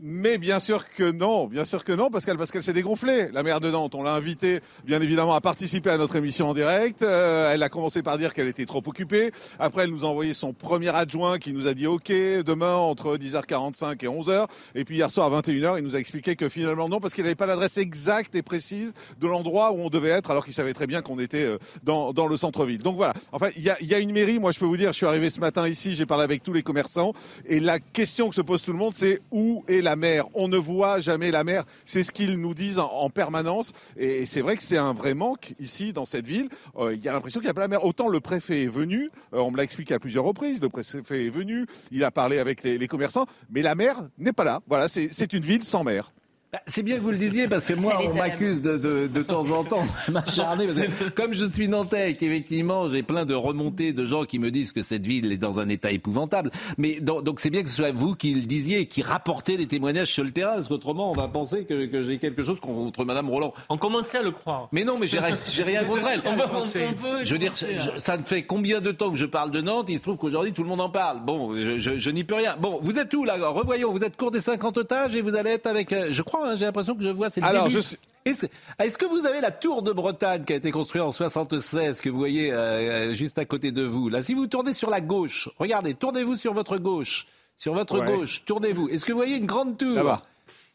Mais 0.05 0.37
bien 0.37 0.59
sûr 0.59 0.89
que 0.89 1.13
non, 1.13 1.47
bien 1.47 1.65
sûr 1.65 1.85
que 1.85 1.93
non, 1.93 2.11
qu'elle 2.11 2.37
parce 2.37 2.51
qu'elle 2.51 2.65
s'est 2.65 2.73
dégonflée, 2.73 3.29
la 3.31 3.45
maire 3.45 3.61
de 3.61 3.71
Nantes. 3.71 3.95
On 3.95 4.03
l'a 4.03 4.15
invitée, 4.15 4.59
bien 4.85 5.01
évidemment, 5.01 5.33
à 5.33 5.41
participer 5.41 5.91
à 5.91 5.97
notre 5.97 6.17
émission 6.17 6.51
en 6.51 6.55
direct. 6.55 7.03
Euh, 7.03 7.53
elle 7.55 7.63
a 7.63 7.69
commencé 7.69 8.03
par 8.03 8.19
dire 8.19 8.35
qu'elle 8.35 8.49
était 8.49 8.67
trop 8.67 8.83
occupée. 8.85 9.31
Après, 9.61 9.85
elle 9.85 9.91
nous 9.91 10.05
a 10.05 10.09
envoyé 10.09 10.35
son 10.35 10.55
premier 10.55 10.89
adjoint 10.89 11.39
qui 11.39 11.53
nous 11.53 11.69
a 11.69 11.75
dit 11.75 11.87
OK, 11.87 12.09
demain 12.11 12.75
entre 12.75 13.17
10h45 13.17 13.93
et 14.05 14.09
11h. 14.09 14.49
Et 14.75 14.85
puis 14.85 14.97
hier 14.97 15.09
soir 15.09 15.33
à 15.33 15.41
21h, 15.41 15.79
il 15.79 15.85
nous 15.85 15.95
a 15.95 16.01
expliqué 16.01 16.35
que 16.35 16.49
finalement 16.49 16.89
non, 16.89 16.99
parce 16.99 17.15
qu'il 17.15 17.23
n'avait 17.23 17.37
pas 17.37 17.47
l'adresse 17.47 17.79
exacte 17.79 18.35
et 18.35 18.43
précise 18.43 18.95
de 19.21 19.29
l'endroit 19.29 19.71
où 19.71 19.83
on 19.83 19.89
devait 19.89 20.09
être, 20.09 20.33
alors 20.33 20.45
qu'il 20.45 20.55
savait 20.55 20.75
très 20.75 20.89
bien 20.89 21.01
qu'on 21.03 21.21
était 21.21 21.45
euh, 21.45 21.59
dans, 21.85 22.13
dans 22.13 22.27
le 22.27 22.37
centre-ville. 22.37 22.83
Donc 22.83 22.97
voilà. 22.97 23.15
Enfin, 23.31 23.51
il 23.57 23.63
y 23.63 23.71
a, 23.71 23.81
y 23.81 23.95
a 23.95 24.01
une 24.01 24.11
mairie. 24.11 24.41
Moi, 24.41 24.51
je 24.51 24.59
peux 24.59 24.67
vous 24.67 24.77
dire, 24.77 24.89
je 24.89 24.97
suis 24.97 25.07
arrivé 25.07 25.31
ce 25.31 25.39
matin 25.39 25.69
ici, 25.69 25.95
j'ai 25.95 26.07
parlé 26.07 26.25
avec 26.25 26.43
tous 26.43 26.53
les 26.53 26.65
commerçants, 26.65 27.13
et 27.47 27.61
la 27.61 27.79
question 27.79 28.29
que 28.31 28.35
se 28.35 28.41
pose 28.41 28.65
tout 28.65 28.73
le 28.73 28.79
monde, 28.79 28.95
c'est 28.95 29.21
où 29.31 29.65
est 29.69 29.81
la 29.81 29.92
mer. 29.97 30.27
On 30.35 30.49
ne 30.49 30.57
voit 30.57 31.01
jamais 31.01 31.31
la 31.31 31.45
mer. 31.45 31.65
C'est 31.85 32.03
ce 32.03 32.13
qu'ils 32.13 32.39
nous 32.39 32.55
disent 32.55 32.79
en, 32.79 33.11
permanence. 33.11 33.73
Et, 33.97 34.27
c'est 34.27 34.41
vrai 34.41 34.57
que 34.57 34.63
c'est 34.63 34.79
un 34.79 34.93
vrai 34.93 35.15
manque 35.15 35.55
ici, 35.59 35.93
dans 35.93 36.05
cette 36.05 36.27
ville. 36.27 36.49
Euh, 36.77 36.95
il 36.95 37.03
y 37.03 37.09
a 37.09 37.13
l'impression 37.13 37.41
qu'il 37.41 37.47
n'y 37.47 37.51
a 37.51 37.55
pas 37.55 37.61
la 37.61 37.69
mer. 37.69 37.85
Autant 37.85 38.09
le 38.09 38.21
préfet 38.21 38.63
est 38.63 38.69
venu, 38.69 39.11
euh, 39.35 39.39
on 39.41 39.51
me 39.51 39.57
l'a 39.57 39.65
expliqué 39.65 39.95
à 39.95 39.99
plusieurs 39.99 40.25
reprises, 40.25 40.61
le 40.61 40.69
préfet 40.69 41.27
est 41.27 41.31
venu, 41.31 41.67
il 41.91 42.05
a 42.05 42.11
parlé 42.11 42.39
avec 42.39 42.63
les, 42.63 42.79
les 42.79 42.89
commerçants, 42.89 43.27
mais 43.51 43.63
la 43.63 43.75
mer 43.75 43.97
n'est 44.19 44.33
pas 44.33 44.45
là. 44.45 44.61
Voilà, 44.67 44.89
c'est 44.89 45.33
une 45.33 45.45
ville 45.45 45.65
sans 45.65 45.85
mer. 45.85 46.13
Bah, 46.53 46.61
c'est 46.67 46.83
bien 46.83 46.97
que 46.97 47.01
vous 47.01 47.13
le 47.13 47.17
disiez 47.17 47.49
parce 47.49 47.65
que 47.65 47.73
moi, 47.73 47.99
on 48.05 48.13
m'accuse 48.15 48.61
de, 48.61 48.77
de, 48.77 49.07
de, 49.07 49.23
temps 49.23 49.51
en 49.53 49.65
temps 49.65 49.87
de 50.07 50.13
m'acharner. 50.13 50.67
Comme 51.15 51.33
je 51.33 51.47
suis 51.47 51.67
nantais 51.67 52.11
et 52.11 52.15
qu'effectivement, 52.15 52.91
j'ai 52.91 53.03
plein 53.03 53.25
de 53.25 53.33
remontées 53.33 53.95
de 53.95 54.05
gens 54.05 54.27
qui 54.27 54.39
me 54.39 54.51
disent 54.51 54.73
que 54.73 54.83
cette 54.83 55.07
ville 55.07 55.33
est 55.33 55.39
dans 55.39 55.61
un 55.61 55.71
état 55.71 55.91
épouvantable. 55.91 56.51
Mais 56.77 57.01
donc, 57.01 57.41
c'est 57.41 57.49
bien 57.49 57.63
que 57.63 57.71
ce 57.71 57.77
soit 57.77 57.93
vous 57.93 58.15
qui 58.17 58.35
le 58.35 58.43
disiez, 58.43 58.85
qui 58.85 59.01
rapportez 59.01 59.57
les 59.57 59.67
témoignages 59.67 60.13
sur 60.13 60.25
le 60.25 60.31
terrain, 60.31 60.57
parce 60.57 60.69
qu'autrement, 60.69 61.11
on 61.11 61.15
va 61.15 61.27
penser 61.27 61.65
que, 61.65 61.87
que 61.87 62.03
j'ai 62.03 62.19
quelque 62.19 62.43
chose 62.43 62.61
contre 62.61 63.07
Madame 63.07 63.31
Roland. 63.31 63.55
On 63.71 63.79
commençait 63.79 64.19
à 64.19 64.23
le 64.23 64.33
croire. 64.33 64.69
Mais 64.73 64.85
non, 64.85 64.99
mais 65.01 65.09
j'ai 65.09 65.21
rien, 65.21 65.39
rien 65.65 65.85
contre 65.85 66.07
elle. 66.07 66.21
je 67.23 67.33
veux 67.33 67.39
dire, 67.39 67.55
ça 67.97 68.19
ne 68.19 68.25
fait 68.25 68.43
combien 68.43 68.83
de 68.83 68.93
temps 68.93 69.11
que 69.11 69.17
je 69.17 69.25
parle 69.25 69.53
de 69.53 69.63
Nantes 69.63 69.87
Il 69.89 69.97
se 69.97 70.03
trouve 70.03 70.19
qu'aujourd'hui, 70.19 70.53
tout 70.53 70.65
le 70.65 70.69
monde 70.69 70.83
en 70.83 70.91
parle. 70.91 71.25
Bon, 71.25 71.57
je, 71.57 71.79
je, 71.79 71.97
je 71.97 72.11
n'y 72.11 72.25
peux 72.25 72.35
rien. 72.35 72.57
Bon, 72.61 72.79
vous 72.83 72.99
êtes 72.99 73.15
où 73.15 73.25
là? 73.25 73.39
Revoyons, 73.49 73.91
vous 73.91 74.05
êtes 74.05 74.19
court 74.19 74.31
des 74.31 74.41
50 74.41 74.77
otages 74.77 75.15
et 75.15 75.23
vous 75.23 75.35
allez 75.35 75.53
être 75.53 75.67
avec, 75.67 75.95
euh, 75.95 76.09
je 76.11 76.21
crois, 76.21 76.42
Hein, 76.45 76.57
j'ai 76.57 76.65
l'impression 76.65 76.95
que 76.95 77.03
je 77.03 77.09
vois, 77.09 77.31
c'est 77.31 77.41
le 77.41 77.47
Alors, 77.47 77.69
début. 77.69 77.81
Est-ce 78.25 78.99
que 78.99 79.05
vous 79.05 79.27
avez 79.27 79.41
la 79.41 79.51
tour 79.51 79.83
de 79.83 79.93
Bretagne 79.93 80.45
qui 80.45 80.53
a 80.53 80.57
été 80.57 80.71
construite 80.71 81.03
en 81.03 81.13
76 81.13 82.01
que 82.01 82.09
vous 82.09 82.19
voyez 82.19 82.53
euh, 82.53 82.57
euh, 82.57 83.15
juste 83.15 83.39
à 83.39 83.45
côté 83.45 83.73
de 83.73 83.83
vous? 83.83 84.09
Là, 84.09 84.23
si 84.23 84.35
vous 84.35 84.47
tournez 84.47 84.73
sur 84.73 84.91
la 84.91 85.01
gauche, 85.01 85.49
regardez, 85.59 85.95
tournez-vous 85.95 86.37
sur 86.37 86.55
votre 86.55 86.79
gauche, 86.79 87.27
sur 87.57 87.75
votre 87.75 88.05
gauche, 88.05 88.45
tournez-vous. 88.45 88.89
Est-ce 88.89 89.05
que 89.05 89.13
vous 89.13 89.19
voyez 89.19 89.37
une 89.37 89.47
grande 89.47 89.77
tour? 89.77 90.21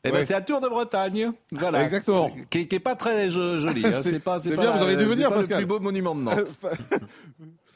Eh 0.04 0.12
ben, 0.12 0.26
c'est 0.26 0.34
la 0.34 0.42
Tour 0.42 0.62
de 0.62 0.70
Bretagne, 0.70 1.32
voilà. 1.52 1.84
Exactement. 1.84 2.32
Qui, 2.50 2.68
qui 2.68 2.76
est 2.76 2.80
pas 2.80 2.96
très 2.96 3.30
jolie. 3.30 3.86
Hein. 3.86 4.00
C'est 4.02 4.20
pas, 4.20 4.40
c'est 4.40 4.56
bien. 4.56 4.72
vous 4.72 4.84
aurez 4.84 4.96
dû 4.96 5.04
venir 5.04 5.30
parce 5.30 5.50
le 5.50 5.56
plus 5.58 5.66
beau 5.66 5.80
monument 5.80 6.16
de 6.16 6.22
Nantes. 6.22 6.54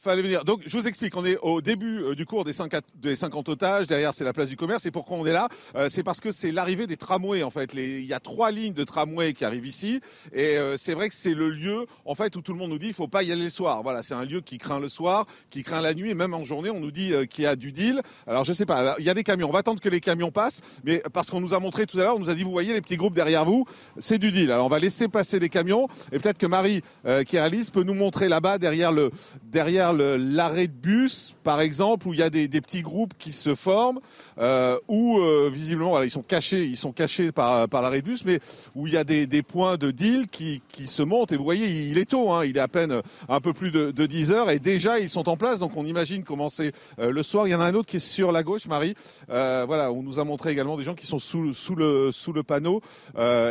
fallait 0.00 0.22
venir. 0.22 0.44
Donc, 0.44 0.62
je 0.66 0.76
vous 0.76 0.88
explique. 0.88 1.16
On 1.16 1.24
est 1.24 1.36
au 1.38 1.60
début 1.60 2.02
euh, 2.02 2.14
du 2.14 2.26
cours 2.26 2.44
des, 2.44 2.52
50, 2.52 2.84
des 2.94 3.16
50 3.16 3.48
otages. 3.48 3.86
Derrière, 3.86 4.14
c'est 4.14 4.24
la 4.24 4.32
place 4.32 4.48
du 4.48 4.56
commerce. 4.56 4.86
Et 4.86 4.90
pourquoi 4.90 5.16
on 5.18 5.26
est 5.26 5.32
là? 5.32 5.48
Euh, 5.76 5.88
C'est 5.88 6.02
parce 6.02 6.20
que 6.20 6.32
c'est 6.32 6.52
l'arrivée 6.52 6.86
des 6.86 6.96
tramways. 6.96 7.42
En 7.42 7.50
fait, 7.50 7.72
il 7.74 8.04
y 8.04 8.12
a 8.12 8.20
trois 8.20 8.50
lignes 8.50 8.72
de 8.72 8.84
tramway 8.84 9.34
qui 9.34 9.44
arrivent 9.44 9.66
ici. 9.66 10.00
Et 10.32 10.56
euh, 10.56 10.76
c'est 10.76 10.94
vrai 10.94 11.08
que 11.08 11.14
c'est 11.14 11.34
le 11.34 11.50
lieu, 11.50 11.86
en 12.04 12.14
fait, 12.14 12.34
où 12.36 12.40
tout 12.40 12.52
le 12.52 12.58
monde 12.58 12.70
nous 12.70 12.78
dit 12.78 12.88
il 12.88 12.94
faut 12.94 13.08
pas 13.08 13.22
y 13.22 13.32
aller 13.32 13.44
le 13.44 13.50
soir. 13.50 13.82
Voilà, 13.82 14.02
c'est 14.02 14.14
un 14.14 14.24
lieu 14.24 14.40
qui 14.40 14.58
craint 14.58 14.80
le 14.80 14.88
soir, 14.88 15.26
qui 15.50 15.62
craint 15.62 15.80
la 15.80 15.94
nuit, 15.94 16.10
et 16.10 16.14
même 16.14 16.34
en 16.34 16.44
journée, 16.44 16.70
on 16.70 16.80
nous 16.80 16.90
dit 16.90 17.12
qu'il 17.28 17.44
y 17.44 17.46
a 17.46 17.56
du 17.56 17.72
deal. 17.72 18.00
Alors, 18.26 18.44
je 18.44 18.52
sais 18.52 18.66
pas. 18.66 18.96
Il 18.98 19.04
y 19.04 19.10
a 19.10 19.14
des 19.14 19.24
camions. 19.24 19.48
On 19.48 19.52
va 19.52 19.60
attendre 19.60 19.80
que 19.80 19.88
les 19.88 20.00
camions 20.00 20.30
passent, 20.30 20.60
mais 20.84 21.02
parce 21.12 21.30
qu'on 21.30 21.40
nous 21.40 21.54
a 21.54 21.60
montré 21.60 21.86
tout 21.86 21.98
à 21.98 22.04
l'heure, 22.04 22.16
on 22.16 22.20
nous 22.20 22.30
a 22.30 22.34
dit 22.34 22.42
vous 22.42 22.50
voyez 22.50 22.72
les 22.72 22.80
petits 22.80 22.96
groupes 22.96 23.14
derrière 23.14 23.44
vous, 23.44 23.66
c'est 23.98 24.18
du 24.18 24.30
deal. 24.30 24.50
Alors, 24.50 24.66
on 24.66 24.70
va 24.70 24.78
laisser 24.78 25.08
passer 25.08 25.38
les 25.38 25.48
camions, 25.48 25.88
et 26.12 26.18
peut-être 26.18 26.38
que 26.38 26.46
Marie, 26.46 26.82
qui 27.26 27.38
réalise, 27.38 27.70
peut 27.70 27.82
nous 27.82 27.94
montrer 27.94 28.28
là-bas 28.28 28.58
derrière 28.58 28.92
le 28.92 29.10
derrière 29.44 29.73
l'arrêt 29.76 30.66
de 30.66 30.72
bus, 30.72 31.34
par 31.42 31.60
exemple, 31.60 32.08
où 32.08 32.14
il 32.14 32.20
y 32.20 32.22
a 32.22 32.30
des, 32.30 32.48
petits 32.48 32.82
groupes 32.82 33.14
qui 33.18 33.32
se 33.32 33.54
forment, 33.54 34.00
euh, 34.38 34.78
où 34.88 35.18
euh, 35.18 35.50
visiblement, 35.52 36.02
ils 36.02 36.10
sont 36.10 36.22
cachés, 36.22 36.64
ils 36.64 36.76
sont 36.76 36.92
cachés 36.92 37.32
par, 37.32 37.68
par 37.68 37.82
l'arrêt 37.82 38.00
de 38.00 38.06
bus, 38.06 38.24
mais 38.24 38.40
où 38.74 38.86
il 38.86 38.94
y 38.94 38.96
a 38.96 39.04
des, 39.04 39.42
points 39.42 39.76
de 39.76 39.90
deal 39.90 40.28
qui, 40.28 40.62
qui 40.68 40.86
se 40.86 41.02
montent. 41.02 41.32
Et 41.32 41.36
vous 41.36 41.44
voyez, 41.44 41.88
il 41.90 41.98
est 41.98 42.10
tôt, 42.10 42.32
hein, 42.32 42.44
il 42.44 42.56
est 42.56 42.60
à 42.60 42.68
peine 42.68 43.02
un 43.28 43.40
peu 43.40 43.52
plus 43.52 43.70
de, 43.70 43.90
de 43.90 44.06
10 44.06 44.32
heures, 44.32 44.50
et 44.50 44.58
déjà 44.58 44.98
ils 44.98 45.10
sont 45.10 45.28
en 45.28 45.36
place. 45.36 45.58
Donc 45.58 45.76
on 45.76 45.84
imagine 45.84 46.24
commencer 46.24 46.72
euh, 46.98 47.10
le 47.10 47.22
soir. 47.22 47.46
Il 47.46 47.50
y 47.50 47.54
en 47.54 47.60
a 47.60 47.66
un 47.66 47.74
autre 47.74 47.88
qui 47.88 47.96
est 47.96 48.00
sur 48.00 48.32
la 48.32 48.42
gauche, 48.42 48.66
Marie. 48.66 48.94
voilà, 49.28 49.92
on 49.92 50.02
nous 50.02 50.18
a 50.18 50.24
montré 50.24 50.50
également 50.50 50.76
des 50.76 50.84
gens 50.84 50.94
qui 50.94 51.06
sont 51.06 51.18
sous, 51.18 51.52
sous 51.52 51.74
le 51.74 52.10
sous 52.12 52.32
le 52.32 52.42
panneau 52.42 52.80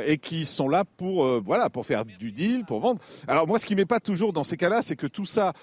et 0.06 0.18
qui 0.18 0.45
sont 0.45 0.70
là 0.70 0.84
pour 0.86 1.41
voilà 1.41 1.70
pour 1.70 1.86
faire 1.86 2.06
du 2.06 2.32
deal, 2.32 2.66
pour 2.66 2.80
vendre. 2.80 3.00
Alors 3.28 3.48
moi, 3.48 3.60
ce 3.60 3.66
qui 3.66 3.76
m'est 3.76 3.86
pas 3.86 4.00
toujours 4.00 4.34
dans 4.34 4.44
ces 4.44 4.58
cas-là, 4.58 4.82
c'est 4.82 4.95
que 4.95 5.08
tout 5.08 5.26
ça, 5.26 5.54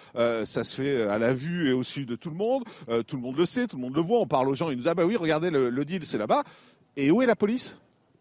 ça 0.50 0.64
se 0.64 0.82
fait 0.82 1.02
à 1.02 1.18
la 1.18 1.32
vu 1.32 1.68
et 1.68 1.72
au-dessus 1.72 2.04
de 2.04 2.16
tout 2.16 2.30
le 2.30 2.36
monde. 2.36 2.64
Euh, 2.88 3.02
tout 3.02 3.16
le 3.16 3.22
monde 3.22 3.36
le 3.36 3.46
sait, 3.46 3.66
tout 3.66 3.76
le 3.76 3.82
monde 3.82 3.94
le 3.94 4.02
voit. 4.02 4.20
On 4.20 4.26
parle 4.26 4.48
aux 4.48 4.54
gens, 4.54 4.70
ils 4.70 4.76
nous 4.76 4.82
disent 4.82 4.90
ah 4.90 4.94
bah 4.94 5.04
oui, 5.04 5.16
regardez 5.16 5.50
le, 5.50 5.84
deal, 5.84 6.04
c'est 6.04 6.18
là-bas. 6.18 6.42
Et 6.96 7.10
où 7.10 7.22
est 7.22 7.26
la 7.26 7.36
police? 7.36 7.78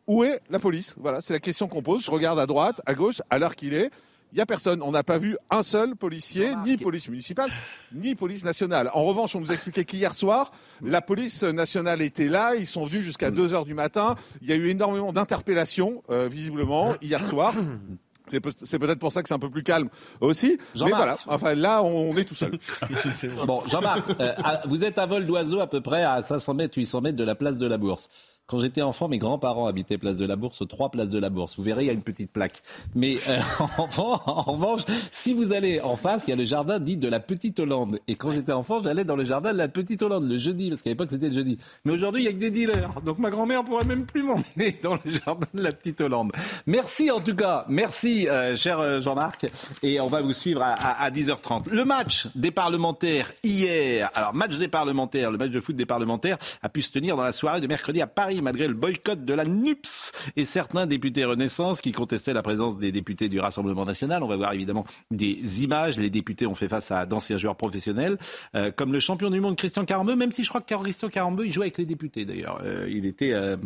Où 0.07 0.23
est 0.23 0.39
la 0.49 0.59
police? 0.59 0.95
Voilà, 0.97 1.21
c'est 1.21 1.33
la 1.33 1.39
question 1.39 1.67
qu'on 1.67 1.81
pose. 1.81 2.05
Je 2.05 2.11
regarde 2.11 2.39
à 2.39 2.45
droite, 2.45 2.81
à 2.85 2.93
gauche, 2.93 3.21
à 3.29 3.39
l'heure 3.39 3.55
qu'il 3.55 3.73
est. 3.73 3.91
Il 4.31 4.35
n'y 4.35 4.41
a 4.41 4.45
personne. 4.45 4.83
On 4.83 4.91
n'a 4.91 5.03
pas 5.03 5.17
vu 5.17 5.37
un 5.49 5.63
seul 5.63 5.95
policier, 5.95 6.51
ni 6.63 6.77
police 6.77 7.09
municipale, 7.09 7.49
ni 7.91 8.13
police 8.13 8.45
nationale. 8.45 8.91
En 8.93 9.03
revanche, 9.03 9.35
on 9.35 9.39
nous 9.39 9.49
a 9.49 9.55
expliqué 9.55 9.85
qu'hier 9.85 10.13
soir, 10.13 10.51
la 10.83 11.01
police 11.01 11.43
nationale 11.43 12.03
était 12.03 12.27
là. 12.27 12.53
Ils 12.55 12.67
sont 12.67 12.83
venus 12.83 13.03
jusqu'à 13.03 13.31
2 13.31 13.53
heures 13.53 13.65
du 13.65 13.73
matin. 13.73 14.15
Il 14.43 14.47
y 14.47 14.51
a 14.51 14.55
eu 14.55 14.69
énormément 14.69 15.11
d'interpellations, 15.13 16.03
euh, 16.11 16.27
visiblement, 16.31 16.93
hier 17.01 17.23
soir. 17.23 17.55
C'est 18.29 18.79
peut-être 18.79 18.99
pour 18.99 19.11
ça 19.11 19.21
que 19.21 19.27
c'est 19.27 19.35
un 19.35 19.39
peu 19.39 19.49
plus 19.49 19.63
calme 19.63 19.89
aussi. 20.21 20.57
Mais 20.75 20.89
voilà, 20.89 21.17
enfin 21.27 21.55
là, 21.55 21.83
on 21.83 22.11
est 22.11 22.25
tout 22.25 22.35
seul. 22.35 22.57
bon, 23.45 23.63
Jean-Marc, 23.69 24.09
euh, 24.19 24.33
vous 24.65 24.83
êtes 24.83 24.97
à 24.97 25.05
vol 25.05 25.25
d'oiseau 25.25 25.59
à 25.59 25.67
peu 25.67 25.81
près 25.81 26.03
à 26.03 26.21
500 26.21 26.53
mètres, 26.53 26.77
800 26.77 27.01
mètres 27.01 27.17
de 27.17 27.23
la 27.23 27.35
place 27.35 27.57
de 27.57 27.67
la 27.67 27.77
Bourse. 27.77 28.09
Quand 28.49 28.57
j'étais 28.57 28.81
enfant, 28.81 29.07
mes 29.07 29.19
grands-parents 29.19 29.67
habitaient 29.67 29.99
Place 29.99 30.17
de 30.17 30.25
la 30.25 30.35
Bourse, 30.35 30.67
trois 30.67 30.89
places 30.89 31.09
de 31.09 31.19
la 31.19 31.29
Bourse. 31.29 31.55
Vous 31.55 31.61
verrez, 31.61 31.83
il 31.83 31.85
y 31.85 31.91
a 31.91 31.93
une 31.93 32.01
petite 32.01 32.31
plaque. 32.31 32.63
Mais 32.95 33.13
euh, 33.29 33.37
en, 33.77 34.41
revanche, 34.41 34.81
si 35.11 35.35
vous 35.35 35.53
allez 35.53 35.79
en 35.81 35.95
face, 35.95 36.23
il 36.25 36.31
y 36.31 36.33
a 36.33 36.35
le 36.35 36.45
jardin 36.45 36.79
dit 36.79 36.97
de 36.97 37.07
la 37.07 37.19
Petite 37.19 37.59
Hollande. 37.59 37.99
Et 38.07 38.15
quand 38.15 38.31
j'étais 38.31 38.51
enfant, 38.51 38.81
j'allais 38.81 39.03
dans 39.03 39.15
le 39.15 39.23
jardin 39.23 39.53
de 39.53 39.57
la 39.59 39.67
Petite 39.67 40.01
Hollande 40.01 40.27
le 40.27 40.39
jeudi, 40.39 40.69
parce 40.69 40.81
qu'à 40.81 40.89
l'époque 40.89 41.11
c'était 41.11 41.27
le 41.27 41.35
jeudi. 41.35 41.59
Mais 41.85 41.91
aujourd'hui, 41.91 42.23
il 42.23 42.25
y 42.25 42.27
a 42.27 42.33
que 42.33 42.39
des 42.39 42.49
dealers. 42.49 42.89
Donc 43.05 43.19
ma 43.19 43.29
grand-mère 43.29 43.63
pourrait 43.63 43.85
même 43.85 44.07
plus 44.07 44.23
m'emmener 44.23 44.79
dans 44.81 44.95
le 44.95 45.11
jardin 45.11 45.45
de 45.53 45.61
la 45.61 45.71
Petite 45.71 46.01
Hollande. 46.01 46.31
Merci 46.65 47.11
en 47.11 47.19
tout 47.19 47.35
cas, 47.35 47.65
merci 47.69 48.27
euh, 48.29 48.55
cher 48.55 48.79
euh, 48.79 48.99
Jean-Marc. 48.99 49.45
Et 49.83 50.01
on 50.01 50.07
va 50.07 50.21
vous 50.21 50.33
suivre 50.33 50.63
à 50.63 51.11
10h30. 51.11 51.69
Le 51.69 51.85
match 51.85 52.27
des 52.33 52.49
parlementaires 52.49 53.31
hier. 53.43 54.09
Alors 54.15 54.33
match 54.33 54.57
des 54.57 54.69
parlementaires, 54.69 55.29
le 55.29 55.37
match 55.37 55.51
de 55.51 55.59
foot 55.59 55.75
des 55.75 55.85
parlementaires 55.85 56.39
a 56.63 56.69
pu 56.69 56.81
se 56.81 56.89
tenir 56.89 57.15
dans 57.15 57.21
la 57.21 57.31
soirée 57.31 57.61
de 57.61 57.67
mercredi 57.67 58.01
à 58.01 58.07
Paris 58.07 58.38
malgré 58.41 58.67
le 58.67 58.73
boycott 58.73 59.23
de 59.25 59.33
la 59.33 59.45
NUPS 59.45 60.11
et 60.35 60.45
certains 60.45 60.85
députés 60.85 61.25
Renaissance 61.25 61.81
qui 61.81 61.91
contestaient 61.91 62.33
la 62.33 62.41
présence 62.41 62.77
des 62.77 62.91
députés 62.91 63.29
du 63.29 63.39
Rassemblement 63.39 63.85
national. 63.85 64.23
On 64.23 64.27
va 64.27 64.35
voir 64.35 64.53
évidemment 64.53 64.85
des 65.11 65.63
images. 65.63 65.97
Les 65.97 66.09
députés 66.09 66.47
ont 66.47 66.55
fait 66.55 66.67
face 66.67 66.91
à 66.91 67.05
d'anciens 67.05 67.37
joueurs 67.37 67.55
professionnels, 67.55 68.17
euh, 68.55 68.71
comme 68.71 68.93
le 68.93 68.99
champion 68.99 69.29
du 69.29 69.39
monde 69.39 69.55
Christian 69.55 69.85
Carambeu, 69.85 70.15
même 70.15 70.31
si 70.31 70.43
je 70.43 70.49
crois 70.49 70.61
que 70.61 70.73
Christian 70.73 71.09
Carambeu, 71.09 71.45
il 71.45 71.53
jouait 71.53 71.65
avec 71.65 71.77
les 71.77 71.85
députés 71.85 72.25
d'ailleurs. 72.25 72.59
Euh, 72.63 72.87
il 72.89 73.05
était... 73.05 73.33
Euh, 73.33 73.57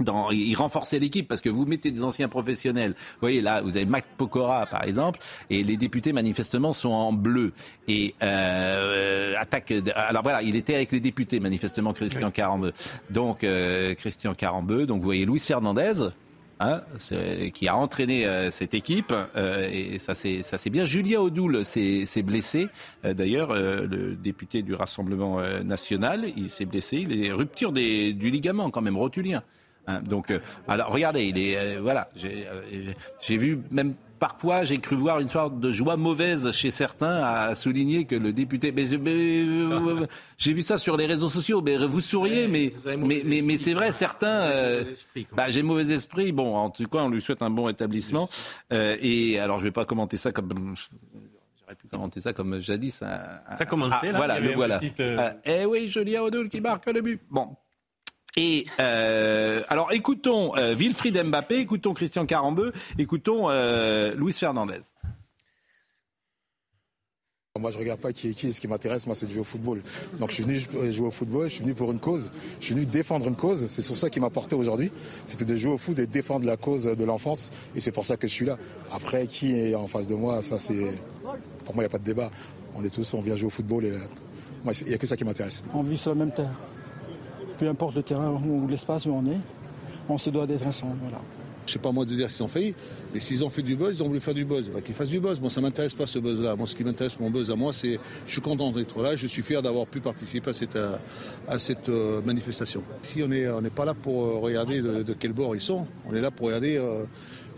dans, 0.00 0.30
il 0.30 0.54
renforçait 0.54 0.98
l'équipe 0.98 1.28
parce 1.28 1.42
que 1.42 1.50
vous 1.50 1.66
mettez 1.66 1.90
des 1.90 2.02
anciens 2.02 2.28
professionnels. 2.28 2.92
Vous 2.92 3.20
voyez 3.20 3.42
là, 3.42 3.60
vous 3.60 3.76
avez 3.76 3.84
Mac 3.84 4.04
Pokora 4.16 4.66
par 4.66 4.84
exemple, 4.84 5.20
et 5.50 5.62
les 5.62 5.76
députés 5.76 6.12
manifestement 6.12 6.72
sont 6.72 6.90
en 6.90 7.12
bleu 7.12 7.52
et 7.88 8.14
euh, 8.22 9.34
attaque. 9.38 9.72
Alors 9.94 10.22
voilà, 10.22 10.42
il 10.42 10.56
était 10.56 10.74
avec 10.74 10.92
les 10.92 11.00
députés 11.00 11.40
manifestement 11.40 11.92
Christian 11.92 12.30
Carambeu. 12.30 12.72
Donc 13.10 13.44
euh, 13.44 13.94
Christian 13.94 14.34
Carambeu. 14.34 14.86
Donc 14.86 15.00
vous 15.00 15.06
voyez 15.06 15.26
Luis 15.26 15.40
Fernandez. 15.40 16.10
Hein, 16.64 16.82
qui 17.54 17.66
a 17.66 17.76
entraîné 17.76 18.24
euh, 18.24 18.52
cette 18.52 18.72
équipe 18.72 19.12
euh, 19.34 19.68
et 19.68 19.98
ça 19.98 20.14
c'est 20.14 20.44
ça 20.44 20.58
c'est 20.58 20.70
bien. 20.70 20.84
Julien 20.84 21.18
Audoul 21.18 21.64
s'est 21.64 22.22
blessé. 22.22 22.68
Euh, 23.04 23.14
d'ailleurs, 23.14 23.52
le 23.52 24.14
député 24.14 24.62
du 24.62 24.72
Rassemblement 24.74 25.40
national, 25.64 26.26
il 26.36 26.50
s'est 26.50 26.66
blessé. 26.66 26.98
Il 26.98 27.24
est 27.24 27.32
rupture 27.32 27.72
des, 27.72 28.12
du 28.12 28.30
ligament 28.30 28.70
quand 28.70 28.80
même 28.82 28.96
rotulien. 28.96 29.42
Hein, 29.86 30.00
donc, 30.02 30.30
euh, 30.30 30.38
alors 30.68 30.90
regardez, 30.90 31.24
il 31.24 31.38
est, 31.38 31.56
euh, 31.56 31.80
voilà, 31.80 32.08
euh, 32.24 32.92
j'ai 33.20 33.36
vu 33.36 33.58
même 33.72 33.94
parfois, 34.20 34.62
j'ai 34.62 34.78
cru 34.78 34.94
voir 34.94 35.18
une 35.18 35.28
sorte 35.28 35.58
de 35.58 35.72
joie 35.72 35.96
mauvaise 35.96 36.52
chez 36.52 36.70
certains 36.70 37.24
à 37.24 37.54
souligner 37.56 38.04
que 38.04 38.14
le 38.14 38.32
député. 38.32 38.70
Mais, 38.70 38.86
j'ai 40.38 40.52
vu 40.52 40.62
ça 40.62 40.78
sur 40.78 40.96
les 40.96 41.06
réseaux 41.06 41.28
sociaux. 41.28 41.60
Mais 41.62 41.76
vous 41.78 42.00
souriez, 42.00 42.46
mais 42.46 42.72
mais, 42.84 43.22
mais, 43.24 43.42
mais 43.42 43.58
c'est 43.58 43.74
vrai, 43.74 43.90
certains. 43.90 44.48
bah, 45.34 45.50
j'ai 45.50 45.64
mauvais 45.64 45.92
esprit. 45.92 46.30
Bon, 46.30 46.54
en 46.54 46.70
tout 46.70 46.84
cas, 46.84 46.98
on 46.98 47.08
lui 47.08 47.20
souhaite 47.20 47.42
un 47.42 47.50
bon 47.50 47.64
rétablissement. 47.64 48.28
et 48.70 49.40
alors, 49.40 49.58
je 49.58 49.64
vais 49.64 49.72
pas 49.72 49.84
commenter 49.84 50.16
ça 50.16 50.30
comme. 50.30 50.76
J'aurais 51.60 51.74
pu 51.74 51.88
commenter 51.88 52.20
ça 52.20 52.32
comme 52.32 52.60
jadis. 52.60 52.94
ça 52.98 53.42
a 53.48 53.64
commencé 53.64 53.96
ah, 54.08 54.12
là. 54.12 54.18
Voilà, 54.18 54.38
le 54.38 54.52
voilà. 54.52 54.80
eh 55.44 55.66
oui, 55.66 55.88
Julien 55.88 56.22
Odoul 56.22 56.48
qui 56.48 56.60
marque 56.60 56.86
le 56.86 57.00
but. 57.00 57.20
Bon, 57.28 57.56
et 58.36 58.66
euh, 58.80 59.62
alors 59.68 59.92
écoutons 59.92 60.56
euh, 60.56 60.74
Wilfried 60.74 61.22
Mbappé, 61.22 61.58
écoutons 61.58 61.92
Christian 61.92 62.26
Carambeu, 62.26 62.72
écoutons 62.98 63.50
euh, 63.50 64.14
Luis 64.14 64.32
Fernandez. 64.32 64.80
Moi, 67.60 67.70
je 67.70 67.76
regarde 67.76 68.00
pas 68.00 68.14
qui 68.14 68.30
est 68.30 68.32
qui. 68.32 68.50
Ce 68.54 68.62
qui 68.62 68.66
m'intéresse, 68.66 69.06
moi, 69.06 69.14
c'est 69.14 69.26
de 69.26 69.30
jouer 69.30 69.42
au 69.42 69.44
football. 69.44 69.82
Donc, 70.18 70.30
je 70.30 70.36
suis 70.36 70.42
venu 70.42 70.58
jouer 70.90 71.06
au 71.06 71.10
football. 71.10 71.50
Je 71.50 71.56
suis 71.56 71.62
venu 71.62 71.74
pour 71.74 71.92
une 71.92 71.98
cause. 71.98 72.32
Je 72.60 72.64
suis 72.64 72.74
venu 72.74 72.86
défendre 72.86 73.28
une 73.28 73.36
cause. 73.36 73.66
C'est 73.66 73.82
sur 73.82 73.94
ça 73.94 74.08
qui 74.08 74.20
m'a 74.20 74.30
porté 74.30 74.54
aujourd'hui. 74.56 74.90
C'était 75.26 75.44
de 75.44 75.54
jouer 75.56 75.72
au 75.72 75.76
foot 75.76 75.98
et 75.98 76.06
défendre 76.06 76.46
la 76.46 76.56
cause 76.56 76.84
de 76.84 77.04
l'enfance. 77.04 77.50
Et 77.76 77.80
c'est 77.82 77.92
pour 77.92 78.06
ça 78.06 78.16
que 78.16 78.26
je 78.26 78.32
suis 78.32 78.46
là. 78.46 78.56
Après, 78.90 79.26
qui 79.26 79.52
est 79.52 79.74
en 79.74 79.86
face 79.86 80.08
de 80.08 80.14
moi, 80.14 80.42
ça, 80.42 80.58
c'est 80.58 80.98
pour 81.66 81.74
moi, 81.74 81.84
il 81.84 81.86
n'y 81.86 81.86
a 81.86 81.90
pas 81.90 81.98
de 81.98 82.04
débat. 82.04 82.30
On 82.74 82.82
est 82.82 82.90
tous, 82.90 83.12
on 83.12 83.20
vient 83.20 83.36
jouer 83.36 83.48
au 83.48 83.50
football 83.50 83.84
et 83.84 83.92
il 84.64 84.86
n'y 84.86 84.94
a 84.94 84.98
que 84.98 85.06
ça 85.06 85.18
qui 85.18 85.24
m'intéresse. 85.24 85.62
On 85.74 85.82
vit 85.82 85.98
sur 85.98 86.12
la 86.12 86.16
même 86.16 86.32
terre 86.32 86.54
peu 87.62 87.68
importe 87.68 87.94
le 87.94 88.02
terrain 88.02 88.32
ou 88.32 88.66
l'espace 88.66 89.06
où 89.06 89.10
on 89.10 89.24
est, 89.24 89.38
on 90.08 90.18
se 90.18 90.30
doit 90.30 90.48
d'être 90.48 90.66
ensemble. 90.66 90.96
Voilà. 91.00 91.20
Je 91.64 91.72
sais 91.74 91.78
pas 91.78 91.92
moi 91.92 92.04
de 92.04 92.12
dire 92.12 92.28
s'ils 92.28 92.42
ont 92.42 92.48
failli, 92.48 92.74
mais 93.14 93.20
s'ils 93.20 93.44
ont 93.44 93.50
fait 93.50 93.62
du 93.62 93.76
buzz, 93.76 93.94
ils 93.96 94.02
ont 94.02 94.08
voulu 94.08 94.18
faire 94.18 94.34
du 94.34 94.44
buzz. 94.44 94.68
qu'ils 94.84 94.96
fassent 94.96 95.08
du 95.08 95.20
buzz. 95.20 95.40
Moi, 95.40 95.48
ça 95.48 95.60
m'intéresse 95.60 95.94
pas 95.94 96.08
ce 96.08 96.18
buzz-là. 96.18 96.56
Moi, 96.56 96.66
ce 96.66 96.74
qui 96.74 96.82
m'intéresse, 96.82 97.20
mon 97.20 97.30
buzz 97.30 97.52
à 97.52 97.54
moi, 97.54 97.72
c'est 97.72 98.00
je 98.26 98.32
suis 98.32 98.40
content 98.40 98.72
d'être 98.72 99.00
là. 99.00 99.14
Je 99.14 99.28
suis 99.28 99.42
fier 99.42 99.62
d'avoir 99.62 99.86
pu 99.86 100.00
participer 100.00 100.50
à 100.50 100.54
cette, 100.54 100.76
à 101.46 101.58
cette 101.60 101.88
euh, 101.88 102.20
manifestation. 102.22 102.82
Si 103.02 103.22
on 103.22 103.28
n'est 103.28 103.48
on 103.48 103.62
pas 103.62 103.84
là 103.84 103.94
pour 103.94 104.24
euh, 104.24 104.38
regarder 104.38 104.82
de, 104.82 105.12
quel 105.12 105.32
bord 105.32 105.54
ils 105.54 105.60
sont, 105.60 105.86
on 106.10 106.16
est 106.16 106.20
là 106.20 106.32
pour 106.32 106.46
regarder 106.46 106.78
euh, 106.78 107.04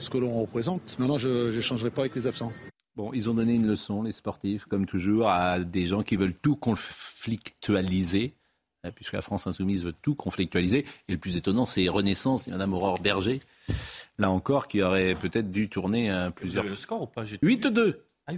ce 0.00 0.10
que 0.10 0.18
l'on 0.18 0.38
représente. 0.38 0.98
Non, 0.98 1.06
non, 1.06 1.16
je 1.16 1.50
n'échangerai 1.50 1.88
pas 1.88 2.02
avec 2.02 2.14
les 2.14 2.26
absents. 2.26 2.52
Bon, 2.94 3.10
ils 3.14 3.30
ont 3.30 3.34
donné 3.34 3.54
une 3.54 3.66
leçon, 3.66 4.02
les 4.02 4.12
sportifs, 4.12 4.66
comme 4.66 4.84
toujours, 4.84 5.30
à 5.30 5.60
des 5.60 5.86
gens 5.86 6.02
qui 6.02 6.16
veulent 6.16 6.36
tout 6.42 6.56
conflictualiser. 6.56 8.34
Hein, 8.84 8.90
puisque 8.94 9.14
la 9.14 9.22
France 9.22 9.46
insoumise 9.46 9.84
veut 9.84 9.94
tout 10.02 10.14
conflictualiser. 10.14 10.84
Et 11.08 11.12
le 11.12 11.18
plus 11.18 11.36
étonnant, 11.36 11.64
c'est 11.64 11.88
Renaissance 11.88 12.46
et 12.48 12.50
Mme 12.50 12.74
Aurore 12.74 13.00
Berger, 13.00 13.40
là 14.18 14.30
encore, 14.30 14.68
qui 14.68 14.82
aurait 14.82 15.14
peut-être 15.14 15.50
dû 15.50 15.68
tourner 15.68 16.10
un 16.10 16.30
plusieurs... 16.30 16.62
Vous 16.62 16.68
avez 16.68 16.76
le 16.76 16.80
score 16.80 17.02
ou 17.02 17.06
pas? 17.06 17.24
8-2 17.24 17.96
ah 18.26 18.32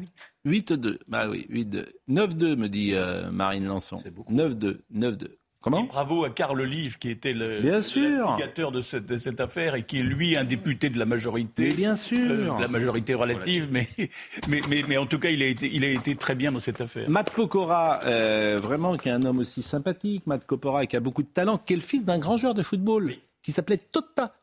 8-2. 0.45 0.99
Bah 1.07 1.29
oui, 1.29 1.47
8-2. 1.49 1.87
9-2, 2.09 2.57
me 2.57 2.69
dit 2.69 2.95
euh, 2.95 3.31
Marine 3.31 3.67
Lançon. 3.67 3.97
9-2. 3.97 4.81
9-2 4.93 5.29
bravo 5.71 6.25
à 6.25 6.31
Carl 6.31 6.61
Olive, 6.61 6.99
qui 6.99 7.11
était 7.11 7.33
le, 7.33 7.61
l'instigateur 7.61 8.73
de 8.73 8.81
cette, 8.81 9.07
de 9.07 9.17
cette, 9.17 9.41
affaire 9.41 9.75
et 9.75 9.85
qui 9.85 9.99
est, 9.99 10.03
lui, 10.03 10.37
un 10.37 10.45
député 10.45 10.89
de 10.89 10.99
la 10.99 11.05
majorité. 11.05 11.69
bien 11.69 11.97
sûr. 11.97 12.31
Euh, 12.31 12.61
la 12.61 12.69
majorité 12.69 13.15
relative, 13.15 13.69
mais, 13.71 13.89
mais, 14.49 14.61
mais, 14.69 14.85
mais, 14.89 14.97
en 14.97 15.07
tout 15.07 15.19
cas, 15.19 15.31
il 15.31 15.43
a, 15.43 15.47
été, 15.47 15.71
il 15.73 15.85
a 15.85 15.91
été 15.91 16.17
très 16.17 16.35
bien 16.35 16.53
dans 16.53 16.61
cette 16.61 16.81
affaire. 16.81 17.09
Matt 17.09 17.31
Pokora, 17.31 18.01
euh, 18.05 18.59
vraiment, 18.63 18.97
qui 18.97 19.09
est 19.09 19.13
un 19.13 19.25
homme 19.25 19.39
aussi 19.39 19.63
sympathique, 19.63 20.27
Matt 20.27 20.45
Pokora, 20.45 20.87
qui 20.87 20.97
a 20.97 21.01
beaucoup 21.01 21.23
de 21.23 21.29
talent, 21.29 21.59
qui 21.59 21.73
est 21.73 21.77
le 21.77 21.83
fils 21.83 22.05
d'un 22.05 22.19
grand 22.19 22.37
joueur 22.37 22.55
de 22.55 22.63
football, 22.63 23.15
qui 23.43 23.53
s'appelait 23.53 23.79
Tota, 23.79 24.35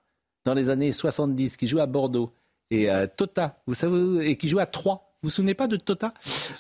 dans 0.46 0.54
les 0.54 0.70
années 0.70 0.92
70, 0.92 1.58
qui 1.58 1.68
joue 1.68 1.80
à 1.80 1.88
Bordeaux. 1.88 2.34
Et 2.70 2.90
euh, 2.90 3.08
Tota, 3.08 3.62
vous 3.68 3.74
savez, 3.74 4.30
et 4.30 4.36
qui 4.36 4.50
joue 4.50 4.60
à 4.60 4.66
Troyes. 4.66 5.02
Vous 5.24 5.30
vous 5.30 5.36
souvenez 5.36 5.54
pas 5.54 5.68
de 5.68 5.78
Tota? 5.78 6.14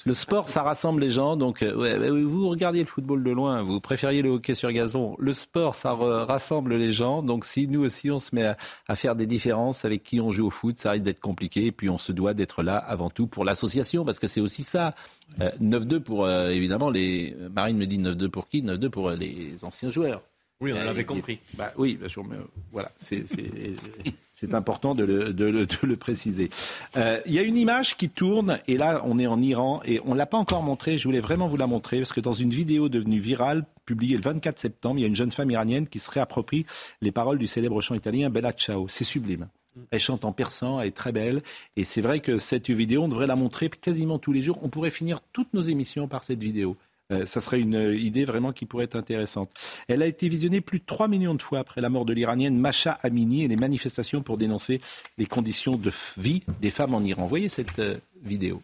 Le 0.05 0.13
sport, 0.13 0.47
ça 0.47 0.63
rassemble 0.63 1.01
les 1.01 1.11
gens. 1.11 1.35
Donc, 1.35 1.61
euh, 1.61 2.23
vous 2.23 2.47
regardiez 2.47 2.79
le 2.79 2.87
football 2.87 3.21
de 3.21 3.31
loin, 3.31 3.61
vous 3.61 3.81
préfériez 3.81 4.21
le 4.21 4.29
hockey 4.29 4.55
sur 4.55 4.71
gazon. 4.71 5.17
Le 5.19 5.33
sport, 5.33 5.75
ça 5.75 5.91
rassemble 5.93 6.75
les 6.75 6.93
gens. 6.93 7.23
Donc, 7.23 7.43
si 7.43 7.67
nous 7.67 7.83
aussi, 7.83 8.09
on 8.09 8.19
se 8.19 8.33
met 8.33 8.55
à, 8.87 8.95
faire 8.95 9.17
des 9.17 9.25
différences 9.25 9.83
avec 9.83 10.03
qui 10.03 10.21
on 10.21 10.31
joue 10.31 10.47
au 10.47 10.49
foot, 10.49 10.79
ça 10.79 10.91
risque 10.91 11.03
d'être 11.03 11.19
compliqué. 11.19 11.65
Et 11.65 11.71
puis, 11.73 11.89
on 11.89 11.97
se 11.97 12.13
doit 12.13 12.33
d'être 12.33 12.63
là 12.63 12.77
avant 12.77 13.09
tout 13.09 13.27
pour 13.27 13.43
l'association, 13.43 14.05
parce 14.05 14.17
que 14.17 14.27
c'est 14.27 14.39
aussi 14.39 14.63
ça. 14.63 14.95
9-2 15.39 15.95
euh, 15.95 15.99
pour, 15.99 16.23
euh, 16.23 16.47
évidemment, 16.47 16.89
les... 16.89 17.35
Marine 17.53 17.75
me 17.75 17.85
dit 17.85 17.99
9-2 17.99 18.29
pour 18.29 18.47
qui? 18.47 18.61
9-2 18.61 18.87
pour 18.87 19.09
les 19.09 19.61
anciens 19.65 19.89
joueurs. 19.89 20.21
Oui, 20.63 20.71
on 20.71 20.81
l'avait 20.81 21.03
compris. 21.03 21.39
Bah, 21.55 21.73
oui, 21.77 21.97
bien 21.97 22.07
sûr, 22.07 22.23
mais 22.23 22.37
voilà, 22.71 22.89
c'est 22.97 24.53
important 24.53 24.95
de 24.95 25.03
le, 25.03 25.33
de 25.33 25.45
le, 25.45 25.65
de 25.65 25.77
le 25.83 25.95
préciser. 25.97 26.49
Euh, 26.95 27.19
il 27.25 27.33
y 27.33 27.39
a 27.39 27.41
une 27.41 27.57
image 27.57 27.97
qui 27.97 28.09
tourne, 28.09 28.59
et 28.65 28.77
là, 28.77 29.01
on 29.03 29.19
est 29.19 29.27
en 29.27 29.41
Iran, 29.41 29.81
et 29.83 29.99
on 30.05 30.13
ne 30.13 30.17
l'a 30.17 30.25
pas 30.25 30.37
encore 30.37 30.63
montrée. 30.63 30.97
Je 30.97 31.05
voulais 31.05 31.19
vraiment 31.19 31.49
vous 31.49 31.57
la 31.57 31.67
montrer, 31.67 31.97
parce 31.97 32.13
que 32.13 32.21
dans 32.21 32.31
une 32.31 32.51
vidéo 32.51 32.87
devenue 32.87 33.19
virale, 33.19 33.65
publiée 33.85 34.15
le 34.15 34.21
24 34.21 34.57
septembre, 34.57 34.99
il 34.99 35.01
y 35.01 35.05
a 35.05 35.09
une 35.09 35.17
jeune 35.17 35.33
femme 35.33 35.51
iranienne 35.51 35.85
qui 35.85 35.99
se 35.99 36.09
réapproprie 36.09 36.65
les 37.01 37.11
paroles 37.11 37.39
du 37.39 37.47
célèbre 37.47 37.81
chant 37.81 37.95
italien 37.95 38.29
Bella 38.29 38.53
Ciao. 38.53 38.87
C'est 38.87 39.03
sublime. 39.03 39.49
Elle 39.91 39.99
chante 39.99 40.23
en 40.23 40.31
persan, 40.31 40.79
elle 40.79 40.87
est 40.87 40.91
très 40.91 41.11
belle. 41.11 41.41
Et 41.75 41.83
c'est 41.83 42.01
vrai 42.01 42.21
que 42.21 42.37
cette 42.37 42.69
vidéo, 42.69 43.03
on 43.03 43.07
devrait 43.09 43.27
la 43.27 43.35
montrer 43.35 43.69
quasiment 43.69 44.17
tous 44.17 44.31
les 44.31 44.41
jours. 44.41 44.59
On 44.61 44.69
pourrait 44.69 44.91
finir 44.91 45.19
toutes 45.33 45.53
nos 45.53 45.61
émissions 45.61 46.07
par 46.07 46.23
cette 46.23 46.41
vidéo 46.41 46.77
Euh, 47.12 47.24
ça 47.24 47.40
serait 47.40 47.60
une 47.60 47.74
euh, 47.74 47.96
idée 47.96 48.26
vraiment 48.26 48.52
qui 48.52 48.66
pourrait 48.66 48.84
être 48.84 48.96
intéressante. 48.96 49.50
Elle 49.88 50.02
a 50.02 50.06
été 50.06 50.28
visionnée 50.28 50.60
plus 50.60 50.78
de 50.78 50.84
3 50.84 51.08
millions 51.08 51.34
de 51.34 51.40
fois 51.40 51.58
après 51.58 51.80
la 51.80 51.88
mort 51.88 52.04
de 52.04 52.12
l'Iranienne 52.12 52.58
Masha 52.58 52.98
Amini 53.02 53.44
et 53.44 53.48
les 53.48 53.56
manifestations 53.56 54.22
pour 54.22 54.36
dénoncer 54.36 54.80
les 55.16 55.24
conditions 55.24 55.76
de 55.76 55.90
vie 56.18 56.42
des 56.60 56.70
femmes 56.70 56.94
en 56.94 57.02
Iran. 57.02 57.26
Voyez 57.26 57.48
cette 57.48 57.78
euh, 57.78 57.96
vidéo. 58.22 58.62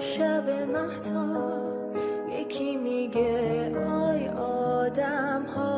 شب 0.00 0.50
مهتا 0.72 1.60
یکی 2.28 2.76
میگه 2.76 3.72
آی 3.86 4.28
آدم 4.28 5.46
ها 5.56 5.77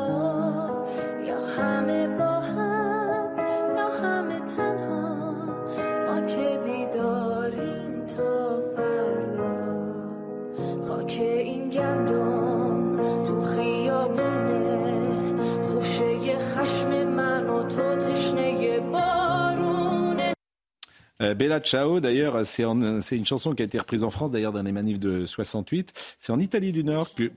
همه 1.62 2.08
با 2.08 2.40
هم 2.40 3.36
یا 3.76 3.88
همه 3.88 4.40
تنها 4.40 5.32
ما 6.06 6.26
که 6.26 6.60
بیداریم 6.64 8.06
تا 8.06 8.60
فردا 8.76 9.52
خاک 10.88 11.18
این 11.20 11.70
گندم 11.70 13.22
تو 13.22 13.42
خیابونه 13.42 15.02
خوشه 15.62 16.38
خشم 16.38 17.04
من 17.04 17.46
و 17.46 17.62
تو 17.62 17.96
تشنه 17.96 18.80
بارونه 18.80 20.32
Euh, 21.22 21.34
Bella 21.34 21.60
Ciao, 21.60 22.00
d'ailleurs, 22.00 22.44
c'est 22.44 22.64
une 22.64 23.26
chanson 23.26 23.54
qui 23.54 23.62
a 23.62 23.64
été 23.64 23.78
reprise 23.78 24.02
en 24.02 24.10
France, 24.10 24.32
d'ailleurs, 24.32 24.52
dans 24.52 24.62
les 24.62 24.72
manifs 24.72 24.98
de 24.98 25.24
68. 25.24 25.92
C'est 26.18 26.32
en 26.32 26.40
Italie 26.40 26.72
du 26.72 26.82
Nord 26.82 27.14
que. 27.14 27.30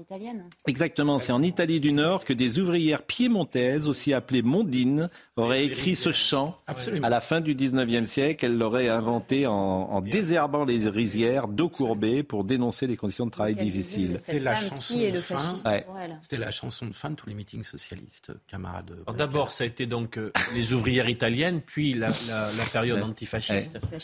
Italienne. 0.00 0.44
Exactement, 0.66 1.18
c'est 1.18 1.32
en 1.32 1.42
Italie 1.42 1.78
du 1.80 1.92
Nord 1.92 2.24
que 2.24 2.32
des 2.32 2.58
ouvrières 2.58 3.02
piémontaises, 3.02 3.86
aussi 3.88 4.12
appelées 4.12 4.42
mondines, 4.42 5.08
auraient 5.36 5.64
écrit 5.64 5.94
ce 5.96 6.12
chant 6.12 6.58
Absolument. 6.66 7.06
à 7.06 7.10
la 7.10 7.20
fin 7.20 7.40
du 7.40 7.54
19e 7.54 8.04
siècle. 8.04 8.44
Elles 8.46 8.58
l'auraient 8.58 8.88
inventé 8.88 9.46
en, 9.46 9.52
en 9.54 10.00
désherbant 10.00 10.64
les 10.64 10.88
rizières, 10.88 11.46
dos 11.48 11.68
courbé, 11.68 12.22
pour 12.22 12.44
dénoncer 12.44 12.86
les 12.86 12.96
conditions 12.96 13.26
de 13.26 13.30
travail 13.30 13.54
difficiles. 13.54 14.16
C'était 14.20 14.38
la 14.38 14.54
chanson 14.54 14.98
de 14.98 15.18
fin. 15.20 15.54
Ouais. 15.70 15.84
C'était 16.22 16.36
la 16.38 16.50
chanson 16.50 16.86
de 16.86 16.92
fin 16.94 17.10
de 17.10 17.14
tous 17.14 17.28
les 17.28 17.34
meetings 17.34 17.64
socialistes, 17.64 18.32
camarades. 18.48 18.96
D'abord, 19.16 19.52
ça 19.52 19.64
a 19.64 19.66
été 19.66 19.86
donc 19.86 20.16
euh, 20.18 20.32
les 20.54 20.72
ouvrières 20.72 21.08
italiennes, 21.08 21.60
puis 21.60 21.94
la, 21.94 22.08
la- 22.28 22.50
la 22.56 22.64
période 22.72 23.02
antifasciste. 23.02 23.78
Ouais. 23.92 23.98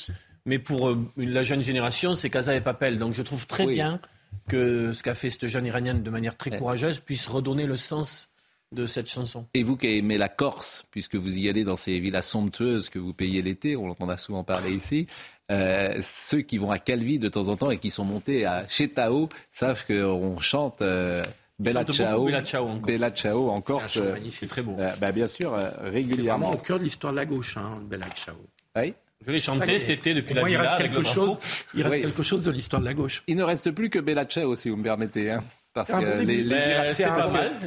Mais 0.44 0.59
pour 0.60 0.89
euh, 0.90 0.98
la 1.16 1.43
jeune 1.43 1.60
génération, 1.62 2.14
c'est 2.14 2.31
Casa 2.31 2.55
et 2.55 2.60
Papel. 2.60 2.98
Donc 2.98 3.14
je 3.14 3.23
trouve 3.23 3.47
très 3.47 3.64
Oui. 3.66 3.74
bien 3.74 4.01
que 4.48 4.92
ce 4.92 5.02
qu'a 5.02 5.14
fait 5.14 5.30
cette 5.30 5.46
jeune 5.46 5.66
iranienne 5.66 6.02
de 6.02 6.10
manière 6.10 6.36
très 6.36 6.50
Ouais. 6.52 6.58
courageuse 6.58 7.00
puisse 7.00 7.26
redonner 7.26 7.66
le 7.66 7.76
sens 7.76 8.32
de 8.72 8.86
cette 8.86 9.08
chanson. 9.08 9.46
Et 9.54 9.62
vous 9.62 9.76
qui 9.76 9.98
aimez 9.98 10.18
la 10.18 10.28
Corse, 10.28 10.84
puisque 10.90 11.14
vous 11.14 11.36
y 11.38 11.48
allez 11.48 11.62
dans 11.64 11.76
ces 11.76 11.98
villas 12.00 12.22
somptueuses 12.22 12.88
que 12.88 12.98
vous 12.98 13.12
payez 13.12 13.40
l'été, 13.42 13.76
on 13.76 13.94
en 13.98 14.08
a 14.08 14.16
souvent 14.16 14.42
parlé 14.44 14.72
ici, 14.74 15.06
euh, 15.52 15.96
ceux 16.02 16.40
qui 16.40 16.58
vont 16.58 16.70
à 16.72 16.78
Calvi 16.80 17.18
de 17.20 17.28
temps 17.28 17.48
en 17.48 17.56
temps 17.56 17.70
et 17.70 17.78
qui 17.78 17.90
sont 17.90 18.04
montés 18.04 18.44
à 18.44 18.66
Chetao 18.68 19.28
savent 19.52 19.84
qu'on 19.86 20.38
chante 20.40 20.82
euh, 20.82 21.22
Bella 21.60 21.84
Ciao, 21.84 22.24
Bella 22.24 22.42
Ciao 22.42 22.66
en 22.66 22.74
Corse. 22.78 22.86
Bella 22.86 23.10
Ciao 23.12 23.48
en 23.50 23.60
Corse. 23.60 23.92
C'est 23.94 24.12
magnifique. 24.12 24.38
C'est 24.40 24.46
très 24.48 24.62
beau. 24.62 24.76
euh, 24.78 24.90
bah, 25.00 25.12
bien 25.12 25.28
sûr, 25.28 25.54
euh, 25.54 25.60
C'est 25.70 25.76
vraiment 25.76 25.92
régulièrement. 25.92 26.52
au 26.52 26.56
cœur 26.56 26.78
de 26.78 26.84
l'histoire 26.84 27.12
de 27.12 27.18
la 27.18 27.24
gauche, 27.24 27.56
hein, 27.56 27.80
Bella 27.88 28.06
Ciao. 28.14 28.34
Oui. 28.76 28.94
Je 29.24 29.32
l'ai 29.32 29.38
chanté 29.38 29.78
cet 29.78 29.90
été 29.90 30.14
depuis 30.14 30.34
la 30.34 30.43
il 30.43 30.47
villa 30.48 30.60
reste 30.62 30.74
avec 30.74 30.93
quelque 30.93 31.02
chose. 31.05 31.38
Il 31.74 31.82
reste 31.82 31.94
Oui. 31.97 32.02
quelque 32.02 32.22
chose 32.22 32.43
de 32.44 32.51
l'histoire 32.51 32.80
de 32.80 32.86
la 32.86 32.94
gauche. 32.94 33.22
Il 33.26 33.36
ne 33.36 33.43
reste 33.43 33.70
plus 33.70 33.88
que 33.90 33.98
Bella 33.98 34.24
Ciao, 34.26 34.55
si 34.56 34.68
vous 34.68 34.76
me 34.76 34.82
permettez. 34.84 35.30
Hein, 35.30 35.43
parce 35.72 35.88
C'est 35.88 35.94
un 35.94 36.01
que 36.01 36.05
bon 36.18 36.18
début. 36.24 36.43
les, 36.43 36.94
c'est. 36.94 37.06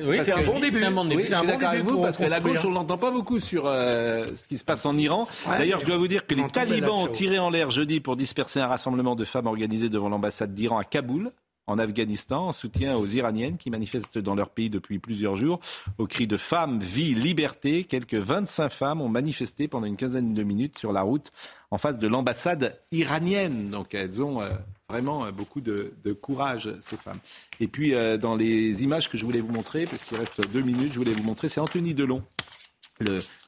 Oui, 0.04 0.20
un 0.32 0.44
bon 0.44 0.60
début. 0.60 0.78
C'est 0.78 0.86
un 0.86 0.92
bon 0.92 1.06
début. 1.06 1.22
Oui, 1.22 1.24
C'est 1.24 1.30
je 1.30 1.34
un 1.36 1.38
suis 1.40 1.48
bon 1.48 1.54
d'accord 1.54 1.70
avec 1.70 1.80
début 1.82 1.90
vous 1.90 1.96
pour 1.98 2.06
parce 2.06 2.18
que 2.18 2.24
la 2.24 2.40
gauche, 2.40 2.64
on 2.66 2.72
l'entend 2.72 2.98
pas 2.98 3.12
beaucoup 3.12 3.40
sur 3.40 3.64
euh, 3.66 4.22
ce 4.36 4.48
qui 4.48 4.58
se 4.58 4.64
passe 4.64 4.86
en 4.86 4.96
Iran. 4.98 5.28
Ouais, 5.48 5.58
D'ailleurs, 5.58 5.80
je 5.82 5.86
dois 5.86 5.98
vous 5.98 6.08
dire 6.08 6.26
que 6.28 6.34
les 6.36 6.48
talibans 6.48 6.92
ont 6.92 7.08
tiré 7.08 7.40
en 7.40 7.50
l'air 7.50 7.72
jeudi 7.72 8.00
pour 8.00 8.16
disperser 8.16 8.60
un 8.60 8.68
rassemblement 8.68 9.16
de 9.16 9.26
femmes 9.26 9.48
organisé 9.48 9.90
devant 9.90 10.10
l'ambassade 10.10 10.54
d'Iran 10.54 10.78
à 10.78 10.84
Kaboul 10.84 11.32
en 11.70 11.78
Afghanistan, 11.78 12.48
en 12.48 12.52
soutien 12.52 12.98
aux 12.98 13.06
Iraniennes 13.06 13.58
qui 13.58 13.70
manifestent 13.70 14.18
dans 14.18 14.34
leur 14.34 14.50
pays 14.50 14.70
depuis 14.70 14.98
plusieurs 14.98 15.36
jours. 15.36 15.60
Au 16.00 16.08
cri 16.08 16.26
de 16.26 16.36
femmes, 16.36 16.80
vie, 16.80 17.14
liberté, 17.14 17.84
quelques 17.84 18.16
25 18.16 18.70
femmes 18.70 19.02
ont 19.02 19.08
manifesté 19.10 19.68
pendant 19.68 19.86
une 19.86 19.96
quinzaine 19.96 20.34
de 20.34 20.44
minutes 20.44 20.80
sur 20.80 20.92
la 20.92 21.04
route 21.04 21.32
en 21.70 21.78
face 21.78 22.00
de 22.00 22.08
l'ambassade 22.08 22.80
iranienne. 22.92 23.70
Donc 23.70 23.94
elles 23.94 24.24
ont 24.24 24.42
euh, 24.42 24.50
vraiment 24.90 25.26
euh, 25.26 25.32
beaucoup 25.32 25.62
de, 25.62 25.94
courage, 26.20 26.70
ces 26.82 26.98
femmes. 26.98 27.20
Et 27.60 27.68
puis 27.68 27.94
euh, 27.94 28.18
dans 28.18 28.36
les 28.36 28.84
images 28.84 29.08
que 29.08 29.18
je 29.18 29.24
voulais 29.24 29.42
vous 29.42 29.54
montrer, 29.54 29.86
puisqu'il 29.86 30.18
reste 30.18 30.42
deux 30.52 30.62
minutes, 30.62 30.94
je 30.94 30.98
voulais 30.98 31.12
vous 31.12 31.24
montrer, 31.24 31.50
c'est 31.50 31.62
Anthony 31.62 31.94
Delon. 31.94 32.24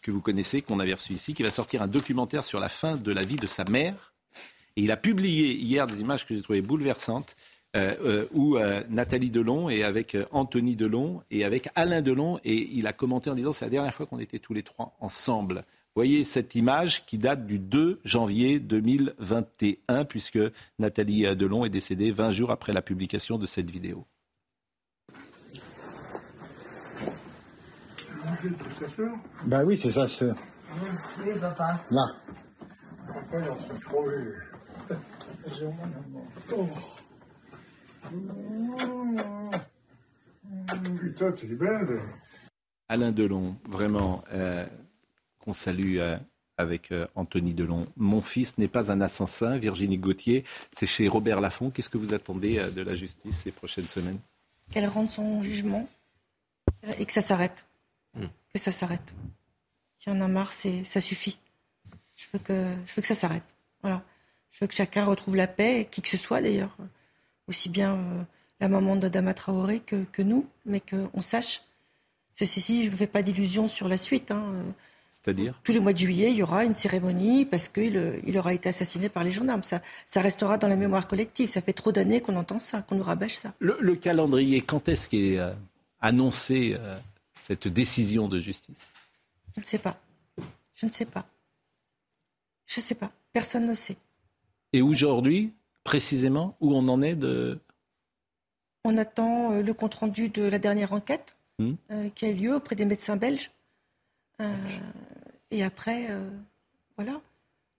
Que 0.02 0.12
vous 0.12 0.22
connaissez, 0.22 0.62
qu'on 0.62 0.80
avait 0.80 0.94
reçu 0.94 1.12
ici, 1.12 1.34
qui 1.34 1.44
va 1.44 1.52
sortir 1.52 1.82
un 1.82 1.88
documentaire 1.88 2.46
sur 2.46 2.62
la 2.62 2.70
fin 2.70 2.96
de 2.96 3.12
la 3.12 3.24
vie 3.24 3.36
de 3.36 3.48
sa 3.48 3.66
mère. 3.66 4.14
Et 4.78 4.84
il 4.84 4.92
a 4.92 4.98
publié 4.98 5.54
hier 5.54 5.88
des 5.88 6.00
images 6.00 6.26
que 6.26 6.34
j'ai 6.34 6.42
trouvées 6.42 6.62
bouleversantes, 6.62 7.36
où 8.34 8.58
euh, 8.58 8.84
Nathalie 8.90 9.30
Delon 9.30 9.70
est 9.70 9.84
avec 9.84 10.16
euh, 10.16 10.26
Anthony 10.32 10.76
Delon 10.76 11.22
et 11.32 11.46
avec 11.46 11.70
Alain 11.76 12.02
Delon, 12.02 12.40
et 12.44 12.68
il 12.74 12.86
a 12.88 12.94
commenté 12.94 13.30
en 13.30 13.36
disant 13.36 13.54
c'est 13.54 13.66
la 13.66 13.72
dernière 13.72 13.94
fois 13.94 14.06
qu'on 14.06 14.20
était 14.20 14.40
tous 14.40 14.54
les 14.54 14.64
trois 14.64 14.96
ensemble. 15.00 15.64
Voyez 15.96 16.24
cette 16.24 16.56
image 16.56 17.06
qui 17.06 17.18
date 17.18 17.46
du 17.46 17.60
2 17.60 18.00
janvier 18.04 18.60
2021, 18.60 20.06
puisque 20.06 20.40
Nathalie 20.80 21.26
euh, 21.26 21.36
Delon 21.36 21.66
est 21.66 21.70
décédée 21.70 22.12
20 22.12 22.32
jours 22.32 22.52
après 22.52 22.74
la 22.74 22.82
publication 22.82 23.38
de 23.38 23.46
cette 23.46 23.70
vidéo. 23.70 24.06
Bah 29.46 29.64
oui, 29.66 29.78
c'est 29.78 29.92
ça, 29.92 30.08
c'est. 30.08 30.32
Oui, 31.26 31.32
papa. 31.40 31.82
Là. 31.92 32.06
Putain, 41.00 41.32
tu 41.34 41.52
es 41.52 41.56
belle. 41.56 42.02
Alain 42.90 43.12
Delon, 43.12 43.56
vraiment, 43.70 44.24
euh, 44.34 44.66
qu'on 45.40 45.54
salue 45.54 45.98
euh, 45.98 46.18
avec 46.58 46.92
euh, 46.92 47.06
Anthony 47.16 47.54
Delon. 47.54 47.86
Mon 47.96 48.22
fils 48.22 48.58
n'est 48.58 48.68
pas 48.68 48.92
un 48.92 49.00
assassin, 49.02 49.58
Virginie 49.58 49.98
Gauthier, 49.98 50.44
c'est 50.72 50.88
chez 50.88 51.08
Robert 51.08 51.42
Laffont. 51.42 51.70
Qu'est-ce 51.70 51.90
que 51.90 51.98
vous 51.98 52.14
attendez 52.14 52.62
de 52.72 52.82
la 52.82 52.96
justice 52.96 53.44
ces 53.44 53.52
prochaines 53.52 53.88
semaines? 53.88 54.20
Qu'elle 54.72 54.88
rende 54.88 55.10
son 55.10 55.42
jugement 55.42 55.88
et 57.00 57.06
que 57.06 57.14
ça 57.14 57.22
s'arrête. 57.22 57.66
Hmm. 58.14 58.28
Que 58.54 58.60
ça 58.60 58.72
s'arrête. 58.72 59.16
Si 60.00 60.10
on 60.10 60.14
en 60.14 60.22
a 60.22 60.28
marre, 60.28 60.52
c'est, 60.52 60.84
ça 60.84 61.00
suffit. 61.00 61.38
Je 62.18 62.26
veux 62.34 62.40
que, 62.40 62.66
je 62.86 62.94
veux 62.96 63.02
que 63.02 63.08
ça 63.08 63.16
s'arrête. 63.16 63.56
Voilà. 63.82 64.04
Je 64.50 64.60
veux 64.60 64.68
que 64.68 64.76
chacun 64.76 65.06
retrouve 65.06 65.36
la 65.36 65.48
paix, 65.48 65.88
qui 65.90 66.02
que 66.02 66.10
ce 66.10 66.18
soit 66.18 66.42
d'ailleurs. 66.42 66.76
Aussi 67.48 67.70
bien 67.70 67.96
euh, 67.96 68.24
la 68.60 68.68
maman 68.68 68.96
de 68.96 69.08
Dama 69.08 69.34
Traoré 69.34 69.80
que, 69.80 70.04
que 70.12 70.22
nous, 70.22 70.46
mais 70.66 70.80
qu'on 70.82 71.22
sache. 71.22 71.62
Ceci 72.36 72.62
ci, 72.62 72.82
je 72.84 72.88
ne 72.88 72.92
me 72.92 72.98
fais 72.98 73.08
pas 73.08 73.22
d'illusions 73.22 73.68
sur 73.68 73.88
la 73.88 73.98
suite. 73.98 74.32
hein. 74.32 74.54
C'est-à-dire? 75.10 75.60
Tous 75.64 75.74
les 75.74 75.80
mois 75.82 75.92
de 75.92 75.98
juillet, 75.98 76.32
il 76.32 76.38
y 76.38 76.44
aura 76.44 76.64
une 76.64 76.74
cérémonie 76.74 77.46
parce 77.46 77.68
qu'il 77.68 77.98
euh, 77.98 78.18
il 78.26 78.38
aura 78.38 78.54
été 78.54 78.70
assassiné 78.70 79.10
par 79.10 79.24
les 79.26 79.32
gendarmes. 79.32 79.64
Ça, 79.64 79.82
ça 80.06 80.22
restera 80.22 80.58
dans 80.58 80.70
la 80.70 80.78
mémoire 80.78 81.06
collective. 81.08 81.50
Ça 81.50 81.62
fait 81.62 81.74
trop 81.74 81.92
d'années 81.92 82.22
qu'on 82.22 82.38
entend 82.38 82.60
ça, 82.60 82.82
qu'on 82.82 82.96
nous 82.96 83.04
rabâche 83.04 83.36
ça. 83.36 83.54
le, 83.60 83.78
le 83.82 83.96
calendrier, 83.96 84.62
quand 84.62 84.88
est-ce 84.88 85.10
qu'est 85.10 85.38
euh, 85.38 85.52
annoncée 86.00 86.78
euh, 86.80 86.98
cette 87.44 87.68
décision 87.68 88.30
de 88.30 88.40
justice? 88.40 88.80
Je 89.56 89.60
ne 89.60 89.66
sais 89.66 89.80
pas. 89.80 90.00
Je 90.76 90.86
ne 90.86 90.92
sais 90.92 91.06
pas. 91.06 91.26
Je 92.66 92.80
ne 92.80 92.84
sais 92.84 92.96
pas. 92.96 93.12
Personne 93.34 93.68
ne 93.68 93.74
sait. 93.74 93.98
Et 94.72 94.82
aujourd'hui, 94.82 95.52
précisément, 95.84 96.56
où 96.60 96.76
on 96.76 96.88
en 96.88 97.02
est 97.02 97.16
de... 97.16 97.60
On 98.84 98.98
attend 98.98 99.54
euh, 99.54 99.62
le 99.62 99.74
compte-rendu 99.74 100.30
de 100.30 100.44
la 100.44 100.60
dernière 100.60 100.94
enquête 100.94 101.36
Hmm. 101.62 101.76
euh, 101.92 102.10
qui 102.10 102.26
a 102.26 102.30
eu 102.30 102.34
lieu 102.34 102.56
auprès 102.56 102.76
des 102.76 102.86
médecins 102.86 103.18
belges. 103.18 103.52
Euh, 104.42 104.48
et 105.52 105.64
après, 105.64 106.08
voilà. 106.98 107.22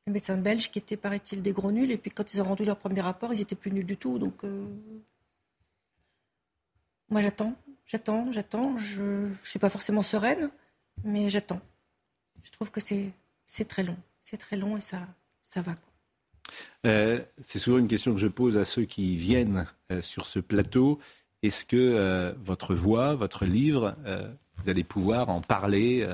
Les 0.06 0.12
médecins 0.12 0.36
belges 0.36 0.70
qui 0.70 0.78
étaient, 0.78 0.96
paraît-il, 0.96 1.42
des 1.42 1.52
gros 1.52 1.72
nuls. 1.72 1.90
Et 1.90 1.98
puis 1.98 2.10
quand 2.10 2.32
ils 2.32 2.40
ont 2.40 2.44
rendu 2.44 2.64
leur 2.64 2.76
premier 2.76 3.00
rapport, 3.00 3.32
ils 3.32 3.40
étaient 3.40 3.56
plus 3.56 3.72
nuls 3.72 3.86
du 3.86 3.96
tout. 3.96 4.18
Donc, 4.18 4.44
euh, 4.44 4.66
moi, 7.08 7.22
j'attends. 7.22 7.54
J'attends, 7.86 8.30
j'attends. 8.30 8.78
Je 8.78 9.02
ne 9.02 9.34
suis 9.42 9.58
pas 9.58 9.70
forcément 9.70 10.02
sereine, 10.02 10.50
mais 11.02 11.28
j'attends. 11.28 11.60
Je 12.42 12.50
trouve 12.52 12.70
que 12.70 12.80
c'est 12.80 13.10
c'est 13.46 13.66
très 13.66 13.82
long. 13.82 13.96
C'est 14.22 14.38
très 14.38 14.56
long 14.56 14.76
et 14.76 14.80
ça, 14.80 15.08
ça 15.42 15.60
va. 15.60 15.74
Quoi. 15.74 15.91
Euh, 16.86 17.20
c'est 17.42 17.58
souvent 17.58 17.78
une 17.78 17.88
question 17.88 18.12
que 18.12 18.18
je 18.20 18.26
pose 18.26 18.56
à 18.56 18.64
ceux 18.64 18.84
qui 18.84 19.16
viennent 19.16 19.66
euh, 19.90 20.02
sur 20.02 20.26
ce 20.26 20.38
plateau. 20.38 20.98
Est-ce 21.42 21.64
que 21.64 21.76
euh, 21.76 22.32
votre 22.44 22.74
voix, 22.74 23.14
votre 23.14 23.44
livre, 23.44 23.96
vous 24.58 24.68
allez 24.68 24.84
pouvoir 24.84 25.28
en 25.28 25.40
parler 25.40 26.06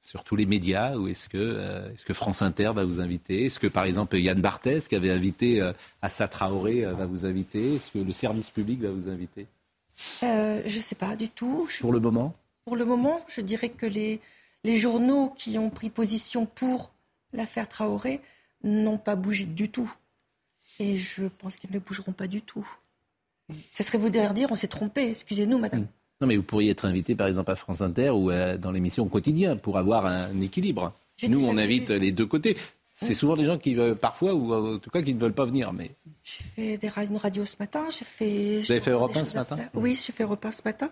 sur 0.00 0.22
tous 0.22 0.36
les 0.36 0.46
médias 0.46 0.96
ou 0.96 1.08
est-ce 1.08 1.28
que, 1.28 2.12
France 2.12 2.42
Inter 2.42 2.70
va 2.74 2.84
vous 2.84 3.00
inviter? 3.00 3.46
Est-ce 3.46 3.58
que 3.58 3.66
par 3.66 3.84
exemple 3.84 4.16
Yann 4.16 4.40
Barthès, 4.40 4.86
qui 4.86 4.94
avait 4.94 5.10
invité 5.10 5.68
Assa 6.00 6.28
Traoré, 6.28 6.82
va 6.82 7.06
vous 7.06 7.26
inviter? 7.26 7.76
Est-ce 7.76 7.90
que 7.90 7.98
le 7.98 8.12
service 8.12 8.50
public 8.50 8.82
va 8.82 8.90
vous 8.90 9.08
inviter? 9.08 9.46
Je 10.22 10.64
ne 10.64 10.80
sais 10.80 10.94
pas 10.94 11.16
du 11.16 11.28
tout. 11.28 11.66
Je- 11.68 11.80
Pour 11.80 11.92
le 11.92 12.00
moment? 12.00 12.34
Pour 12.66 12.76
le 12.76 12.84
moment, 12.84 13.20
je 13.28 13.40
dirais 13.40 13.68
que 13.68 13.86
les, 13.86 14.20
les 14.62 14.76
journaux 14.78 15.32
qui 15.36 15.58
ont 15.58 15.70
pris 15.70 15.90
position 15.90 16.46
pour 16.46 16.92
l'affaire 17.32 17.68
Traoré 17.68 18.20
n'ont 18.64 18.98
pas 18.98 19.14
bougé 19.14 19.44
du 19.44 19.68
tout. 19.68 19.92
Et 20.80 20.96
je 20.96 21.24
pense 21.24 21.56
qu'ils 21.56 21.70
ne 21.70 21.78
bougeront 21.78 22.12
pas 22.12 22.26
du 22.26 22.42
tout. 22.42 22.66
Ça 23.70 23.84
serait 23.84 23.98
vous 23.98 24.10
dire, 24.10 24.32
on 24.50 24.56
s'est 24.56 24.68
trompé. 24.68 25.10
Excusez-nous, 25.10 25.58
madame. 25.58 25.86
Non, 26.20 26.26
mais 26.26 26.36
vous 26.36 26.42
pourriez 26.42 26.70
être 26.70 26.86
invité 26.86 27.14
par 27.14 27.26
exemple 27.26 27.50
à 27.50 27.56
France 27.56 27.80
Inter 27.80 28.10
ou 28.10 28.30
euh, 28.30 28.56
dans 28.56 28.70
l'émission 28.70 29.06
quotidien 29.06 29.56
pour 29.56 29.78
avoir 29.78 30.06
un 30.06 30.40
équilibre. 30.40 30.92
Nous, 31.28 31.44
on 31.44 31.56
invite 31.58 31.90
les 31.90 32.12
deux 32.12 32.26
côtés. 32.26 32.56
C'est 32.96 33.14
souvent 33.14 33.36
des 33.36 33.44
gens 33.44 33.58
qui 33.58 33.74
veulent 33.74 33.96
parfois, 33.96 34.34
ou 34.34 34.54
en 34.54 34.78
tout 34.78 34.88
cas 34.88 35.02
qui 35.02 35.14
ne 35.14 35.20
veulent 35.20 35.34
pas 35.34 35.44
venir. 35.44 35.72
Mais 35.72 35.90
J'ai 36.22 36.44
fait 36.44 36.78
des, 36.78 36.88
une 37.10 37.16
radio 37.16 37.44
ce 37.44 37.56
matin. 37.58 37.86
J'ai 37.90 38.04
fait. 38.04 38.60
Vous 38.60 38.70
avez 38.70 38.80
fait 38.80 38.92
Europe 38.92 39.16
1 39.16 39.24
ce 39.24 39.36
matin 39.36 39.58
Oui, 39.74 40.00
j'ai 40.00 40.12
fait 40.12 40.22
Europe 40.22 40.44
1 40.44 40.52
ce 40.52 40.62
matin. 40.64 40.90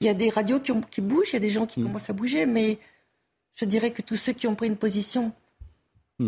Il 0.00 0.06
y 0.06 0.10
a 0.10 0.14
des 0.14 0.28
radios 0.28 0.60
qui, 0.60 0.72
ont, 0.72 0.82
qui 0.82 1.00
bougent, 1.00 1.30
il 1.30 1.34
y 1.34 1.36
a 1.36 1.40
des 1.40 1.50
gens 1.50 1.66
qui 1.66 1.82
commencent 1.82 2.10
à 2.10 2.12
bouger, 2.12 2.44
mais 2.44 2.78
je 3.54 3.64
dirais 3.64 3.92
que 3.92 4.02
tous 4.02 4.16
ceux 4.16 4.34
qui 4.34 4.46
ont 4.46 4.54
pris 4.54 4.66
une 4.66 4.76
position 4.76 5.32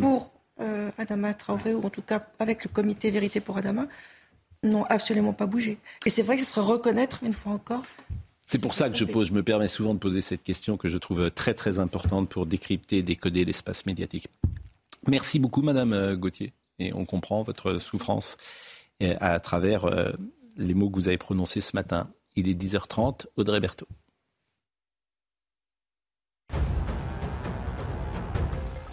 pour 0.01 0.33
euh, 0.61 0.91
Adama 0.99 1.35
Traoré, 1.35 1.75
ou 1.75 1.85
en 1.85 1.91
tout 1.91 2.03
cas 2.03 2.27
avec 2.39 2.65
le 2.65 2.71
comité 2.71 3.11
Vérité 3.11 3.41
pour 3.41 3.57
Adama, 3.57 3.87
n'ont 4.63 4.85
absolument 4.85 5.33
pas 5.33 5.47
bougé. 5.47 5.79
Et 6.05 6.11
c'est 6.11 6.23
vrai 6.23 6.37
que 6.37 6.43
ce 6.43 6.49
serait 6.49 6.61
reconnaître, 6.61 7.21
une 7.23 7.33
fois 7.33 7.53
encore, 7.53 7.85
c'est 8.45 8.59
pour 8.59 8.75
ça 8.75 8.91
que 8.91 8.97
je, 8.97 9.05
pose, 9.05 9.29
je 9.29 9.33
me 9.33 9.45
permets 9.45 9.69
souvent 9.69 9.95
de 9.95 10.01
poser 10.01 10.21
cette 10.21 10.43
question 10.43 10.77
que 10.77 10.89
je 10.89 10.99
trouve 10.99 11.31
très 11.31 11.55
très 11.55 11.79
importante 11.79 12.29
pour 12.29 12.47
décrypter, 12.47 13.01
décoder 13.01 13.45
l'espace 13.45 13.87
médiatique. 13.87 14.27
Merci 15.07 15.39
beaucoup, 15.39 15.63
Madame 15.63 16.17
Gauthier. 16.17 16.53
Et 16.81 16.93
on 16.93 17.05
comprend 17.05 17.45
votre 17.45 17.79
souffrance 17.79 18.37
à 19.21 19.39
travers 19.41 19.85
euh, 19.85 20.11
les 20.57 20.75
mots 20.75 20.91
que 20.91 20.97
vous 20.97 21.09
avez 21.09 21.19
prononcés 21.19 21.61
ce 21.61 21.75
matin. 21.75 22.11
Il 22.37 22.49
est 22.49 22.61
10h30. 22.61 23.27
Audrey 23.37 23.61
Berthaud. 23.61 23.89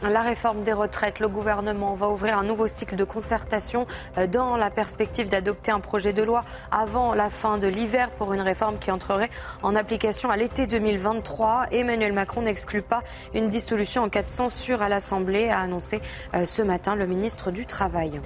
La 0.03 0.21
réforme 0.21 0.61
des 0.61 0.73
retraites, 0.73 1.19
le 1.19 1.27
gouvernement 1.27 1.95
va 1.95 2.07
ouvrir 2.09 2.37
un 2.37 2.43
nouveau 2.43 2.67
cycle 2.67 2.95
de 2.95 3.03
concertation 3.03 3.87
euh, 4.19 4.27
dans 4.27 4.55
la 4.55 4.69
perspective 4.69 5.27
d'adopter 5.27 5.71
un 5.71 5.79
projet 5.79 6.13
de 6.13 6.21
loi 6.21 6.45
avant 6.71 7.15
la 7.15 7.31
fin 7.31 7.57
de 7.57 7.67
l'hiver 7.67 8.11
pour 8.11 8.31
une 8.33 8.41
réforme 8.41 8.77
qui 8.77 8.91
entrerait 8.91 9.31
en 9.63 9.75
application 9.75 10.29
à 10.29 10.37
l'été 10.37 10.67
2023. 10.67 11.69
Emmanuel 11.71 12.13
Macron 12.13 12.43
n'exclut 12.43 12.83
pas 12.83 13.01
une 13.33 13.49
dissolution 13.49 14.03
en 14.03 14.09
cas 14.09 14.21
de 14.21 14.29
censure 14.29 14.83
à 14.83 14.89
l'Assemblée, 14.89 15.49
a 15.49 15.61
annoncé 15.61 15.99
euh, 16.35 16.45
ce 16.45 16.61
matin 16.61 16.95
le 16.95 17.07
ministre 17.07 17.49
du 17.49 17.65
Travail. 17.65 18.21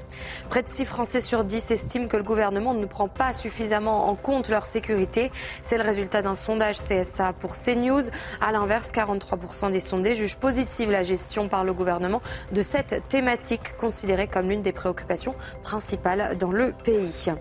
Près 0.49 0.63
de 0.63 0.69
6 0.69 0.83
Français 0.83 1.21
sur 1.21 1.45
10 1.45 1.71
estiment 1.71 2.09
que 2.09 2.17
le 2.17 2.23
gouvernement 2.23 2.73
ne 2.73 2.85
prend 2.85 3.07
pas 3.07 3.33
suffisamment 3.33 4.09
en 4.09 4.15
compte 4.15 4.49
leur 4.49 4.65
sécurité. 4.65 5.31
C'est 5.61 5.77
le 5.77 5.83
résultat 5.83 6.21
d'un 6.21 6.35
sondage 6.35 6.79
CSA 6.79 7.31
pour 7.31 7.53
CNews. 7.53 8.09
À 8.41 8.51
l'inverse, 8.51 8.91
43% 8.91 9.71
des 9.71 9.79
sondés 9.79 10.15
jugent 10.15 10.37
positive 10.37 10.91
la 10.91 11.03
gestion 11.03 11.47
par 11.47 11.60
le 11.63 11.73
gouvernement 11.73 12.21
de 12.51 12.61
cette 12.61 13.03
thématique 13.09 13.77
considérée 13.77 14.27
comme 14.27 14.49
l'une 14.49 14.61
des 14.61 14.71
préoccupations 14.71 15.35
principales 15.63 16.37
dans 16.37 16.51
le 16.51 16.71
pays. 16.71 17.31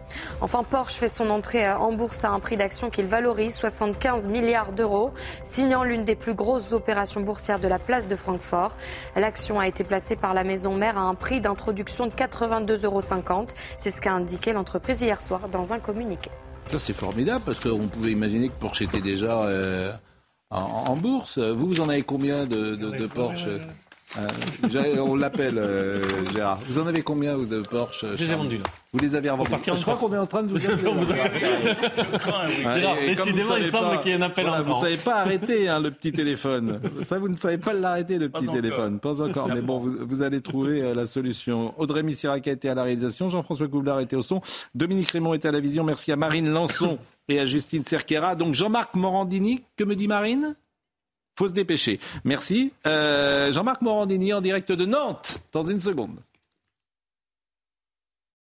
Enfin, 0.41 0.65
Porsche 0.65 0.95
fait 0.95 1.09
son 1.09 1.31
entrée 1.31 1.71
en 1.71 1.93
bourse 1.93 2.25
à 2.25 2.31
un 2.31 2.41
prix 2.41 2.57
d'action 2.57 2.91
qu'il 2.91 3.07
valorise 3.07 3.55
75 3.55 4.29
milliards 4.29 4.73
d'euros, 4.73 5.13
signant 5.45 5.85
l'une 5.85 6.05
des 6.05 6.17
plus 6.17 6.35
grosses 6.35 6.73
opérations 6.73 7.21
boursières 7.21 7.61
de 7.61 7.69
la 7.69 7.79
place 7.79 8.09
de 8.09 8.17
Francfort. 8.17 8.77
L'action 9.17 9.59
a 9.59 9.67
été 9.67 9.85
placée 9.85 10.17
par 10.17 10.35
la 10.35 10.45
maison 10.45 10.75
mère 10.75 10.99
à 10.99 11.03
un 11.03 11.15
prix 11.15 11.41
d'introduction 11.41 12.07
de 12.07 12.13
82,50 12.13 12.85
euros. 12.85 13.01
C'est 13.79 13.91
ce 13.91 14.01
qu'a 14.01 14.13
indiqué 14.13 14.53
l'entreprise 14.53 15.01
hier 15.01 15.21
soir 15.21 15.49
dans 15.49 15.73
un 15.73 15.79
communiqué. 15.79 16.31
Ça, 16.67 16.79
c'est 16.79 16.93
formidable 16.93 17.43
parce 17.45 17.61
qu'on 17.61 17.89
pouvait 17.89 18.13
imaginer 18.13 18.49
que 18.49 18.55
Porsche 18.55 18.83
était 18.83 19.01
déjà 19.01 19.43
euh, 19.45 19.93
en, 20.51 20.97
bourse. 20.97 21.39
Vous, 21.39 21.67
vous 21.67 21.81
en 21.81 21.89
avez 21.89 22.03
combien 22.03 22.45
de, 22.45 22.77
de, 22.77 22.91
de 22.91 23.07
Porsche 23.07 23.49
euh, 24.19 24.97
on 24.99 25.15
l'appelle 25.15 25.57
euh, 25.57 26.03
Gérard. 26.33 26.59
Vous 26.67 26.79
en 26.79 26.87
avez 26.87 27.03
combien 27.03 27.37
vous, 27.37 27.47
de 27.47 27.61
Porsche 27.61 28.05
Je 28.17 28.25
les 28.25 28.33
ai 28.33 28.35
vendus. 28.35 28.61
Vous 28.93 28.99
les 28.99 29.15
avez 29.15 29.31
revendus 29.31 29.53
Je 29.65 29.83
crois 29.83 29.95
qu'on 29.95 30.13
est 30.13 30.19
en 30.19 30.27
train 30.27 30.43
de 30.43 30.49
vous 30.49 30.69
appeler. 30.69 30.91
Gérard, 32.75 32.97
décidément, 32.97 33.57
il 33.57 33.67
semble 33.67 34.01
qu'il 34.01 34.11
y 34.11 34.15
ait 34.15 34.19
un 34.19 34.23
appel 34.23 34.47
voilà, 34.47 34.61
en 34.61 34.65
Vous 34.65 34.75
ne 34.75 34.81
savez 34.81 34.97
pas 34.97 35.21
arrêter 35.21 35.69
hein, 35.69 35.81
le 35.81 35.93
petit 35.93 36.11
téléphone. 36.11 36.81
Ça, 37.07 37.19
vous 37.19 37.29
ne 37.29 37.37
savez 37.37 37.59
pas 37.59 37.73
l'arrêter, 37.73 38.19
le 38.19 38.29
petit 38.29 38.47
Pas 38.47 38.53
téléphone. 38.53 38.99
Pas 38.99 39.23
encore. 39.23 39.49
Mais 39.49 39.61
bon, 39.61 39.79
vous, 39.79 39.95
vous 40.01 40.23
allez 40.23 40.41
trouver 40.41 40.83
euh, 40.83 40.95
la 40.95 41.07
solution. 41.07 41.73
Audrey 41.79 42.03
Missirac 42.03 42.49
a 42.49 42.53
été 42.53 42.69
à 42.69 42.75
la 42.75 42.83
réalisation. 42.83 43.31
Jean-François 43.31 43.69
Coublard 43.69 44.01
était 44.01 44.17
au 44.17 44.23
son. 44.23 44.41
Dominique 44.75 45.11
Raymond 45.13 45.35
était 45.35 45.49
à 45.49 45.53
la 45.53 45.61
vision. 45.61 45.85
Merci 45.85 46.11
à 46.11 46.17
Marine 46.17 46.51
Lançon 46.51 46.99
et 47.29 47.39
à 47.39 47.47
Justine 47.47 47.85
Cerquera. 47.85 48.35
Donc 48.35 48.55
Jean-Marc 48.55 48.97
Morandini, 48.97 49.63
que 49.77 49.85
me 49.85 49.95
dit 49.95 50.09
Marine? 50.09 50.57
Faut 51.37 51.49
se 51.49 51.53
dépêcher. 51.53 52.01
Merci. 52.25 52.73
Euh, 52.87 53.53
Jean-Marc 53.53 53.83
Morandini 53.83 54.33
en 54.33 54.41
direct 54.41 54.73
de 54.73 54.85
Nantes, 54.85 55.41
dans 55.53 55.63
une 55.63 55.81
seconde. 55.81 56.21